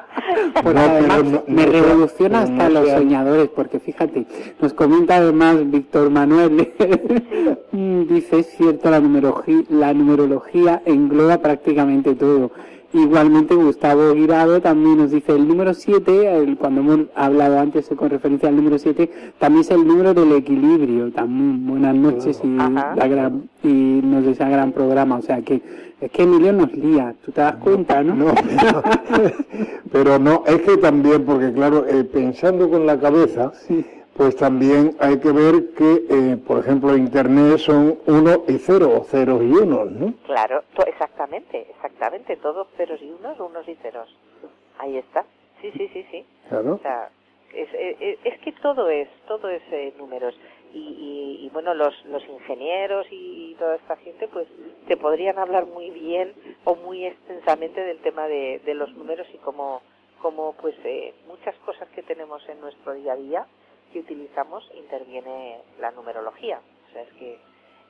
además, 0.64 1.22
me 1.46 1.66
revoluciona 1.66 2.42
hasta 2.42 2.68
los 2.68 2.88
soñadores, 2.88 3.48
porque 3.48 3.80
fíjate, 3.80 4.26
nos 4.60 4.72
comenta 4.72 5.16
además 5.16 5.70
Víctor 5.70 6.10
Manuel, 6.10 6.72
dice, 7.72 8.40
es 8.40 8.46
cierto, 8.56 8.90
la 8.90 9.00
numerología, 9.00 9.62
la 9.68 9.94
numerología 9.94 10.82
engloba 10.84 11.38
prácticamente 11.38 12.14
todo. 12.14 12.50
Igualmente 12.92 13.54
Gustavo 13.54 14.14
Guirado 14.14 14.62
también 14.62 14.96
nos 14.96 15.10
dice 15.10 15.32
el 15.32 15.46
número 15.46 15.74
7, 15.74 16.56
cuando 16.58 16.80
hemos 16.80 17.00
hablado 17.14 17.58
antes 17.58 17.86
con 17.94 18.08
referencia 18.08 18.48
al 18.48 18.56
número 18.56 18.78
7, 18.78 19.10
también 19.38 19.60
es 19.60 19.70
el 19.70 19.86
número 19.86 20.14
del 20.14 20.32
equilibrio. 20.32 21.12
También 21.12 21.66
buenas 21.66 21.94
noches 21.94 22.40
y, 22.42 23.68
y 23.68 24.00
nos 24.02 24.24
desea 24.24 24.48
gran 24.48 24.72
programa. 24.72 25.16
O 25.16 25.22
sea 25.22 25.42
que 25.42 25.60
es 26.00 26.10
que 26.12 26.22
Emilio 26.22 26.52
nos 26.52 26.72
lía, 26.72 27.14
tú 27.24 27.32
te 27.32 27.40
das 27.40 27.56
cuenta, 27.56 28.02
¿no? 28.04 28.14
No, 28.14 28.32
pero, 29.92 30.18
no, 30.18 30.44
es 30.46 30.62
que 30.62 30.76
también, 30.76 31.24
porque 31.24 31.52
claro, 31.52 31.86
eh, 31.88 32.04
pensando 32.04 32.70
con 32.70 32.86
la 32.86 33.00
cabeza, 33.00 33.52
pues 34.18 34.34
también 34.34 34.96
hay 34.98 35.20
que 35.20 35.30
ver 35.30 35.74
que, 35.76 36.02
eh, 36.10 36.36
por 36.44 36.58
ejemplo, 36.58 36.96
Internet 36.96 37.58
son 37.58 38.00
uno 38.06 38.42
y 38.48 38.58
cero, 38.58 38.90
o 39.00 39.04
ceros 39.04 39.40
y 39.40 39.52
unos, 39.52 39.92
¿no? 39.92 40.12
Claro, 40.26 40.64
exactamente, 40.88 41.68
exactamente, 41.70 42.36
todos 42.38 42.66
ceros 42.76 43.00
y 43.00 43.12
unos, 43.12 43.38
unos 43.38 43.66
y 43.68 43.76
ceros. 43.76 44.12
Ahí 44.80 44.96
está. 44.98 45.24
Sí, 45.62 45.70
sí, 45.70 45.88
sí, 45.92 46.04
sí. 46.10 46.26
Claro. 46.48 46.74
O 46.74 46.78
sea, 46.78 47.10
es, 47.54 47.68
es, 47.72 48.18
es 48.24 48.40
que 48.40 48.50
todo 48.60 48.90
es, 48.90 49.08
todo 49.28 49.48
es 49.48 49.62
eh, 49.70 49.94
números. 49.96 50.34
Y, 50.74 51.38
y, 51.44 51.50
bueno, 51.52 51.72
los, 51.74 51.94
los 52.06 52.22
ingenieros 52.28 53.06
y, 53.12 53.54
toda 53.56 53.76
esta 53.76 53.96
gente, 53.96 54.26
pues 54.28 54.48
te 54.88 54.96
podrían 54.96 55.38
hablar 55.38 55.66
muy 55.66 55.90
bien 55.90 56.34
o 56.64 56.74
muy 56.74 57.06
extensamente 57.06 57.80
del 57.80 57.98
tema 57.98 58.26
de, 58.26 58.60
de 58.64 58.74
los 58.74 58.92
números 58.94 59.28
y 59.32 59.38
cómo, 59.38 59.80
cómo 60.20 60.54
pues 60.60 60.74
eh, 60.84 61.14
muchas 61.28 61.54
cosas 61.64 61.88
que 61.90 62.02
tenemos 62.02 62.46
en 62.48 62.60
nuestro 62.60 62.94
día 62.94 63.12
a 63.12 63.16
día 63.16 63.46
que 63.92 64.00
utilizamos 64.00 64.70
interviene 64.76 65.58
la 65.80 65.90
numerología. 65.92 66.60
O 66.88 66.92
sea, 66.92 67.02
es 67.02 67.12
que 67.18 67.38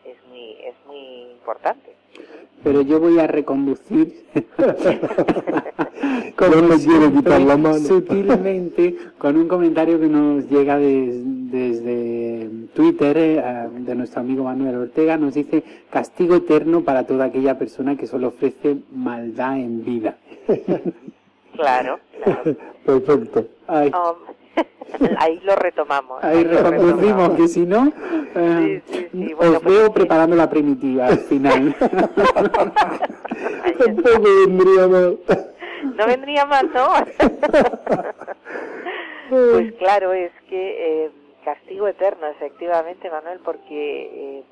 es 0.04 0.16
muy, 0.28 0.52
es 0.64 0.74
muy 0.86 1.32
importante. 1.32 1.94
Pero 2.62 2.82
yo 2.82 2.98
voy 2.98 3.18
a 3.18 3.26
reconducir 3.26 4.26
sutilmente 7.86 8.96
con 9.18 9.36
un 9.36 9.48
comentario 9.48 10.00
que 10.00 10.06
nos 10.06 10.48
llega 10.48 10.78
desde 10.78 12.48
Twitter 12.74 13.16
eh, 13.16 13.68
de 13.72 13.94
nuestro 13.94 14.20
amigo 14.20 14.44
Manuel 14.44 14.76
Ortega. 14.76 15.16
Nos 15.16 15.34
dice 15.34 15.62
castigo 15.90 16.36
eterno 16.36 16.82
para 16.82 17.06
toda 17.06 17.26
aquella 17.26 17.58
persona 17.58 17.96
que 17.96 18.06
solo 18.06 18.28
ofrece 18.28 18.78
maldad 18.92 19.58
en 19.58 19.84
vida. 19.84 20.16
claro, 21.54 22.00
claro. 22.22 22.56
Perfecto. 22.84 23.46
Ahí 25.18 25.40
lo 25.42 25.56
retomamos. 25.56 26.22
Ahí, 26.24 26.44
reconducimos, 26.44 27.30
que 27.30 27.48
si 27.48 27.66
no, 27.66 27.92
eh, 28.34 28.82
os 29.36 29.36
pues 29.36 29.62
veo 29.64 29.92
preparando 29.92 30.36
la 30.36 30.48
primitiva 30.48 31.06
al 31.06 31.18
final. 31.18 31.74
Tampoco 33.78 34.22
vendría 34.46 34.88
mal. 34.88 35.18
No 35.94 36.06
vendría 36.06 36.46
mal, 36.46 36.70
¿no? 36.72 36.88
pues 39.30 39.74
claro, 39.74 40.12
es 40.12 40.32
que 40.48 41.04
eh, 41.04 41.10
castigo 41.44 41.88
eterno, 41.88 42.26
efectivamente, 42.28 43.10
Manuel, 43.10 43.40
porque... 43.44 44.10
Eh, 44.12 44.44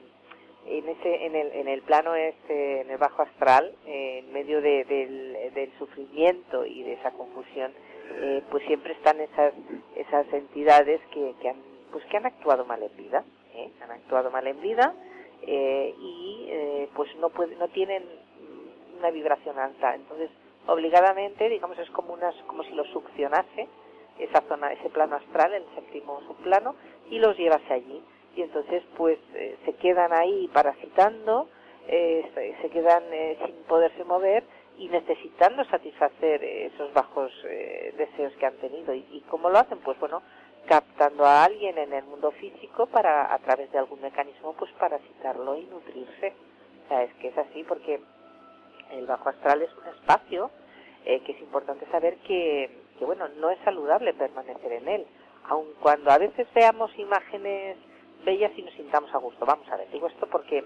en 0.68 0.88
ese 0.88 1.26
en 1.26 1.36
el 1.36 1.52
en 1.52 1.68
el 1.68 1.80
plano 1.82 2.16
este 2.16 2.80
en 2.80 2.90
el 2.90 2.98
bajo 2.98 3.22
astral 3.22 3.72
en 3.86 4.32
medio 4.32 4.60
de, 4.60 4.82
del, 4.82 5.36
del 5.54 5.70
sufrimiento 5.78 6.66
y 6.66 6.82
de 6.82 6.94
esa 6.94 7.12
confusión 7.12 7.70
eh, 8.12 8.42
pues 8.50 8.64
siempre 8.66 8.92
están 8.92 9.20
esas 9.20 9.52
esas 9.96 10.32
entidades 10.32 11.00
que, 11.12 11.34
que 11.40 11.48
han 11.50 11.56
pues 11.92 12.04
que 12.06 12.16
han 12.16 12.26
actuado 12.26 12.64
mal 12.64 12.82
en 12.82 12.96
vida 12.96 13.24
¿eh? 13.54 13.70
han 13.80 13.90
actuado 13.90 14.30
mal 14.30 14.46
en 14.46 14.60
vida 14.60 14.94
eh, 15.42 15.94
y 15.98 16.46
eh, 16.48 16.88
pues 16.94 17.14
no 17.16 17.30
puede, 17.30 17.56
no 17.56 17.68
tienen 17.68 18.04
una 18.98 19.10
vibración 19.10 19.58
alta 19.58 19.94
entonces 19.94 20.30
obligadamente 20.66 21.48
digamos 21.48 21.78
es 21.78 21.90
como 21.90 22.14
unas 22.14 22.34
como 22.46 22.62
si 22.64 22.72
lo 22.72 22.84
succionase 22.84 23.68
esa 24.18 24.40
zona 24.42 24.72
ese 24.72 24.88
plano 24.90 25.16
astral 25.16 25.52
el 25.54 25.64
séptimo 25.74 26.20
subplano 26.26 26.74
y 27.10 27.18
los 27.18 27.36
llevase 27.36 27.72
allí 27.72 28.02
y 28.34 28.42
entonces 28.42 28.82
pues 28.96 29.18
eh, 29.34 29.56
se 29.64 29.74
quedan 29.74 30.12
ahí 30.12 30.48
parasitando 30.52 31.48
se 31.86 32.68
quedan 32.72 33.04
sin 33.44 33.54
poderse 33.68 34.02
mover 34.02 34.42
y 34.78 34.88
necesitando 34.88 35.64
satisfacer 35.64 36.42
esos 36.44 36.92
bajos 36.92 37.32
eh, 37.44 37.94
deseos 37.96 38.32
que 38.34 38.46
han 38.46 38.56
tenido. 38.56 38.94
¿Y, 38.94 39.24
cómo 39.28 39.48
lo 39.50 39.58
hacen? 39.58 39.78
Pues 39.78 39.98
bueno, 39.98 40.22
captando 40.66 41.24
a 41.24 41.44
alguien 41.44 41.78
en 41.78 41.92
el 41.92 42.04
mundo 42.04 42.30
físico 42.32 42.86
para, 42.86 43.32
a 43.32 43.38
través 43.38 43.70
de 43.72 43.78
algún 43.78 44.00
mecanismo, 44.00 44.54
pues 44.54 44.70
parasitarlo 44.72 45.56
y 45.56 45.64
nutrirse. 45.64 46.34
O 46.84 46.88
sea, 46.88 47.02
es 47.02 47.14
que 47.14 47.28
es 47.28 47.38
así 47.38 47.64
porque 47.64 48.00
el 48.92 49.06
bajo 49.06 49.28
astral 49.28 49.62
es 49.62 49.70
un 49.76 49.86
espacio 49.88 50.50
eh, 51.04 51.20
que 51.20 51.32
es 51.32 51.40
importante 51.40 51.86
saber 51.90 52.16
que, 52.18 52.70
que, 52.98 53.04
bueno, 53.04 53.28
no 53.28 53.50
es 53.50 53.58
saludable 53.64 54.12
permanecer 54.14 54.72
en 54.72 54.88
él. 54.88 55.06
Aun 55.48 55.66
cuando 55.80 56.10
a 56.10 56.18
veces 56.18 56.46
veamos 56.54 56.90
imágenes 56.98 57.76
bellas 58.24 58.52
y 58.56 58.62
nos 58.62 58.74
sintamos 58.74 59.14
a 59.14 59.18
gusto. 59.18 59.46
Vamos 59.46 59.68
a 59.70 59.76
ver, 59.76 59.90
digo 59.90 60.08
esto 60.08 60.26
porque 60.26 60.64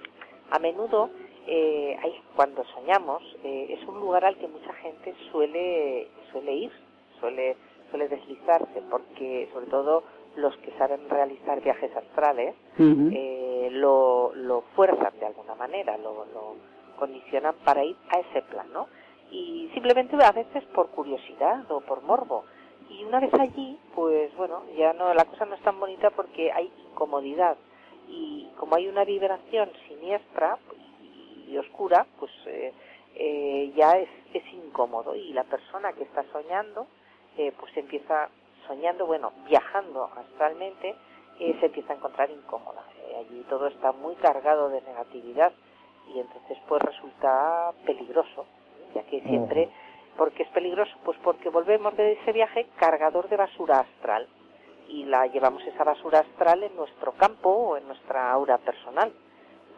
a 0.50 0.58
menudo 0.58 1.10
eh, 1.46 1.96
cuando 2.36 2.64
soñamos 2.64 3.22
eh, 3.44 3.76
es 3.78 3.88
un 3.88 4.00
lugar 4.00 4.24
al 4.24 4.36
que 4.36 4.48
mucha 4.48 4.72
gente 4.74 5.14
suele 5.30 6.08
suele 6.30 6.52
ir, 6.54 6.72
suele 7.18 7.56
suele 7.90 8.08
deslizarse, 8.08 8.82
porque 8.88 9.48
sobre 9.52 9.66
todo 9.66 10.04
los 10.36 10.56
que 10.58 10.70
saben 10.78 11.08
realizar 11.08 11.60
viajes 11.60 11.94
astrales 11.94 12.54
eh, 12.78 13.68
lo, 13.72 14.32
lo 14.34 14.62
fuerzan 14.76 15.12
de 15.18 15.26
alguna 15.26 15.54
manera, 15.56 15.98
lo, 15.98 16.24
lo 16.32 16.56
condicionan 16.98 17.54
para 17.64 17.84
ir 17.84 17.96
a 18.10 18.20
ese 18.20 18.42
plano. 18.42 18.86
Y 19.30 19.70
simplemente 19.74 20.16
a 20.22 20.32
veces 20.32 20.64
por 20.74 20.88
curiosidad 20.90 21.70
o 21.70 21.80
por 21.80 22.02
morbo. 22.02 22.44
Y 22.88 23.04
una 23.04 23.20
vez 23.20 23.32
allí 23.34 23.78
pues 23.94 24.34
bueno 24.36 24.62
ya 24.76 24.92
no 24.92 25.12
la 25.14 25.24
cosa 25.24 25.44
no 25.44 25.54
es 25.54 25.62
tan 25.62 25.78
bonita 25.78 26.10
porque 26.10 26.52
hay 26.52 26.72
incomodidad. 26.90 27.56
Y 28.08 28.48
como 28.56 28.74
hay 28.76 28.88
una 28.88 29.04
vibración 29.04 29.70
siniestra 29.88 30.58
oscura, 31.70 32.06
pues 32.18 32.30
eh, 32.46 32.72
eh, 33.14 33.72
ya 33.76 33.92
es, 33.92 34.08
es 34.34 34.44
incómodo 34.52 35.14
y 35.14 35.32
la 35.32 35.44
persona 35.44 35.92
que 35.92 36.04
está 36.04 36.24
soñando, 36.32 36.86
eh, 37.36 37.52
pues 37.58 37.76
empieza 37.76 38.28
soñando, 38.66 39.06
bueno, 39.06 39.32
viajando 39.46 40.10
astralmente, 40.16 40.94
se 41.38 41.66
empieza 41.66 41.94
a 41.94 41.96
encontrar 41.96 42.30
incómoda. 42.30 42.84
allí 43.18 43.46
todo 43.48 43.68
está 43.68 43.92
muy 43.92 44.14
cargado 44.16 44.68
de 44.68 44.82
negatividad 44.82 45.52
y 46.14 46.18
entonces 46.18 46.58
pues 46.68 46.82
resulta 46.82 47.72
peligroso, 47.86 48.44
ya 48.94 49.02
que 49.04 49.22
siempre, 49.22 49.70
porque 50.18 50.42
es 50.42 50.50
peligroso? 50.50 50.92
Pues 51.02 51.16
porque 51.24 51.48
volvemos 51.48 51.96
de 51.96 52.12
ese 52.12 52.32
viaje 52.32 52.66
cargador 52.76 53.30
de 53.30 53.38
basura 53.38 53.80
astral 53.80 54.28
y 54.88 55.04
la 55.06 55.26
llevamos 55.28 55.64
esa 55.64 55.82
basura 55.82 56.18
astral 56.18 56.62
en 56.62 56.76
nuestro 56.76 57.12
campo 57.12 57.48
o 57.48 57.76
en 57.78 57.86
nuestra 57.86 58.30
aura 58.30 58.58
personal. 58.58 59.10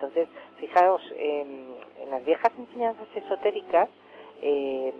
Entonces, 0.02 0.28
fijaos, 0.58 1.00
en, 1.16 1.76
las 2.10 2.24
viejas 2.24 2.50
enseñanzas 2.58 3.06
esotéricas 3.14 3.88
eh, 4.42 4.92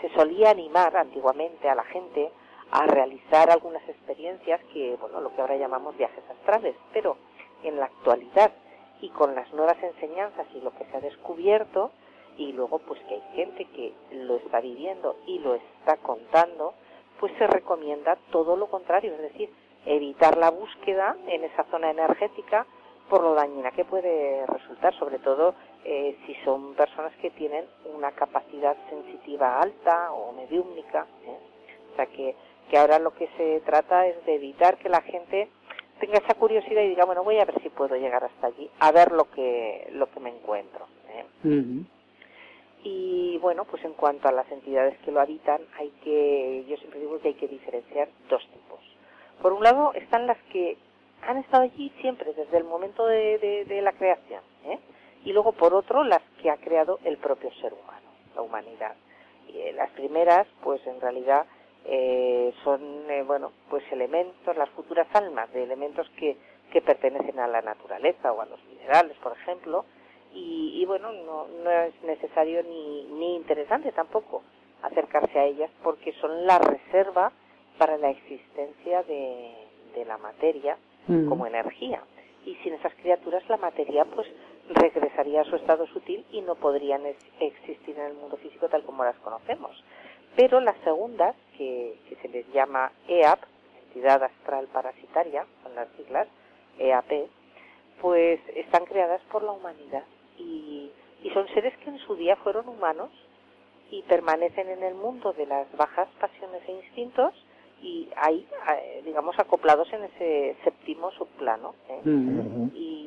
se 0.00 0.08
solía 0.10 0.50
animar 0.50 0.96
antiguamente 0.96 1.68
a 1.68 1.74
la 1.74 1.82
gente 1.82 2.30
a 2.70 2.86
realizar 2.86 3.50
algunas 3.50 3.86
experiencias 3.88 4.60
que, 4.72 4.96
bueno, 5.00 5.20
lo 5.20 5.34
que 5.34 5.40
ahora 5.40 5.56
llamamos 5.56 5.96
viajes 5.96 6.22
astrales, 6.30 6.76
pero 6.92 7.16
en 7.64 7.76
la 7.76 7.86
actualidad 7.86 8.52
y 9.00 9.08
con 9.08 9.34
las 9.34 9.52
nuevas 9.52 9.82
enseñanzas 9.82 10.46
y 10.54 10.60
lo 10.60 10.70
que 10.76 10.84
se 10.84 10.96
ha 10.96 11.00
descubierto, 11.00 11.90
y 12.38 12.52
luego 12.52 12.78
pues 12.78 13.00
que 13.08 13.14
hay 13.14 13.22
gente 13.34 13.64
que 13.64 13.92
lo 14.12 14.36
está 14.36 14.60
viviendo 14.60 15.16
y 15.26 15.40
lo 15.40 15.56
está 15.56 15.96
contando, 15.96 16.74
pues 17.18 17.32
se 17.36 17.48
recomienda 17.48 18.16
todo 18.30 18.54
lo 18.54 18.68
contrario, 18.68 19.12
es 19.12 19.22
decir, 19.22 19.52
evitar 19.86 20.38
la 20.38 20.50
búsqueda 20.50 21.16
en 21.26 21.42
esa 21.42 21.64
zona 21.64 21.90
energética 21.90 22.64
por 23.10 23.22
lo 23.22 23.34
dañina 23.34 23.72
que 23.72 23.84
puede 23.84 24.46
resultar, 24.46 24.94
sobre 24.94 25.18
todo 25.18 25.54
eh, 25.84 26.16
si 26.24 26.34
son 26.44 26.74
personas 26.74 27.12
que 27.20 27.30
tienen 27.30 27.64
una 27.92 28.12
capacidad 28.12 28.76
sensitiva 28.88 29.60
alta 29.60 30.12
o 30.12 30.32
mediúmnica. 30.32 31.06
¿eh? 31.26 31.36
O 31.92 31.96
sea 31.96 32.06
que, 32.06 32.36
que 32.70 32.78
ahora 32.78 33.00
lo 33.00 33.12
que 33.12 33.28
se 33.36 33.60
trata 33.66 34.06
es 34.06 34.24
de 34.24 34.36
evitar 34.36 34.78
que 34.78 34.88
la 34.88 35.02
gente 35.02 35.48
tenga 35.98 36.18
esa 36.18 36.34
curiosidad 36.34 36.82
y 36.82 36.90
diga, 36.90 37.04
bueno, 37.04 37.24
voy 37.24 37.38
a 37.38 37.44
ver 37.44 37.60
si 37.62 37.68
puedo 37.68 37.96
llegar 37.96 38.24
hasta 38.24 38.46
allí, 38.46 38.70
a 38.78 38.92
ver 38.92 39.10
lo 39.10 39.28
que, 39.30 39.88
lo 39.92 40.08
que 40.10 40.20
me 40.20 40.30
encuentro. 40.30 40.86
¿eh? 41.08 41.84
Y 42.82 43.38
bueno, 43.38 43.64
pues 43.64 43.84
en 43.84 43.92
cuanto 43.92 44.28
a 44.28 44.32
las 44.32 44.50
entidades 44.50 44.96
que 45.00 45.10
lo 45.10 45.20
habitan, 45.20 45.60
hay 45.78 45.90
que, 46.02 46.64
yo 46.66 46.76
siempre 46.76 47.00
digo 47.00 47.18
que 47.18 47.28
hay 47.28 47.34
que 47.34 47.48
diferenciar 47.48 48.08
dos 48.30 48.42
tipos. 48.46 48.80
Por 49.42 49.52
un 49.52 49.62
lado 49.62 49.92
están 49.94 50.26
las 50.26 50.38
que 50.52 50.78
han 51.26 51.38
estado 51.38 51.64
allí 51.64 51.92
siempre, 52.00 52.32
desde 52.34 52.56
el 52.56 52.64
momento 52.64 53.06
de, 53.06 53.80
la 53.82 53.92
creación. 53.92 54.42
¿eh? 54.64 54.78
Y 55.24 55.32
luego, 55.32 55.52
por 55.52 55.74
otro, 55.74 56.04
las 56.04 56.22
que 56.40 56.50
ha 56.50 56.56
creado 56.56 56.98
el 57.04 57.18
propio 57.18 57.52
ser 57.60 57.72
humano, 57.72 58.08
la 58.34 58.42
humanidad. 58.42 58.94
Y, 59.48 59.58
eh, 59.58 59.72
las 59.72 59.90
primeras, 59.90 60.46
pues 60.62 60.84
en 60.86 61.00
realidad 61.00 61.46
eh, 61.84 62.52
son, 62.64 63.10
eh, 63.10 63.22
bueno, 63.22 63.52
pues 63.68 63.82
elementos, 63.90 64.56
las 64.56 64.70
futuras 64.70 65.06
almas 65.14 65.52
de 65.52 65.62
elementos 65.62 66.08
que, 66.16 66.36
que 66.72 66.82
pertenecen 66.82 67.38
a 67.38 67.48
la 67.48 67.62
naturaleza 67.62 68.32
o 68.32 68.40
a 68.40 68.46
los 68.46 68.62
minerales, 68.64 69.16
por 69.18 69.32
ejemplo, 69.32 69.84
y, 70.32 70.84
bueno, 70.86 71.10
no, 71.10 71.48
no 71.48 71.70
es 71.70 72.02
necesario 72.04 72.62
ni, 72.62 73.02
ni 73.18 73.34
interesante 73.34 73.90
tampoco 73.90 74.44
acercarse 74.80 75.36
a 75.36 75.44
ellas 75.44 75.70
porque 75.82 76.12
son 76.20 76.46
la 76.46 76.58
reserva 76.60 77.32
para 77.78 77.96
la 77.96 78.10
existencia 78.10 79.02
de, 79.02 79.52
de 79.94 80.04
la 80.04 80.18
materia 80.18 80.76
mm. 81.10 81.28
como 81.28 81.46
energía. 81.46 82.02
Y 82.44 82.54
sin 82.56 82.74
esas 82.74 82.94
criaturas 82.94 83.42
la 83.48 83.56
materia 83.56 84.04
pues 84.04 84.26
regresaría 84.68 85.42
a 85.42 85.44
su 85.44 85.56
estado 85.56 85.86
sutil 85.88 86.24
y 86.32 86.40
no 86.40 86.54
podrían 86.54 87.02
existir 87.40 87.98
en 87.98 88.06
el 88.06 88.14
mundo 88.14 88.36
físico 88.36 88.68
tal 88.68 88.84
como 88.84 89.04
las 89.04 89.16
conocemos. 89.16 89.72
Pero 90.36 90.60
las 90.60 90.76
segundas, 90.84 91.34
que, 91.56 91.98
que 92.08 92.16
se 92.16 92.28
les 92.28 92.50
llama 92.52 92.92
EAP, 93.08 93.40
entidad 93.86 94.22
astral 94.22 94.68
parasitaria, 94.68 95.44
son 95.62 95.74
las 95.74 95.88
siglas, 95.96 96.28
EAP, 96.78 97.28
pues 98.00 98.40
están 98.54 98.86
creadas 98.86 99.20
por 99.30 99.42
la 99.42 99.52
humanidad 99.52 100.04
y, 100.38 100.90
y 101.22 101.30
son 101.30 101.46
seres 101.48 101.76
que 101.78 101.90
en 101.90 101.98
su 101.98 102.14
día 102.14 102.36
fueron 102.36 102.68
humanos 102.68 103.10
y 103.90 104.02
permanecen 104.02 104.68
en 104.68 104.82
el 104.82 104.94
mundo 104.94 105.32
de 105.32 105.46
las 105.46 105.70
bajas 105.76 106.08
pasiones 106.20 106.62
e 106.66 106.72
instintos 106.72 107.34
y 107.82 108.08
ahí, 108.16 108.46
eh, 108.68 109.02
digamos, 109.04 109.38
acoplados 109.38 109.90
en 109.92 110.04
ese 110.04 110.56
séptimo 110.64 111.10
subplano. 111.12 111.74
¿eh? 111.88 112.00
Y, 112.74 113.00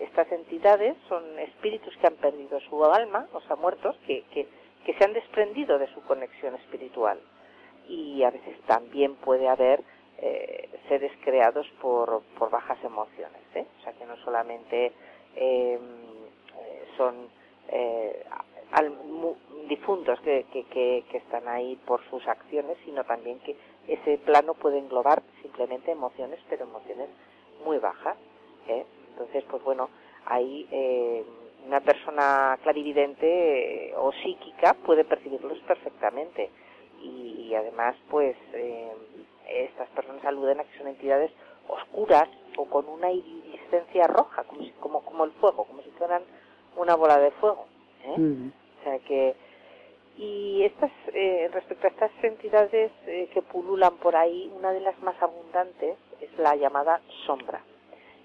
estas 0.00 0.32
entidades 0.32 0.96
son 1.08 1.38
espíritus 1.38 1.96
que 1.98 2.08
han 2.08 2.16
perdido 2.16 2.58
su 2.58 2.84
alma, 2.84 3.28
o 3.32 3.40
sea, 3.42 3.54
muertos, 3.54 3.94
que, 4.04 4.24
que, 4.32 4.48
que 4.84 4.94
se 4.94 5.04
han 5.04 5.12
desprendido 5.12 5.78
de 5.78 5.86
su 5.94 6.00
conexión 6.02 6.56
espiritual. 6.56 7.20
Y 7.88 8.24
a 8.24 8.30
veces 8.30 8.60
también 8.62 9.14
puede 9.14 9.48
haber 9.48 9.84
eh, 10.18 10.68
seres 10.88 11.12
creados 11.22 11.68
por, 11.80 12.20
por 12.36 12.50
bajas 12.50 12.82
emociones, 12.82 13.42
¿eh? 13.54 13.64
o 13.78 13.82
sea, 13.84 13.92
que 13.92 14.06
no 14.06 14.16
solamente 14.24 14.92
em, 15.36 15.80
son 16.96 17.28
al, 18.72 18.92
difuntos 19.68 20.20
que, 20.20 20.46
que, 20.52 20.64
que, 21.08 21.16
están 21.16 21.46
ahí 21.48 21.76
por 21.86 22.02
sus 22.10 22.26
acciones, 22.26 22.76
sino 22.84 23.04
también 23.04 23.38
que 23.40 23.56
ese 23.88 24.18
plano 24.18 24.54
puede 24.54 24.78
englobar 24.78 25.22
simplemente 25.42 25.90
emociones, 25.90 26.40
pero 26.48 26.64
emociones 26.64 27.08
muy 27.64 27.78
bajas. 27.78 28.16
¿eh? 28.68 28.84
Entonces, 29.10 29.44
pues 29.50 29.62
bueno, 29.62 29.88
ahí 30.26 30.66
eh, 30.70 31.24
una 31.66 31.80
persona 31.80 32.58
clarividente 32.62 33.90
eh, 33.90 33.94
o 33.96 34.12
psíquica 34.12 34.74
puede 34.84 35.04
percibirlos 35.04 35.58
perfectamente. 35.60 36.50
Y, 37.02 37.54
además, 37.54 37.94
pues 38.10 38.36
estas 39.48 39.88
personas 39.90 40.24
aluden 40.24 40.58
a 40.58 40.64
que 40.64 40.78
son 40.78 40.88
entidades 40.88 41.30
oscuras 41.68 42.28
o 42.56 42.64
con 42.64 42.88
una 42.88 43.12
iridiscencia 43.12 44.08
roja, 44.08 44.42
como, 44.44 44.62
como, 44.80 45.00
como 45.04 45.24
el 45.24 45.30
fuego, 45.32 45.64
como 45.64 45.82
si 45.82 45.90
fueran 45.90 46.22
una 46.76 46.96
bola 46.96 47.18
de 47.18 47.30
fuego. 47.32 47.66
O 48.08 48.84
sea 48.84 48.98
que 49.00 49.36
y 50.16 50.64
estas, 50.64 50.90
eh, 51.12 51.48
respecto 51.52 51.86
a 51.86 51.90
estas 51.90 52.10
entidades 52.22 52.90
eh, 53.06 53.28
que 53.32 53.42
pululan 53.42 53.96
por 53.98 54.16
ahí, 54.16 54.50
una 54.56 54.72
de 54.72 54.80
las 54.80 54.98
más 55.02 55.20
abundantes 55.20 55.98
es 56.20 56.38
la 56.38 56.56
llamada 56.56 57.00
sombra. 57.26 57.60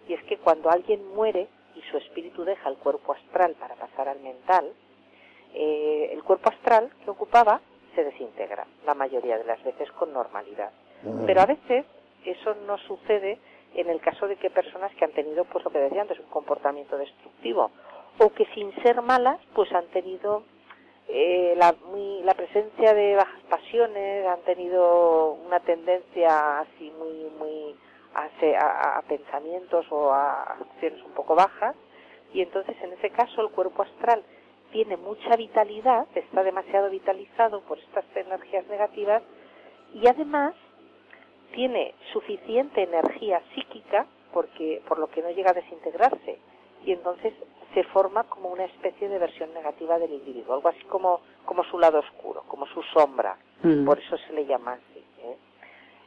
Y 0.07 0.13
es 0.13 0.23
que 0.23 0.37
cuando 0.37 0.69
alguien 0.69 1.05
muere 1.13 1.47
y 1.75 1.81
su 1.91 1.97
espíritu 1.97 2.43
deja 2.43 2.69
el 2.69 2.77
cuerpo 2.77 3.13
astral 3.13 3.55
para 3.55 3.75
pasar 3.75 4.07
al 4.07 4.19
mental, 4.21 4.71
eh, 5.53 6.09
el 6.13 6.23
cuerpo 6.23 6.49
astral 6.49 6.91
que 7.03 7.09
ocupaba 7.09 7.61
se 7.93 8.03
desintegra, 8.05 8.65
la 8.85 8.93
mayoría 8.93 9.37
de 9.37 9.43
las 9.43 9.61
veces 9.63 9.91
con 9.91 10.13
normalidad. 10.13 10.71
Pero 11.25 11.41
a 11.41 11.45
veces 11.45 11.85
eso 12.23 12.55
no 12.67 12.77
sucede 12.77 13.37
en 13.73 13.89
el 13.89 13.99
caso 13.99 14.27
de 14.27 14.37
que 14.37 14.49
personas 14.49 14.93
que 14.95 15.03
han 15.03 15.11
tenido, 15.11 15.43
pues 15.45 15.65
lo 15.65 15.71
que 15.71 15.79
decía 15.79 16.01
antes, 16.01 16.19
un 16.19 16.27
comportamiento 16.27 16.97
destructivo, 16.97 17.71
o 18.17 18.29
que 18.29 18.45
sin 18.53 18.73
ser 18.83 19.01
malas, 19.01 19.39
pues 19.53 19.71
han 19.73 19.87
tenido 19.87 20.43
eh, 21.13 21.55
la, 21.57 21.75
la 22.23 22.33
presencia 22.33 22.93
de 22.93 23.15
bajas 23.15 23.41
pasiones 23.49 24.25
han 24.27 24.41
tenido 24.41 25.33
una 25.33 25.59
tendencia 25.59 26.59
así 26.59 26.91
muy 26.97 27.29
muy 27.37 27.75
a, 28.13 28.97
a, 28.97 29.01
pensamientos 29.03 29.85
o 29.89 30.11
a 30.11 30.43
acciones 30.43 31.03
un 31.03 31.11
poco 31.11 31.35
bajas. 31.35 31.75
Y 32.33 32.41
entonces 32.41 32.75
en 32.81 32.93
ese 32.93 33.09
caso 33.09 33.41
el 33.41 33.49
cuerpo 33.49 33.83
astral 33.83 34.23
tiene 34.71 34.95
mucha 34.95 35.35
vitalidad, 35.35 36.07
está 36.15 36.43
demasiado 36.43 36.89
vitalizado 36.89 37.61
por 37.61 37.77
estas 37.79 38.05
energías 38.15 38.65
negativas 38.67 39.21
y 39.93 40.07
además 40.07 40.53
tiene 41.53 41.93
suficiente 42.13 42.83
energía 42.83 43.41
psíquica 43.53 44.07
porque 44.33 44.81
por 44.87 44.97
lo 44.97 45.07
que 45.07 45.21
no 45.21 45.29
llega 45.31 45.51
a 45.51 45.55
desintegrarse. 45.55 46.39
Y 46.85 46.93
entonces 46.93 47.33
se 47.73 47.83
forma 47.85 48.23
como 48.25 48.49
una 48.49 48.65
especie 48.65 49.07
de 49.07 49.17
versión 49.17 49.53
negativa 49.53 49.97
del 49.97 50.13
individuo, 50.13 50.55
algo 50.55 50.69
así 50.69 50.83
como, 50.85 51.21
como 51.45 51.63
su 51.63 51.79
lado 51.79 51.99
oscuro, 51.99 52.43
como 52.47 52.65
su 52.67 52.81
sombra, 52.83 53.37
mm. 53.63 53.85
por 53.85 53.99
eso 53.99 54.17
se 54.17 54.33
le 54.33 54.45
llama 54.45 54.73
así. 54.73 55.03
¿eh? 55.23 55.37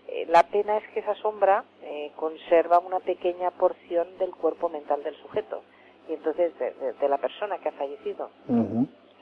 Eh, 0.09 0.27
la 0.29 0.43
pena 0.45 0.77
es 0.79 0.89
que 0.91 1.01
esa 1.01 1.15
sombra 1.17 1.65
eh, 1.83 2.13
conserva 2.17 2.79
una 2.79 3.01
pequeña 3.01 3.51
porción 3.53 4.19
del 4.19 4.31
cuerpo 4.33 4.69
mental 4.69 5.03
del 5.03 5.17
sujeto, 5.17 5.63
y 6.09 6.15
entonces 6.15 6.53
de, 6.59 7.09
la 7.09 7.19
persona 7.19 7.59
que 7.59 7.71
ha 7.71 7.73
fallecido. 7.73 8.29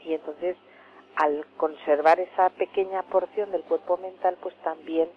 Y 0.05 0.15
entonces, 0.15 0.57
al 1.15 1.47
conservar 1.57 2.19
esa 2.19 2.51
pequeña 2.51 3.03
porción 3.05 3.53
del 3.53 3.63
cuerpo 3.63 3.99
mental, 3.99 4.37
pues 4.43 4.55
también 4.65 5.09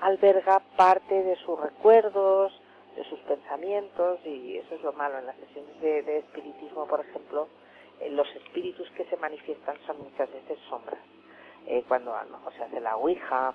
alberga 0.00 0.62
parte 0.76 1.22
de 1.22 1.36
sus 1.36 1.60
recuerdos, 1.60 2.58
de 2.96 3.04
sus 3.04 3.18
pensamientos 3.20 4.20
y 4.24 4.58
eso 4.58 4.74
es 4.74 4.82
lo 4.82 4.92
malo 4.92 5.18
en 5.18 5.26
las 5.26 5.36
sesiones 5.36 5.80
de, 5.80 6.18
espiritismo, 6.18 6.86
por 6.86 7.00
ejemplo, 7.00 7.48
eh, 8.00 8.10
los 8.10 8.28
espíritus 8.36 8.90
que 8.90 9.04
se 9.04 9.16
manifiestan 9.16 9.76
son 9.86 9.98
muchas 9.98 10.30
veces 10.32 10.58
sombras. 10.68 11.00
Eh, 11.66 11.84
cuando 11.86 12.14
a 12.14 12.24
lo 12.24 12.50
se 12.52 12.62
hace 12.62 12.80
la 12.80 12.96
ouija 12.96 13.54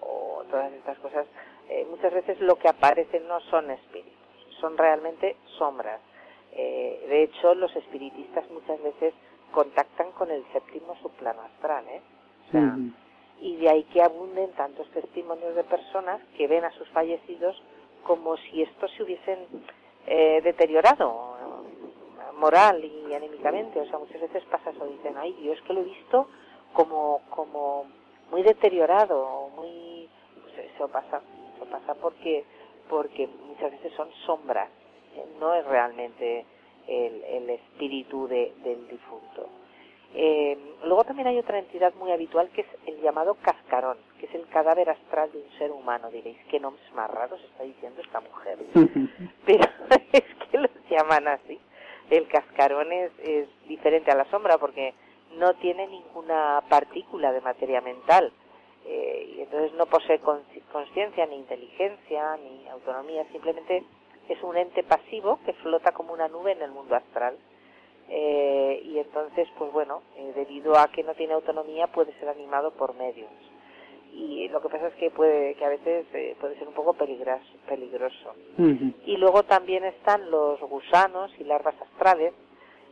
o 0.00 0.44
todas 0.50 0.72
estas 0.72 0.98
cosas, 0.98 1.26
eh, 1.68 1.86
muchas 1.90 2.12
veces 2.12 2.40
lo 2.40 2.56
que 2.56 2.68
aparece 2.68 3.20
no 3.20 3.40
son 3.42 3.70
espíritus, 3.70 4.12
son 4.60 4.76
realmente 4.76 5.36
sombras. 5.58 6.00
de 6.52 7.22
hecho, 7.22 7.54
los 7.54 7.74
espiritistas 7.76 8.48
muchas 8.50 8.82
veces 8.82 9.14
contactan 9.52 10.10
con 10.12 10.30
el 10.30 10.44
séptimo 10.52 10.96
subplano 10.96 11.42
astral, 11.42 11.86
¿eh? 11.88 12.02
O 12.48 12.50
sea, 12.50 12.76
y 13.40 13.56
de 13.56 13.68
ahí 13.70 13.84
que 13.84 14.02
abunden 14.02 14.50
tantos 14.52 14.88
testimonios 14.90 15.54
de 15.54 15.64
personas 15.64 16.20
que 16.36 16.46
ven 16.46 16.64
a 16.64 16.70
sus 16.72 16.88
fallecidos 16.90 17.60
como 18.04 18.36
si 18.36 18.62
estos 18.62 18.90
se 18.92 19.02
hubiesen 19.02 19.46
eh, 20.06 20.40
deteriorado 20.42 21.30
moral 22.40 22.82
y 22.84 23.14
anímicamente. 23.14 23.78
O 23.80 23.86
sea, 23.86 23.98
muchas 23.98 24.20
veces 24.20 24.42
pasa 24.50 24.70
eso, 24.70 24.86
dicen, 24.86 25.16
ay, 25.16 25.36
yo 25.42 25.52
es 25.52 25.60
que 25.62 25.74
lo 25.74 25.80
he 25.80 25.84
visto 25.84 26.26
como, 26.72 27.20
como 27.30 27.84
muy 28.30 28.42
deteriorado, 28.42 29.50
muy... 29.54 30.08
Pues 30.42 30.72
eso 30.74 30.88
pasa, 30.88 31.20
eso 31.54 31.64
pasa 31.66 31.94
porque, 31.94 32.44
porque 32.88 33.28
muchas 33.46 33.70
veces 33.70 33.92
son 33.94 34.10
sombras, 34.26 34.70
¿eh? 35.16 35.24
no 35.38 35.54
es 35.54 35.64
realmente 35.66 36.46
el, 36.88 37.22
el 37.22 37.50
espíritu 37.50 38.26
de, 38.26 38.52
del 38.64 38.88
difunto. 38.88 39.48
Eh, 40.14 40.58
luego 40.84 41.04
también 41.04 41.28
hay 41.28 41.38
otra 41.38 41.58
entidad 41.58 41.94
muy 41.94 42.10
habitual 42.10 42.48
que 42.50 42.62
es 42.62 42.66
el 42.86 43.00
llamado 43.00 43.36
cascarón, 43.42 43.98
que 44.18 44.26
es 44.26 44.34
el 44.34 44.46
cadáver 44.48 44.90
astral 44.90 45.30
de 45.32 45.38
un 45.38 45.58
ser 45.58 45.70
humano. 45.70 46.10
Diréis, 46.10 46.38
¿qué 46.50 46.58
nombres 46.58 46.84
más 46.94 47.10
raros 47.10 47.40
está 47.44 47.64
diciendo 47.64 48.00
esta 48.02 48.20
mujer? 48.20 48.58
Pero 49.46 49.64
es 50.12 50.24
que 50.50 50.58
los 50.58 50.70
llaman 50.90 51.28
así. 51.28 51.60
El 52.10 52.26
cascarón 52.26 52.92
es, 52.92 53.12
es 53.22 53.48
diferente 53.68 54.10
a 54.10 54.16
la 54.16 54.24
sombra 54.30 54.58
porque 54.58 54.94
no 55.36 55.54
tiene 55.54 55.86
ninguna 55.86 56.62
partícula 56.68 57.32
de 57.32 57.40
materia 57.40 57.80
mental. 57.80 58.32
Eh, 58.84 59.34
y 59.36 59.40
entonces 59.42 59.72
no 59.74 59.86
posee 59.86 60.20
conciencia, 60.72 61.26
ni 61.26 61.36
inteligencia, 61.36 62.36
ni 62.38 62.66
autonomía, 62.68 63.24
simplemente 63.30 63.84
es 64.28 64.42
un 64.42 64.56
ente 64.56 64.82
pasivo 64.82 65.38
que 65.44 65.52
flota 65.54 65.92
como 65.92 66.12
una 66.12 66.28
nube 66.28 66.52
en 66.52 66.62
el 66.62 66.70
mundo 66.70 66.96
astral 66.96 67.36
eh, 68.12 68.82
y 68.84 68.98
entonces, 68.98 69.48
pues 69.56 69.72
bueno, 69.72 70.02
eh, 70.16 70.32
debido 70.34 70.76
a 70.76 70.88
que 70.88 71.04
no 71.04 71.14
tiene 71.14 71.34
autonomía, 71.34 71.86
puede 71.86 72.12
ser 72.18 72.28
animado 72.28 72.72
por 72.72 72.94
medios. 72.96 73.30
Y 74.12 74.48
lo 74.48 74.60
que 74.60 74.68
pasa 74.68 74.88
es 74.88 74.94
que 74.94 75.12
puede 75.12 75.54
que 75.54 75.64
a 75.64 75.68
veces 75.68 76.06
eh, 76.12 76.36
puede 76.40 76.58
ser 76.58 76.66
un 76.66 76.74
poco 76.74 76.94
peligroso. 76.94 77.46
peligroso. 77.68 78.34
Y 79.06 79.16
luego 79.16 79.44
también 79.44 79.84
están 79.84 80.28
los 80.28 80.60
gusanos 80.60 81.30
y 81.38 81.44
larvas 81.44 81.76
astrales, 81.80 82.34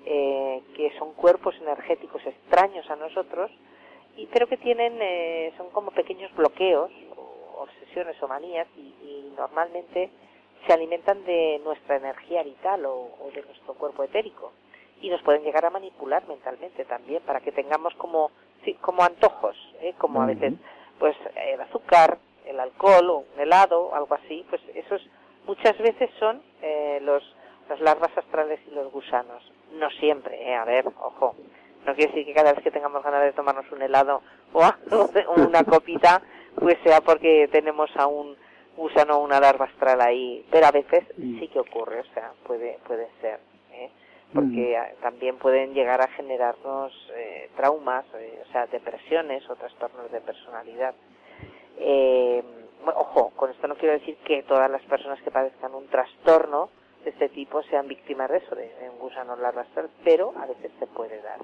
que 0.05 0.91
son 0.99 1.13
cuerpos 1.13 1.55
energéticos 1.61 2.25
extraños 2.25 2.89
a 2.89 2.97
nosotros, 2.97 3.51
y 4.17 4.27
pero 4.27 4.47
que 4.47 4.57
tienen 4.57 4.99
son 5.59 5.69
como 5.71 5.91
pequeños 5.91 6.35
bloqueos, 6.35 6.91
o 7.15 7.65
obsesiones 7.65 8.17
o 8.23 8.29
manías, 8.29 8.67
y, 8.77 8.95
normalmente 9.37 10.11
se 10.67 10.73
alimentan 10.73 11.25
de 11.25 11.61
nuestra 11.63 11.97
energía 11.97 12.43
vital 12.43 12.87
o 12.87 13.31
de 13.35 13.43
nuestro 13.43 13.75
cuerpo 13.75 14.03
etérico 14.03 14.53
y 15.01 15.11
nos 15.11 15.23
pueden 15.23 15.43
llegar 15.43 15.65
a 15.65 15.71
manipular 15.71 16.27
mentalmente 16.29 16.85
también 16.85 17.23
para 17.23 17.41
que 17.41 17.53
tengamos 17.53 17.95
como 17.95 18.31
como 18.81 19.03
antojos, 19.03 19.57
¿eh? 19.81 19.95
como 19.97 20.21
a 20.21 20.27
veces 20.27 20.53
pues 20.99 21.17
el 21.37 21.61
azúcar, 21.61 22.19
el 22.45 22.59
alcohol 22.61 23.11
o 23.11 23.25
un 23.35 23.41
helado, 23.41 23.95
algo 23.95 24.15
así, 24.15 24.45
pues 24.51 24.61
esos 24.75 25.01
muchas 25.47 25.77
veces 25.79 26.11
son 26.19 26.43
eh, 26.63 26.99
los, 27.03 27.23
las 27.69 27.81
larvas 27.81 28.17
astrales 28.17 28.61
y 28.67 28.75
los 28.75 28.91
gusanos. 28.93 29.53
No 29.73 29.91
siempre, 29.91 30.51
eh, 30.51 30.55
a 30.55 30.65
ver, 30.65 30.87
ojo. 30.87 31.35
No 31.87 31.95
quiere 31.95 32.11
decir 32.11 32.27
que 32.27 32.35
cada 32.35 32.53
vez 32.53 32.63
que 32.63 32.71
tengamos 32.71 33.03
ganas 33.03 33.23
de 33.23 33.33
tomarnos 33.33 33.71
un 33.73 33.83
helado 33.83 34.21
o, 34.53 34.71
una 35.37 35.65
copita, 35.65 36.21
pues 36.59 36.77
sea 36.83 37.01
porque 37.01 37.49
tenemos 37.51 37.91
a 37.97 38.07
un 38.07 38.37
gusano 38.77 39.19
o 39.19 39.25
una 39.25 39.41
larva 39.41 39.67
astral 39.67 40.01
ahí. 40.01 40.45
Pero 40.51 40.67
a 40.67 40.73
veces 40.73 41.05
mm. 41.17 41.39
sí 41.39 41.49
que 41.49 41.61
ocurre, 41.61 42.01
o 42.01 42.15
sea, 42.15 42.33
puede, 42.45 42.79
puede 42.87 43.09
ser. 43.21 43.41
Porque 44.33 44.79
mm. 44.79 45.01
también 45.01 45.39
pueden 45.39 45.73
llegar 45.73 46.03
a 46.03 46.09
generarnos 46.09 46.93
eh, 47.15 47.49
traumas, 47.57 48.05
eh, 48.15 48.43
o 48.47 48.53
sea, 48.53 48.67
depresiones 48.67 49.49
o 49.49 49.57
trastornos 49.57 50.13
de 50.13 50.21
personalidad. 50.21 50.95
Eh, 51.79 52.43
ojo, 52.85 53.33
con 53.37 53.51
esto 53.51 53.67
no 53.69 53.77
quiero 53.77 53.95
decir 53.95 54.17
que 54.25 54.43
todas 54.43 54.71
las 54.71 54.83
personas 54.83 55.21
que 55.23 55.31
padezcan 55.31 55.75
un 55.75 55.87
trastorno 55.87 56.69
de 57.05 57.11
este 57.11 57.31
tipo 57.31 57.63
sean 57.65 57.89
víctimas 57.89 58.31
de 58.31 58.39
eso, 58.39 58.55
de, 58.55 58.71
un 58.93 58.99
gusano 58.99 59.37
pero 60.05 60.33
a 60.37 60.47
veces 60.47 60.71
se 60.79 60.87
puede 60.87 61.21
dar. 61.23 61.41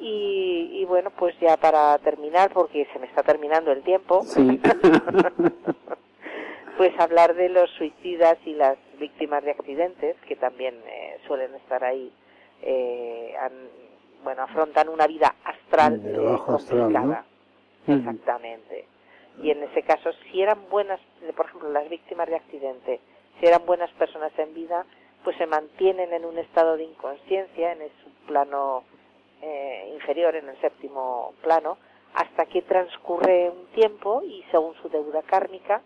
Y, 0.00 0.84
bueno, 0.84 1.10
pues 1.10 1.34
ya 1.40 1.56
para 1.56 1.98
terminar, 1.98 2.52
porque 2.52 2.86
se 2.92 3.00
me 3.00 3.06
está 3.06 3.24
terminando 3.24 3.72
el 3.72 3.82
tiempo, 3.82 4.20
pues 6.76 7.00
hablar 7.00 7.34
de 7.34 7.48
los 7.48 7.68
suicidas 7.70 8.38
y 8.44 8.54
las 8.54 8.78
víctimas 8.98 9.42
de 9.44 9.52
accidentes, 9.52 10.16
que 10.26 10.36
también 10.36 10.74
eh, 10.86 11.18
suelen 11.26 11.54
estar 11.54 11.82
ahí, 11.84 12.12
eh, 12.62 13.34
bueno, 14.22 14.42
afrontan 14.42 14.88
una 14.88 15.06
vida 15.06 15.34
astral 15.44 16.00
complicada. 16.44 17.24
Exactamente. 17.86 18.86
Y 19.42 19.50
en 19.50 19.62
ese 19.62 19.82
caso, 19.82 20.10
si 20.24 20.42
eran 20.42 20.68
buenas, 20.68 21.00
por 21.36 21.46
ejemplo, 21.46 21.70
las 21.70 21.88
víctimas 21.88 22.28
de 22.28 22.36
accidente, 22.36 23.00
si 23.38 23.46
eran 23.46 23.64
buenas 23.64 23.90
personas 23.92 24.32
en 24.38 24.52
vida, 24.52 24.84
pues 25.22 25.36
se 25.36 25.46
mantienen 25.46 26.12
en 26.12 26.24
un 26.24 26.38
estado 26.38 26.76
de 26.76 26.84
inconsciencia, 26.84 27.72
en 27.72 27.78
su 28.02 28.10
plano 28.26 28.82
eh, 29.42 29.90
inferior, 29.94 30.34
en 30.34 30.48
el 30.48 30.60
séptimo 30.60 31.34
plano, 31.42 31.78
hasta 32.14 32.46
que 32.46 32.62
transcurre 32.62 33.50
un 33.50 33.66
tiempo 33.74 34.22
y 34.22 34.44
según 34.50 34.74
su 34.82 34.88
deuda 34.88 35.22
kármica, 35.22 35.82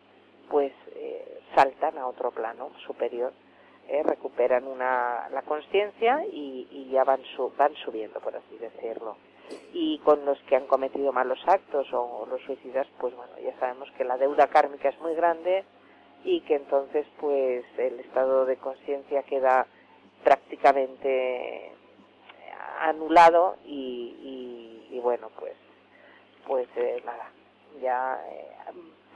pues 0.48 0.72
eh, 0.94 1.31
saltan 1.54 1.98
a 1.98 2.06
otro 2.06 2.30
plano 2.30 2.70
superior, 2.86 3.32
eh, 3.88 4.02
recuperan 4.02 4.66
una, 4.66 5.28
la 5.30 5.42
conciencia 5.42 6.24
y, 6.26 6.68
y, 6.70 6.90
ya 6.90 7.04
van, 7.04 7.22
su, 7.36 7.52
van 7.56 7.74
subiendo, 7.76 8.20
por 8.20 8.36
así 8.36 8.56
decirlo. 8.58 9.16
Y 9.72 9.98
con 9.98 10.24
los 10.24 10.38
que 10.42 10.56
han 10.56 10.66
cometido 10.66 11.12
malos 11.12 11.40
actos 11.46 11.86
o 11.92 12.26
los 12.30 12.40
suicidas, 12.42 12.86
pues 12.98 13.14
bueno, 13.14 13.32
ya 13.42 13.58
sabemos 13.58 13.90
que 13.98 14.04
la 14.04 14.16
deuda 14.16 14.46
kármica 14.46 14.88
es 14.88 14.98
muy 15.00 15.14
grande 15.14 15.64
y 16.24 16.40
que 16.42 16.54
entonces 16.56 17.06
pues 17.20 17.64
el 17.78 18.00
estado 18.00 18.46
de 18.46 18.56
conciencia 18.56 19.22
queda 19.24 19.66
prácticamente 20.22 21.72
anulado 22.80 23.56
y, 23.64 24.88
y, 24.90 25.00
bueno 25.00 25.30
pues 25.38 25.54
pues 26.46 26.68
eh, 26.76 27.02
nada 27.04 27.28
ya 27.82 28.20
eh, 28.30 28.46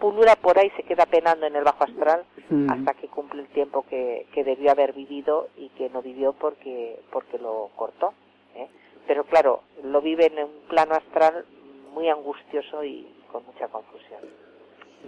pulura 0.01 0.37
por 0.37 0.59
ahí 0.59 0.71
se 0.77 0.83
queda 0.83 1.07
penando 1.07 1.47
en 1.47 1.57
el 1.57 1.65
bajo 1.65 1.85
astral 1.85 2.25
mm. 2.51 2.71
hasta 2.71 2.95
que 2.95 3.09
cumple 3.09 3.43
el 3.43 3.49
tiempo 3.49 3.85
que, 3.89 4.27
que 4.33 4.45
debió 4.45 4.71
haber 4.71 4.93
vivido 4.93 5.49
y 5.57 5.69
que 5.71 5.89
no 5.91 6.03
vivió 6.03 6.33
porque 6.33 7.01
porque 7.11 7.39
lo 7.39 7.71
cortó 7.77 8.13
¿eh? 8.55 8.69
pero 9.07 9.25
claro 9.25 9.63
lo 9.83 10.03
vive 10.03 10.27
en 10.27 10.45
un 10.45 10.51
plano 10.69 10.95
astral 10.95 11.45
muy 11.95 12.09
angustioso 12.09 12.85
y 12.85 13.07
con 13.33 13.45
mucha 13.47 13.69
confusión 13.69 14.21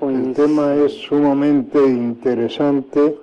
el 0.00 0.32
tema 0.32 0.74
es 0.74 0.92
sumamente 0.92 1.78
interesante 1.78 3.18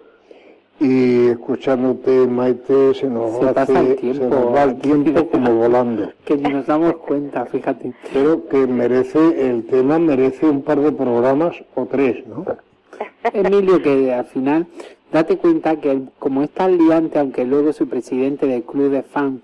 y 0.79 1.27
escuchándote, 1.27 2.27
Maite, 2.27 2.93
se 2.93 3.07
nos, 3.07 3.37
pasa 3.53 3.79
el 3.79 3.95
tiempo, 3.95 4.51
va 4.51 4.63
el 4.63 4.75
tiempo 4.77 5.27
como 5.29 5.55
volando. 5.55 6.11
Que 6.25 6.35
ni 6.35 6.49
nos 6.49 6.65
damos 6.65 6.97
cuenta, 6.97 7.45
fíjate. 7.45 7.93
Pero 8.11 8.47
que 8.47 8.67
merece, 8.67 9.49
el 9.49 9.65
tema 9.65 9.99
merece 9.99 10.45
un 10.45 10.63
par 10.63 10.79
de 10.79 10.91
programas 10.91 11.55
o 11.75 11.85
tres, 11.85 12.25
¿no? 12.27 12.45
Emilio, 13.33 13.81
que 13.81 14.13
al 14.13 14.25
final, 14.25 14.67
date 15.11 15.37
cuenta 15.37 15.77
que 15.77 16.01
como 16.19 16.43
es 16.43 16.49
tan 16.49 16.77
liante, 16.77 17.19
aunque 17.19 17.45
luego 17.45 17.71
su 17.71 17.87
presidente 17.87 18.47
del 18.47 18.63
club 18.63 18.91
de 18.91 19.03
fans 19.03 19.41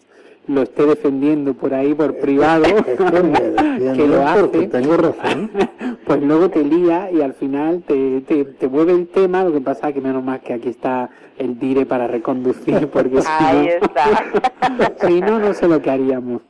lo 0.47 0.63
esté 0.63 0.85
defendiendo 0.85 1.53
por 1.53 1.73
ahí 1.73 1.93
por 1.93 2.17
privado, 2.17 2.65
que 2.65 4.07
lo 4.07 4.27
hace, 4.27 4.67
tengo 4.67 4.97
razón. 4.97 5.51
Pues 6.11 6.23
luego 6.23 6.49
te 6.49 6.61
lía 6.61 7.09
y 7.09 7.21
al 7.21 7.33
final 7.33 7.83
te, 7.88 8.19
te, 8.27 8.43
te 8.43 8.67
mueve 8.67 8.91
el 8.91 9.07
tema, 9.07 9.45
lo 9.45 9.53
que 9.53 9.61
pasa 9.61 9.88
es 9.88 9.93
que 9.93 10.01
menos 10.01 10.21
mal 10.21 10.41
que 10.41 10.51
aquí 10.51 10.67
está 10.67 11.09
el 11.38 11.57
dire 11.57 11.85
para 11.85 12.05
reconducir, 12.05 12.89
porque 12.89 13.21
si 13.21 13.29
no, 13.29 15.07
si 15.07 15.21
no, 15.21 15.39
no 15.39 15.53
sé 15.53 15.69
lo 15.69 15.81
que 15.81 15.89
haríamos. 15.89 16.41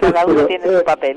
Cada 0.00 0.26
uno 0.26 0.42
tiene 0.44 0.66
su 0.66 0.84
papel. 0.84 1.16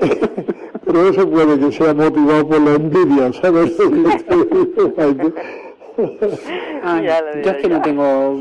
Pero 0.86 1.08
eso 1.10 1.28
puede 1.28 1.60
que 1.60 1.72
sea 1.72 1.92
motivado 1.92 2.48
por 2.48 2.60
la 2.62 2.72
envidia, 2.72 3.30
¿sabes? 3.34 3.76
yo 5.96 7.50
es 7.50 7.56
que 7.56 7.68
no 7.68 7.82
tengo 7.82 8.38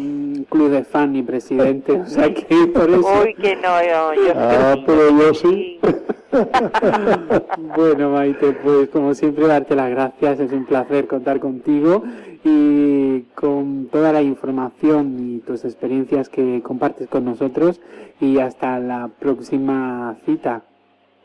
club 0.49 0.69
de 0.69 0.83
fan 0.83 1.13
ni 1.13 1.23
presidente, 1.23 1.93
o 1.93 2.05
sea 2.05 2.33
que 2.33 2.67
por 2.73 2.89
eso... 2.89 3.21
Uy, 3.23 3.33
que 3.35 3.55
no, 3.55 3.83
yo, 3.83 4.33
Ah, 4.35 4.75
pero 4.85 5.09
yo 5.09 5.33
sí. 5.33 5.79
bueno, 7.75 8.11
Maite, 8.11 8.53
pues 8.53 8.89
como 8.89 9.13
siempre 9.13 9.47
darte 9.47 9.75
las 9.75 9.89
gracias, 9.89 10.39
es 10.39 10.51
un 10.51 10.65
placer 10.65 11.07
contar 11.07 11.39
contigo 11.39 12.03
y 12.43 13.21
con 13.35 13.87
toda 13.91 14.13
la 14.13 14.21
información 14.21 15.17
y 15.19 15.39
tus 15.39 15.65
experiencias 15.65 16.29
que 16.29 16.61
compartes 16.63 17.07
con 17.09 17.25
nosotros. 17.25 17.81
Y 18.19 18.39
hasta 18.39 18.79
la 18.79 19.09
próxima 19.19 20.15
cita. 20.25 20.61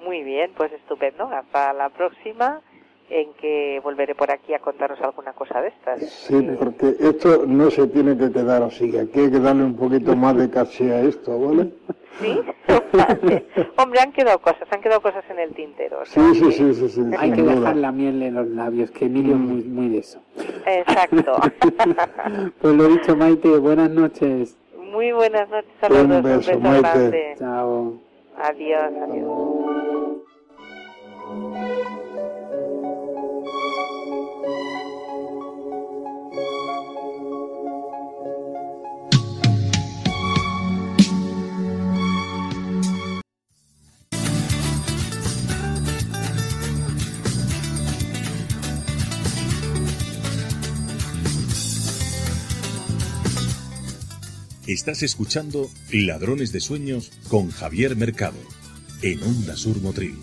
Muy 0.05 0.23
bien, 0.23 0.51
pues 0.57 0.73
estupendo, 0.73 1.25
hasta 1.25 1.73
la 1.73 1.91
próxima 1.91 2.63
en 3.09 3.33
que 3.35 3.81
volveré 3.83 4.15
por 4.15 4.31
aquí 4.31 4.55
a 4.55 4.59
contaros 4.59 5.01
alguna 5.01 5.33
cosa 5.33 5.61
de 5.61 5.69
estas. 5.69 6.01
Sí, 6.01 6.49
porque 6.59 6.97
esto 6.99 7.45
no 7.47 7.71
se 7.71 7.87
tiene 7.87 8.17
que 8.17 8.31
quedar 8.33 8.63
así, 8.63 8.97
aquí 8.97 9.21
hay 9.21 9.31
que 9.31 9.41
darle 9.41 9.65
un 9.65 9.77
poquito 9.77 10.17
más 10.17 10.37
de 10.37 10.51
caché 10.51 10.93
a 10.93 11.01
esto, 11.03 11.39
¿vale? 11.39 11.73
Sí, 12.21 12.41
hombre, 13.77 14.01
han 14.01 14.13
quedado 14.13 14.39
cosas, 14.39 14.67
han 14.71 14.81
quedado 14.81 15.03
cosas 15.03 15.25
en 15.29 15.39
el 15.39 15.53
tintero. 15.55 16.05
Sí, 16.07 16.21
sí, 16.35 16.53
sí, 16.53 16.75
sí, 16.75 16.89
sí, 16.89 17.03
Hay 17.19 17.33
que 17.33 17.43
dejar 17.43 17.77
la 17.77 17.93
miel 17.93 18.23
en 18.23 18.35
los 18.35 18.49
labios, 18.49 18.91
que 18.91 19.05
Emilio 19.05 19.35
es 19.35 19.41
muy, 19.41 19.63
muy 19.63 19.89
de 19.91 19.99
eso. 19.99 20.21
Exacto. 20.67 21.37
pues 22.61 22.75
lo 22.75 22.89
dicho, 22.89 23.15
Maite, 23.17 23.59
buenas 23.59 23.91
noches. 23.91 24.57
Muy 24.79 25.13
buenas 25.13 25.49
noches 25.51 25.71
a 25.83 25.89
los 25.91 26.09
dos. 26.09 26.17
un 26.17 26.23
beso 26.23 26.59
Maite. 26.59 27.35
Chao. 27.39 28.01
Adiós, 28.39 28.93
adiós. 29.03 29.57
Estás 54.67 55.05
escuchando 55.05 55.71
Ladrones 55.93 56.51
de 56.51 56.59
Sueños 56.59 57.13
con 57.29 57.53
Javier 57.53 57.95
Mercado 57.95 58.39
en 59.01 59.23
Onda 59.23 59.57
Sur 59.57 59.81
Motril. 59.81 60.19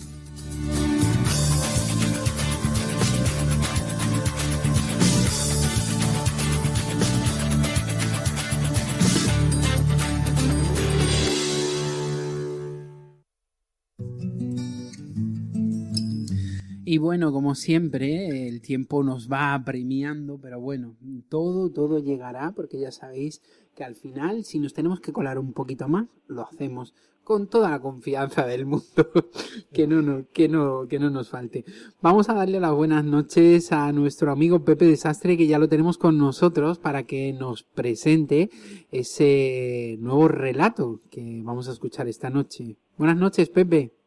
Y 16.93 16.99
bueno, 16.99 17.31
como 17.31 17.55
siempre, 17.55 18.47
el 18.47 18.61
tiempo 18.61 19.01
nos 19.01 19.27
va 19.27 19.55
apremiando, 19.55 20.37
pero 20.39 20.61
bueno, 20.61 20.95
todo, 21.27 21.71
todo 21.71 21.97
llegará, 21.97 22.51
porque 22.51 22.79
ya 22.79 22.91
sabéis 22.91 23.41
que 23.73 23.83
al 23.83 23.95
final, 23.95 24.43
si 24.43 24.59
nos 24.59 24.75
tenemos 24.75 24.99
que 24.99 25.11
colar 25.11 25.39
un 25.39 25.53
poquito 25.53 25.87
más, 25.87 26.05
lo 26.27 26.43
hacemos 26.43 26.93
con 27.23 27.47
toda 27.47 27.71
la 27.71 27.81
confianza 27.81 28.45
del 28.45 28.67
mundo, 28.67 28.85
que 29.73 29.87
no, 29.87 30.03
no, 30.03 30.27
que 30.31 30.47
no, 30.47 30.87
que 30.87 30.99
no 30.99 31.09
nos 31.09 31.29
falte. 31.29 31.65
Vamos 31.99 32.29
a 32.29 32.35
darle 32.35 32.59
las 32.59 32.75
buenas 32.75 33.03
noches 33.03 33.71
a 33.71 33.91
nuestro 33.91 34.31
amigo 34.31 34.63
Pepe 34.63 34.85
Desastre, 34.85 35.35
que 35.35 35.47
ya 35.47 35.57
lo 35.57 35.69
tenemos 35.69 35.97
con 35.97 36.19
nosotros 36.19 36.77
para 36.77 37.07
que 37.07 37.33
nos 37.33 37.63
presente 37.63 38.51
ese 38.91 39.97
nuevo 39.99 40.27
relato 40.27 41.01
que 41.09 41.41
vamos 41.43 41.67
a 41.67 41.71
escuchar 41.71 42.07
esta 42.07 42.29
noche. 42.29 42.77
Buenas 42.97 43.17
noches, 43.17 43.49
Pepe. 43.49 44.02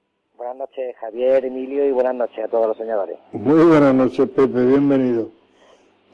Buenas 0.47 0.68
noches 0.70 0.94
Javier, 1.01 1.44
Emilio 1.44 1.85
y 1.85 1.90
buenas 1.90 2.14
noches 2.14 2.44
a 2.44 2.47
todos 2.47 2.68
los 2.68 2.77
soñadores. 2.77 3.18
Muy 3.32 3.64
buenas 3.64 3.93
noches 3.93 4.28
Pepe, 4.28 4.64
bienvenido. 4.64 5.28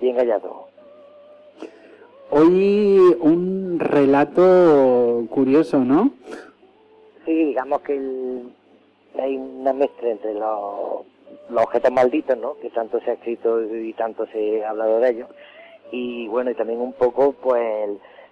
Bien 0.01 0.17
hallado. 0.17 0.69
Hoy 2.31 2.99
un 3.21 3.79
relato 3.79 5.27
curioso, 5.29 5.81
¿no? 5.81 6.13
Sí, 7.27 7.45
digamos 7.45 7.83
que 7.83 7.93
hay 9.19 9.37
una 9.37 9.75
mezcla 9.75 10.09
entre 10.09 10.33
los, 10.33 11.03
objetos 11.55 11.93
malditos, 11.93 12.39
¿no? 12.39 12.55
Que 12.55 12.71
tanto 12.71 13.01
se 13.01 13.11
ha 13.11 13.15
escrito 13.15 13.63
y 13.63 13.93
tanto 13.93 14.25
se 14.29 14.65
ha 14.65 14.71
hablado 14.71 14.99
de 15.01 15.11
ellos. 15.11 15.29
Y 15.91 16.27
bueno, 16.29 16.51
y 16.51 16.55
también 16.55 16.81
un 16.81 16.95
poco, 16.95 17.33
pues, 17.33 17.91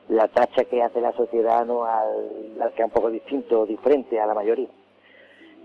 la 0.08 0.28
tacha 0.28 0.64
que 0.64 0.82
hace 0.82 1.02
la 1.02 1.12
sociedad, 1.12 1.66
¿no? 1.66 1.84
Al, 1.84 2.58
al 2.58 2.72
que 2.72 2.80
es 2.80 2.86
un 2.86 2.94
poco 2.94 3.10
distinto, 3.10 3.66
diferente 3.66 4.18
a 4.18 4.24
la 4.24 4.32
mayoría. 4.32 4.68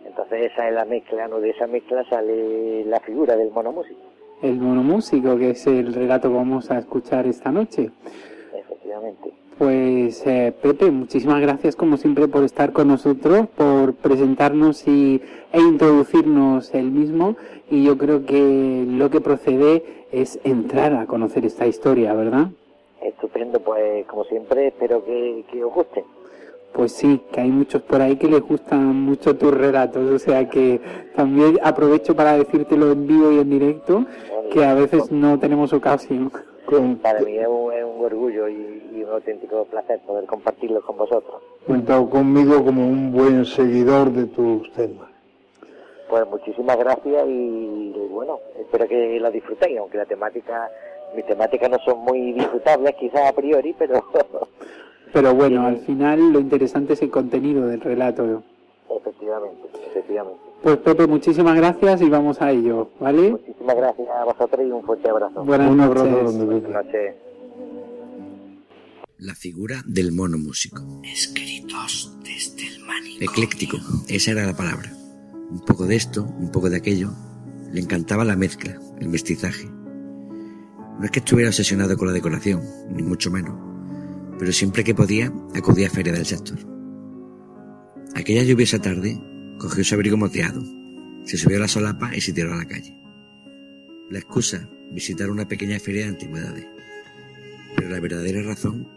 Entonces 0.06 0.52
esa 0.52 0.68
es 0.68 0.73
la 0.73 0.86
mezcla, 0.86 1.27
¿no? 1.27 1.40
De 1.40 1.49
esa 1.49 1.68
mezcla 1.68 2.03
sale 2.10 2.86
la 2.86 2.99
figura 2.99 3.36
del 3.36 3.52
monomúsico 3.52 4.15
el 4.41 4.60
monomúsico, 4.60 5.38
que 5.38 5.52
es 5.52 5.68
el 5.68 5.94
relato 5.94 6.30
que 6.30 6.36
vamos 6.36 6.72
a 6.72 6.80
escuchar 6.80 7.26
esta 7.27 7.52
noche. 7.52 7.91
Efectivamente. 8.53 9.32
Pues 9.57 10.26
eh, 10.27 10.53
Pepe, 10.61 10.91
muchísimas 10.91 11.41
gracias 11.41 11.76
como 11.76 11.98
siempre 11.98 12.27
por 12.27 12.44
estar 12.44 12.73
con 12.73 12.90
nosotros, 12.90 13.48
por 13.56 13.95
presentarnos 13.95 14.88
y, 14.88 15.22
e 15.53 15.60
introducirnos 15.60 16.73
el 16.73 16.91
mismo. 16.91 17.38
Y 17.69 17.86
yo 17.86 17.98
creo 17.98 18.26
que 18.26 18.86
lo 18.88 19.10
que 19.10 19.22
procede 19.22 20.06
es 20.11 20.40
entrar 20.44 20.94
a 20.94 21.06
conocer 21.06 21.45
esta 21.45 21.65
historia, 21.65 22.14
¿verdad? 22.14 22.48
Estupendo, 23.02 23.60
pues 23.61 24.06
como 24.07 24.26
siempre 24.26 24.68
espero 24.68 25.03
que, 25.06 25.45
que 25.52 25.64
os 25.64 25.73
guste. 25.73 26.03
Pues 26.76 26.91
sí, 26.91 27.22
que 27.31 27.39
hay 27.39 27.49
muchos 27.49 27.81
por 27.84 28.02
ahí 28.02 28.18
que 28.18 28.27
les 28.27 28.41
gustan 28.41 29.03
mucho 29.03 29.38
tus 29.38 29.53
relatos, 29.53 30.11
o 30.11 30.19
sea 30.19 30.49
que 30.49 30.81
también 31.15 31.57
aprovecho 31.64 32.14
para 32.14 32.38
decírtelo 32.38 32.91
en 32.91 33.07
vivo 33.07 33.31
y 33.31 33.39
en 33.39 33.49
directo, 33.49 34.03
que 34.52 34.65
a 34.65 34.73
veces 34.73 35.10
no 35.10 35.39
tenemos 35.39 35.72
ocasión. 35.72 36.30
Para 37.02 37.22
mí 37.22 37.38
es 37.38 37.47
un, 37.47 38.03
orgullo 38.03 38.49
y, 38.49 39.03
un 39.06 39.10
auténtico 39.10 39.64
placer 39.65 40.02
poder 40.06 40.26
compartirlo 40.26 40.81
con 40.81 40.97
vosotros. 40.97 41.41
Cuenta 41.65 41.97
conmigo 42.10 42.65
como 42.65 42.85
un 42.85 43.14
buen 43.14 43.45
seguidor 43.45 44.11
de 44.11 44.26
tus 44.26 44.69
temas. 44.73 45.07
Pues 46.10 46.27
muchísimas 46.27 46.77
gracias 46.77 47.26
y, 47.26 47.93
bueno, 48.10 48.39
espero 48.60 48.85
que 48.85 49.18
lo 49.19 49.31
disfrutéis, 49.31 49.77
aunque 49.77 49.97
la 49.97 50.06
temática, 50.06 50.69
mis 51.15 51.26
temáticas 51.26 51.69
no 51.69 51.80
son 51.85 51.99
muy 51.99 52.34
disfrutables 52.34 52.95
quizás 52.95 53.30
a 53.30 53.34
priori, 53.34 53.73
pero 53.80 54.03
Pero 55.15 55.33
bueno, 55.33 55.65
al 55.65 55.77
final 55.77 56.33
lo 56.33 56.41
interesante 56.41 56.91
es 56.91 57.01
el 57.01 57.09
contenido 57.09 57.65
del 57.67 57.79
relato. 57.79 58.43
Efectivamente, 58.99 59.61
efectivamente. 59.89 60.41
Pues 60.61 60.77
Pepe, 60.79 61.07
muchísimas 61.07 61.55
gracias 61.55 62.01
y 62.01 62.09
vamos 62.09 62.41
a 62.41 62.51
ello, 62.51 62.89
¿vale? 62.99 63.31
Muchísimas 63.31 63.77
gracias 63.77 64.09
a 64.09 64.25
vosotros 64.25 64.67
y 64.67 64.71
un 64.71 64.83
fuerte 64.83 65.09
abrazo. 65.09 65.45
Buenas 65.45 65.71
noches. 65.73 66.37
Buenas 66.45 66.69
noches. 66.69 67.15
La 69.19 69.35
figura 69.35 69.83
del 69.85 70.11
mono 70.11 70.37
músico. 70.37 70.81
Escritos 71.05 72.13
desde 72.21 72.67
el 72.67 72.83
manicomio. 72.83 73.31
Ecléctico, 73.31 73.77
esa 74.09 74.31
era 74.31 74.45
la 74.45 74.53
palabra. 74.57 74.91
Un 75.49 75.61
poco 75.61 75.85
de 75.85 75.95
esto, 75.95 76.25
un 76.39 76.51
poco 76.51 76.69
de 76.69 76.75
aquello. 76.75 77.11
Le 77.71 77.79
encantaba 77.79 78.25
la 78.25 78.35
mezcla, 78.35 78.77
el 78.99 79.07
mestizaje. 79.07 79.69
No 79.69 81.05
es 81.05 81.11
que 81.11 81.19
estuviera 81.19 81.51
obsesionado 81.51 81.95
con 81.95 82.09
la 82.09 82.13
decoración, 82.13 82.63
ni 82.89 83.01
mucho 83.01 83.31
menos 83.31 83.74
pero 84.40 84.52
siempre 84.52 84.84
que 84.84 84.95
podía 84.95 85.32
acudía 85.53 85.88
a 85.88 85.91
feria 85.91 86.14
del 86.14 86.26
sector. 86.26 86.57
Aquella 88.16 88.44
lluviosa 88.44 88.80
tarde 88.80 89.20
cogió 89.57 89.84
su 89.84 89.95
abrigo 89.95 90.18
moteado, 90.18 90.64
se 91.24 91.38
subió 91.38 91.57
a 91.57 91.62
la 91.62 91.68
solapa 91.68 92.16
y 92.16 92.22
se 92.22 92.34
tiró 92.34 92.53
a 92.53 92.57
la 92.57 92.68
calle. 92.68 92.95
La 94.10 94.20
excusa, 94.20 94.70
visitar 94.91 95.30
una 95.30 95.48
pequeña 95.48 95.80
feria 95.80 96.03
de 96.03 96.10
antigüedades. 96.10 96.68
Pero 97.76 97.90
la 97.90 97.99
verdadera 97.99 98.44
razón, 98.44 98.88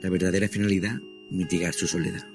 la 0.00 0.10
verdadera 0.10 0.48
finalidad, 0.48 1.00
mitigar 1.30 1.72
su 1.72 1.86
soledad. 1.86 2.26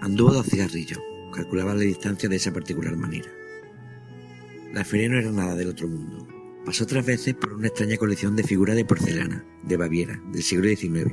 Anduvo 0.00 0.32
dos 0.32 0.46
cigarrillos, 0.46 1.00
calculaba 1.32 1.74
la 1.74 1.82
distancia 1.82 2.28
de 2.28 2.36
esa 2.36 2.52
particular 2.52 2.96
manera. 2.96 3.30
La 4.72 4.84
feria 4.84 5.08
no 5.08 5.18
era 5.18 5.30
nada 5.30 5.54
del 5.54 5.68
otro 5.68 5.86
mundo, 5.86 6.26
Pasó 6.64 6.84
otras 6.84 7.04
veces 7.04 7.34
por 7.34 7.54
una 7.54 7.66
extraña 7.66 7.96
colección 7.96 8.36
de 8.36 8.44
figuras 8.44 8.76
de 8.76 8.84
porcelana, 8.84 9.44
de 9.64 9.76
Baviera, 9.76 10.22
del 10.32 10.42
siglo 10.42 10.68
XIX, 10.68 11.12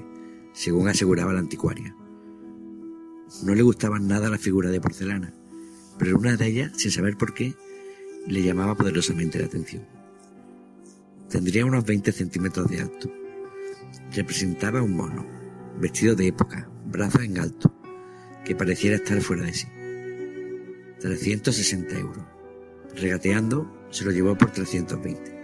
según 0.53 0.88
aseguraba 0.88 1.34
la 1.34 1.39
anticuaria. 1.39 1.95
No 3.43 3.55
le 3.55 3.63
gustaban 3.63 4.07
nada 4.07 4.30
las 4.30 4.41
figuras 4.41 4.71
de 4.71 4.81
porcelana, 4.81 5.34
pero 5.97 6.17
una 6.17 6.35
de 6.38 6.47
ellas, 6.47 6.73
sin 6.76 6.91
saber 6.91 7.17
por 7.17 7.34
qué, 7.34 7.55
le 8.27 8.43
llamaba 8.43 8.76
poderosamente 8.76 9.39
la 9.39 9.45
atención. 9.45 9.88
Tendría 11.30 11.65
unos 11.65 11.84
20 11.84 12.11
centímetros 12.11 12.69
de 12.69 12.81
alto. 12.81 13.11
Representaba 14.13 14.84
un 14.84 14.95
mono, 14.95 15.26
vestido 15.80 16.15
de 16.15 16.27
época, 16.27 16.69
brazos 16.85 17.23
en 17.23 17.39
alto, 17.39 17.73
que 18.45 18.55
pareciera 18.55 18.97
estar 18.97 19.19
fuera 19.21 19.43
de 19.43 19.53
sí. 19.53 19.67
360 21.01 21.97
euros. 21.97 22.23
Regateando, 22.95 23.88
se 23.89 24.05
lo 24.05 24.11
llevó 24.11 24.38
por 24.38 24.51
320. 24.51 25.39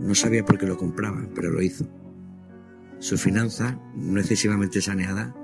No 0.00 0.14
sabía 0.14 0.44
por 0.44 0.56
qué 0.56 0.66
lo 0.66 0.78
compraba, 0.78 1.28
pero 1.34 1.50
lo 1.50 1.60
hizo. 1.60 1.86
Su 3.00 3.18
finanza, 3.18 3.78
no 3.94 4.18
excesivamente 4.18 4.80
saneada, 4.80 5.34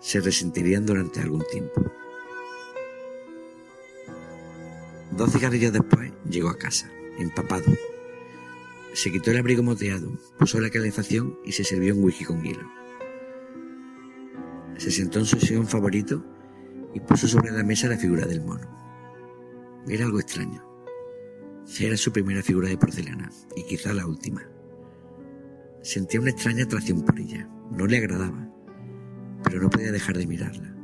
se 0.00 0.20
resentirían 0.20 0.86
durante 0.86 1.20
algún 1.20 1.44
tiempo. 1.50 1.84
Dos 5.10 5.32
cigarrillos 5.32 5.72
después 5.72 6.12
llegó 6.30 6.48
a 6.48 6.58
casa, 6.58 6.88
empapado. 7.18 7.72
Se 8.94 9.10
quitó 9.10 9.32
el 9.32 9.38
abrigo 9.38 9.64
moteado, 9.64 10.12
puso 10.38 10.60
la 10.60 10.70
calefacción 10.70 11.36
y 11.44 11.50
se 11.50 11.64
sirvió 11.64 11.96
un 11.96 12.04
whisky 12.04 12.24
con 12.24 12.42
hielo. 12.42 12.70
Se 14.76 14.92
sentó 14.92 15.18
en 15.18 15.26
su 15.26 15.40
sillón 15.40 15.66
favorito 15.66 16.24
y 16.94 17.00
puso 17.00 17.26
sobre 17.26 17.50
la 17.50 17.64
mesa 17.64 17.88
la 17.88 17.98
figura 17.98 18.26
del 18.26 18.44
mono. 18.44 18.68
Era 19.88 20.04
algo 20.04 20.20
extraño. 20.20 20.67
Era 21.80 21.96
su 21.96 22.12
primera 22.12 22.42
figura 22.42 22.68
de 22.68 22.76
porcelana 22.76 23.30
y 23.54 23.62
quizá 23.62 23.94
la 23.94 24.06
última. 24.06 24.42
Sentía 25.82 26.20
una 26.20 26.30
extraña 26.30 26.64
atracción 26.64 27.02
por 27.02 27.20
ella. 27.20 27.48
No 27.70 27.86
le 27.86 27.98
agradaba, 27.98 28.50
pero 29.44 29.60
no 29.60 29.70
podía 29.70 29.92
dejar 29.92 30.18
de 30.18 30.26
mirarla. 30.26 30.74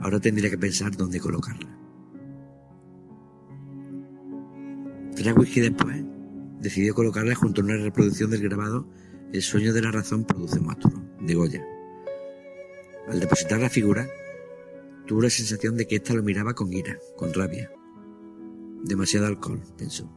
Ahora 0.00 0.18
tendría 0.18 0.50
que 0.50 0.58
pensar 0.58 0.96
dónde 0.96 1.20
colocarla. 1.20 1.78
Tres 5.14 5.36
whisky 5.36 5.60
después, 5.60 6.02
decidió 6.58 6.94
colocarla 6.94 7.36
junto 7.36 7.60
a 7.60 7.64
una 7.64 7.76
reproducción 7.76 8.30
del 8.30 8.42
grabado 8.42 8.88
El 9.32 9.42
sueño 9.42 9.72
de 9.72 9.82
la 9.82 9.92
razón 9.92 10.24
produce 10.24 10.58
monstruo, 10.58 11.04
de 11.20 11.34
Goya. 11.34 11.64
Al 13.08 13.20
depositar 13.20 13.60
la 13.60 13.70
figura, 13.70 14.08
tuvo 15.06 15.22
la 15.22 15.30
sensación 15.30 15.76
de 15.76 15.86
que 15.86 15.96
ésta 15.96 16.14
lo 16.14 16.22
miraba 16.22 16.54
con 16.54 16.72
ira, 16.72 16.98
con 17.16 17.32
rabia. 17.32 17.70
Demasiado 18.82 19.26
alcohol, 19.26 19.62
pensó. 19.78 20.10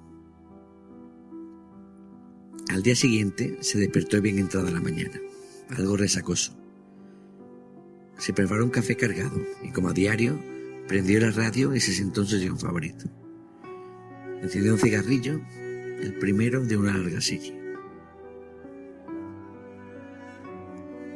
Al 2.69 2.81
día 2.81 2.95
siguiente 2.95 3.57
se 3.61 3.77
despertó 3.77 4.21
bien 4.21 4.39
entrada 4.39 4.71
la 4.71 4.81
mañana, 4.81 5.19
algo 5.69 5.95
resacoso. 5.97 6.57
Se 8.17 8.33
preparó 8.33 8.63
un 8.63 8.71
café 8.71 8.95
cargado 8.95 9.39
y, 9.61 9.71
como 9.71 9.89
a 9.89 9.93
diario, 9.93 10.39
prendió 10.87 11.19
la 11.19 11.31
radio 11.31 11.75
y 11.75 11.79
se 11.79 11.93
sentó 11.93 12.21
en 12.21 12.27
su 12.27 12.57
favorito. 12.57 13.05
Encendió 14.41 14.73
un 14.73 14.79
cigarrillo, 14.79 15.41
el 16.01 16.15
primero 16.19 16.65
de 16.65 16.77
una 16.77 16.97
larga 16.97 17.21
serie. 17.21 17.55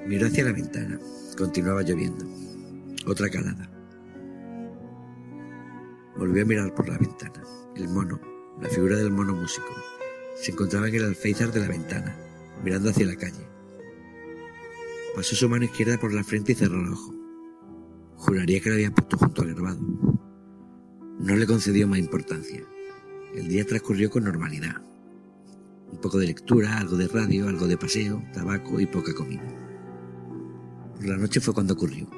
Miró 0.07 0.27
hacia 0.27 0.43
la 0.43 0.53
ventana. 0.53 0.99
Continuaba 1.37 1.83
lloviendo. 1.83 2.25
Otra 3.05 3.29
calada. 3.29 3.78
Volvió 6.19 6.43
a 6.43 6.45
mirar 6.45 6.75
por 6.75 6.89
la 6.89 6.97
ventana. 6.97 7.41
El 7.77 7.87
mono, 7.87 8.19
la 8.61 8.67
figura 8.67 8.97
del 8.97 9.09
mono 9.09 9.33
músico, 9.33 9.73
se 10.35 10.51
encontraba 10.51 10.89
en 10.89 10.95
el 10.95 11.05
alféizar 11.05 11.49
de 11.53 11.61
la 11.61 11.69
ventana, 11.69 12.13
mirando 12.61 12.89
hacia 12.89 13.05
la 13.05 13.15
calle. 13.15 13.47
Pasó 15.15 15.37
su 15.37 15.47
mano 15.47 15.63
izquierda 15.63 15.97
por 15.97 16.13
la 16.13 16.25
frente 16.25 16.51
y 16.51 16.55
cerró 16.55 16.81
el 16.81 16.91
ojo. 16.91 17.15
Juraría 18.17 18.59
que 18.59 18.67
lo 18.67 18.75
había 18.75 18.91
puesto 18.91 19.17
junto 19.17 19.43
al 19.43 19.53
grabado. 19.53 19.79
No 21.19 21.37
le 21.37 21.47
concedió 21.47 21.87
más 21.87 21.99
importancia. 21.99 22.65
El 23.33 23.47
día 23.47 23.65
transcurrió 23.65 24.09
con 24.09 24.25
normalidad. 24.25 24.75
Un 25.89 26.01
poco 26.01 26.19
de 26.19 26.27
lectura, 26.27 26.79
algo 26.79 26.97
de 26.97 27.07
radio, 27.07 27.47
algo 27.47 27.65
de 27.65 27.77
paseo, 27.77 28.21
tabaco 28.33 28.77
y 28.81 28.87
poca 28.87 29.13
comida. 29.13 29.47
Por 30.97 31.05
la 31.05 31.15
noche 31.15 31.39
fue 31.39 31.53
cuando 31.53 31.75
ocurrió. 31.75 32.09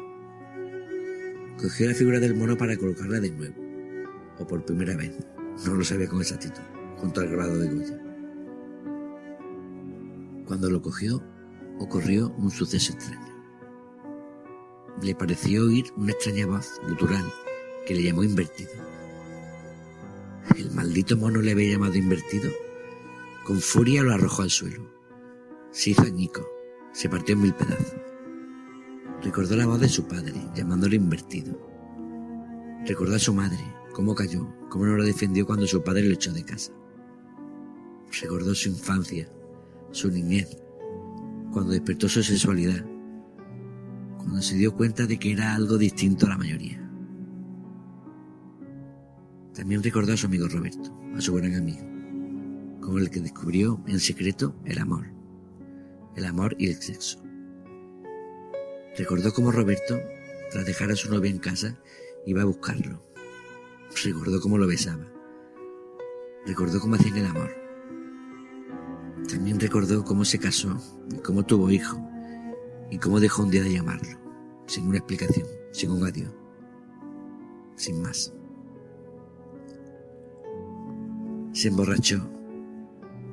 Cogió 1.61 1.87
la 1.87 1.93
figura 1.93 2.19
del 2.19 2.33
mono 2.33 2.57
para 2.57 2.75
colocarla 2.75 3.19
de 3.19 3.29
nuevo 3.29 3.60
o 4.41 4.47
por 4.47 4.65
primera 4.65 4.95
vez, 4.95 5.15
no 5.65 5.75
lo 5.75 5.83
sabía 5.83 6.07
con 6.07 6.21
exactitud, 6.21 6.61
junto 6.97 7.21
al 7.21 7.29
grabado 7.29 7.57
de 7.59 7.69
Goya. 7.69 7.99
Cuando 10.45 10.69
lo 10.69 10.81
cogió, 10.81 11.23
ocurrió 11.79 12.33
un 12.37 12.51
suceso 12.51 12.93
extraño. 12.93 13.31
le 15.01 15.15
pareció 15.15 15.65
oír 15.65 15.85
una 15.95 16.11
extraña 16.11 16.45
voz 16.45 16.79
gutural 16.87 17.25
que 17.87 17.95
le 17.95 18.03
llamó 18.03 18.23
invertido. 18.23 18.71
El 20.55 20.71
maldito 20.71 21.17
mono 21.17 21.41
le 21.41 21.51
había 21.51 21.71
llamado 21.71 21.95
invertido. 21.95 22.51
Con 23.45 23.59
furia 23.59 24.03
lo 24.03 24.13
arrojó 24.13 24.43
al 24.43 24.49
suelo. 24.49 24.91
Se 25.71 25.91
hizo 25.91 26.03
añico, 26.03 26.47
se 26.91 27.09
partió 27.09 27.33
en 27.33 27.41
mil 27.41 27.53
pedazos. 27.53 27.95
Recordó 29.23 29.55
la 29.55 29.65
voz 29.65 29.79
de 29.79 29.89
su 29.89 30.07
padre, 30.07 30.35
llamándolo 30.53 30.95
invertido. 30.95 31.57
Recordó 32.85 33.15
a 33.15 33.19
su 33.19 33.33
madre, 33.33 33.63
cómo 33.93 34.15
cayó, 34.15 34.47
cómo 34.69 34.85
no 34.85 34.97
lo 34.97 35.03
defendió 35.03 35.45
cuando 35.45 35.67
su 35.67 35.83
padre 35.83 36.03
lo 36.03 36.13
echó 36.13 36.31
de 36.33 36.43
casa. 36.43 36.71
Recordó 38.21 38.53
su 38.55 38.69
infancia, 38.69 39.29
su 39.91 40.09
niñez, 40.09 40.57
cuando 41.51 41.71
despertó 41.71 42.09
su 42.09 42.23
sexualidad, 42.23 42.85
cuando 44.17 44.41
se 44.41 44.55
dio 44.55 44.75
cuenta 44.75 45.05
de 45.05 45.17
que 45.17 45.31
era 45.31 45.55
algo 45.55 45.77
distinto 45.77 46.25
a 46.25 46.29
la 46.29 46.37
mayoría. 46.37 46.77
También 49.53 49.83
recordó 49.83 50.13
a 50.13 50.17
su 50.17 50.27
amigo 50.27 50.47
Roberto, 50.47 50.93
a 51.15 51.21
su 51.21 51.33
gran 51.33 51.55
amigo, 51.55 51.85
con 52.79 52.99
el 52.99 53.09
que 53.09 53.19
descubrió 53.19 53.81
en 53.87 53.99
secreto 53.99 54.55
el 54.65 54.79
amor, 54.79 55.07
el 56.15 56.25
amor 56.25 56.55
y 56.57 56.67
el 56.67 56.75
sexo. 56.75 57.21
Recordó 58.97 59.33
cómo 59.33 59.51
Roberto, 59.51 59.99
tras 60.51 60.65
dejar 60.65 60.91
a 60.91 60.95
su 60.95 61.09
novia 61.09 61.31
en 61.31 61.39
casa, 61.39 61.79
iba 62.25 62.41
a 62.41 62.45
buscarlo. 62.45 63.10
Recordó 64.03 64.39
cómo 64.41 64.57
lo 64.57 64.67
besaba. 64.67 65.05
Recordó 66.45 66.79
cómo 66.79 66.95
hacían 66.95 67.17
el 67.17 67.25
amor. 67.25 67.51
También 69.29 69.59
recordó 69.59 70.03
cómo 70.03 70.25
se 70.25 70.39
casó 70.39 70.77
y 71.11 71.17
cómo 71.17 71.45
tuvo 71.45 71.69
hijo 71.69 72.01
y 72.89 72.97
cómo 72.97 73.19
dejó 73.19 73.43
un 73.43 73.51
día 73.51 73.63
de 73.63 73.73
llamarlo, 73.73 74.19
sin 74.65 74.87
una 74.87 74.97
explicación, 74.97 75.47
sin 75.71 75.91
un 75.91 76.03
adiós, 76.03 76.31
sin 77.75 78.01
más. 78.01 78.33
Se 81.53 81.67
emborrachó. 81.67 82.29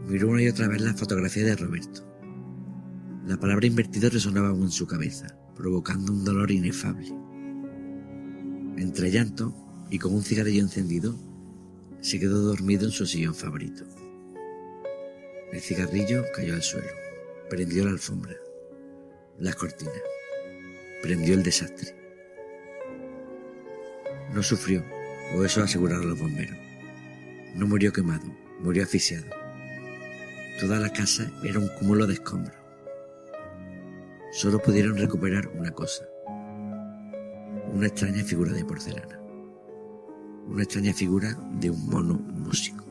Miró 0.06 0.28
una 0.28 0.42
y 0.42 0.48
otra 0.48 0.68
vez 0.68 0.80
la 0.80 0.94
fotografía 0.94 1.44
de 1.44 1.56
Roberto. 1.56 2.04
La 3.26 3.38
palabra 3.38 3.66
invertido 3.66 4.08
resonaba 4.10 4.48
aún 4.48 4.62
en 4.62 4.70
su 4.70 4.86
cabeza, 4.86 5.26
provocando 5.54 6.12
un 6.12 6.24
dolor 6.24 6.50
inefable. 6.50 7.08
Entre 8.76 9.10
llanto 9.10 9.54
y 9.90 9.98
con 9.98 10.14
un 10.14 10.22
cigarrillo 10.22 10.62
encendido, 10.62 11.14
se 12.00 12.20
quedó 12.20 12.40
dormido 12.40 12.86
en 12.86 12.92
su 12.92 13.06
sillón 13.06 13.34
favorito. 13.34 13.84
El 15.52 15.60
cigarrillo 15.60 16.24
cayó 16.34 16.54
al 16.54 16.62
suelo, 16.62 16.88
prendió 17.48 17.84
la 17.84 17.90
alfombra, 17.90 18.36
las 19.38 19.56
cortinas, 19.56 19.94
prendió 21.02 21.34
el 21.34 21.42
desastre. 21.42 21.94
No 24.34 24.42
sufrió, 24.42 24.84
o 25.34 25.44
eso 25.44 25.62
aseguraron 25.62 26.08
los 26.08 26.18
bomberos. 26.18 26.56
No 27.54 27.66
murió 27.66 27.92
quemado, 27.92 28.26
murió 28.60 28.82
asfixiado. 28.82 29.26
Toda 30.60 30.78
la 30.78 30.92
casa 30.92 31.30
era 31.42 31.58
un 31.58 31.68
cúmulo 31.78 32.06
de 32.06 32.14
escombros. 32.14 32.56
Solo 34.32 34.60
pudieron 34.60 34.96
recuperar 34.96 35.48
una 35.48 35.70
cosa. 35.70 36.06
Una 37.72 37.86
extraña 37.86 38.22
figura 38.22 38.52
de 38.52 38.64
porcelana. 38.64 39.17
Una 40.48 40.62
extraña 40.62 40.92
figura 40.94 41.36
de 41.60 41.70
un 41.70 41.88
mono 41.88 42.14
músico. 42.14 42.88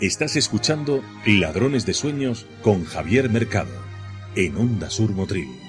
Estás 0.00 0.36
escuchando 0.36 1.02
Ladrones 1.26 1.84
de 1.84 1.92
Sueños 1.92 2.46
con 2.62 2.84
Javier 2.84 3.28
Mercado 3.28 3.72
en 4.36 4.56
Onda 4.56 4.90
Sur 4.90 5.10
Motril. 5.10 5.67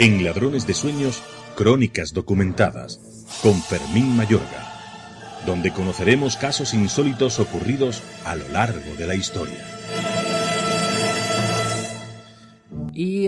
En 0.00 0.24
Ladrones 0.24 0.66
de 0.66 0.72
Sueños, 0.72 1.22
Crónicas 1.56 2.14
Documentadas, 2.14 2.98
con 3.42 3.60
Fermín 3.60 4.16
Mayorga, 4.16 5.44
donde 5.44 5.74
conoceremos 5.74 6.38
casos 6.38 6.72
insólitos 6.72 7.38
ocurridos 7.38 8.02
a 8.24 8.34
lo 8.34 8.48
largo 8.48 8.94
de 8.96 9.06
la 9.06 9.14
historia. 9.14 9.79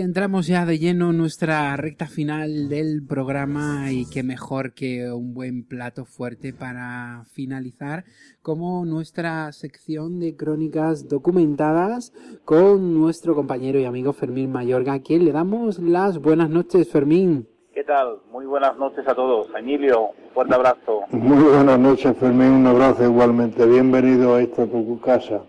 Entramos 0.03 0.47
ya 0.47 0.65
de 0.65 0.79
lleno 0.79 1.11
en 1.11 1.17
nuestra 1.17 1.75
recta 1.77 2.07
final 2.07 2.67
del 2.67 3.05
programa 3.07 3.91
y 3.91 4.05
qué 4.09 4.21
mejor 4.21 4.73
que 4.73 5.09
un 5.11 5.33
buen 5.33 5.65
plato 5.65 6.05
fuerte 6.05 6.53
para 6.53 7.23
finalizar 7.31 8.03
como 8.41 8.85
nuestra 8.85 9.51
sección 9.53 10.19
de 10.19 10.35
crónicas 10.35 11.07
documentadas 11.07 12.11
con 12.43 12.93
nuestro 12.93 13.33
compañero 13.33 13.79
y 13.79 13.85
amigo 13.85 14.11
Fermín 14.13 14.51
Mayorga, 14.51 14.93
a 14.93 15.01
quien 15.01 15.23
le 15.23 15.31
damos 15.31 15.79
las 15.79 16.19
buenas 16.19 16.49
noches, 16.49 16.91
Fermín. 16.91 17.47
¿Qué 17.73 17.83
tal? 17.83 18.19
Muy 18.29 18.45
buenas 18.45 18.77
noches 18.77 19.07
a 19.07 19.15
todos. 19.15 19.47
Emilio, 19.57 20.09
un 20.09 20.33
fuerte 20.33 20.53
abrazo. 20.53 21.01
Muy 21.11 21.43
buenas 21.43 21.79
noches, 21.79 22.15
Fermín. 22.17 22.51
Un 22.51 22.67
abrazo 22.67 23.05
igualmente. 23.05 23.65
Bienvenido 23.65 24.35
a 24.35 24.41
esta 24.41 24.65
tu 24.67 24.99
casa. 24.99 25.41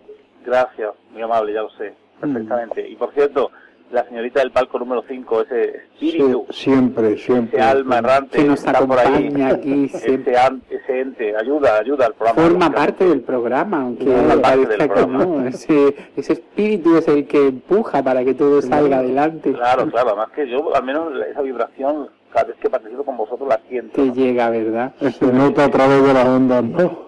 Gracias, 0.45 0.93
muy 1.11 1.21
amable, 1.21 1.53
ya 1.53 1.61
lo 1.61 1.69
sé, 1.71 1.93
perfectamente. 2.21 2.87
Y 2.87 2.95
por 2.95 3.13
cierto, 3.13 3.51
la 3.95 4.05
señorita 4.07 4.41
del 4.41 4.51
palco 4.51 4.77
número 4.77 5.03
5, 5.07 5.41
ese 5.41 5.75
espíritu. 5.77 6.45
siempre, 6.49 7.17
siempre. 7.17 7.57
Ese 7.59 7.67
alma 7.67 7.97
errante 7.99 8.37
que 8.39 8.43
nos 8.43 8.59
está 8.63 8.85
por 8.85 8.99
ahí. 8.99 9.33
aquí 9.41 9.85
ese, 9.93 10.37
an- 10.37 10.61
ese 10.69 10.99
ente, 11.01 11.35
ayuda, 11.35 11.79
ayuda 11.79 12.05
al 12.07 12.13
programa. 12.13 12.41
Forma 12.49 12.69
parte 12.71 13.05
del 13.05 13.21
programa, 13.21 13.81
aunque 13.81 14.05
Forma 14.05 14.41
parte 14.41 14.41
parezca 14.41 14.69
del 14.69 14.77
que 14.79 14.87
programa. 14.87 15.25
no. 15.25 15.47
Ese, 15.47 15.95
ese 16.15 16.33
espíritu 16.33 16.97
es 16.97 17.07
el 17.07 17.25
que 17.25 17.47
empuja 17.47 18.03
para 18.03 18.23
que 18.23 18.33
todo 18.33 18.61
salga 18.61 18.97
adelante. 18.99 19.53
Claro, 19.53 19.89
claro, 19.89 20.09
además 20.09 20.29
que 20.35 20.47
yo 20.49 20.75
al 20.75 20.83
menos 20.83 21.13
esa 21.31 21.41
vibración, 21.41 22.09
cada 22.33 22.47
vez 22.47 22.57
que 22.57 22.69
participo 22.69 23.03
con 23.05 23.15
vosotros 23.17 23.47
la 23.47 23.59
siento. 23.69 23.93
Que 23.95 24.11
llega, 24.11 24.49
¿verdad? 24.49 24.93
Se 24.99 25.25
nota 25.27 25.63
a 25.65 25.69
través 25.71 26.03
de 26.05 26.13
las 26.13 26.25
ondas, 26.27 26.63
¿no? 26.63 27.05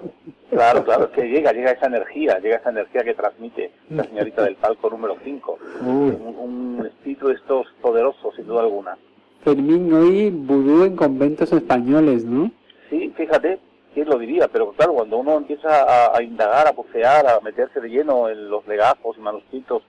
Claro, 0.50 0.84
claro, 0.84 1.06
es 1.06 1.12
que 1.12 1.24
llega, 1.28 1.52
llega 1.52 1.72
esa 1.72 1.88
energía, 1.88 2.40
llega 2.40 2.58
esa 2.58 2.70
energía 2.70 3.04
que 3.04 3.14
transmite 3.14 3.72
la 3.90 4.04
señorita 4.04 4.44
del 4.44 4.56
palco 4.56 4.90
número 4.90 5.18
5. 5.24 5.60
Uy. 5.82 5.88
Un, 5.88 6.36
un 6.80 6.86
espíritu 6.86 7.28
de 7.28 7.34
estos 7.34 7.68
poderosos, 7.82 8.36
sin 8.36 8.48
duda 8.48 8.62
alguna. 8.62 8.98
Fermín, 9.44 9.92
hoy 9.94 10.30
vudú 10.30 10.86
en 10.86 10.96
conventos 10.96 11.52
españoles, 11.52 12.24
¿no? 12.24 12.52
Sí, 12.90 13.14
fíjate, 13.18 13.60
quién 13.94 14.08
lo 14.08 14.18
diría, 14.18 14.48
pero 14.48 14.72
claro, 14.72 14.94
cuando 14.94 15.18
uno 15.18 15.38
empieza 15.38 15.84
a, 15.84 16.18
a 16.18 16.24
indagar, 16.24 16.68
a 16.68 16.72
bucear, 16.72 17.28
a 17.28 17.40
meterse 17.42 17.82
de 17.82 17.90
lleno 17.90 18.30
en 18.30 18.50
los 18.50 18.66
legajos 18.68 19.18
y 19.18 19.22
manuscritos 19.22 19.84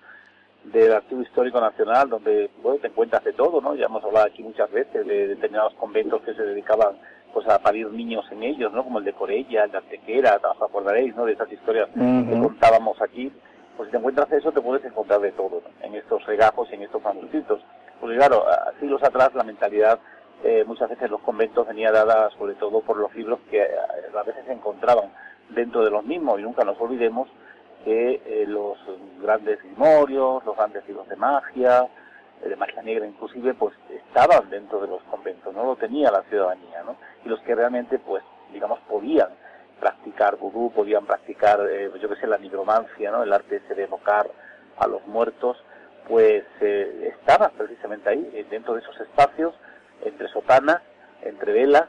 del 0.64 0.92
Archivo 0.92 1.22
Histórico 1.22 1.60
Nacional, 1.60 2.08
donde 2.08 2.50
bueno, 2.62 2.78
te 2.80 2.88
encuentras 2.88 3.22
de 3.24 3.32
todo, 3.32 3.60
¿no? 3.60 3.74
Ya 3.74 3.86
hemos 3.86 4.02
hablado 4.04 4.26
aquí 4.26 4.42
muchas 4.42 4.70
veces 4.70 5.06
de 5.06 5.28
determinados 5.28 5.74
conventos 5.74 6.20
que 6.22 6.34
se 6.34 6.42
dedicaban 6.42 6.96
pues 7.38 7.48
a 7.50 7.60
parir 7.60 7.88
niños 7.92 8.24
en 8.32 8.42
ellos, 8.42 8.72
¿no? 8.72 8.82
Como 8.82 8.98
el 8.98 9.04
de 9.04 9.12
Corella, 9.12 9.62
el 9.62 9.70
de 9.70 9.78
Antequera, 9.78 10.40
os 10.42 10.60
acordaréis, 10.60 11.14
¿no? 11.14 11.24
De 11.24 11.34
esas 11.34 11.50
historias 11.52 11.88
que 11.94 12.00
Ujú. 12.00 12.42
contábamos 12.42 13.00
aquí. 13.00 13.32
Pues 13.76 13.86
si 13.86 13.92
te 13.92 13.98
encuentras 13.98 14.32
eso, 14.32 14.50
te 14.50 14.60
puedes 14.60 14.84
encontrar 14.84 15.20
de 15.20 15.30
todo 15.30 15.62
¿no? 15.62 15.86
en 15.86 15.94
estos 15.94 16.26
regajos 16.26 16.68
y 16.72 16.74
en 16.74 16.82
estos 16.82 17.00
manuscritos. 17.00 17.60
Porque 18.00 18.16
claro, 18.16 18.44
siglos 18.80 19.00
atrás 19.04 19.32
la 19.36 19.44
mentalidad, 19.44 20.00
eh, 20.42 20.64
muchas 20.66 20.90
veces 20.90 21.08
los 21.10 21.20
conventos 21.20 21.68
venía 21.68 21.92
dada 21.92 22.28
sobre 22.30 22.54
todo 22.54 22.80
por 22.80 22.96
los 22.96 23.14
libros 23.14 23.38
que 23.48 23.62
eh, 23.62 23.68
a 24.12 24.22
veces 24.24 24.44
se 24.44 24.52
encontraban 24.52 25.12
dentro 25.50 25.84
de 25.84 25.90
los 25.92 26.04
mismos 26.04 26.40
y 26.40 26.42
nunca 26.42 26.64
nos 26.64 26.80
olvidemos 26.80 27.28
que 27.84 28.20
eh, 28.26 28.46
los 28.48 28.78
grandes 29.22 29.62
grimorios, 29.62 30.44
los 30.44 30.56
grandes 30.56 30.84
libros 30.88 31.08
de 31.08 31.14
magia, 31.14 31.86
de 32.42 32.56
magia 32.56 32.82
negra 32.82 33.06
inclusive, 33.06 33.54
pues 33.54 33.74
estaban 33.90 34.50
dentro 34.50 34.80
de 34.80 34.88
los 34.88 35.02
conventos, 35.04 35.54
no 35.54 35.64
lo 35.64 35.76
tenía 35.76 36.10
la 36.10 36.22
ciudadanía, 36.24 36.82
¿no? 36.84 36.96
Y 37.24 37.28
los 37.28 37.40
que 37.40 37.54
realmente, 37.54 37.98
pues, 37.98 38.22
digamos, 38.52 38.78
podían 38.88 39.28
practicar 39.78 40.36
vudú, 40.36 40.72
podían 40.72 41.06
practicar, 41.06 41.60
eh, 41.70 41.90
yo 42.00 42.08
qué 42.08 42.16
sé, 42.16 42.26
la 42.26 42.38
nigromancia, 42.38 43.10
¿no? 43.10 43.22
El 43.22 43.32
arte 43.32 43.56
ese 43.56 43.74
de 43.74 43.84
evocar 43.84 44.28
a 44.78 44.86
los 44.86 45.06
muertos, 45.06 45.62
pues 46.08 46.44
eh, 46.60 47.14
estaban 47.18 47.50
precisamente 47.56 48.08
ahí, 48.08 48.30
eh, 48.32 48.46
dentro 48.50 48.74
de 48.74 48.80
esos 48.80 48.98
espacios, 49.00 49.54
entre 50.04 50.28
sotanas, 50.28 50.82
entre 51.22 51.52
velas, 51.52 51.84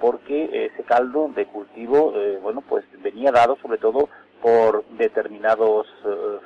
porque 0.00 0.66
ese 0.66 0.82
caldo 0.82 1.30
de 1.34 1.46
cultivo, 1.46 2.12
bueno, 2.42 2.62
pues 2.68 2.84
venía 3.00 3.30
dado 3.30 3.56
sobre 3.62 3.78
todo 3.78 4.10
por 4.42 4.84
determinados 4.88 5.86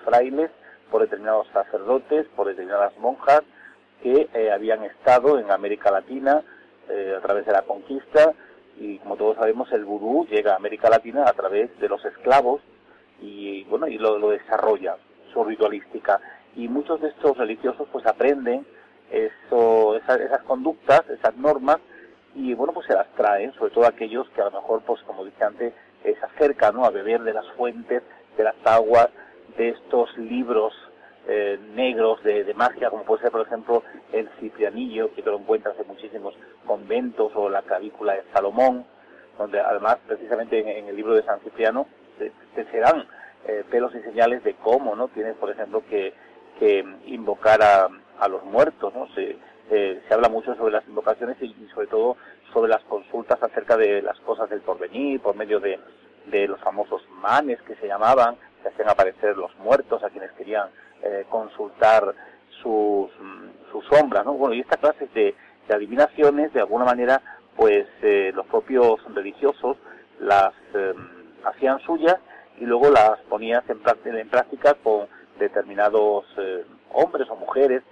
frailes, 0.04 0.50
por 0.90 1.02
determinados 1.02 1.48
sacerdotes, 1.52 2.26
por 2.36 2.48
determinadas 2.48 2.96
monjas 2.98 3.42
que 4.02 4.28
habían 4.52 4.84
estado 4.84 5.38
en 5.38 5.50
América 5.50 5.90
Latina 5.90 6.42
a 7.16 7.20
través 7.20 7.44
de 7.46 7.52
la 7.52 7.62
conquista 7.62 8.32
y 8.80 8.98
como 8.98 9.16
todos 9.16 9.36
sabemos 9.36 9.70
el 9.72 9.84
vudú 9.84 10.26
llega 10.26 10.52
a 10.52 10.56
América 10.56 10.88
Latina 10.88 11.24
a 11.26 11.32
través 11.32 11.76
de 11.80 11.88
los 11.88 12.04
esclavos 12.04 12.60
y 13.20 13.64
bueno 13.64 13.88
y 13.88 13.98
lo, 13.98 14.30
desarrolla 14.30 14.96
su 15.32 15.44
ritualística 15.44 16.20
y 16.56 16.68
muchos 16.68 17.00
de 17.00 17.08
estos 17.08 17.36
religiosos 17.36 17.88
pues 17.90 18.06
aprenden 18.06 18.64
eso, 19.10 19.96
esas, 19.96 20.42
conductas, 20.42 21.02
esas 21.10 21.36
normas 21.36 21.78
y 22.34 22.54
bueno 22.54 22.72
pues 22.72 22.86
se 22.86 22.94
las 22.94 23.08
traen, 23.14 23.52
sobre 23.54 23.72
todo 23.72 23.86
aquellos 23.86 24.28
que 24.30 24.42
a 24.42 24.46
lo 24.46 24.52
mejor 24.52 24.82
pues 24.82 25.02
como 25.02 25.24
dije 25.24 25.42
antes 25.42 25.72
se 26.02 26.16
acercan 26.24 26.74
¿no? 26.74 26.84
a 26.84 26.90
beber 26.90 27.22
de 27.22 27.34
las 27.34 27.46
fuentes, 27.56 28.02
de 28.36 28.44
las 28.44 28.54
aguas, 28.64 29.08
de 29.58 29.70
estos 29.70 30.16
libros 30.16 30.72
eh, 31.26 31.58
negros 31.74 32.22
de, 32.22 32.54
magia, 32.54 32.88
como 32.88 33.04
puede 33.04 33.22
ser, 33.22 33.30
por 33.30 33.46
ejemplo, 33.46 33.82
el 34.12 34.30
Ciprianillo, 34.40 35.14
que 35.14 35.22
te 35.22 35.30
lo 35.30 35.38
encuentras 35.38 35.78
en 35.78 35.86
muchísimos 35.86 36.34
conventos, 36.64 37.32
o 37.34 37.50
la 37.50 37.60
clavícula 37.60 38.14
de 38.14 38.22
Salomón, 38.32 38.86
donde 39.36 39.60
además, 39.60 39.98
precisamente 40.06 40.78
en, 40.78 40.88
el 40.88 40.96
libro 40.96 41.14
de 41.14 41.22
San 41.24 41.40
Cipriano, 41.40 41.86
te, 42.18 42.32
serán 42.70 43.06
eh, 43.46 43.62
pelos 43.70 43.94
y 43.94 44.00
señales 44.00 44.42
de 44.42 44.54
cómo, 44.54 44.96
¿no? 44.96 45.08
Tienes, 45.08 45.36
por 45.36 45.50
ejemplo, 45.50 45.82
que, 45.90 46.14
que 46.58 46.82
invocar 47.04 47.62
a, 47.62 47.88
a, 48.20 48.28
los 48.28 48.42
muertos, 48.44 48.94
¿no? 48.94 49.06
Se, 49.14 49.36
eh, 49.70 50.00
se 50.08 50.14
habla 50.14 50.30
mucho 50.30 50.54
sobre 50.54 50.72
las 50.72 50.88
invocaciones 50.88 51.36
y, 51.42 51.54
sobre 51.74 51.88
todo 51.88 52.16
sobre 52.54 52.70
las 52.70 52.82
consultas 52.84 53.42
acerca 53.42 53.76
de 53.76 54.00
las 54.00 54.18
cosas 54.20 54.48
del 54.48 54.62
porvenir, 54.62 55.20
por 55.20 55.36
medio 55.36 55.60
de, 55.60 55.78
de 56.26 56.48
los 56.48 56.58
famosos 56.60 57.02
manes 57.10 57.60
que 57.62 57.74
se 57.74 57.86
llamaban, 57.86 58.36
que 58.62 58.68
hacían 58.68 58.88
aparecer 58.88 59.36
los 59.36 59.54
muertos 59.58 60.02
a 60.02 60.10
quienes 60.10 60.32
querían 60.32 60.68
eh, 61.02 61.24
consultar 61.28 62.14
sus, 62.62 63.10
sus 63.70 63.84
sombras, 63.86 64.24
¿no? 64.24 64.34
Bueno, 64.34 64.54
y 64.54 64.60
esta 64.60 64.76
clase 64.76 65.08
de, 65.14 65.34
adivinaciones, 65.70 66.52
de 66.54 66.60
alguna 66.60 66.86
manera, 66.86 67.20
pues 67.54 67.86
eh, 68.02 68.32
los 68.34 68.46
propios 68.46 69.00
religiosos 69.14 69.76
las 70.18 70.54
eh, 70.74 70.94
hacían 71.44 71.78
suyas 71.80 72.16
y 72.58 72.64
luego 72.64 72.90
las 72.90 73.20
ponían 73.28 73.62
en, 73.68 74.16
en 74.16 74.28
práctica 74.30 74.74
con 74.82 75.06
determinados 75.38 76.24
hombres 76.90 77.28
o 77.30 77.36
mujeres 77.36 77.82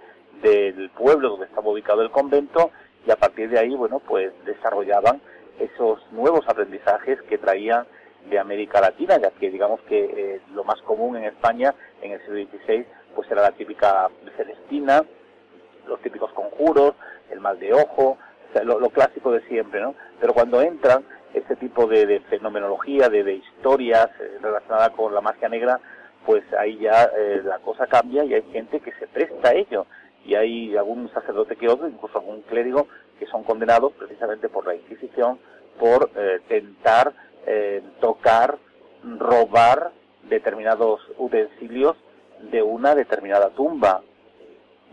del 0.41 0.89
pueblo 0.89 1.29
donde 1.29 1.45
estaba 1.45 1.69
ubicado 1.69 2.01
el 2.01 2.11
convento 2.11 2.71
y 3.05 3.11
a 3.11 3.15
partir 3.15 3.49
de 3.49 3.59
ahí, 3.59 3.73
bueno, 3.73 3.99
pues 3.99 4.33
desarrollaban 4.45 5.21
esos 5.59 5.99
nuevos 6.11 6.47
aprendizajes 6.47 7.21
que 7.23 7.37
traían 7.37 7.87
de 8.29 8.39
América 8.39 8.81
Latina, 8.81 9.17
ya 9.17 9.31
que 9.31 9.49
digamos 9.49 9.81
que 9.81 10.41
lo 10.53 10.63
más 10.63 10.81
común 10.81 11.17
en 11.17 11.25
España 11.25 11.73
en 12.01 12.11
el 12.11 12.19
siglo 12.21 12.35
XVI 12.35 12.85
pues 13.15 13.31
era 13.31 13.41
la 13.41 13.51
típica 13.51 14.09
celestina, 14.35 15.03
los 15.87 15.99
típicos 16.01 16.31
conjuros, 16.33 16.93
el 17.31 17.39
mal 17.39 17.59
de 17.59 17.73
ojo, 17.73 18.17
lo, 18.63 18.89
clásico 18.89 19.31
de 19.31 19.41
siempre, 19.47 19.81
¿no? 19.81 19.95
Pero 20.19 20.33
cuando 20.33 20.61
entran 20.61 21.03
este 21.33 21.55
tipo 21.55 21.87
de, 21.87 22.19
fenomenología, 22.29 23.09
de, 23.09 23.33
historias 23.33 24.07
eh, 24.19 24.37
relacionadas 24.41 24.91
con 24.91 25.13
la 25.13 25.21
magia 25.21 25.49
negra, 25.49 25.79
pues 26.25 26.43
ahí 26.59 26.77
ya 26.77 27.09
eh, 27.17 27.41
la 27.43 27.59
cosa 27.59 27.87
cambia 27.87 28.23
y 28.23 28.33
hay 28.33 28.43
gente 28.51 28.79
que 28.79 28.91
se 28.93 29.07
presta 29.07 29.49
a 29.49 29.53
ello. 29.53 29.85
Y 30.25 30.35
hay 30.35 30.75
algún 30.75 31.11
sacerdote 31.13 31.55
que 31.55 31.69
otro, 31.69 31.87
incluso 31.87 32.19
algún 32.19 32.41
clérigo, 32.41 32.87
que 33.17 33.27
son 33.27 33.43
condenados 33.43 33.93
precisamente 33.93 34.49
por 34.49 34.67
la 34.67 34.75
Inquisición, 34.75 35.39
por 35.79 36.09
eh, 36.15 36.39
tentar 36.47 37.13
tocar, 37.99 38.57
robar 39.03 39.91
determinados 40.23 40.99
utensilios 41.17 41.95
de 42.51 42.61
una 42.61 42.95
determinada 42.95 43.49
tumba, 43.49 44.01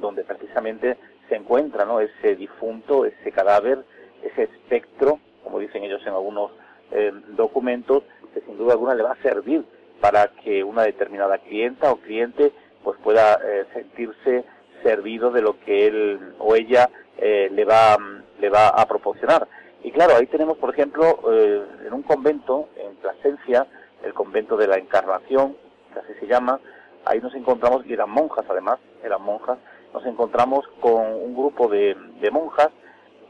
donde 0.00 0.24
precisamente 0.24 0.96
se 1.28 1.36
encuentra 1.36 1.84
¿no? 1.84 2.00
ese 2.00 2.36
difunto, 2.36 3.04
ese 3.04 3.32
cadáver, 3.32 3.84
ese 4.22 4.44
espectro, 4.44 5.20
como 5.42 5.58
dicen 5.58 5.84
ellos 5.84 6.02
en 6.02 6.12
algunos 6.12 6.52
eh, 6.90 7.12
documentos, 7.30 8.02
que 8.32 8.40
sin 8.40 8.58
duda 8.58 8.72
alguna 8.72 8.94
le 8.94 9.02
va 9.02 9.12
a 9.12 9.22
servir 9.22 9.64
para 10.00 10.28
que 10.28 10.64
una 10.64 10.82
determinada 10.82 11.38
clienta 11.38 11.92
o 11.92 11.96
cliente 11.96 12.52
pues 12.82 12.98
pueda 13.02 13.38
eh, 13.44 13.64
sentirse 13.72 14.44
servido 14.82 15.30
de 15.30 15.40
lo 15.40 15.58
que 15.60 15.86
él 15.86 16.34
o 16.38 16.54
ella 16.54 16.90
eh, 17.16 17.48
le 17.50 17.64
va 17.64 17.96
le 18.40 18.50
va 18.50 18.68
a 18.68 18.86
proporcionar. 18.86 19.46
Y 19.84 19.92
claro, 19.92 20.16
ahí 20.16 20.26
tenemos, 20.26 20.56
por 20.56 20.70
ejemplo, 20.70 21.20
en 21.30 21.92
un 21.92 22.02
convento 22.02 22.70
en 22.74 22.96
Plasencia, 22.96 23.66
el 24.02 24.14
convento 24.14 24.56
de 24.56 24.66
la 24.66 24.78
Encarnación, 24.78 25.58
que 25.92 25.98
así 25.98 26.14
se 26.18 26.26
llama, 26.26 26.58
ahí 27.04 27.20
nos 27.20 27.34
encontramos, 27.34 27.84
y 27.86 27.92
eran 27.92 28.08
monjas 28.08 28.46
además, 28.48 28.78
eran 29.02 29.20
monjas, 29.20 29.58
nos 29.92 30.04
encontramos 30.06 30.66
con 30.80 31.12
un 31.12 31.34
grupo 31.34 31.68
de, 31.68 31.94
monjas 32.32 32.70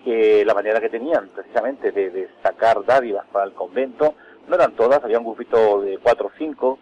que 0.05 0.45
la 0.45 0.55
manera 0.55 0.81
que 0.81 0.89
tenían 0.89 1.29
precisamente 1.31 1.91
de, 1.91 2.29
sacar 2.41 2.85
dádivas 2.85 3.27
para 3.33 3.47
el 3.47 3.53
convento, 3.53 4.15
no 4.47 4.55
eran 4.55 4.77
todas, 4.77 5.03
había 5.03 5.19
un 5.19 5.25
grupito 5.25 5.81
de 5.81 5.99
cuatro 5.99 6.29
o 6.29 6.39
cinco, 6.39 6.79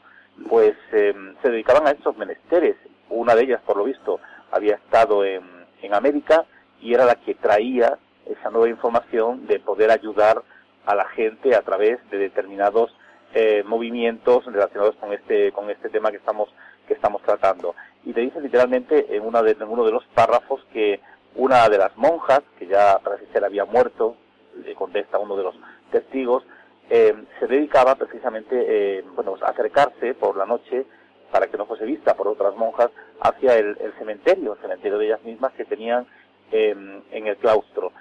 pues 0.50 0.74
em, 0.92 1.34
se 1.40 1.50
dedicaban 1.50 1.86
a 1.86 1.92
estos 1.92 2.14
menesteres. 2.18 2.76
Una 3.08 3.34
de 3.34 3.44
ellas, 3.44 3.62
por 3.64 3.78
lo 3.78 3.84
visto, 3.84 4.20
había 4.50 4.74
estado 4.74 5.24
en 5.24 5.94
América 5.94 6.44
y 6.82 6.92
era 6.92 7.06
la 7.06 7.14
que 7.14 7.34
traía 7.34 7.98
esa 8.26 8.50
nueva 8.50 8.68
información 8.68 9.46
de 9.46 9.60
poder 9.60 9.90
ayudar 9.90 10.42
a 10.84 10.94
la 10.94 11.04
gente 11.06 11.54
a 11.54 11.62
través 11.62 11.98
de 12.10 12.18
determinados 12.18 12.94
eh, 13.34 13.62
movimientos 13.64 14.44
relacionados 14.44 14.96
con 14.96 15.12
este 15.12 15.52
con 15.52 15.70
este 15.70 15.88
tema 15.88 16.10
que 16.10 16.18
estamos 16.18 16.52
que 16.86 16.94
estamos 16.94 17.22
tratando. 17.22 17.74
Y 18.04 18.12
te 18.12 18.20
dice 18.20 18.40
literalmente 18.40 19.16
en, 19.16 19.24
una 19.24 19.42
de, 19.42 19.56
uno 19.64 19.84
de 19.84 19.92
los 19.92 20.04
párrafos 20.14 20.64
que 20.72 21.00
una 21.34 21.68
de 21.68 21.78
las 21.78 21.96
monjas, 21.96 22.42
que 22.58 22.66
ya 22.66 22.98
parece 23.02 23.26
ser 23.32 23.44
había 23.44 23.64
muerto, 23.64 24.16
le 24.64 24.74
contesta 24.74 25.18
uno 25.18 25.36
de 25.36 25.44
los 25.44 25.54
testigos, 25.90 26.44
eh, 26.90 27.14
se 27.38 27.46
dedicaba 27.46 27.94
precisamente 27.94 28.98
eh, 28.98 29.04
bueno, 29.14 29.36
a 29.40 29.50
acercarse 29.50 30.14
por 30.14 30.36
la 30.36 30.44
noche 30.44 30.84
para 31.30 31.46
que 31.46 31.56
no 31.56 31.64
fuese 31.64 31.86
vista 31.86 32.14
por 32.14 32.28
otras 32.28 32.54
monjas 32.56 32.90
hacia 33.20 33.56
el, 33.56 33.76
cementerio, 33.98 34.52
el 34.52 34.60
cementerio 34.60 34.98
de 34.98 35.06
ellas 35.06 35.22
mismas 35.22 35.52
que 35.54 35.64
tenían 35.64 36.06
em, 36.50 37.00
en 37.10 37.26
el 37.26 37.36
claustro. 37.38 37.92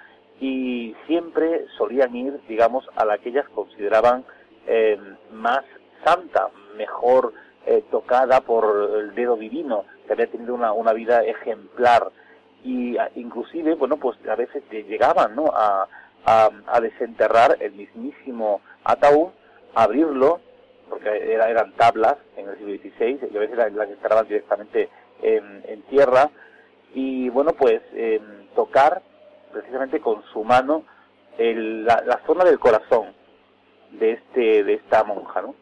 Y 0.42 0.96
siempre 1.06 1.66
solían 1.78 2.16
ir, 2.16 2.40
digamos, 2.48 2.84
a 2.96 3.04
la 3.04 3.18
que 3.18 3.28
ellas 3.28 3.48
consideraban 3.54 4.24
em, 4.66 5.16
más 5.30 5.62
santa, 6.04 6.48
mejor 6.76 7.32
eh, 7.64 7.84
tocada 7.92 8.40
por 8.40 8.90
el 8.98 9.14
dedo 9.14 9.36
divino, 9.36 9.84
que 10.04 10.14
había 10.14 10.26
tenido 10.26 10.52
una, 10.52 10.72
una 10.72 10.92
vida 10.92 11.22
ejemplar 11.22 12.10
y 12.64 12.96
inclusive, 13.14 13.76
bueno, 13.76 13.98
pues 13.98 14.18
a 14.28 14.34
veces 14.34 14.64
llegaban, 14.70 15.36
¿no? 15.36 15.46
A, 15.54 15.86
a, 16.24 16.80
desenterrar 16.80 17.56
el 17.60 17.72
mismísimo 17.72 18.62
ataúd, 18.82 19.28
abrirlo, 19.74 20.40
porque 20.88 21.34
era, 21.34 21.50
eran 21.50 21.72
tablas 21.74 22.16
en 22.36 22.48
el 22.48 22.58
siglo 22.58 22.74
XVI, 22.74 23.28
y 23.32 23.36
a 23.36 23.40
veces 23.40 23.56
las 23.56 23.86
que 23.86 23.92
enterraban 23.92 24.26
directamente 24.26 24.88
en, 25.22 25.62
en, 25.68 25.82
tierra, 25.82 26.30
y 26.94 27.28
bueno, 27.28 27.52
pues 27.52 27.80
tocar 28.54 29.02
precisamente 29.52 30.00
con 30.00 30.22
su 30.32 30.44
mano 30.44 30.84
el, 31.38 31.84
la, 31.84 32.02
la, 32.06 32.20
zona 32.26 32.44
del 32.44 32.58
corazón 32.58 33.14
de 33.92 34.12
este 34.12 34.64
de 34.64 34.74
esta 34.74 35.04
monja, 35.04 35.42
¿no? 35.42 35.54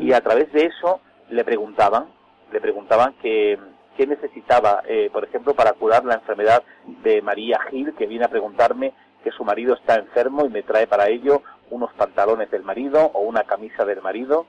Y 0.00 0.12
a 0.12 0.20
través 0.20 0.52
de 0.52 0.66
eso 0.66 1.00
le 1.30 1.44
preguntaban, 1.44 2.06
le 2.52 2.60
preguntaban 2.60 3.14
que 3.22 3.58
qué 3.96 4.06
necesitaba, 4.06 4.82
eh, 4.86 5.10
por 5.12 5.24
ejemplo, 5.24 5.54
para 5.54 5.72
curar 5.72 6.04
la 6.04 6.14
enfermedad 6.14 6.62
de 7.02 7.20
María 7.20 7.58
Gil, 7.68 7.94
que 7.94 8.06
viene 8.06 8.24
a 8.24 8.30
preguntarme 8.30 8.92
que 9.24 9.32
su 9.32 9.44
marido 9.44 9.74
está 9.74 9.96
enfermo 9.96 10.46
y 10.46 10.50
me 10.50 10.62
trae 10.62 10.86
para 10.86 11.08
ello 11.08 11.42
unos 11.70 11.92
pantalones 11.94 12.48
del 12.50 12.62
marido 12.62 13.10
o 13.12 13.20
una 13.20 13.42
camisa 13.42 13.84
del 13.84 14.00
marido. 14.00 14.46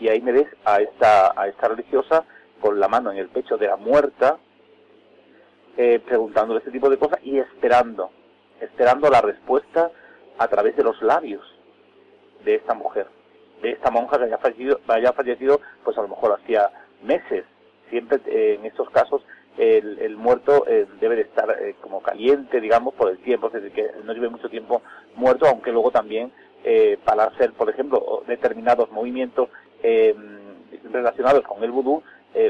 Y 0.00 0.08
ahí 0.08 0.22
me 0.22 0.32
ves 0.32 0.46
a 0.64 0.80
esta, 0.80 1.38
a 1.38 1.48
esta 1.48 1.68
religiosa 1.68 2.24
con 2.60 2.80
la 2.80 2.88
mano 2.88 3.12
en 3.12 3.18
el 3.18 3.28
pecho 3.28 3.58
de 3.58 3.66
la 3.66 3.76
muerta, 3.76 4.38
eh, 5.78 5.98
preguntándole 6.04 6.58
este 6.58 6.70
tipo 6.70 6.90
de 6.90 6.98
cosas 6.98 7.20
y 7.22 7.38
esperando, 7.38 8.10
esperando 8.60 9.08
la 9.08 9.22
respuesta 9.22 9.90
a 10.36 10.48
través 10.48 10.76
de 10.76 10.84
los 10.84 11.00
labios 11.00 11.42
de 12.44 12.56
esta 12.56 12.74
mujer 12.74 13.06
de 13.62 13.70
esta 13.70 13.90
monja 13.90 14.18
que 14.18 14.24
haya 14.24 14.38
fallecido, 14.38 14.80
haya 14.88 15.12
fallecido 15.12 15.60
pues 15.84 15.96
a 15.98 16.02
lo 16.02 16.08
mejor 16.08 16.38
hacía 16.40 16.70
meses. 17.02 17.44
Siempre 17.90 18.20
eh, 18.26 18.56
en 18.58 18.66
estos 18.66 18.90
casos 18.90 19.22
el, 19.56 19.98
el 19.98 20.16
muerto 20.16 20.64
eh, 20.68 20.86
debe 21.00 21.16
de 21.16 21.22
estar 21.22 21.50
eh, 21.50 21.74
como 21.80 22.00
caliente, 22.00 22.60
digamos, 22.60 22.94
por 22.94 23.10
el 23.10 23.18
tiempo, 23.18 23.48
es 23.48 23.54
decir, 23.54 23.72
que 23.72 23.90
no 24.04 24.12
lleve 24.12 24.28
mucho 24.28 24.48
tiempo 24.48 24.82
muerto, 25.16 25.46
aunque 25.46 25.72
luego 25.72 25.90
también 25.90 26.32
para 27.04 27.24
hacer, 27.24 27.52
por 27.52 27.70
ejemplo, 27.70 28.24
determinados 28.26 28.90
movimientos 28.90 29.48
relacionados 30.92 31.42
con 31.44 31.64
el 31.64 31.70
vudú, 31.70 32.02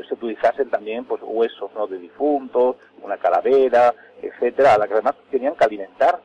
se 0.06 0.14
utilizasen 0.14 0.70
también 0.70 1.04
pues 1.04 1.22
huesos 1.24 1.70
¿no? 1.74 1.86
de 1.86 1.98
difuntos, 1.98 2.76
una 3.02 3.16
calavera, 3.16 3.94
etcétera, 4.20 4.74
a 4.74 4.78
la 4.78 4.86
que 4.86 4.94
además 4.94 5.14
tenían 5.30 5.54
que 5.54 5.64
alimentar 5.64 6.20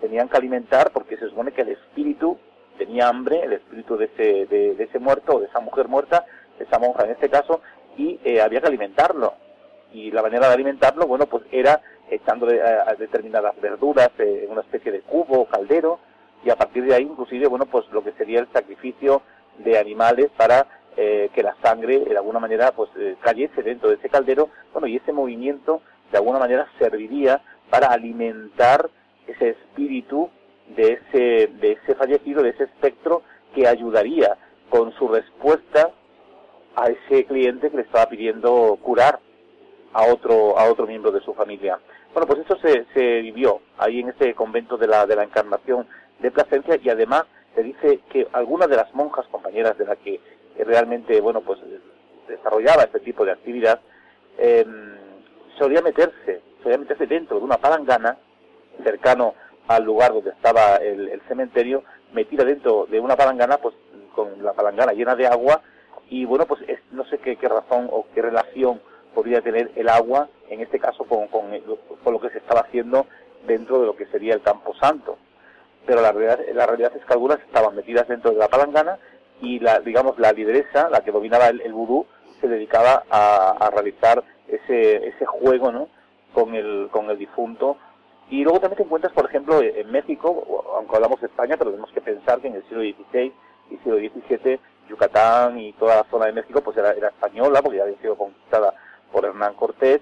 tenían 0.00 0.28
que 0.28 0.36
alimentar 0.36 0.90
porque 0.92 1.16
se 1.16 1.28
supone 1.28 1.52
que 1.52 1.62
el 1.62 1.70
espíritu 1.70 2.38
tenía 2.78 3.08
hambre, 3.08 3.40
el 3.42 3.54
espíritu 3.54 3.96
de 3.96 4.06
ese, 4.06 4.46
de, 4.46 4.82
ese 4.82 4.98
muerto, 4.98 5.40
de 5.40 5.46
esa 5.46 5.60
mujer 5.60 5.88
muerta, 5.88 6.24
de 6.58 6.64
esa 6.64 6.78
monja 6.78 7.04
en 7.04 7.12
este 7.12 7.28
caso, 7.28 7.60
y 7.96 8.20
eh, 8.24 8.40
había 8.40 8.60
que 8.60 8.66
alimentarlo. 8.66 9.34
Y 9.92 10.10
la 10.10 10.22
manera 10.22 10.48
de 10.48 10.54
alimentarlo, 10.54 11.06
bueno, 11.06 11.26
pues 11.26 11.44
era 11.50 11.80
echándole 12.10 12.60
a, 12.62 12.94
determinadas 12.94 13.58
verduras 13.60 14.10
eh, 14.18 14.42
en 14.44 14.50
una 14.50 14.60
especie 14.60 14.92
de 14.92 15.00
cubo 15.00 15.40
o 15.40 15.46
caldero, 15.46 15.98
y 16.44 16.50
a 16.50 16.56
partir 16.56 16.84
de 16.84 16.94
ahí 16.94 17.02
inclusive, 17.02 17.46
bueno, 17.46 17.66
pues 17.66 17.86
lo 17.90 18.04
que 18.04 18.12
sería 18.12 18.40
el 18.40 18.52
sacrificio 18.52 19.22
de 19.58 19.78
animales 19.78 20.28
para 20.36 20.66
eh, 20.96 21.30
que 21.34 21.42
la 21.42 21.56
sangre 21.62 22.00
de 22.00 22.16
alguna 22.16 22.38
manera 22.38 22.72
pues 22.72 22.90
cayese 23.20 23.62
dentro 23.62 23.88
de 23.88 23.96
ese 23.96 24.08
caldero, 24.08 24.48
bueno, 24.72 24.86
y 24.86 24.96
ese 24.96 25.12
movimiento 25.12 25.82
de 26.10 26.18
alguna 26.18 26.38
manera 26.38 26.66
serviría 26.78 27.42
para 27.70 27.88
alimentar 27.88 28.88
ese 29.26 29.50
espíritu 29.50 30.30
de 30.68 30.92
ese, 30.92 31.46
de 31.48 31.72
ese 31.72 31.94
fallecido, 31.94 32.42
de 32.42 32.50
ese 32.50 32.64
espectro 32.64 33.22
que 33.54 33.66
ayudaría 33.66 34.36
con 34.68 34.92
su 34.92 35.08
respuesta 35.08 35.90
a 36.74 36.88
ese 36.88 37.24
cliente 37.24 37.70
que 37.70 37.76
le 37.76 37.82
estaba 37.82 38.06
pidiendo 38.06 38.78
curar 38.82 39.20
a 39.92 40.06
otro, 40.06 40.58
a 40.58 40.70
otro 40.70 40.86
miembro 40.86 41.10
de 41.10 41.20
su 41.20 41.32
familia. 41.34 41.78
Bueno, 42.12 42.26
pues 42.26 42.40
eso 42.40 42.56
se, 42.58 42.84
se 42.94 43.20
vivió 43.20 43.60
ahí 43.78 44.00
en 44.00 44.10
ese 44.10 44.34
convento 44.34 44.76
de 44.76 44.86
la, 44.86 45.06
de 45.06 45.16
la 45.16 45.24
Encarnación 45.24 45.86
de 46.20 46.30
Plasencia 46.30 46.78
y 46.82 46.88
además 46.88 47.24
se 47.54 47.62
dice 47.62 48.00
que 48.10 48.26
algunas 48.32 48.68
de 48.68 48.76
las 48.76 48.94
monjas 48.94 49.26
compañeras 49.28 49.78
de 49.78 49.86
la 49.86 49.96
que 49.96 50.20
realmente, 50.64 51.20
bueno, 51.20 51.40
pues 51.40 51.60
desarrollaba 52.28 52.84
este 52.84 53.00
tipo 53.00 53.24
de 53.24 53.32
actividad, 53.32 53.80
eh, 54.38 54.66
solía 55.58 55.80
meterse, 55.82 56.42
solía 56.62 56.78
meterse 56.78 57.06
dentro 57.06 57.38
de 57.38 57.44
una 57.44 57.56
palangana 57.58 58.16
cercano 58.82 59.34
al 59.68 59.84
lugar 59.84 60.12
donde 60.12 60.30
estaba 60.30 60.76
el, 60.76 61.20
cementerio, 61.28 61.82
metida 62.12 62.44
dentro 62.44 62.86
de 62.86 63.00
una 63.00 63.16
palangana, 63.16 63.58
pues 63.58 63.74
con 64.14 64.42
la 64.42 64.52
palangana 64.52 64.92
llena 64.92 65.14
de 65.14 65.26
agua, 65.26 65.60
y 66.08 66.24
bueno, 66.24 66.46
pues 66.46 66.60
no 66.92 67.04
sé 67.06 67.18
qué, 67.18 67.36
razón 67.48 67.88
o 67.90 68.06
qué 68.14 68.22
relación 68.22 68.80
podría 69.14 69.40
tener 69.40 69.72
el 69.74 69.88
agua, 69.88 70.28
en 70.48 70.60
este 70.60 70.78
caso 70.78 71.04
con, 71.04 71.26
con, 71.28 71.50
lo 71.50 72.20
que 72.20 72.30
se 72.30 72.38
estaba 72.38 72.60
haciendo 72.60 73.06
dentro 73.46 73.80
de 73.80 73.86
lo 73.86 73.96
que 73.96 74.06
sería 74.06 74.34
el 74.34 74.42
Campo 74.42 74.74
Santo. 74.76 75.18
Pero 75.84 76.00
la 76.00 76.12
realidad, 76.12 76.40
la 76.54 76.66
realidad 76.66 76.92
es 76.96 77.04
que 77.04 77.12
algunas 77.12 77.40
estaban 77.40 77.74
metidas 77.74 78.06
dentro 78.08 78.30
de 78.30 78.38
la 78.38 78.48
palangana 78.48 78.98
y 79.40 79.58
la, 79.60 79.80
digamos, 79.80 80.18
la 80.18 80.32
lideresa, 80.32 80.88
la 80.88 81.00
que 81.00 81.12
dominaba 81.12 81.48
el, 81.48 81.72
vudú, 81.72 82.06
se 82.40 82.48
dedicaba 82.48 83.04
a, 83.10 83.56
a, 83.58 83.70
realizar 83.70 84.22
ese, 84.48 85.08
ese 85.08 85.26
juego, 85.26 85.72
¿no? 85.72 85.88
Con 86.32 86.54
el, 86.54 86.88
con 86.90 87.10
el 87.10 87.18
difunto 87.18 87.78
y 88.28 88.42
luego 88.42 88.58
también 88.58 88.78
te 88.78 88.82
encuentras, 88.82 89.12
por 89.12 89.26
ejemplo, 89.26 89.62
en 89.62 89.90
México, 89.90 90.64
aunque 90.76 90.96
hablamos 90.96 91.20
de 91.20 91.28
España, 91.28 91.56
pero 91.56 91.70
tenemos 91.70 91.92
que 91.92 92.00
pensar 92.00 92.40
que 92.40 92.48
en 92.48 92.56
el 92.56 92.64
siglo 92.64 92.80
XVI 92.80 93.32
y 93.70 93.76
siglo 93.78 93.98
XVII 93.98 94.58
Yucatán 94.88 95.58
y 95.58 95.72
toda 95.74 95.96
la 95.96 96.10
zona 96.10 96.26
de 96.26 96.32
México 96.32 96.60
pues 96.60 96.76
era, 96.76 96.92
era 96.92 97.08
española, 97.08 97.62
porque 97.62 97.78
ya 97.78 97.84
había 97.84 97.98
sido 97.98 98.16
conquistada 98.16 98.74
por 99.12 99.24
Hernán 99.24 99.54
Cortés, 99.54 100.00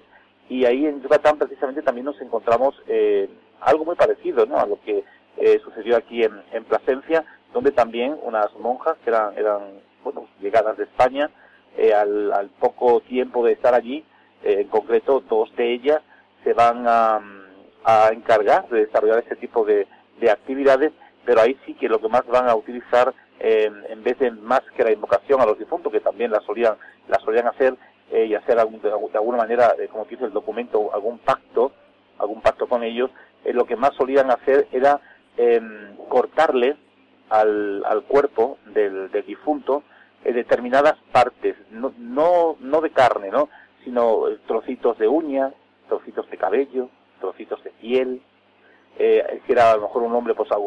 y 0.49 0.65
ahí 0.65 0.85
en 0.85 1.01
Yucatán 1.01 1.37
precisamente 1.37 1.83
también 1.83 2.05
nos 2.05 2.19
encontramos 2.21 2.75
eh, 2.87 3.29
algo 3.61 3.85
muy 3.85 3.95
parecido 3.95 4.45
¿no? 4.45 4.57
a 4.57 4.65
lo 4.65 4.79
que 4.81 5.03
eh, 5.37 5.59
sucedió 5.63 5.97
aquí 5.97 6.23
en, 6.23 6.41
en, 6.51 6.63
Plasencia, 6.65 7.25
donde 7.55 7.71
también 7.71 8.15
unas 8.21 8.53
monjas 8.59 8.97
que 9.03 9.09
eran, 9.09 9.35
eran 9.37 9.61
bueno, 10.03 10.27
llegadas 10.41 10.77
de 10.77 10.83
España, 10.83 11.31
eh, 11.77 11.93
al, 11.93 12.31
al, 12.31 12.49
poco 12.49 12.99
tiempo 13.01 13.43
de 13.43 13.53
estar 13.53 13.73
allí, 13.73 14.05
en 14.43 14.67
concreto 14.67 15.21
dos 15.21 15.55
de 15.55 15.73
ellas, 15.73 16.01
se 16.43 16.53
van 16.53 16.85
a 16.87 17.19
encargar 18.11 18.69
de 18.69 18.85
desarrollar 18.85 19.17
este 19.19 19.37
tipo 19.37 19.65
de, 19.65 19.87
de 20.19 20.31
actividades, 20.31 20.91
pero 21.25 21.41
ahí 21.41 21.57
sí 21.65 21.73
que 21.73 21.89
lo 21.89 21.99
que 21.99 22.07
más 22.07 22.25
van 22.27 22.47
a 22.47 22.55
utilizar, 22.55 23.13
eh, 23.39 23.71
en 23.89 24.03
vez 24.03 24.17
de 24.19 24.31
más 24.31 24.61
que 24.75 24.83
la 24.83 24.91
invocación 24.91 25.41
a 25.41 25.45
los 25.45 25.57
difuntos, 25.57 25.91
que 25.91 25.99
también 25.99 26.31
la 26.31 26.41
solían, 26.41 26.75
la 27.07 27.19
solían 27.19 27.47
hacer, 27.47 27.75
eh, 28.11 28.25
y 28.25 28.35
hacer 28.35 28.59
algún, 28.59 28.81
de, 28.81 28.91
alguna 28.91 29.37
manera, 29.37 29.73
eh, 29.79 29.87
como 29.87 30.05
dice 30.05 30.25
el 30.25 30.31
documento, 30.31 30.93
algún 30.93 31.17
pacto, 31.19 31.71
algún 32.19 32.41
pacto 32.41 32.67
con 32.67 32.83
ellos, 32.83 33.09
lo 33.45 33.65
que 33.65 33.75
más 33.75 33.93
solían 33.95 34.31
hacer 34.31 34.67
era 34.71 34.99
em, 35.37 35.97
cortarle 36.07 36.77
al, 37.29 37.83
al 37.85 38.03
cuerpo 38.03 38.57
del, 38.65 39.11
del 39.11 39.25
difunto 39.25 39.83
determinadas 40.33 40.95
partes, 41.11 41.55
no, 41.69 41.93
no, 41.97 42.57
no 42.59 42.81
de 42.81 42.89
carne, 42.89 43.29
¿no? 43.29 43.49
sino 43.83 44.23
trocitos 44.47 44.97
de 44.97 45.07
uña, 45.07 45.53
trocitos 45.87 46.29
de 46.29 46.37
cabello, 46.37 46.89
trocitos 47.19 47.63
de 47.63 47.69
piel, 47.71 48.21
eh, 48.97 49.41
si 49.45 49.51
era 49.51 49.71
a 49.71 49.75
lo 49.75 49.83
mejor 49.83 50.03
un 50.03 50.13
hombre, 50.13 50.33
pues 50.33 50.49
a, 50.51 50.57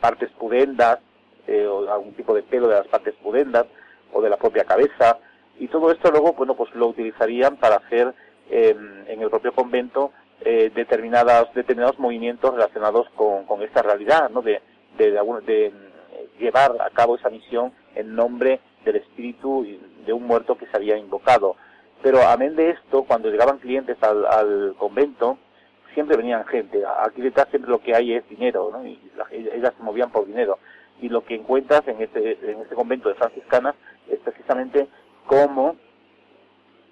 partes 0.00 0.30
pudendas, 0.32 0.98
eh, 1.46 1.66
o 1.66 1.90
algún 1.92 2.14
tipo 2.14 2.34
de 2.34 2.42
pelo 2.42 2.68
de 2.68 2.76
las 2.76 2.88
partes 2.88 3.14
pudendas, 3.22 3.66
o 4.12 4.22
de 4.22 4.30
la 4.30 4.36
propia 4.36 4.64
cabeza, 4.64 5.18
y 5.58 5.68
todo 5.68 5.90
esto 5.90 6.10
luego, 6.10 6.32
bueno, 6.32 6.54
pues 6.54 6.74
lo 6.74 6.88
utilizarían 6.88 7.56
para 7.56 7.76
hacer 7.76 8.14
em, 8.50 9.04
en 9.06 9.20
el 9.20 9.30
propio 9.30 9.52
convento 9.52 10.12
eh, 10.40 10.72
determinados, 10.74 11.52
determinados 11.54 11.98
movimientos 11.98 12.54
relacionados 12.54 13.08
con, 13.14 13.44
con 13.44 13.62
esta 13.62 13.82
realidad, 13.82 14.30
¿no? 14.30 14.42
De, 14.42 14.60
de, 14.98 15.12
de, 15.12 15.72
llevar 16.38 16.76
a 16.80 16.90
cabo 16.90 17.16
esa 17.16 17.30
misión 17.30 17.72
en 17.94 18.14
nombre 18.14 18.60
del 18.84 18.96
espíritu 18.96 19.66
de 20.04 20.12
un 20.12 20.26
muerto 20.26 20.56
que 20.56 20.66
se 20.66 20.76
había 20.76 20.96
invocado. 20.96 21.56
Pero 22.02 22.20
amén 22.26 22.56
de 22.56 22.70
esto, 22.70 23.04
cuando 23.04 23.30
llegaban 23.30 23.58
clientes 23.58 23.96
al, 24.02 24.74
convento, 24.76 25.38
siempre 25.94 26.16
venían 26.16 26.44
gente. 26.46 26.82
Aquí 27.04 27.22
detrás 27.22 27.48
siempre 27.50 27.70
lo 27.70 27.80
que 27.80 27.94
hay 27.94 28.14
es 28.14 28.28
dinero, 28.28 28.70
¿no? 28.72 28.84
Y 28.84 28.98
ellas 29.30 29.72
se 29.76 29.82
movían 29.82 30.10
por 30.10 30.26
dinero. 30.26 30.58
Y 31.00 31.08
lo 31.08 31.24
que 31.24 31.36
encuentras 31.36 31.86
en 31.86 32.00
este, 32.00 32.38
en 32.50 32.60
este 32.60 32.74
convento 32.74 33.08
de 33.08 33.14
franciscanas 33.14 33.76
es 34.08 34.18
precisamente 34.20 34.88
cómo 35.26 35.76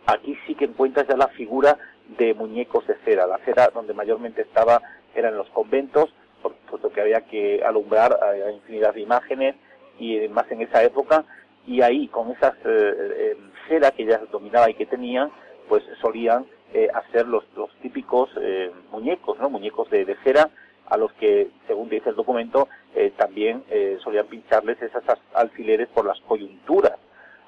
aquí 0.07 0.37
sí 0.47 0.55
que 0.55 0.67
encuentras 0.67 1.07
ya 1.09 1.17
la 1.17 1.29
figura 1.29 1.77
de 2.19 2.35
muñecos 2.35 2.87
de 2.87 2.97
cera. 3.05 3.27
La 3.27 3.39
cera 3.39 3.71
donde 3.75 3.95
mayormente 3.95 4.43
estaba 4.43 4.81
eran 5.15 5.37
los 5.37 5.49
conventos, 5.51 6.15
puesto 6.41 6.91
que 6.91 7.01
había 7.01 7.23
que 7.23 7.63
alumbrar 7.65 8.19
a, 8.23 8.51
infinidad 8.51 8.95
de 8.95 9.01
imágenes 9.01 9.57
y 9.99 10.29
más 10.29 10.51
en 10.51 10.63
esa 10.63 10.83
época. 10.83 11.25
Y 11.67 11.83
ahí, 11.83 12.09
con 12.09 12.31
esas 12.31 12.55
eh, 12.65 12.65
eh, 12.65 13.37
cera 13.69 13.91
que 13.91 14.03
ellas 14.03 14.21
dominaba 14.33 14.71
y 14.71 14.75
que 14.75 14.87
tenían, 14.87 15.31
pues 15.69 15.85
solían 16.01 16.47
eh, 16.73 16.89
hacer 16.95 17.27
los, 17.27 17.43
los 17.57 17.69
típicos 17.83 18.31
eh, 18.41 18.71
muñecos, 18.93 19.37
¿no? 19.41 19.51
Muñecos 19.51 19.91
de, 19.91 20.17
cera 20.23 20.49
a 20.87 20.97
los 20.97 21.13
que, 21.15 21.51
según 21.67 21.89
dice 21.89 22.11
el 22.11 22.15
documento, 22.15 22.69
eh, 22.95 23.13
también 23.17 23.65
solían 24.03 24.27
pincharles 24.27 24.81
esas 24.83 25.03
alfileres 25.35 25.89
por 25.89 26.05
las 26.05 26.21
coyunturas 26.21 26.97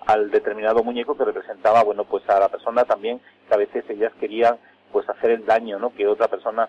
al 0.06 0.30
determinado 0.30 0.82
muñeco 0.82 1.16
que 1.16 1.24
representaba, 1.24 1.84
bueno, 1.84 2.04
pues 2.04 2.28
a 2.28 2.40
la 2.40 2.48
persona 2.48 2.84
también 2.84 3.20
que 3.48 3.54
a 3.54 3.58
veces 3.58 3.84
ellas 3.88 4.12
querían 4.18 4.56
pues 4.92 5.08
hacer 5.08 5.30
el 5.30 5.46
daño, 5.46 5.78
¿no? 5.78 5.94
Que 5.94 6.06
otra 6.06 6.28
persona 6.28 6.68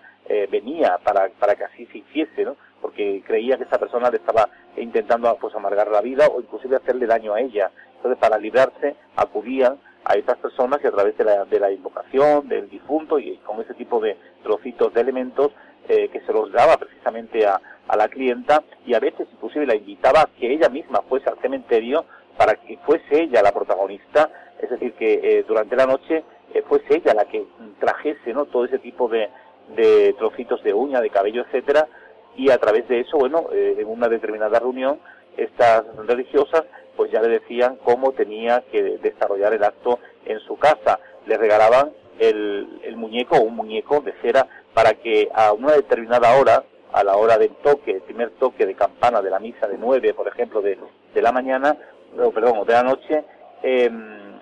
venía 0.49 0.97
para, 1.03 1.29
para 1.37 1.55
que 1.55 1.65
así 1.65 1.85
se 1.87 1.97
hiciese, 1.99 2.45
¿no? 2.45 2.55
Porque 2.81 3.21
creía 3.27 3.57
que 3.57 3.65
esa 3.65 3.77
persona 3.77 4.09
le 4.09 4.17
estaba 4.17 4.49
intentando 4.77 5.35
pues 5.39 5.53
amargar 5.53 5.89
la 5.89 6.01
vida 6.01 6.27
o 6.27 6.39
inclusive 6.39 6.77
hacerle 6.77 7.05
daño 7.05 7.33
a 7.33 7.41
ella. 7.41 7.71
Entonces, 7.97 8.17
para 8.19 8.37
librarse, 8.37 8.95
acudían 9.15 9.77
a 10.05 10.15
estas 10.15 10.37
personas 10.37 10.79
y 10.83 10.87
a 10.87 10.91
través 10.91 11.17
de 11.17 11.23
la, 11.23 11.45
de 11.45 11.59
la 11.59 11.71
invocación 11.71 12.47
del 12.47 12.69
difunto 12.69 13.19
y 13.19 13.37
con 13.37 13.61
ese 13.61 13.73
tipo 13.73 13.99
de 13.99 14.17
trocitos 14.43 14.93
de 14.93 15.01
elementos 15.01 15.51
eh, 15.87 16.09
que 16.09 16.21
se 16.21 16.33
los 16.33 16.51
daba 16.51 16.77
precisamente 16.77 17.45
a, 17.45 17.59
a, 17.87 17.97
la 17.97 18.07
clienta 18.07 18.63
y 18.85 18.93
a 18.93 18.99
veces 18.99 19.27
inclusive 19.31 19.65
la 19.65 19.75
invitaba 19.75 20.21
a 20.21 20.27
que 20.27 20.51
ella 20.51 20.69
misma 20.69 21.01
fuese 21.07 21.29
al 21.29 21.39
cementerio 21.39 22.05
para 22.37 22.55
que 22.55 22.77
fuese 22.85 23.23
ella 23.23 23.41
la 23.41 23.51
protagonista, 23.51 24.29
es 24.61 24.69
decir, 24.69 24.93
que 24.93 25.19
eh, 25.23 25.45
durante 25.47 25.75
la 25.75 25.85
noche 25.85 26.23
eh, 26.53 26.63
fuese 26.67 26.97
ella 26.97 27.13
la 27.13 27.25
que 27.25 27.45
trajese 27.79 28.33
¿no? 28.33 28.45
todo 28.45 28.65
ese 28.65 28.79
tipo 28.79 29.07
de, 29.07 29.29
de 29.75 30.13
trocitos 30.17 30.63
de 30.63 30.73
uña, 30.73 31.01
de 31.01 31.09
cabello, 31.09 31.41
etcétera, 31.43 31.87
y 32.35 32.49
a 32.49 32.57
través 32.57 32.87
de 32.87 33.01
eso, 33.01 33.17
bueno, 33.17 33.47
en 33.51 33.87
una 33.87 34.09
determinada 34.09 34.59
reunión, 34.59 34.99
estas 35.37 35.83
religiosas 36.07 36.63
pues 36.95 37.11
ya 37.11 37.21
le 37.21 37.27
decían 37.27 37.77
cómo 37.83 38.11
tenía 38.11 38.63
que 38.71 38.97
desarrollar 38.99 39.53
el 39.53 39.63
acto 39.63 39.99
en 40.25 40.39
su 40.39 40.57
casa. 40.57 40.99
Le 41.25 41.37
regalaban 41.37 41.91
el, 42.19 42.81
el 42.83 42.95
muñeco 42.95 43.37
o 43.37 43.41
un 43.41 43.55
muñeco 43.55 44.01
de 44.01 44.13
cera 44.21 44.47
para 44.73 44.93
que 44.93 45.29
a 45.33 45.53
una 45.53 45.73
determinada 45.73 46.37
hora, 46.37 46.63
a 46.91 47.03
la 47.03 47.17
hora 47.17 47.37
del 47.37 47.51
toque, 47.63 47.91
el 47.91 48.01
primer 48.01 48.31
toque 48.31 48.65
de 48.65 48.75
campana 48.75 49.21
de 49.21 49.31
la 49.31 49.39
misa 49.39 49.67
de 49.67 49.77
nueve, 49.77 50.13
por 50.13 50.27
ejemplo, 50.27 50.61
de, 50.61 50.77
de 51.13 51.21
la 51.21 51.31
mañana, 51.31 51.75
o 52.19 52.31
perdón, 52.31 52.65
de 52.65 52.73
la 52.73 52.83
noche, 52.83 53.23
em, 53.63 54.39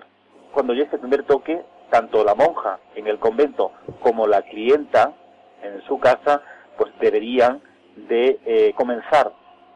cuando 0.52 0.74
ya 0.74 0.84
ese 0.84 0.98
primer 0.98 1.22
toque, 1.24 1.62
tanto 1.92 2.24
la 2.24 2.34
monja 2.34 2.78
en 2.96 3.06
el 3.06 3.18
convento 3.18 3.70
como 4.00 4.26
la 4.26 4.40
clienta 4.40 5.12
en 5.62 5.82
su 5.82 6.00
casa, 6.00 6.40
pues 6.78 6.90
deberían 6.98 7.60
de 8.08 8.40
eh, 8.46 8.72
comenzar 8.74 9.30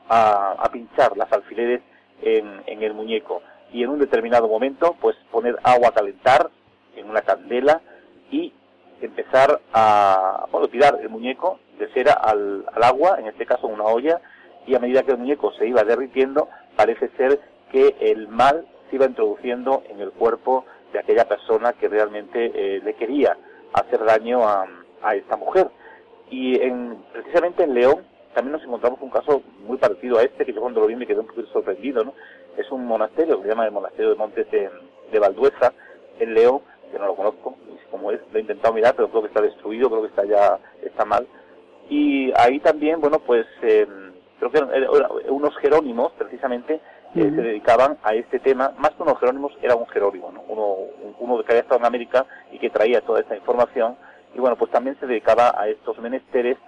a, 0.08 0.66
pinchar 0.72 1.14
las 1.16 1.30
alfileres 1.30 1.82
en, 2.22 2.62
en 2.66 2.82
el 2.82 2.94
muñeco 2.94 3.42
y 3.70 3.82
en 3.82 3.90
un 3.90 3.98
determinado 3.98 4.48
momento 4.48 4.96
pues 4.98 5.14
poner 5.30 5.58
agua 5.62 5.88
a 5.88 5.92
calentar 5.92 6.48
en 6.96 7.10
una 7.10 7.20
candela 7.20 7.82
y 8.30 8.54
empezar 9.02 9.60
a 9.74 10.46
bueno, 10.50 10.68
tirar 10.68 10.98
el 11.02 11.10
muñeco 11.10 11.60
de 11.78 11.88
cera 11.88 12.14
al, 12.14 12.64
al 12.72 12.82
agua, 12.82 13.18
en 13.20 13.26
este 13.26 13.44
caso 13.44 13.66
una 13.66 13.84
olla, 13.84 14.22
y 14.66 14.74
a 14.74 14.78
medida 14.78 15.02
que 15.02 15.12
el 15.12 15.18
muñeco 15.18 15.52
se 15.52 15.66
iba 15.66 15.84
derritiendo, 15.84 16.48
parece 16.76 17.10
ser 17.18 17.38
que 17.70 17.94
el 18.00 18.28
mal 18.28 18.66
se 18.88 18.96
iba 18.96 19.04
introduciendo 19.04 19.82
en 19.90 20.00
el 20.00 20.12
cuerpo 20.12 20.64
de 20.92 20.98
aquella 20.98 21.26
persona 21.26 21.72
que 21.74 21.88
realmente 21.88 22.52
eh, 22.54 22.80
le 22.82 22.94
quería 22.94 23.36
hacer 23.72 24.04
daño 24.04 24.46
a, 24.48 24.66
a 25.02 25.14
esta 25.14 25.36
mujer. 25.36 25.68
Y 26.30 26.60
en, 26.60 27.04
precisamente 27.12 27.64
en 27.64 27.74
León 27.74 28.04
también 28.34 28.52
nos 28.52 28.64
encontramos 28.64 29.00
un 29.00 29.10
caso 29.10 29.42
muy 29.66 29.78
parecido 29.78 30.18
a 30.18 30.22
este, 30.22 30.44
que 30.44 30.52
yo 30.52 30.60
cuando 30.60 30.80
lo 30.80 30.86
vi 30.86 30.96
me 30.96 31.06
quedé 31.06 31.20
un 31.20 31.26
poquito 31.26 31.48
sorprendido, 31.48 32.04
¿no? 32.04 32.12
Es 32.56 32.70
un 32.70 32.84
monasterio, 32.84 33.40
se 33.40 33.48
llama 33.48 33.64
el 33.64 33.72
Monasterio 33.72 34.10
de 34.10 34.16
Montes 34.16 34.50
de, 34.50 34.70
de 35.10 35.18
Valdueza, 35.18 35.72
en 36.18 36.34
León, 36.34 36.60
que 36.92 36.98
no 36.98 37.06
lo 37.06 37.16
conozco, 37.16 37.56
como 37.90 38.10
es, 38.10 38.20
lo 38.32 38.38
he 38.38 38.42
intentado 38.42 38.74
mirar, 38.74 38.94
pero 38.94 39.08
creo 39.08 39.22
que 39.22 39.28
está 39.28 39.40
destruido, 39.40 39.88
creo 39.88 40.02
que 40.02 40.08
está 40.08 40.24
ya, 40.24 40.58
está 40.82 41.04
mal. 41.04 41.26
Y 41.88 42.32
ahí 42.36 42.60
también, 42.60 43.00
bueno, 43.00 43.20
pues, 43.20 43.46
eh, 43.62 43.86
creo 44.38 44.50
que 44.50 45.30
unos 45.30 45.56
jerónimos, 45.58 46.12
precisamente, 46.12 46.80
se 47.14 47.30
dedicaban 47.30 47.98
a 48.02 48.14
este 48.14 48.38
tema, 48.38 48.72
más 48.78 48.90
que 48.90 49.02
unos 49.02 49.18
jerónimos, 49.18 49.52
era 49.62 49.74
un 49.74 49.86
jerónimo, 49.86 50.30
¿no? 50.32 50.42
uno, 50.48 50.76
uno 51.18 51.42
que 51.42 51.52
había 51.52 51.62
estado 51.62 51.80
en 51.80 51.86
América 51.86 52.26
y 52.52 52.58
que 52.58 52.70
traía 52.70 53.00
toda 53.00 53.20
esta 53.20 53.36
información, 53.36 53.96
y 54.34 54.38
bueno, 54.38 54.56
pues 54.56 54.70
también 54.70 54.98
se 55.00 55.06
dedicaba 55.06 55.54
a 55.56 55.68
estos 55.68 55.98
menesteres 55.98 56.58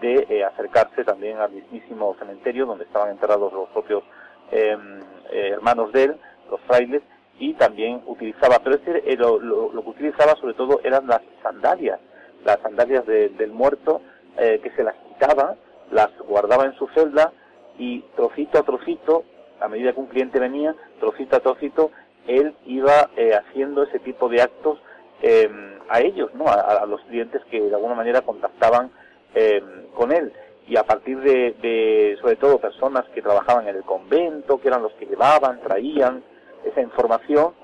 de 0.00 0.26
eh, 0.28 0.44
acercarse 0.44 1.04
también 1.04 1.38
al 1.38 1.50
mismísimo 1.50 2.14
cementerio 2.18 2.66
donde 2.66 2.84
estaban 2.84 3.10
enterrados 3.10 3.52
los 3.52 3.68
propios 3.70 4.02
em, 4.50 5.00
eh, 5.30 5.50
hermanos 5.52 5.92
de 5.92 6.04
él, 6.04 6.16
los 6.50 6.60
frailes, 6.62 7.02
y 7.38 7.54
también 7.54 8.02
utilizaba, 8.06 8.58
pero 8.58 8.76
este, 8.76 9.12
eh, 9.12 9.16
lo, 9.16 9.38
lo, 9.38 9.82
que 9.82 9.90
utilizaba 9.90 10.34
sobre 10.36 10.54
todo 10.54 10.80
eran 10.82 11.06
las 11.06 11.20
sandalias, 11.42 12.00
las 12.44 12.58
sandalias 12.60 13.06
del 13.06 13.52
muerto, 13.52 14.00
que 14.36 14.70
se 14.76 14.84
las 14.84 14.94
quitaba, 14.94 15.56
las 15.90 16.16
guardaba 16.18 16.64
en 16.64 16.72
su 16.74 16.86
celda 16.88 17.32
y 17.76 18.02
trocito 18.14 18.58
a 18.58 18.62
trocito, 18.62 19.24
a 19.60 19.68
medida 19.68 19.92
que 19.92 20.00
un 20.00 20.06
cliente 20.06 20.38
venía, 20.38 20.74
trocito 21.00 21.36
a 21.36 21.40
trocito, 21.40 21.90
él 22.26 22.54
iba 22.66 23.08
haciendo 23.38 23.82
ese 23.82 23.98
tipo 24.00 24.28
de 24.28 24.42
actos 24.42 24.78
em, 25.22 25.78
a 25.88 26.00
ellos, 26.00 26.32
¿no? 26.34 26.46
A, 26.46 26.84
los 26.86 27.00
clientes 27.02 27.42
que 27.50 27.60
de 27.60 27.74
alguna 27.74 27.94
manera 27.94 28.22
contactaban 28.22 28.90
eh, 29.34 29.62
con 29.94 30.12
él 30.12 30.32
y 30.66 30.76
a 30.76 30.84
partir 30.84 31.18
de, 31.20 32.16
sobre 32.20 32.36
todo 32.36 32.58
personas 32.58 33.06
que 33.14 33.22
trabajaban 33.22 33.68
en 33.68 33.76
el 33.76 33.84
convento, 33.84 34.60
que 34.60 34.68
eran 34.68 34.82
los 34.82 34.92
que 34.92 35.06
llevaban, 35.06 35.60
traían 35.60 36.22
esa 36.62 36.82
información, 36.82 37.54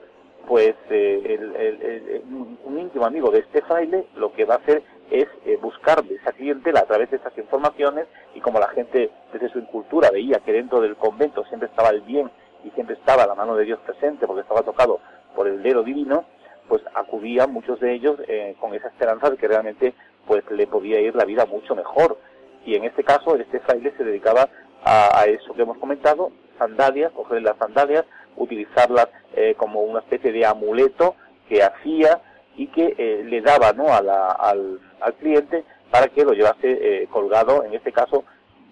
pues 0.49 0.75
eh, 0.89 2.23
un 2.25 2.79
íntimo 2.79 3.05
amigo 3.05 3.31
de 3.31 3.41
este 3.41 3.61
fraile 3.63 4.07
lo 4.17 4.33
que 4.33 4.47
va 4.47 4.55
a 4.55 4.59
hacer 4.59 4.83
es 5.11 5.27
eh, 5.45 5.59
buscar 5.61 6.03
esa 6.11 6.33
clientela 6.33 6.81
a 6.81 6.87
través 6.87 7.11
de 7.11 7.17
esas 7.17 7.37
informaciones 7.37 8.07
y 8.35 8.41
como 8.41 8.59
la 8.59 8.69
gente 8.69 9.11
desde 9.33 9.51
su 9.51 9.65
cultura 9.67 10.11
veía 10.11 10.41
que 10.41 10.53
dentro 10.53 10.81
del 10.81 10.97
convento 10.97 11.45
siempre 11.47 11.69
estaba 11.69 11.91
el 11.91 12.01
bien 12.03 12.31
y 12.65 12.71
siempre 12.71 12.97
estaba 12.97 13.27
la 13.27 13.35
mano 13.35 13.57
de 13.57 13.65
Dios 13.65 13.79
presente 13.85 14.27
porque 14.27 14.43
estaba 14.43 14.63
tocado 14.63 15.01
por 15.35 15.47
el 15.49 15.63
dedo 15.63 15.83
divino, 15.83 16.25
pues 16.69 16.83
acudían 16.95 17.53
muchos 17.53 17.79
de 17.81 17.93
ellos 17.93 18.17
eh, 18.27 18.57
con 18.61 18.75
esa 18.75 18.89
esperanza 18.89 19.31
de 19.31 19.37
que 19.37 19.49
realmente 19.49 19.95
pues 20.27 20.43
le 20.51 20.67
podía 20.67 21.01
ir 21.01 21.15
la 21.15 21.25
vida 21.25 21.45
mucho 21.45 21.75
mejor. 21.75 22.19
Y 22.65 22.77
en 22.77 22.85
este 22.85 23.05
caso, 23.05 23.37
este 23.37 23.61
fraile 23.61 23.93
se 23.97 24.05
dedicaba 24.05 24.49
a, 24.85 25.25
eso 25.27 25.53
que 25.55 25.63
hemos 25.63 25.79
comentado, 25.79 26.33
sandalias, 26.59 27.13
coger 27.13 27.43
las 27.43 27.59
sandalias, 27.59 28.05
utilizarlas 28.37 29.09
eh, 29.35 29.55
como 29.57 29.83
una 29.83 30.01
especie 30.01 30.33
de 30.33 30.47
amuleto 30.47 31.15
que 31.49 31.63
hacía 31.63 32.21
y 32.57 32.69
que 32.69 32.95
eh, 32.97 33.25
le 33.25 33.41
daba 33.41 33.73
¿no? 33.73 33.89
a 33.89 33.99
al, 33.99 34.81
al, 35.01 35.15
cliente 35.15 35.65
para 35.91 36.09
que 36.09 36.25
lo 36.25 36.33
llevase 36.33 37.07
colgado, 37.11 37.65
en 37.65 37.75
este 37.75 37.93
caso, 37.93 38.25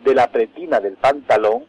de 0.05 0.15
la 0.15 0.27
pretina 0.29 0.81
del 0.81 0.95
pantalón, 0.95 1.67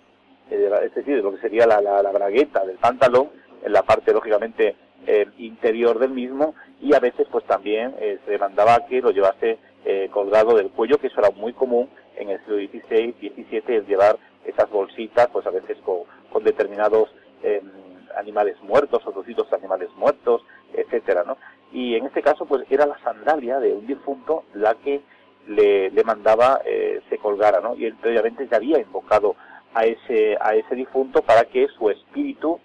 es 0.49 0.95
decir, 0.95 1.15
de 1.15 1.21
lo 1.21 1.31
que 1.31 1.41
sería 1.41 1.67
la, 1.67 1.79
la, 1.79 2.01
la 2.01 2.11
bragueta 2.11 2.65
del 2.65 2.77
pantalón, 2.77 3.29
en 3.63 3.71
la 3.71 3.83
parte 3.83 4.13
lógicamente 4.13 4.75
eh, 5.05 5.27
interior 5.37 5.99
del 5.99 6.11
mismo 6.11 6.55
y 6.79 6.93
a 6.93 6.99
veces 6.99 7.27
pues 7.31 7.43
también 7.45 7.93
eh, 7.99 8.19
se 8.25 8.31
demandaba 8.31 8.85
que 8.87 9.01
lo 9.01 9.11
llevase 9.11 9.57
eh, 9.85 10.07
colgado 10.11 10.55
del 10.55 10.69
cuello, 10.69 10.97
que 10.97 11.07
eso 11.07 11.19
era 11.19 11.31
muy 11.31 11.51
común 11.51 11.89
en 12.15 12.29
el 12.29 12.39
siglo 12.39 12.55
XVI, 12.55 13.13
XVII, 13.19 13.75
el 13.75 13.85
llevar 13.85 14.17
esas 14.45 14.69
bolsitas 14.69 15.27
pues 15.31 15.45
a 15.45 15.49
veces 15.49 15.77
con, 15.83 16.03
con 16.31 16.43
determinados 16.43 17.09
em, 17.41 17.69
animales 18.17 18.55
muertos 18.61 19.01
o 19.05 19.11
trocitos 19.11 19.49
de 19.49 19.57
animales 19.57 19.89
muertos, 19.97 20.41
etcétera, 20.73 21.23
¿no? 21.25 21.37
Y 21.73 21.95
en 21.95 22.05
este 22.05 22.21
caso 22.21 22.45
pues 22.45 22.65
era 22.69 22.85
la 22.85 22.97
sandalia 22.99 23.59
de 23.59 23.73
un 23.73 23.85
difunto 23.85 24.45
la 24.53 24.75
que 24.75 25.01
le, 25.47 25.91
mandaba 26.05 26.61
se 27.09 27.17
colgara, 27.17 27.59
¿no? 27.59 27.75
Y 27.75 27.85
él 27.85 27.95
previamente 27.99 28.47
ya 28.47 28.57
había 28.57 28.79
invocado 28.79 29.35
a 29.73 29.85
ese, 29.85 30.37
a 30.39 30.55
ese 30.55 30.75
difunto 30.75 31.21
para 31.21 31.45
que 31.45 31.67
su 31.67 31.89
espíritu 31.89 32.59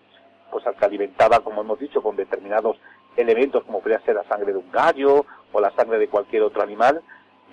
pues 0.50 0.66
al 0.66 0.76
que 0.76 0.84
alimentaba, 0.84 1.40
como 1.40 1.60
hemos 1.60 1.78
dicho, 1.78 2.02
con 2.02 2.16
determinados 2.16 2.78
elementos, 3.16 3.64
como 3.64 3.80
podría 3.80 4.00
ser 4.00 4.14
la 4.14 4.24
sangre 4.24 4.52
de 4.52 4.58
un 4.58 4.70
gallo 4.70 5.26
o 5.52 5.60
la 5.60 5.70
sangre 5.72 5.98
de 5.98 6.08
cualquier 6.08 6.42
otro 6.42 6.62
animal, 6.62 7.02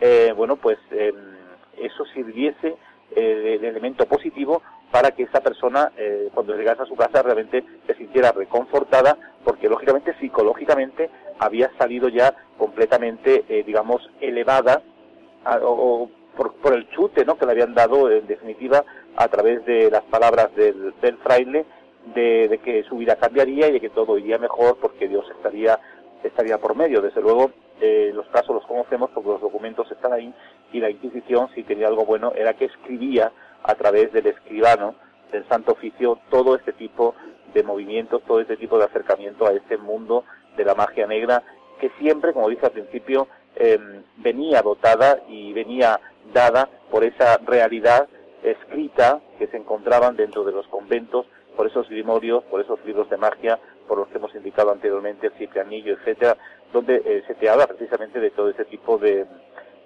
eh, 0.01 0.33
bueno, 0.35 0.57
pues 0.57 0.77
em, 0.91 1.15
eso 1.77 2.05
sirviese 2.13 2.75
eh, 3.15 3.59
de, 3.61 3.67
elemento 3.67 4.05
positivo 4.05 4.61
para 4.95 5.11
que 5.11 5.23
esa 5.23 5.41
persona, 5.41 5.91
eh, 5.97 6.29
cuando 6.33 6.55
llegase 6.55 6.83
a 6.83 6.85
su 6.85 6.95
casa, 6.95 7.21
realmente 7.21 7.65
se 7.85 7.95
sintiera 7.95 8.31
reconfortada, 8.31 9.17
porque 9.43 9.67
lógicamente, 9.67 10.15
psicológicamente, 10.21 11.09
había 11.37 11.69
salido 11.77 12.07
ya 12.07 12.33
completamente, 12.57 13.43
digamos, 13.67 14.09
elevada 14.21 14.81
o, 15.63 16.09
por, 16.37 16.53
por, 16.53 16.73
el 16.73 16.89
chute 16.91 17.25
¿no? 17.25 17.37
que 17.37 17.45
le 17.45 17.51
habían 17.51 17.73
dado, 17.73 18.09
en 18.09 18.25
definitiva, 18.25 18.85
a 19.17 19.27
través 19.27 19.65
de 19.65 19.91
las 19.91 20.03
palabras 20.03 20.55
del, 20.55 20.93
del 21.01 21.17
fraile 21.17 21.65
de, 22.13 22.59
que 22.63 22.83
su 22.83 22.95
vida 22.95 23.17
cambiaría 23.17 23.67
y 23.67 23.73
de 23.73 23.81
que 23.81 23.89
todo 23.89 24.17
iría 24.17 24.37
mejor 24.37 24.77
porque 24.77 25.09
Dios 25.09 25.25
estaría 25.35 25.77
estaría 26.23 26.57
por 26.57 26.75
medio. 26.75 27.01
Desde 27.01 27.21
luego, 27.21 27.51
eh, 27.81 28.11
los 28.13 28.27
casos 28.27 28.55
los 28.55 28.65
conocemos 28.65 29.11
porque 29.13 29.29
los 29.29 29.41
documentos 29.41 29.91
están 29.91 30.13
ahí 30.13 30.33
y 30.71 30.79
la 30.79 30.89
Inquisición, 30.89 31.49
si 31.53 31.63
tenía 31.63 31.87
algo 31.87 32.05
bueno, 32.05 32.31
era 32.35 32.53
que 32.53 32.65
escribía 32.65 33.31
a 33.67 33.75
través 33.75 34.11
del 34.13 34.27
escribano 34.27 34.95
del 35.31 35.47
Santo 35.47 35.73
Oficio 35.73 36.19
todo 36.29 36.55
este 36.55 36.73
tipo 36.73 37.15
de 37.53 37.63
movimientos, 37.63 38.21
todo 38.23 38.39
este 38.39 38.57
tipo 38.57 38.77
de 38.77 38.85
acercamiento 38.85 39.47
a 39.47 39.53
este 39.53 39.77
mundo 39.77 40.23
de 40.55 40.65
la 40.65 40.75
magia 40.75 41.07
negra 41.07 41.43
que 41.79 41.89
siempre, 41.99 42.33
como 42.33 42.49
dije 42.49 42.65
al 42.65 42.71
principio, 42.71 43.27
em, 43.55 44.03
venía 44.17 44.61
dotada 44.61 45.19
y 45.27 45.53
venía 45.53 45.99
dada 46.33 46.69
por 46.89 47.03
esa 47.03 47.37
realidad 47.37 48.07
escrita 48.43 49.21
que 49.39 49.47
se 49.47 49.57
encontraban 49.57 50.15
dentro 50.15 50.43
de 50.43 50.51
los 50.51 50.67
conventos 50.67 51.25
por 51.55 51.67
esos 51.67 51.89
grimorios, 51.89 52.43
por 52.45 52.61
esos 52.61 52.83
libros 52.85 53.09
de 53.09 53.17
magia, 53.17 53.59
por 53.87 53.97
los 53.97 54.07
que 54.09 54.17
hemos 54.17 54.33
indicado 54.35 54.71
anteriormente, 54.71 55.27
el 55.27 55.33
ciprianillo, 55.33 55.93
etcétera, 55.93 56.37
donde 56.73 57.01
eh, 57.05 57.23
se 57.27 57.35
te 57.35 57.49
habla 57.49 57.67
precisamente 57.67 58.19
de 58.19 58.31
todo 58.31 58.49
ese 58.49 58.65
tipo 58.65 58.97
de, 58.97 59.25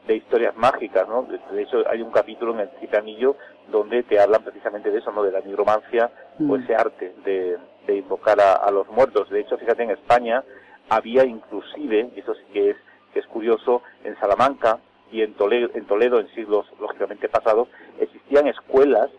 de 0.10 0.18
historias 0.18 0.56
mágicas, 0.56 1.07
¿no? 1.07 1.27
De 1.52 1.61
hecho, 1.61 1.84
hay 1.88 2.02
un 2.02 2.11
capítulo 2.11 2.53
en 2.53 2.61
el 2.61 2.69
ciprianillo 2.80 3.36
donde 3.72 4.02
te 4.03 4.19
hablan 4.19 4.44
precisamente 4.44 4.90
de 4.90 4.98
eso, 4.98 5.11
¿no? 5.11 5.22
De 5.22 5.31
la 5.31 5.41
nigromancia 5.41 6.10
o 6.40 6.44
mm. 6.44 6.64
ese 6.64 6.76
arte 6.76 7.14
de, 7.23 7.57
de 7.86 7.98
invocar 7.98 8.41
a, 8.41 8.53
a, 8.53 8.72
los 8.72 8.88
muertos. 8.90 9.30
De 9.30 9.40
hecho, 9.40 9.57
fíjate, 9.57 9.84
en 9.84 9.91
España 9.91 10.44
había 10.90 11.23
inclusive, 11.26 12.10
y 12.15 12.19
eso 12.22 12.34
sí 12.34 12.44
que 12.52 12.72
es, 12.72 12.77
que 13.14 13.19
es 13.19 13.27
curioso, 13.27 13.84
en 14.03 14.19
Salamanca 14.19 14.80
y 15.11 15.22
en 15.22 15.36
Toledo, 15.36 15.69
en 15.76 15.86
Toledo 15.86 16.19
en 16.19 16.27
siglos 16.34 16.65
lógicamente 16.80 17.30
pasados, 17.30 17.68
existían 17.99 18.48
escuelas, 18.48 19.10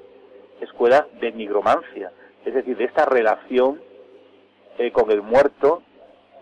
escuelas 0.60 1.04
de 1.20 1.30
nigromancia 1.30 2.10
es 2.44 2.54
decir, 2.54 2.76
de 2.76 2.84
esta 2.84 3.04
relación 3.04 3.80
eh, 4.78 4.90
con 4.92 5.10
el 5.10 5.22
muerto, 5.22 5.82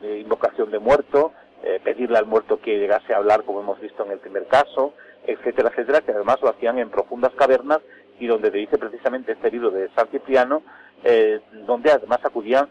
de 0.00 0.20
invocación 0.20 0.70
de 0.70 0.78
muerto, 0.78 1.32
eh, 1.62 1.80
pedirle 1.82 2.18
al 2.18 2.26
muerto 2.26 2.60
que 2.60 2.78
llegase 2.78 3.12
a 3.12 3.18
hablar, 3.18 3.44
como 3.44 3.60
hemos 3.60 3.80
visto 3.80 4.04
en 4.04 4.12
el 4.12 4.18
primer 4.18 4.46
caso, 4.46 4.94
etcétera, 5.26 5.70
etcétera, 5.70 6.00
que 6.00 6.12
además 6.12 6.38
lo 6.42 6.50
hacían 6.50 6.78
en 6.78 6.90
profundas 6.90 7.32
cavernas 7.34 7.80
y 8.18 8.26
donde 8.26 8.50
te 8.50 8.58
dice 8.58 8.78
precisamente 8.78 9.32
este 9.32 9.50
libro 9.50 9.70
de 9.70 9.88
San 9.94 10.08
Cipriano, 10.08 10.62
eh, 11.04 11.40
donde 11.66 11.92
además 11.92 12.20
acudían 12.24 12.68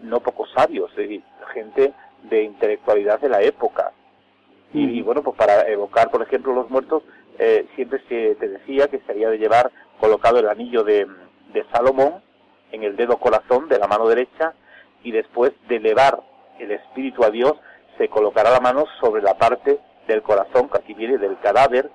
no 0.00 0.20
pocos 0.20 0.50
sabios, 0.56 0.90
es 0.92 0.96
decir, 0.96 1.22
gente 1.52 1.92
de 2.22 2.44
intelectualidad 2.44 3.20
de 3.20 3.28
la 3.28 3.42
época. 3.42 3.92
Y, 4.72 5.02
bueno, 5.02 5.22
pues 5.22 5.36
para 5.36 5.68
evocar, 5.68 6.10
por 6.10 6.22
ejemplo, 6.22 6.54
los 6.54 6.70
muertos, 6.70 7.02
siempre 7.74 8.00
se 8.08 8.36
te 8.36 8.48
decía 8.48 8.88
que 8.88 9.00
se 9.00 9.12
había 9.12 9.28
de 9.28 9.36
llevar 9.36 9.70
colocado 10.00 10.38
el 10.38 10.48
anillo 10.48 10.82
de, 10.82 11.06
de 11.52 11.64
Salomón, 11.72 12.22
en 12.72 12.84
el 12.84 12.96
dedo 12.96 13.18
corazón 13.18 13.68
de 13.68 13.78
la 13.78 13.86
mano 13.86 14.08
derecha 14.08 14.54
y 15.02 15.12
después 15.12 15.52
de 15.68 15.76
elevar 15.76 16.20
el 16.58 16.70
espíritu 16.72 17.24
a 17.24 17.30
Dios 17.30 17.54
se 18.00 18.08
colocará 18.08 18.50
la 18.50 18.60
mano 18.60 18.86
sobre 18.98 19.20
la 19.20 19.34
parte 19.34 19.78
del 20.06 20.22
corazón 20.22 20.70
que 20.70 20.78
aquí 20.78 20.94
viene 20.94 21.18
del 21.18 21.38
cadáver 21.40 21.90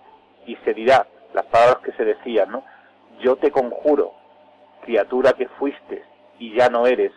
y 0.46 0.56
se 0.58 0.76
dirá 0.76 1.08
las 1.34 1.46
palabras 1.46 1.80
que 1.84 1.94
se 1.94 2.06
decían, 2.06 2.52
¿no? 2.52 2.64
Yo 3.22 3.38
te 3.38 3.50
conjuro, 3.50 4.14
criatura 4.84 5.34
que 5.34 5.48
fuiste 5.58 6.04
y 6.38 6.54
ya 6.54 6.70
no 6.70 6.86
eres, 6.86 7.12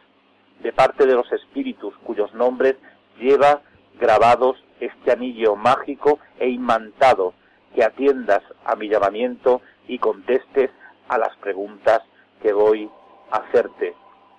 de 0.60 0.73
parte 0.73 1.05
de 1.05 1.12
los 1.12 1.31
espíritus 1.32 1.94
cuyos 1.98 2.32
nombres 2.32 2.77
lleva 3.19 3.60
grabados 4.01 4.56
este 4.81 5.12
anillo 5.12 5.55
mágico 5.55 6.19
e 6.39 6.48
imantado 6.48 7.35
que 7.74 7.85
atiendas 7.85 8.40
a 8.65 8.74
mi 8.74 8.89
llamamiento 8.89 9.60
y 9.86 9.98
contestes 9.98 10.70
a 11.09 11.19
las 11.19 11.36
preguntas 11.36 12.01
que 12.40 12.55
voy 12.55 12.90
a 13.32 13.36
hacerte. 13.36 13.94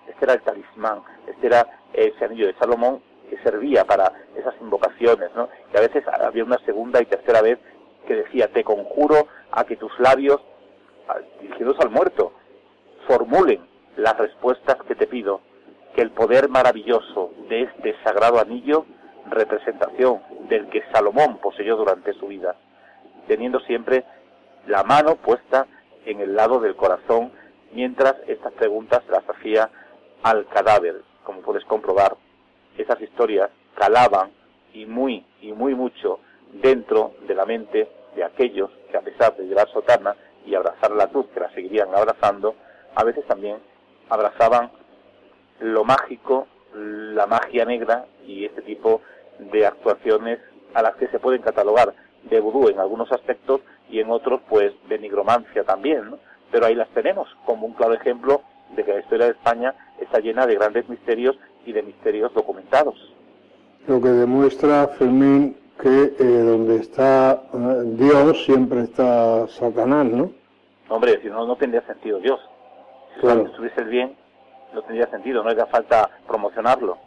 Este 0.07 0.25
era 0.25 0.33
el 0.33 0.41
talismán, 0.41 1.03
este 1.27 1.45
era 1.45 1.67
ese 1.93 2.25
anillo 2.25 2.47
de 2.47 2.55
Salomón 2.55 3.08
que 3.29 3.37
servía 3.43 3.85
para 3.85 4.11
esas 4.35 4.55
invocaciones, 4.59 5.29
¿no? 5.35 5.49
Que 5.71 5.77
a 5.77 5.81
veces 5.81 6.03
había 6.07 6.43
una 6.43 6.57
segunda 6.65 7.01
y 7.01 7.05
tercera 7.05 7.41
vez 7.41 7.59
que 8.07 8.15
decía, 8.15 8.47
te 8.51 8.63
conjuro 8.63 9.27
a 9.51 9.63
que 9.65 9.75
tus 9.75 9.91
labios, 9.99 10.41
dirigidos 11.41 11.79
al 11.79 11.89
muerto, 11.89 12.33
formulen 13.07 13.61
las 13.97 14.17
respuestas 14.17 14.77
que 14.87 14.95
te 14.95 15.07
pido, 15.07 15.41
que 15.95 16.01
el 16.01 16.11
poder 16.11 16.49
maravilloso 16.49 17.31
de 17.49 17.63
este 17.63 17.95
sagrado 18.03 18.39
anillo, 18.39 18.85
representación 19.27 20.21
del 20.47 20.69
que 20.69 20.83
Salomón 20.91 21.37
poseyó 21.37 21.75
durante 21.75 22.13
su 22.13 22.27
vida, 22.27 22.55
teniendo 23.27 23.59
siempre 23.61 24.05
la 24.67 24.83
mano 24.83 25.15
puesta 25.15 25.67
en 26.05 26.19
el 26.21 26.35
lado 26.35 26.59
del 26.59 26.75
corazón, 26.75 27.31
mientras 27.73 28.15
estas 28.27 28.53
preguntas 28.53 29.03
las 29.09 29.23
hacía 29.29 29.69
al 30.23 30.47
cadáver, 30.47 31.01
como 31.23 31.41
puedes 31.41 31.63
comprobar. 31.65 32.15
Esas 32.79 33.01
historias 33.01 33.49
calaban 33.75 34.31
y 34.73 34.85
muy 34.85 35.25
y 35.41 35.51
muy 35.51 35.75
mucho 35.75 36.21
dentro 36.53 37.11
de 37.27 37.35
la 37.35 37.45
mente 37.45 37.89
de 38.15 38.23
aquellos 38.23 38.69
que 38.89 38.95
a 38.95 39.01
pesar 39.01 39.35
de 39.35 39.43
llevar 39.43 39.67
sotana 39.67 40.15
y 40.45 40.55
abrazar 40.55 40.91
la 40.91 41.07
cruz 41.07 41.25
que 41.33 41.41
la 41.41 41.51
seguirían 41.51 41.93
abrazando, 41.93 42.55
a 42.95 43.03
veces 43.03 43.25
también 43.27 43.57
abrazaban 44.09 44.71
lo 45.59 45.83
mágico, 45.83 46.47
la 46.73 47.27
magia 47.27 47.65
negra 47.65 48.05
y 48.25 48.45
este 48.45 48.61
tipo 48.61 49.01
de 49.39 49.65
actuaciones 49.65 50.39
a 50.73 50.81
las 50.81 50.95
que 50.95 51.09
se 51.09 51.19
pueden 51.19 51.41
catalogar 51.41 51.93
de 52.23 52.39
vudú 52.39 52.69
en 52.69 52.79
algunos 52.79 53.11
aspectos 53.11 53.59
y 53.89 53.99
en 53.99 54.09
otros 54.09 54.39
pues 54.47 54.71
de 54.87 54.99
nigromancia 54.99 55.65
también, 55.65 56.15
pero 56.49 56.65
ahí 56.65 56.75
las 56.75 56.89
tenemos 56.91 57.27
como 57.45 57.67
un 57.67 57.73
claro 57.73 57.93
ejemplo 57.93 58.41
de 58.69 58.85
que 58.85 58.93
la 58.93 58.99
historia 59.01 59.25
de 59.25 59.31
España 59.33 59.75
está 59.99 60.19
llena 60.19 60.47
de 60.47 60.55
grandes 60.55 60.87
misterios 60.87 61.35
y 61.65 61.73
de 61.73 61.83
misterios 61.83 62.33
documentados. 62.33 62.95
Lo 63.87 64.01
que 64.01 64.09
demuestra 64.09 64.87
Fermín 64.99 65.55
que 65.81 66.13
eh, 66.19 66.23
donde 66.43 66.77
está 66.77 67.41
eh, 67.53 67.83
Dios 67.85 68.43
siempre 68.43 68.81
está 68.81 69.47
Satanás, 69.47 70.05
¿no? 70.05 70.31
Hombre, 70.89 71.21
si 71.21 71.29
no, 71.29 71.45
no 71.45 71.55
tendría 71.55 71.81
sentido 71.83 72.19
Dios. 72.19 72.39
Si 73.15 73.21
claro. 73.21 73.45
estuviese 73.45 73.81
el 73.81 73.87
bien, 73.87 74.15
no 74.73 74.81
tendría 74.81 75.07
sentido, 75.07 75.43
no 75.43 75.49
haría 75.49 75.65
falta 75.67 76.09
promocionarlo. 76.27 76.97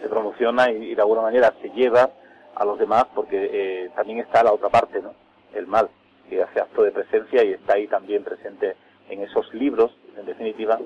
Se 0.00 0.08
promociona 0.08 0.70
y, 0.70 0.94
de 0.94 1.02
alguna 1.02 1.22
manera 1.22 1.52
se 1.60 1.68
lleva 1.70 2.10
a 2.54 2.64
los 2.64 2.78
demás 2.78 3.06
porque 3.14 3.50
eh, 3.52 3.90
también 3.94 4.20
está 4.20 4.42
la 4.42 4.52
otra 4.52 4.70
parte, 4.70 5.02
¿no? 5.02 5.12
El 5.52 5.66
mal, 5.66 5.88
que 6.28 6.42
hace 6.42 6.60
acto 6.60 6.82
de 6.82 6.92
presencia 6.92 7.44
y 7.44 7.52
está 7.52 7.74
ahí 7.74 7.86
también 7.88 8.24
presente 8.24 8.76
en 9.10 9.22
esos 9.22 9.52
libros, 9.52 9.92
en 10.16 10.24
definitiva, 10.24 10.78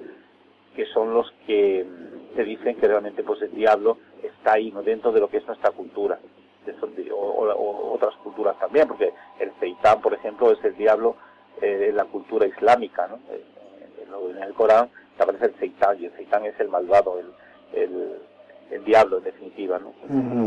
que 0.74 0.86
son 0.86 1.14
los 1.14 1.32
que 1.46 1.86
te 2.38 2.44
dicen 2.44 2.76
que 2.76 2.86
realmente 2.86 3.24
pues 3.24 3.42
el 3.42 3.50
diablo 3.50 3.98
está 4.22 4.52
ahí, 4.52 4.70
¿no? 4.70 4.80
Dentro 4.84 5.10
de 5.10 5.18
lo 5.18 5.28
que 5.28 5.38
es 5.38 5.46
nuestra 5.48 5.72
cultura 5.72 6.20
o, 7.10 7.92
otras 7.94 8.14
culturas 8.22 8.56
también, 8.60 8.86
porque 8.86 9.12
el 9.40 9.50
seitán, 9.58 10.00
por 10.00 10.14
ejemplo, 10.14 10.52
es 10.52 10.62
el 10.64 10.76
diablo 10.76 11.16
eh, 11.60 11.86
en 11.88 11.96
la 11.96 12.04
cultura 12.04 12.46
islámica, 12.46 13.08
¿no? 13.08 13.16
Eh, 13.34 13.42
en, 14.36 14.40
el 14.40 14.54
Corán 14.54 14.88
aparece 15.18 15.46
el 15.46 15.58
seitán 15.58 16.00
y 16.00 16.04
el 16.06 16.12
seitán 16.12 16.44
es 16.44 16.54
el 16.60 16.68
malvado, 16.68 17.18
el, 17.18 18.20
el, 18.70 18.84
diablo 18.84 19.18
en 19.18 19.24
definitiva, 19.24 19.80
¿no? 19.80 19.92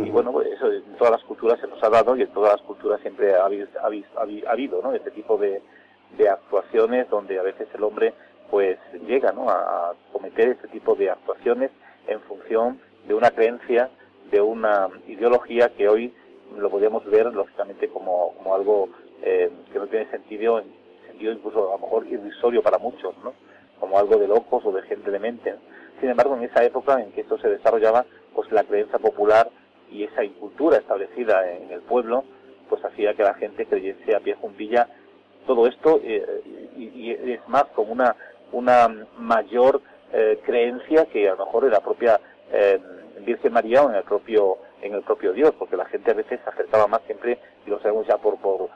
Y 0.06 0.10
bueno, 0.12 0.32
pues 0.32 0.48
eso 0.48 0.72
en 0.72 0.96
todas 0.98 1.12
las 1.12 1.24
culturas 1.24 1.60
se 1.60 1.68
nos 1.68 1.84
ha 1.84 1.90
dado 1.90 2.16
y 2.16 2.22
en 2.22 2.30
todas 2.30 2.54
las 2.54 2.62
culturas 2.62 3.02
siempre 3.02 3.36
ha, 3.36 3.44
habido, 3.44 4.82
¿no? 4.82 4.94
Este 4.94 5.12
tipo 5.12 5.38
de, 5.38 5.62
de 6.18 6.30
actuaciones 6.30 7.10
donde 7.10 7.38
a 7.38 7.44
veces 7.44 7.68
el 7.74 7.84
hombre 7.84 8.14
pues 8.50 8.78
llega 9.08 9.32
¿no? 9.32 9.50
a 9.50 9.94
cometer 10.12 10.50
este 10.50 10.68
tipo 10.68 10.94
de 10.96 11.10
actuaciones 11.10 11.72
en 12.08 12.20
función 12.22 12.80
de 13.08 13.14
una 13.14 13.32
creencia 13.32 13.90
de 14.32 14.42
una 14.42 14.88
ideología 15.08 15.70
que 15.70 15.90
hoy 15.90 16.14
lo 16.58 16.70
podemos 16.70 17.06
ver 17.06 17.34
lógicamente 17.34 17.90
como, 17.90 18.34
como 18.38 18.56
algo 18.56 18.90
eh, 19.22 19.50
que 19.72 19.80
no 19.80 19.88
tiene 19.88 20.10
sentido, 20.10 20.60
en 20.60 20.66
sentido 21.08 21.34
incluso 21.34 21.70
a 21.70 21.78
lo 21.78 21.80
mejor 21.80 22.08
irrisorio 22.08 22.62
para 22.62 22.78
muchos, 22.78 23.16
¿no? 23.24 23.34
como 23.80 23.98
algo 23.98 24.18
de 24.18 24.28
locos 24.28 24.64
o 24.66 24.72
de 24.72 24.84
gente 24.84 25.10
de 25.10 25.20
mente. 25.20 25.56
Sin 26.00 26.10
embargo, 26.10 26.36
en 26.36 26.44
esa 26.44 26.64
época 26.64 27.02
en 27.02 27.12
que 27.12 27.22
esto 27.22 27.38
se 27.40 27.50
desarrollaba, 27.50 28.06
pues 28.34 28.52
la 28.52 28.64
creencia 28.64 29.00
popular 29.00 29.50
y 29.92 30.04
esa 30.04 30.24
incultura 30.24 30.78
establecida 30.78 31.52
en 31.52 31.72
el 31.72 31.82
pueblo, 31.82 32.24
pues 32.70 32.84
hacía 32.86 33.14
que 33.14 33.24
la 33.24 33.34
gente 33.34 33.66
creyese 33.66 34.16
a 34.16 34.20
pie 34.20 34.36
juntilla 34.36 34.88
todo 35.46 35.68
esto 35.68 36.00
eh, 36.04 36.24
y, 36.78 37.12
es 37.12 37.48
más 37.48 37.66
como 37.76 37.92
una, 37.92 38.16
una 38.52 38.88
mayor 39.18 39.82
eh, 40.14 40.40
creencia 40.46 41.06
que 41.06 41.30
a 41.30 41.36
lo 41.36 41.46
mejor 41.46 41.66
era 41.66 41.80
propia 41.80 42.20
Virgen 43.26 43.54
María 43.54 43.82
o 43.82 43.90
en 43.90 43.96
el 43.96 44.04
propio 44.04 44.58
en 44.82 44.94
el 44.94 45.02
propio 45.04 45.34
Dios, 45.34 45.54
porque 45.58 45.78
la 45.78 45.86
gente 45.86 46.12
a 46.12 46.16
veces 46.16 46.40
se 46.44 46.50
acercaba 46.50 46.88
más 46.88 47.02
siempre, 47.06 47.38
y 47.66 47.70
lo 47.70 47.80
sabemos 47.80 48.08
ya 48.08 48.18
por, 48.18 48.38
por 48.38 48.70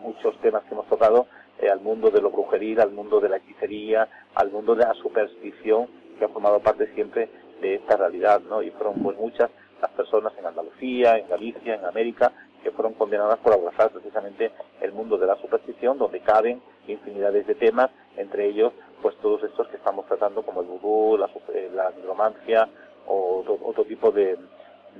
muchos 0.00 0.36
temas 0.40 0.64
que 0.64 0.74
hemos 0.74 0.88
tocado, 0.88 1.26
eh, 1.60 1.70
al 1.70 1.80
mundo 1.80 2.10
de 2.10 2.20
lo 2.20 2.30
brujeril, 2.30 2.80
al 2.80 2.90
mundo 2.90 3.20
de 3.20 3.28
la 3.28 3.36
hechicería, 3.36 4.08
al 4.34 4.50
mundo 4.50 4.74
de 4.74 4.84
la 4.84 4.94
superstición, 4.94 5.86
que 6.18 6.24
ha 6.24 6.28
formado 6.28 6.60
parte 6.60 6.92
siempre 6.94 7.28
de 7.60 7.76
esta 7.76 7.96
realidad, 7.96 8.40
¿no? 8.40 8.62
Y 8.62 8.70
fueron 8.70 9.02
pues 9.02 9.16
muchas 9.16 9.50
las 9.80 9.90
personas 9.92 10.32
en 10.38 10.46
Andalucía, 10.46 11.16
en 11.16 11.28
Galicia, 11.28 11.74
en 11.74 11.84
América, 11.84 12.32
que 12.62 12.70
fueron 12.70 12.94
condenadas 12.94 13.38
por 13.38 13.52
abrazar 13.52 13.90
precisamente 13.90 14.52
el 14.80 14.92
mundo 14.92 15.18
de 15.18 15.26
la 15.26 15.36
superstición, 15.36 15.98
donde 15.98 16.20
caben 16.20 16.62
infinidades 16.86 17.46
de 17.46 17.54
temas, 17.54 17.90
entre 18.16 18.46
ellos 18.46 18.72
pues 19.00 19.16
todos 19.16 19.42
estos 19.42 19.68
que 19.68 19.76
estamos 19.76 20.06
tratando 20.06 20.42
como 20.42 20.60
el 20.60 20.68
vudú, 20.68 21.18
la, 21.18 21.28
la 21.74 21.90
nigromancia, 21.90 22.68
o 23.06 23.44
otro, 23.64 23.84
tipo 23.84 24.10
de, 24.12 24.38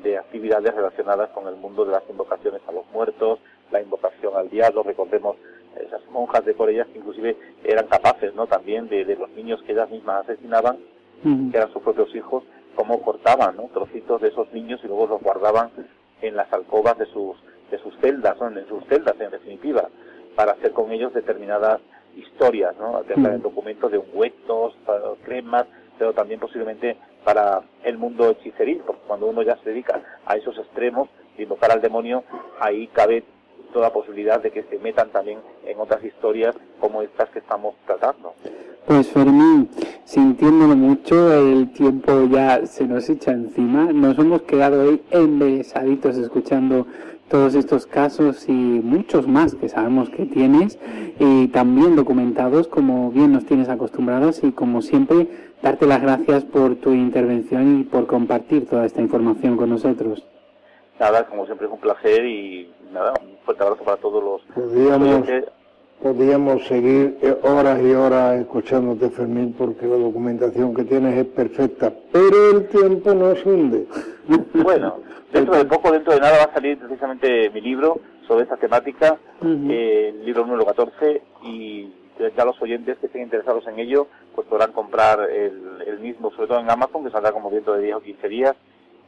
de 0.03 0.19
actividades 0.19 0.75
relacionadas 0.75 1.31
con 1.31 1.47
el 1.47 1.57
mundo 1.57 1.85
de 1.85 1.93
las 1.93 2.03
invocaciones 2.09 2.61
a 2.67 2.73
los 2.73 2.85
muertos, 2.93 3.39
la 3.71 3.81
invocación 3.81 4.37
al 4.37 4.51
diablo, 4.51 4.83
recordemos 4.83 5.37
esas 5.81 6.05
monjas 6.11 6.45
de 6.45 6.55
Corellas 6.55 6.89
que 6.89 6.99
inclusive 6.99 7.37
eran 7.65 7.87
capaces 7.87 8.35
¿no? 8.35 8.47
también 8.47 8.89
de, 8.89 9.05
de 9.05 9.17
los 9.17 9.31
niños 9.31 9.63
que 9.63 9.73
ellas 9.73 9.91
mismas 9.91 10.29
asesinaban, 10.29 10.79
que 11.23 11.57
eran 11.57 11.73
sus 11.73 11.83
propios 11.83 12.15
hijos, 12.15 12.43
cómo 12.75 13.01
cortaban 13.03 13.57
¿no? 13.57 13.71
trocitos 13.73 14.21
de 14.21 14.29
esos 14.29 14.53
niños 14.53 14.81
y 14.83 14.89
luego 14.89 15.07
los 15.07 15.23
guardaban 15.23 15.71
en 16.21 16.37
las 16.37 16.53
alcobas 16.53 16.99
de 16.99 17.07
sus, 17.07 17.37
de 17.73 17.79
sus 17.79 17.97
celdas, 17.99 18.39
¿no? 18.39 18.49
en 18.49 18.69
sus 18.69 18.85
celdas 18.85 19.17
en 19.19 19.31
definitiva, 19.31 19.89
para 20.37 20.53
hacer 20.53 20.73
con 20.73 20.93
ellos 20.93 21.13
determinadas 21.13 21.81
historias, 22.15 22.77
¿no? 22.79 23.03
documentos 23.39 23.91
de 23.91 23.99
ungüentos, 23.99 24.77
cremas, 25.25 25.67
pero 25.99 26.13
también 26.13 26.39
posiblemente 26.39 26.97
para 27.25 27.63
el 27.83 27.97
mundo 27.97 28.31
hechicerial, 28.31 28.83
porque 28.87 29.03
cuando 29.07 29.27
uno 29.27 29.43
ya 29.43 29.57
se 29.57 29.71
dedica 29.71 30.01
a 30.27 30.37
esos 30.37 30.57
extremos 30.59 31.09
de 31.37 31.45
invocar 31.45 31.73
al 31.73 31.81
demonio, 31.81 32.25
ahí 32.61 32.89
cabe 32.89 33.25
toda 33.73 33.91
posibilidad 33.91 34.41
de 34.43 34.51
que 34.51 34.65
se 34.65 34.79
metan 34.79 35.09
también 35.11 35.39
en 35.65 35.81
otras 35.81 36.05
historias 36.05 36.55
como 36.79 37.01
estas 37.01 37.31
que 37.31 37.39
estamos 37.39 37.75
tratando. 37.87 38.35
Pues 38.87 39.09
Fermín, 39.09 39.71
sintiéndolo 40.05 40.77
mucho, 40.77 41.33
el 41.33 41.73
tiempo 41.73 42.25
ya 42.31 42.67
se 42.67 42.85
nos 42.85 43.09
echa 43.09 43.31
encima. 43.31 43.85
Nos 43.93 44.19
hemos 44.19 44.43
quedado 44.43 44.89
hoy 44.89 45.01
embelesaditos 45.11 46.19
escuchando 46.19 46.87
todos 47.33 47.55
estos 47.55 47.87
casos 47.87 48.47
y 48.47 48.53
muchos 48.53 49.27
más 49.27 49.55
que 49.55 49.67
sabemos 49.67 50.11
que 50.11 50.27
tienes 50.27 50.79
y 51.19 51.49
también 51.49 51.97
documentados 51.97 52.69
como 52.69 53.11
bien 53.11 53.33
nos 53.33 53.47
tienes 53.47 53.71
acostumbrados 53.71 54.45
y 54.45 54.53
como 54.53 54.83
siempre 54.83 55.29
darte 55.63 55.87
las 55.87 56.03
gracias 56.03 56.45
por 56.45 56.77
tu 56.77 56.93
intervención 56.93 57.81
y 57.81 57.85
por 57.85 58.07
compartir 58.07 58.69
toda 58.69 58.85
esta 58.85 59.01
información 59.01 59.57
con 59.57 59.71
nosotros. 59.71 60.23
Nada, 61.01 61.25
como 61.25 61.47
siempre 61.47 61.69
es 61.69 61.73
un 61.73 61.81
placer 61.81 62.23
y 62.27 62.71
nada, 62.93 63.15
un 63.23 63.39
fuerte 63.47 63.63
abrazo 63.63 63.83
para 63.83 63.97
todos 63.97 64.23
los... 64.23 64.43
Podríamos, 64.55 65.27
podríamos 66.03 66.67
seguir 66.67 67.17
horas 67.45 67.81
y 67.83 67.93
horas 67.93 68.41
escuchándote, 68.43 69.09
Fermín, 69.09 69.55
porque 69.57 69.87
la 69.87 69.97
documentación 69.97 70.75
que 70.75 70.85
tienes 70.85 71.17
es 71.17 71.27
perfecta, 71.29 71.95
pero 72.13 72.51
el 72.51 72.69
tiempo 72.69 73.15
nos 73.15 73.43
hunde. 73.47 73.87
Bueno, 74.53 74.99
dentro 75.33 75.57
de 75.57 75.65
poco, 75.65 75.91
dentro 75.91 76.13
de 76.13 76.21
nada, 76.21 76.39
va 76.39 76.51
a 76.51 76.55
salir 76.55 76.79
precisamente 76.79 77.51
mi 77.51 77.61
libro 77.61 78.01
sobre 78.27 78.45
esta 78.45 78.57
temática, 78.57 79.19
eh, 79.43 80.13
el 80.15 80.25
libro 80.25 80.47
número 80.47 80.65
14, 80.67 81.23
y 81.43 81.93
ya 82.37 82.45
los 82.45 82.61
oyentes 82.63 82.99
que 82.99 83.07
estén 83.07 83.23
interesados 83.23 83.67
en 83.67 83.79
ello, 83.79 84.07
pues 84.35 84.47
podrán 84.47 84.73
comprar 84.73 85.29
el, 85.31 85.99
mismo, 86.01 86.31
sobre 86.33 86.49
todo 86.49 86.61
en 86.61 86.71
Amazon, 86.71 87.05
que 87.05 87.11
saldrá 87.11 87.33
como 87.33 87.51
dentro 87.51 87.75
de 87.75 87.85
10 87.85 87.97
o 87.97 88.01
15 88.01 88.29
días, 88.29 88.57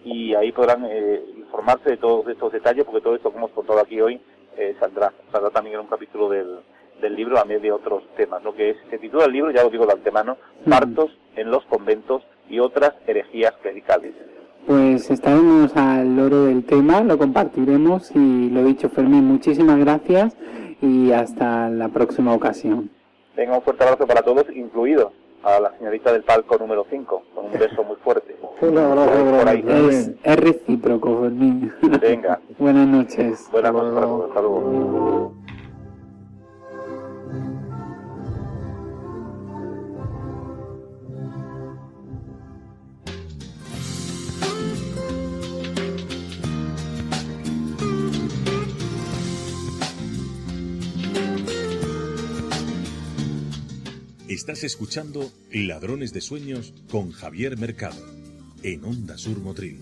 y 0.05 0.35
ahí 0.35 0.53
podrán 0.53 0.85
eh, 0.85 1.23
informarse 1.37 1.91
de 1.91 1.97
todos 1.97 2.27
estos 2.29 2.53
detalles, 2.53 2.85
porque 2.85 3.01
todo 3.01 3.15
esto 3.15 3.31
que 3.31 3.39
hemos 3.39 3.51
contado 3.53 3.81
aquí 3.81 4.01
hoy 4.01 4.21
eh, 4.57 4.77
saldrá, 4.81 5.13
saldrá 5.33 5.51
también 5.51 5.75
en 5.75 5.81
un 5.81 5.87
capítulo 5.87 6.29
del, 6.29 6.59
del 7.01 7.15
libro, 7.15 7.39
a 7.39 7.45
medio 7.45 7.61
de 7.61 7.73
otros 7.73 8.03
temas. 8.17 8.43
Lo 8.43 8.55
que 8.55 8.71
es, 8.71 8.77
se 8.91 8.99
titula 8.99 9.25
el 9.25 9.33
libro, 9.33 9.51
ya 9.51 9.63
lo 9.63 9.71
digo 9.71 9.87
de 9.87 9.93
antemano, 9.93 10.37
Partos 10.69 11.11
en 11.37 11.51
los 11.51 11.65
conventos 11.67 12.23
y 12.49 12.59
otras 12.59 12.95
herejías 13.07 13.53
clericales. 13.63 14.15
Pues 14.67 15.11
estaremos 15.11 15.77
al 15.77 16.17
loro 16.17 16.45
del 16.45 16.65
tema, 16.65 17.03
lo 17.03 17.19
compartiremos 17.19 18.11
y 18.15 18.49
lo 18.51 18.65
dicho 18.65 18.89
Fermín, 18.89 19.27
muchísimas 19.27 19.79
gracias 19.79 20.37
y 20.81 21.13
hasta 21.13 21.69
la 21.69 21.89
próxima 21.89 22.33
ocasión. 22.33 22.91
Venga, 23.37 23.57
un 23.57 23.63
fuerte 23.63 23.85
abrazo 23.85 24.07
para 24.07 24.23
todos, 24.23 24.47
incluido 24.55 25.13
a 25.43 25.61
la 25.61 25.77
señorita 25.77 26.13
del 26.13 26.23
palco 26.23 26.57
número 26.57 26.87
5, 26.89 27.23
con 27.35 27.45
un 27.45 27.53
beso 27.53 27.85
muy 27.85 27.97
fuerte. 27.97 28.37
Un 28.63 28.79
abrazo 28.79 29.91
Es, 29.91 30.13
es 30.23 30.37
recíproco, 30.37 31.21
Fermín. 31.21 31.71
Venga. 32.01 32.41
Buenas 32.59 32.87
noches. 32.89 33.49
Buenas 33.53 33.73
noches 33.73 33.93
para 33.93 34.07
todos. 34.07 34.29
Hasta 34.29 34.41
luego. 34.41 35.35
Estás 54.35 54.65
escuchando 54.65 55.31
Ladrones 55.53 56.13
de 56.13 56.21
Sueños 56.21 56.75
con 56.91 57.13
Javier 57.13 57.57
Mercado 57.57 58.05
en 58.65 58.85
Onda 58.85 59.17
Sur 59.17 59.39
Motril. 59.39 59.79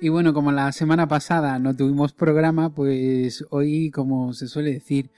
Y 0.00 0.08
bueno, 0.08 0.34
como 0.34 0.50
la 0.50 0.72
semana 0.72 1.06
pasada 1.06 1.60
no 1.60 1.76
tuvimos 1.76 2.12
programa, 2.12 2.74
pues 2.74 3.44
hoy, 3.50 3.92
como 3.92 4.34
se 4.34 4.48
suele 4.48 4.72
decir, 4.72 5.10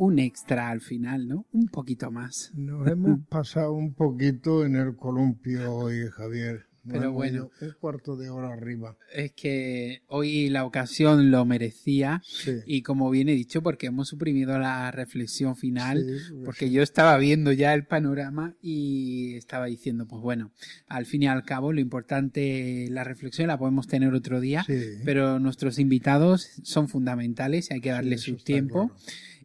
un 0.00 0.18
extra 0.18 0.70
al 0.70 0.80
final, 0.80 1.28
¿no? 1.28 1.46
Un 1.52 1.68
poquito 1.68 2.10
más. 2.10 2.52
Nos 2.54 2.88
hemos 2.88 3.20
pasado 3.28 3.74
un 3.74 3.92
poquito 3.92 4.64
en 4.64 4.76
el 4.76 4.96
columpio 4.96 5.74
hoy, 5.74 6.06
Javier. 6.10 6.64
Pero 6.88 7.12
bueno, 7.12 7.50
un 7.60 7.72
cuarto 7.78 8.16
de 8.16 8.30
hora 8.30 8.54
arriba. 8.54 8.96
Es 9.14 9.32
que 9.32 10.00
hoy 10.06 10.48
la 10.48 10.64
ocasión 10.64 11.30
lo 11.30 11.44
merecía 11.44 12.22
y 12.64 12.80
como 12.80 13.10
bien 13.10 13.28
he 13.28 13.34
dicho, 13.34 13.62
porque 13.62 13.88
hemos 13.88 14.08
suprimido 14.08 14.58
la 14.58 14.90
reflexión 14.90 15.54
final, 15.56 16.02
porque 16.46 16.70
yo 16.70 16.82
estaba 16.82 17.18
viendo 17.18 17.52
ya 17.52 17.74
el 17.74 17.84
panorama 17.84 18.54
y 18.62 19.34
estaba 19.34 19.66
diciendo, 19.66 20.08
pues 20.08 20.22
bueno, 20.22 20.52
al 20.86 21.04
fin 21.04 21.24
y 21.24 21.26
al 21.26 21.44
cabo 21.44 21.74
lo 21.74 21.80
importante, 21.80 22.86
la 22.88 23.04
reflexión 23.04 23.48
la 23.48 23.58
podemos 23.58 23.86
tener 23.86 24.14
otro 24.14 24.40
día, 24.40 24.64
pero 25.04 25.38
nuestros 25.38 25.78
invitados 25.78 26.48
son 26.62 26.88
fundamentales 26.88 27.70
y 27.70 27.74
hay 27.74 27.80
que 27.82 27.90
darles 27.90 28.22
su 28.22 28.36
tiempo 28.36 28.90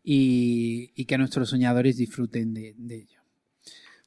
y, 0.05 1.05
que 1.05 1.17
nuestros 1.17 1.49
soñadores 1.49 1.97
disfruten 1.97 2.53
de, 2.53 2.75
ello. 2.89 3.19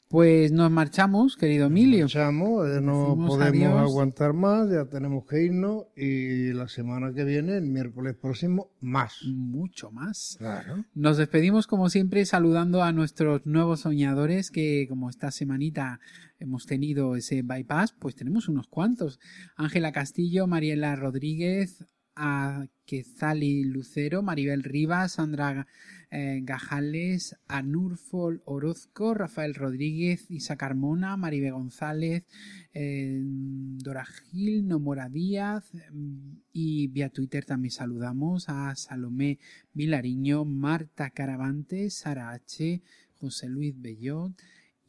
Pues 0.06 0.52
nos 0.52 0.70
marchamos, 0.70 1.36
querido 1.36 1.66
Emilio. 1.66 2.04
Nos 2.04 2.14
marchamos, 2.14 2.68
eh, 2.68 2.80
no 2.80 3.14
podemos 3.26 3.78
aguantar 3.78 4.32
más, 4.32 4.70
ya 4.70 4.86
tenemos 4.86 5.26
que 5.26 5.42
irnos 5.42 5.84
y 5.96 6.52
la 6.52 6.66
semana 6.68 7.12
que 7.12 7.24
viene, 7.24 7.58
el 7.58 7.66
miércoles 7.66 8.14
próximo, 8.14 8.70
más. 8.80 9.18
Mucho 9.26 9.90
más. 9.90 10.36
Claro. 10.38 10.84
Nos 10.94 11.18
despedimos 11.18 11.66
como 11.66 11.90
siempre 11.90 12.24
saludando 12.24 12.82
a 12.82 12.92
nuestros 12.92 13.44
nuevos 13.44 13.80
soñadores 13.80 14.50
que 14.50 14.86
como 14.88 15.10
esta 15.10 15.30
semanita 15.30 16.00
hemos 16.38 16.64
tenido 16.64 17.16
ese 17.16 17.42
bypass, 17.42 17.92
pues 17.92 18.14
tenemos 18.14 18.48
unos 18.48 18.68
cuantos. 18.68 19.18
Ángela 19.56 19.92
Castillo, 19.92 20.46
Mariela 20.46 20.96
Rodríguez, 20.96 21.84
a 22.18 22.66
Quezali 22.84 23.64
Lucero, 23.64 24.22
Maribel 24.22 24.62
Rivas, 24.64 25.12
Sandra 25.12 25.66
eh, 26.10 26.40
Gajales, 26.42 27.36
Anurfol 27.46 28.42
Orozco, 28.44 29.14
Rafael 29.14 29.54
Rodríguez, 29.54 30.30
Isa 30.30 30.56
Carmona, 30.56 31.16
Maribel 31.16 31.52
González, 31.52 32.24
eh, 32.72 33.20
Dora 33.22 34.04
Gil, 34.04 34.66
Nomora 34.66 35.08
Díaz 35.08 35.72
mm, 35.92 36.32
y 36.52 36.88
vía 36.88 37.10
Twitter 37.10 37.44
también 37.44 37.72
saludamos 37.72 38.48
a 38.48 38.74
Salomé 38.74 39.38
Vilariño, 39.74 40.44
Marta 40.44 41.10
Caravante, 41.10 41.90
Sara 41.90 42.30
H., 42.30 42.82
José 43.20 43.48
Luis 43.48 43.74
Bellot, 43.80 44.32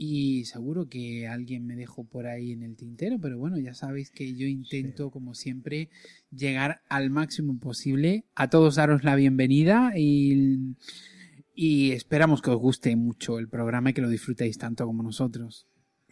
y 0.01 0.45
seguro 0.45 0.87
que 0.87 1.27
alguien 1.27 1.67
me 1.67 1.75
dejó 1.75 2.05
por 2.05 2.25
ahí 2.25 2.53
en 2.53 2.63
el 2.63 2.77
tintero, 2.77 3.19
pero 3.19 3.37
bueno, 3.37 3.59
ya 3.59 3.73
sabéis 3.73 4.11
que 4.11 4.33
yo 4.33 4.47
intento, 4.47 5.11
como 5.11 5.33
siempre, 5.33 5.89
llegar 6.31 6.81
al 6.87 7.09
máximo 7.09 7.59
posible. 7.59 8.23
A 8.33 8.49
todos 8.49 8.75
daros 8.75 9.03
la 9.03 9.17
bienvenida 9.17 9.91
y, 9.97 10.73
y 11.53 11.91
esperamos 11.91 12.41
que 12.41 12.49
os 12.49 12.57
guste 12.57 12.95
mucho 12.95 13.39
el 13.39 13.49
programa 13.49 13.89
y 13.89 13.93
que 13.93 13.99
lo 13.99 14.07
disfrutéis 14.07 14.57
tanto 14.57 14.85
como 14.85 15.03
nosotros. 15.03 15.67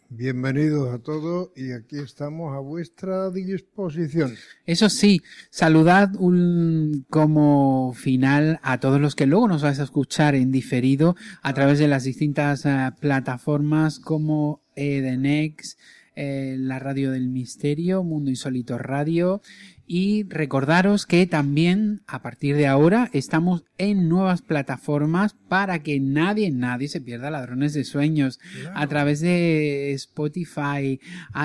Bienvenidos 0.10 0.94
a 0.94 1.00
todos 1.00 1.50
y 1.54 1.74
aquí 1.74 1.98
estamos 1.98 2.56
a 2.56 2.60
vuestra 2.60 3.30
disposición. 3.30 4.36
Eso 4.66 4.90
sí, 4.90 5.22
saludad 5.50 6.12
un, 6.18 7.06
como 7.10 7.92
final 7.94 8.58
a 8.64 8.80
todos 8.80 9.02
los 9.02 9.16
que 9.16 9.26
luego 9.26 9.50
nos 9.50 9.64
vais 9.64 9.82
a 9.82 9.84
escuchar 9.84 10.34
en 10.34 10.50
diferido 10.50 11.18
a 11.42 11.54
través 11.54 11.78
de 11.78 11.90
las 11.90 12.06
distintas 12.06 12.66
eh, 12.66 12.90
plataformas 13.02 14.00
como 14.00 14.64
Edenex, 14.76 15.78
eh, 16.16 16.56
la 16.58 16.80
radio 16.80 17.12
del 17.12 17.28
misterio, 17.28 18.02
Mundo 18.02 18.30
Insólito 18.30 18.78
Radio 18.78 19.42
y 19.88 20.23
recordaros 20.23 21.05
que 21.05 21.26
también 21.26 22.01
a 22.07 22.22
partir 22.22 22.57
de 22.57 22.68
ahora 22.68 23.09
estamos 23.14 23.64
en 23.77 24.09
nuevas 24.09 24.41
plataformas 24.41 25.34
para 25.47 25.80
que 25.80 26.01
nadie, 26.01 26.51
nadie 26.51 26.89
se 26.89 26.99
pierda 26.99 27.31
ladrones 27.31 27.73
de 27.73 27.85
sueños 27.85 28.39
a 28.76 28.85
través 28.88 29.22
de 29.22 29.93
Spotify, 29.93 30.99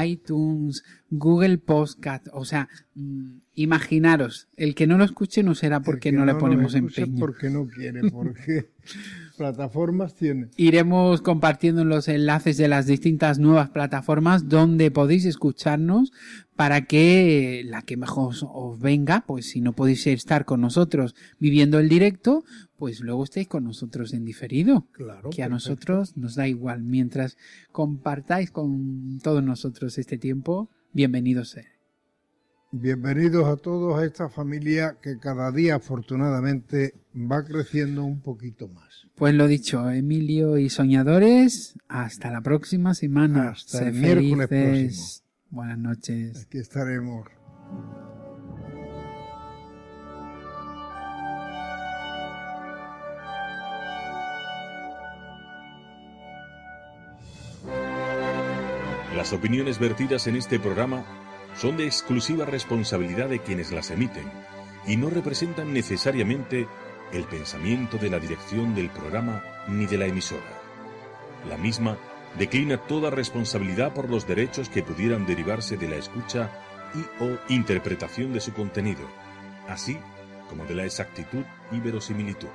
iTunes, 0.04 0.82
Google 1.08 1.58
Podcast. 1.58 2.26
O 2.32 2.44
sea, 2.44 2.68
mm, 2.96 3.38
imaginaros, 3.54 4.48
el 4.56 4.74
que 4.74 4.88
no 4.88 4.98
lo 4.98 5.04
escuche 5.04 5.44
no 5.44 5.54
será 5.54 5.80
porque 5.80 6.10
no, 6.10 6.26
le 6.26 6.34
ponemos 6.34 6.74
empeño. 6.74 7.20
Porque 7.20 7.48
no 7.48 7.68
quiere, 7.68 8.10
porque 8.10 8.70
plataformas 9.42 10.14
tiene. 10.14 10.50
Iremos 10.56 11.20
compartiendo 11.20 11.84
los 11.84 12.06
enlaces 12.06 12.56
de 12.58 12.68
las 12.68 12.86
distintas 12.86 13.40
nuevas 13.40 13.70
plataformas 13.70 14.48
donde 14.48 14.92
podéis 14.92 15.24
escucharnos 15.24 16.12
para 16.54 16.82
que 16.82 17.62
la 17.64 17.82
que 17.82 17.96
mejor 17.96 18.34
os 18.40 18.78
venga, 18.78 19.24
pues 19.26 19.50
si 19.50 19.60
no 19.60 19.72
podéis 19.72 20.06
estar 20.06 20.44
con 20.44 20.60
nosotros 20.60 21.16
viviendo 21.40 21.80
el 21.80 21.88
directo, 21.88 22.44
pues 22.76 23.00
luego 23.00 23.24
estéis 23.24 23.48
con 23.48 23.64
nosotros 23.64 24.12
en 24.12 24.24
diferido. 24.24 24.86
Claro. 24.92 25.30
Que 25.30 25.42
a 25.42 25.48
nosotros 25.48 26.16
nos 26.16 26.36
da 26.36 26.46
igual. 26.46 26.84
Mientras 26.84 27.36
compartáis 27.72 28.52
con 28.52 29.18
todos 29.24 29.42
nosotros 29.42 29.98
este 29.98 30.18
tiempo, 30.18 30.70
bienvenidos. 30.92 31.56
Bienvenidos 32.74 33.46
a 33.48 33.56
todos 33.56 33.98
a 33.98 34.04
esta 34.06 34.30
familia 34.30 34.96
que 35.02 35.18
cada 35.18 35.52
día 35.52 35.74
afortunadamente 35.74 36.94
va 37.14 37.44
creciendo 37.44 38.02
un 38.02 38.22
poquito 38.22 38.66
más. 38.66 39.06
Pues 39.14 39.34
lo 39.34 39.46
dicho, 39.46 39.90
Emilio 39.90 40.58
y 40.58 40.70
soñadores, 40.70 41.78
hasta 41.88 42.30
la 42.30 42.40
próxima 42.40 42.94
semana. 42.94 43.50
Hasta 43.50 43.88
el 43.88 43.94
miércoles 43.94 44.48
próximo. 44.48 45.22
Buenas 45.50 45.78
noches. 45.78 46.46
Aquí 46.46 46.58
estaremos. 46.58 47.28
Las 59.14 59.32
opiniones 59.34 59.78
vertidas 59.78 60.26
en 60.26 60.36
este 60.36 60.58
programa 60.58 61.04
son 61.54 61.76
de 61.76 61.84
exclusiva 61.84 62.46
responsabilidad 62.46 63.28
de 63.28 63.40
quienes 63.40 63.70
las 63.70 63.90
emiten 63.90 64.24
y 64.86 64.96
no 64.96 65.10
representan 65.10 65.72
necesariamente 65.72 66.66
el 67.12 67.24
pensamiento 67.24 67.98
de 67.98 68.10
la 68.10 68.18
dirección 68.18 68.74
del 68.74 68.90
programa 68.90 69.42
ni 69.68 69.86
de 69.86 69.98
la 69.98 70.06
emisora. 70.06 70.60
La 71.48 71.56
misma 71.56 71.98
declina 72.38 72.78
toda 72.78 73.10
responsabilidad 73.10 73.92
por 73.92 74.08
los 74.08 74.26
derechos 74.26 74.68
que 74.68 74.82
pudieran 74.82 75.26
derivarse 75.26 75.76
de 75.76 75.88
la 75.88 75.96
escucha 75.96 76.50
y 76.94 77.22
o 77.22 77.38
interpretación 77.48 78.32
de 78.32 78.40
su 78.40 78.52
contenido, 78.52 79.06
así 79.68 79.98
como 80.48 80.64
de 80.64 80.74
la 80.74 80.84
exactitud 80.84 81.44
y 81.70 81.80
verosimilitud. 81.80 82.48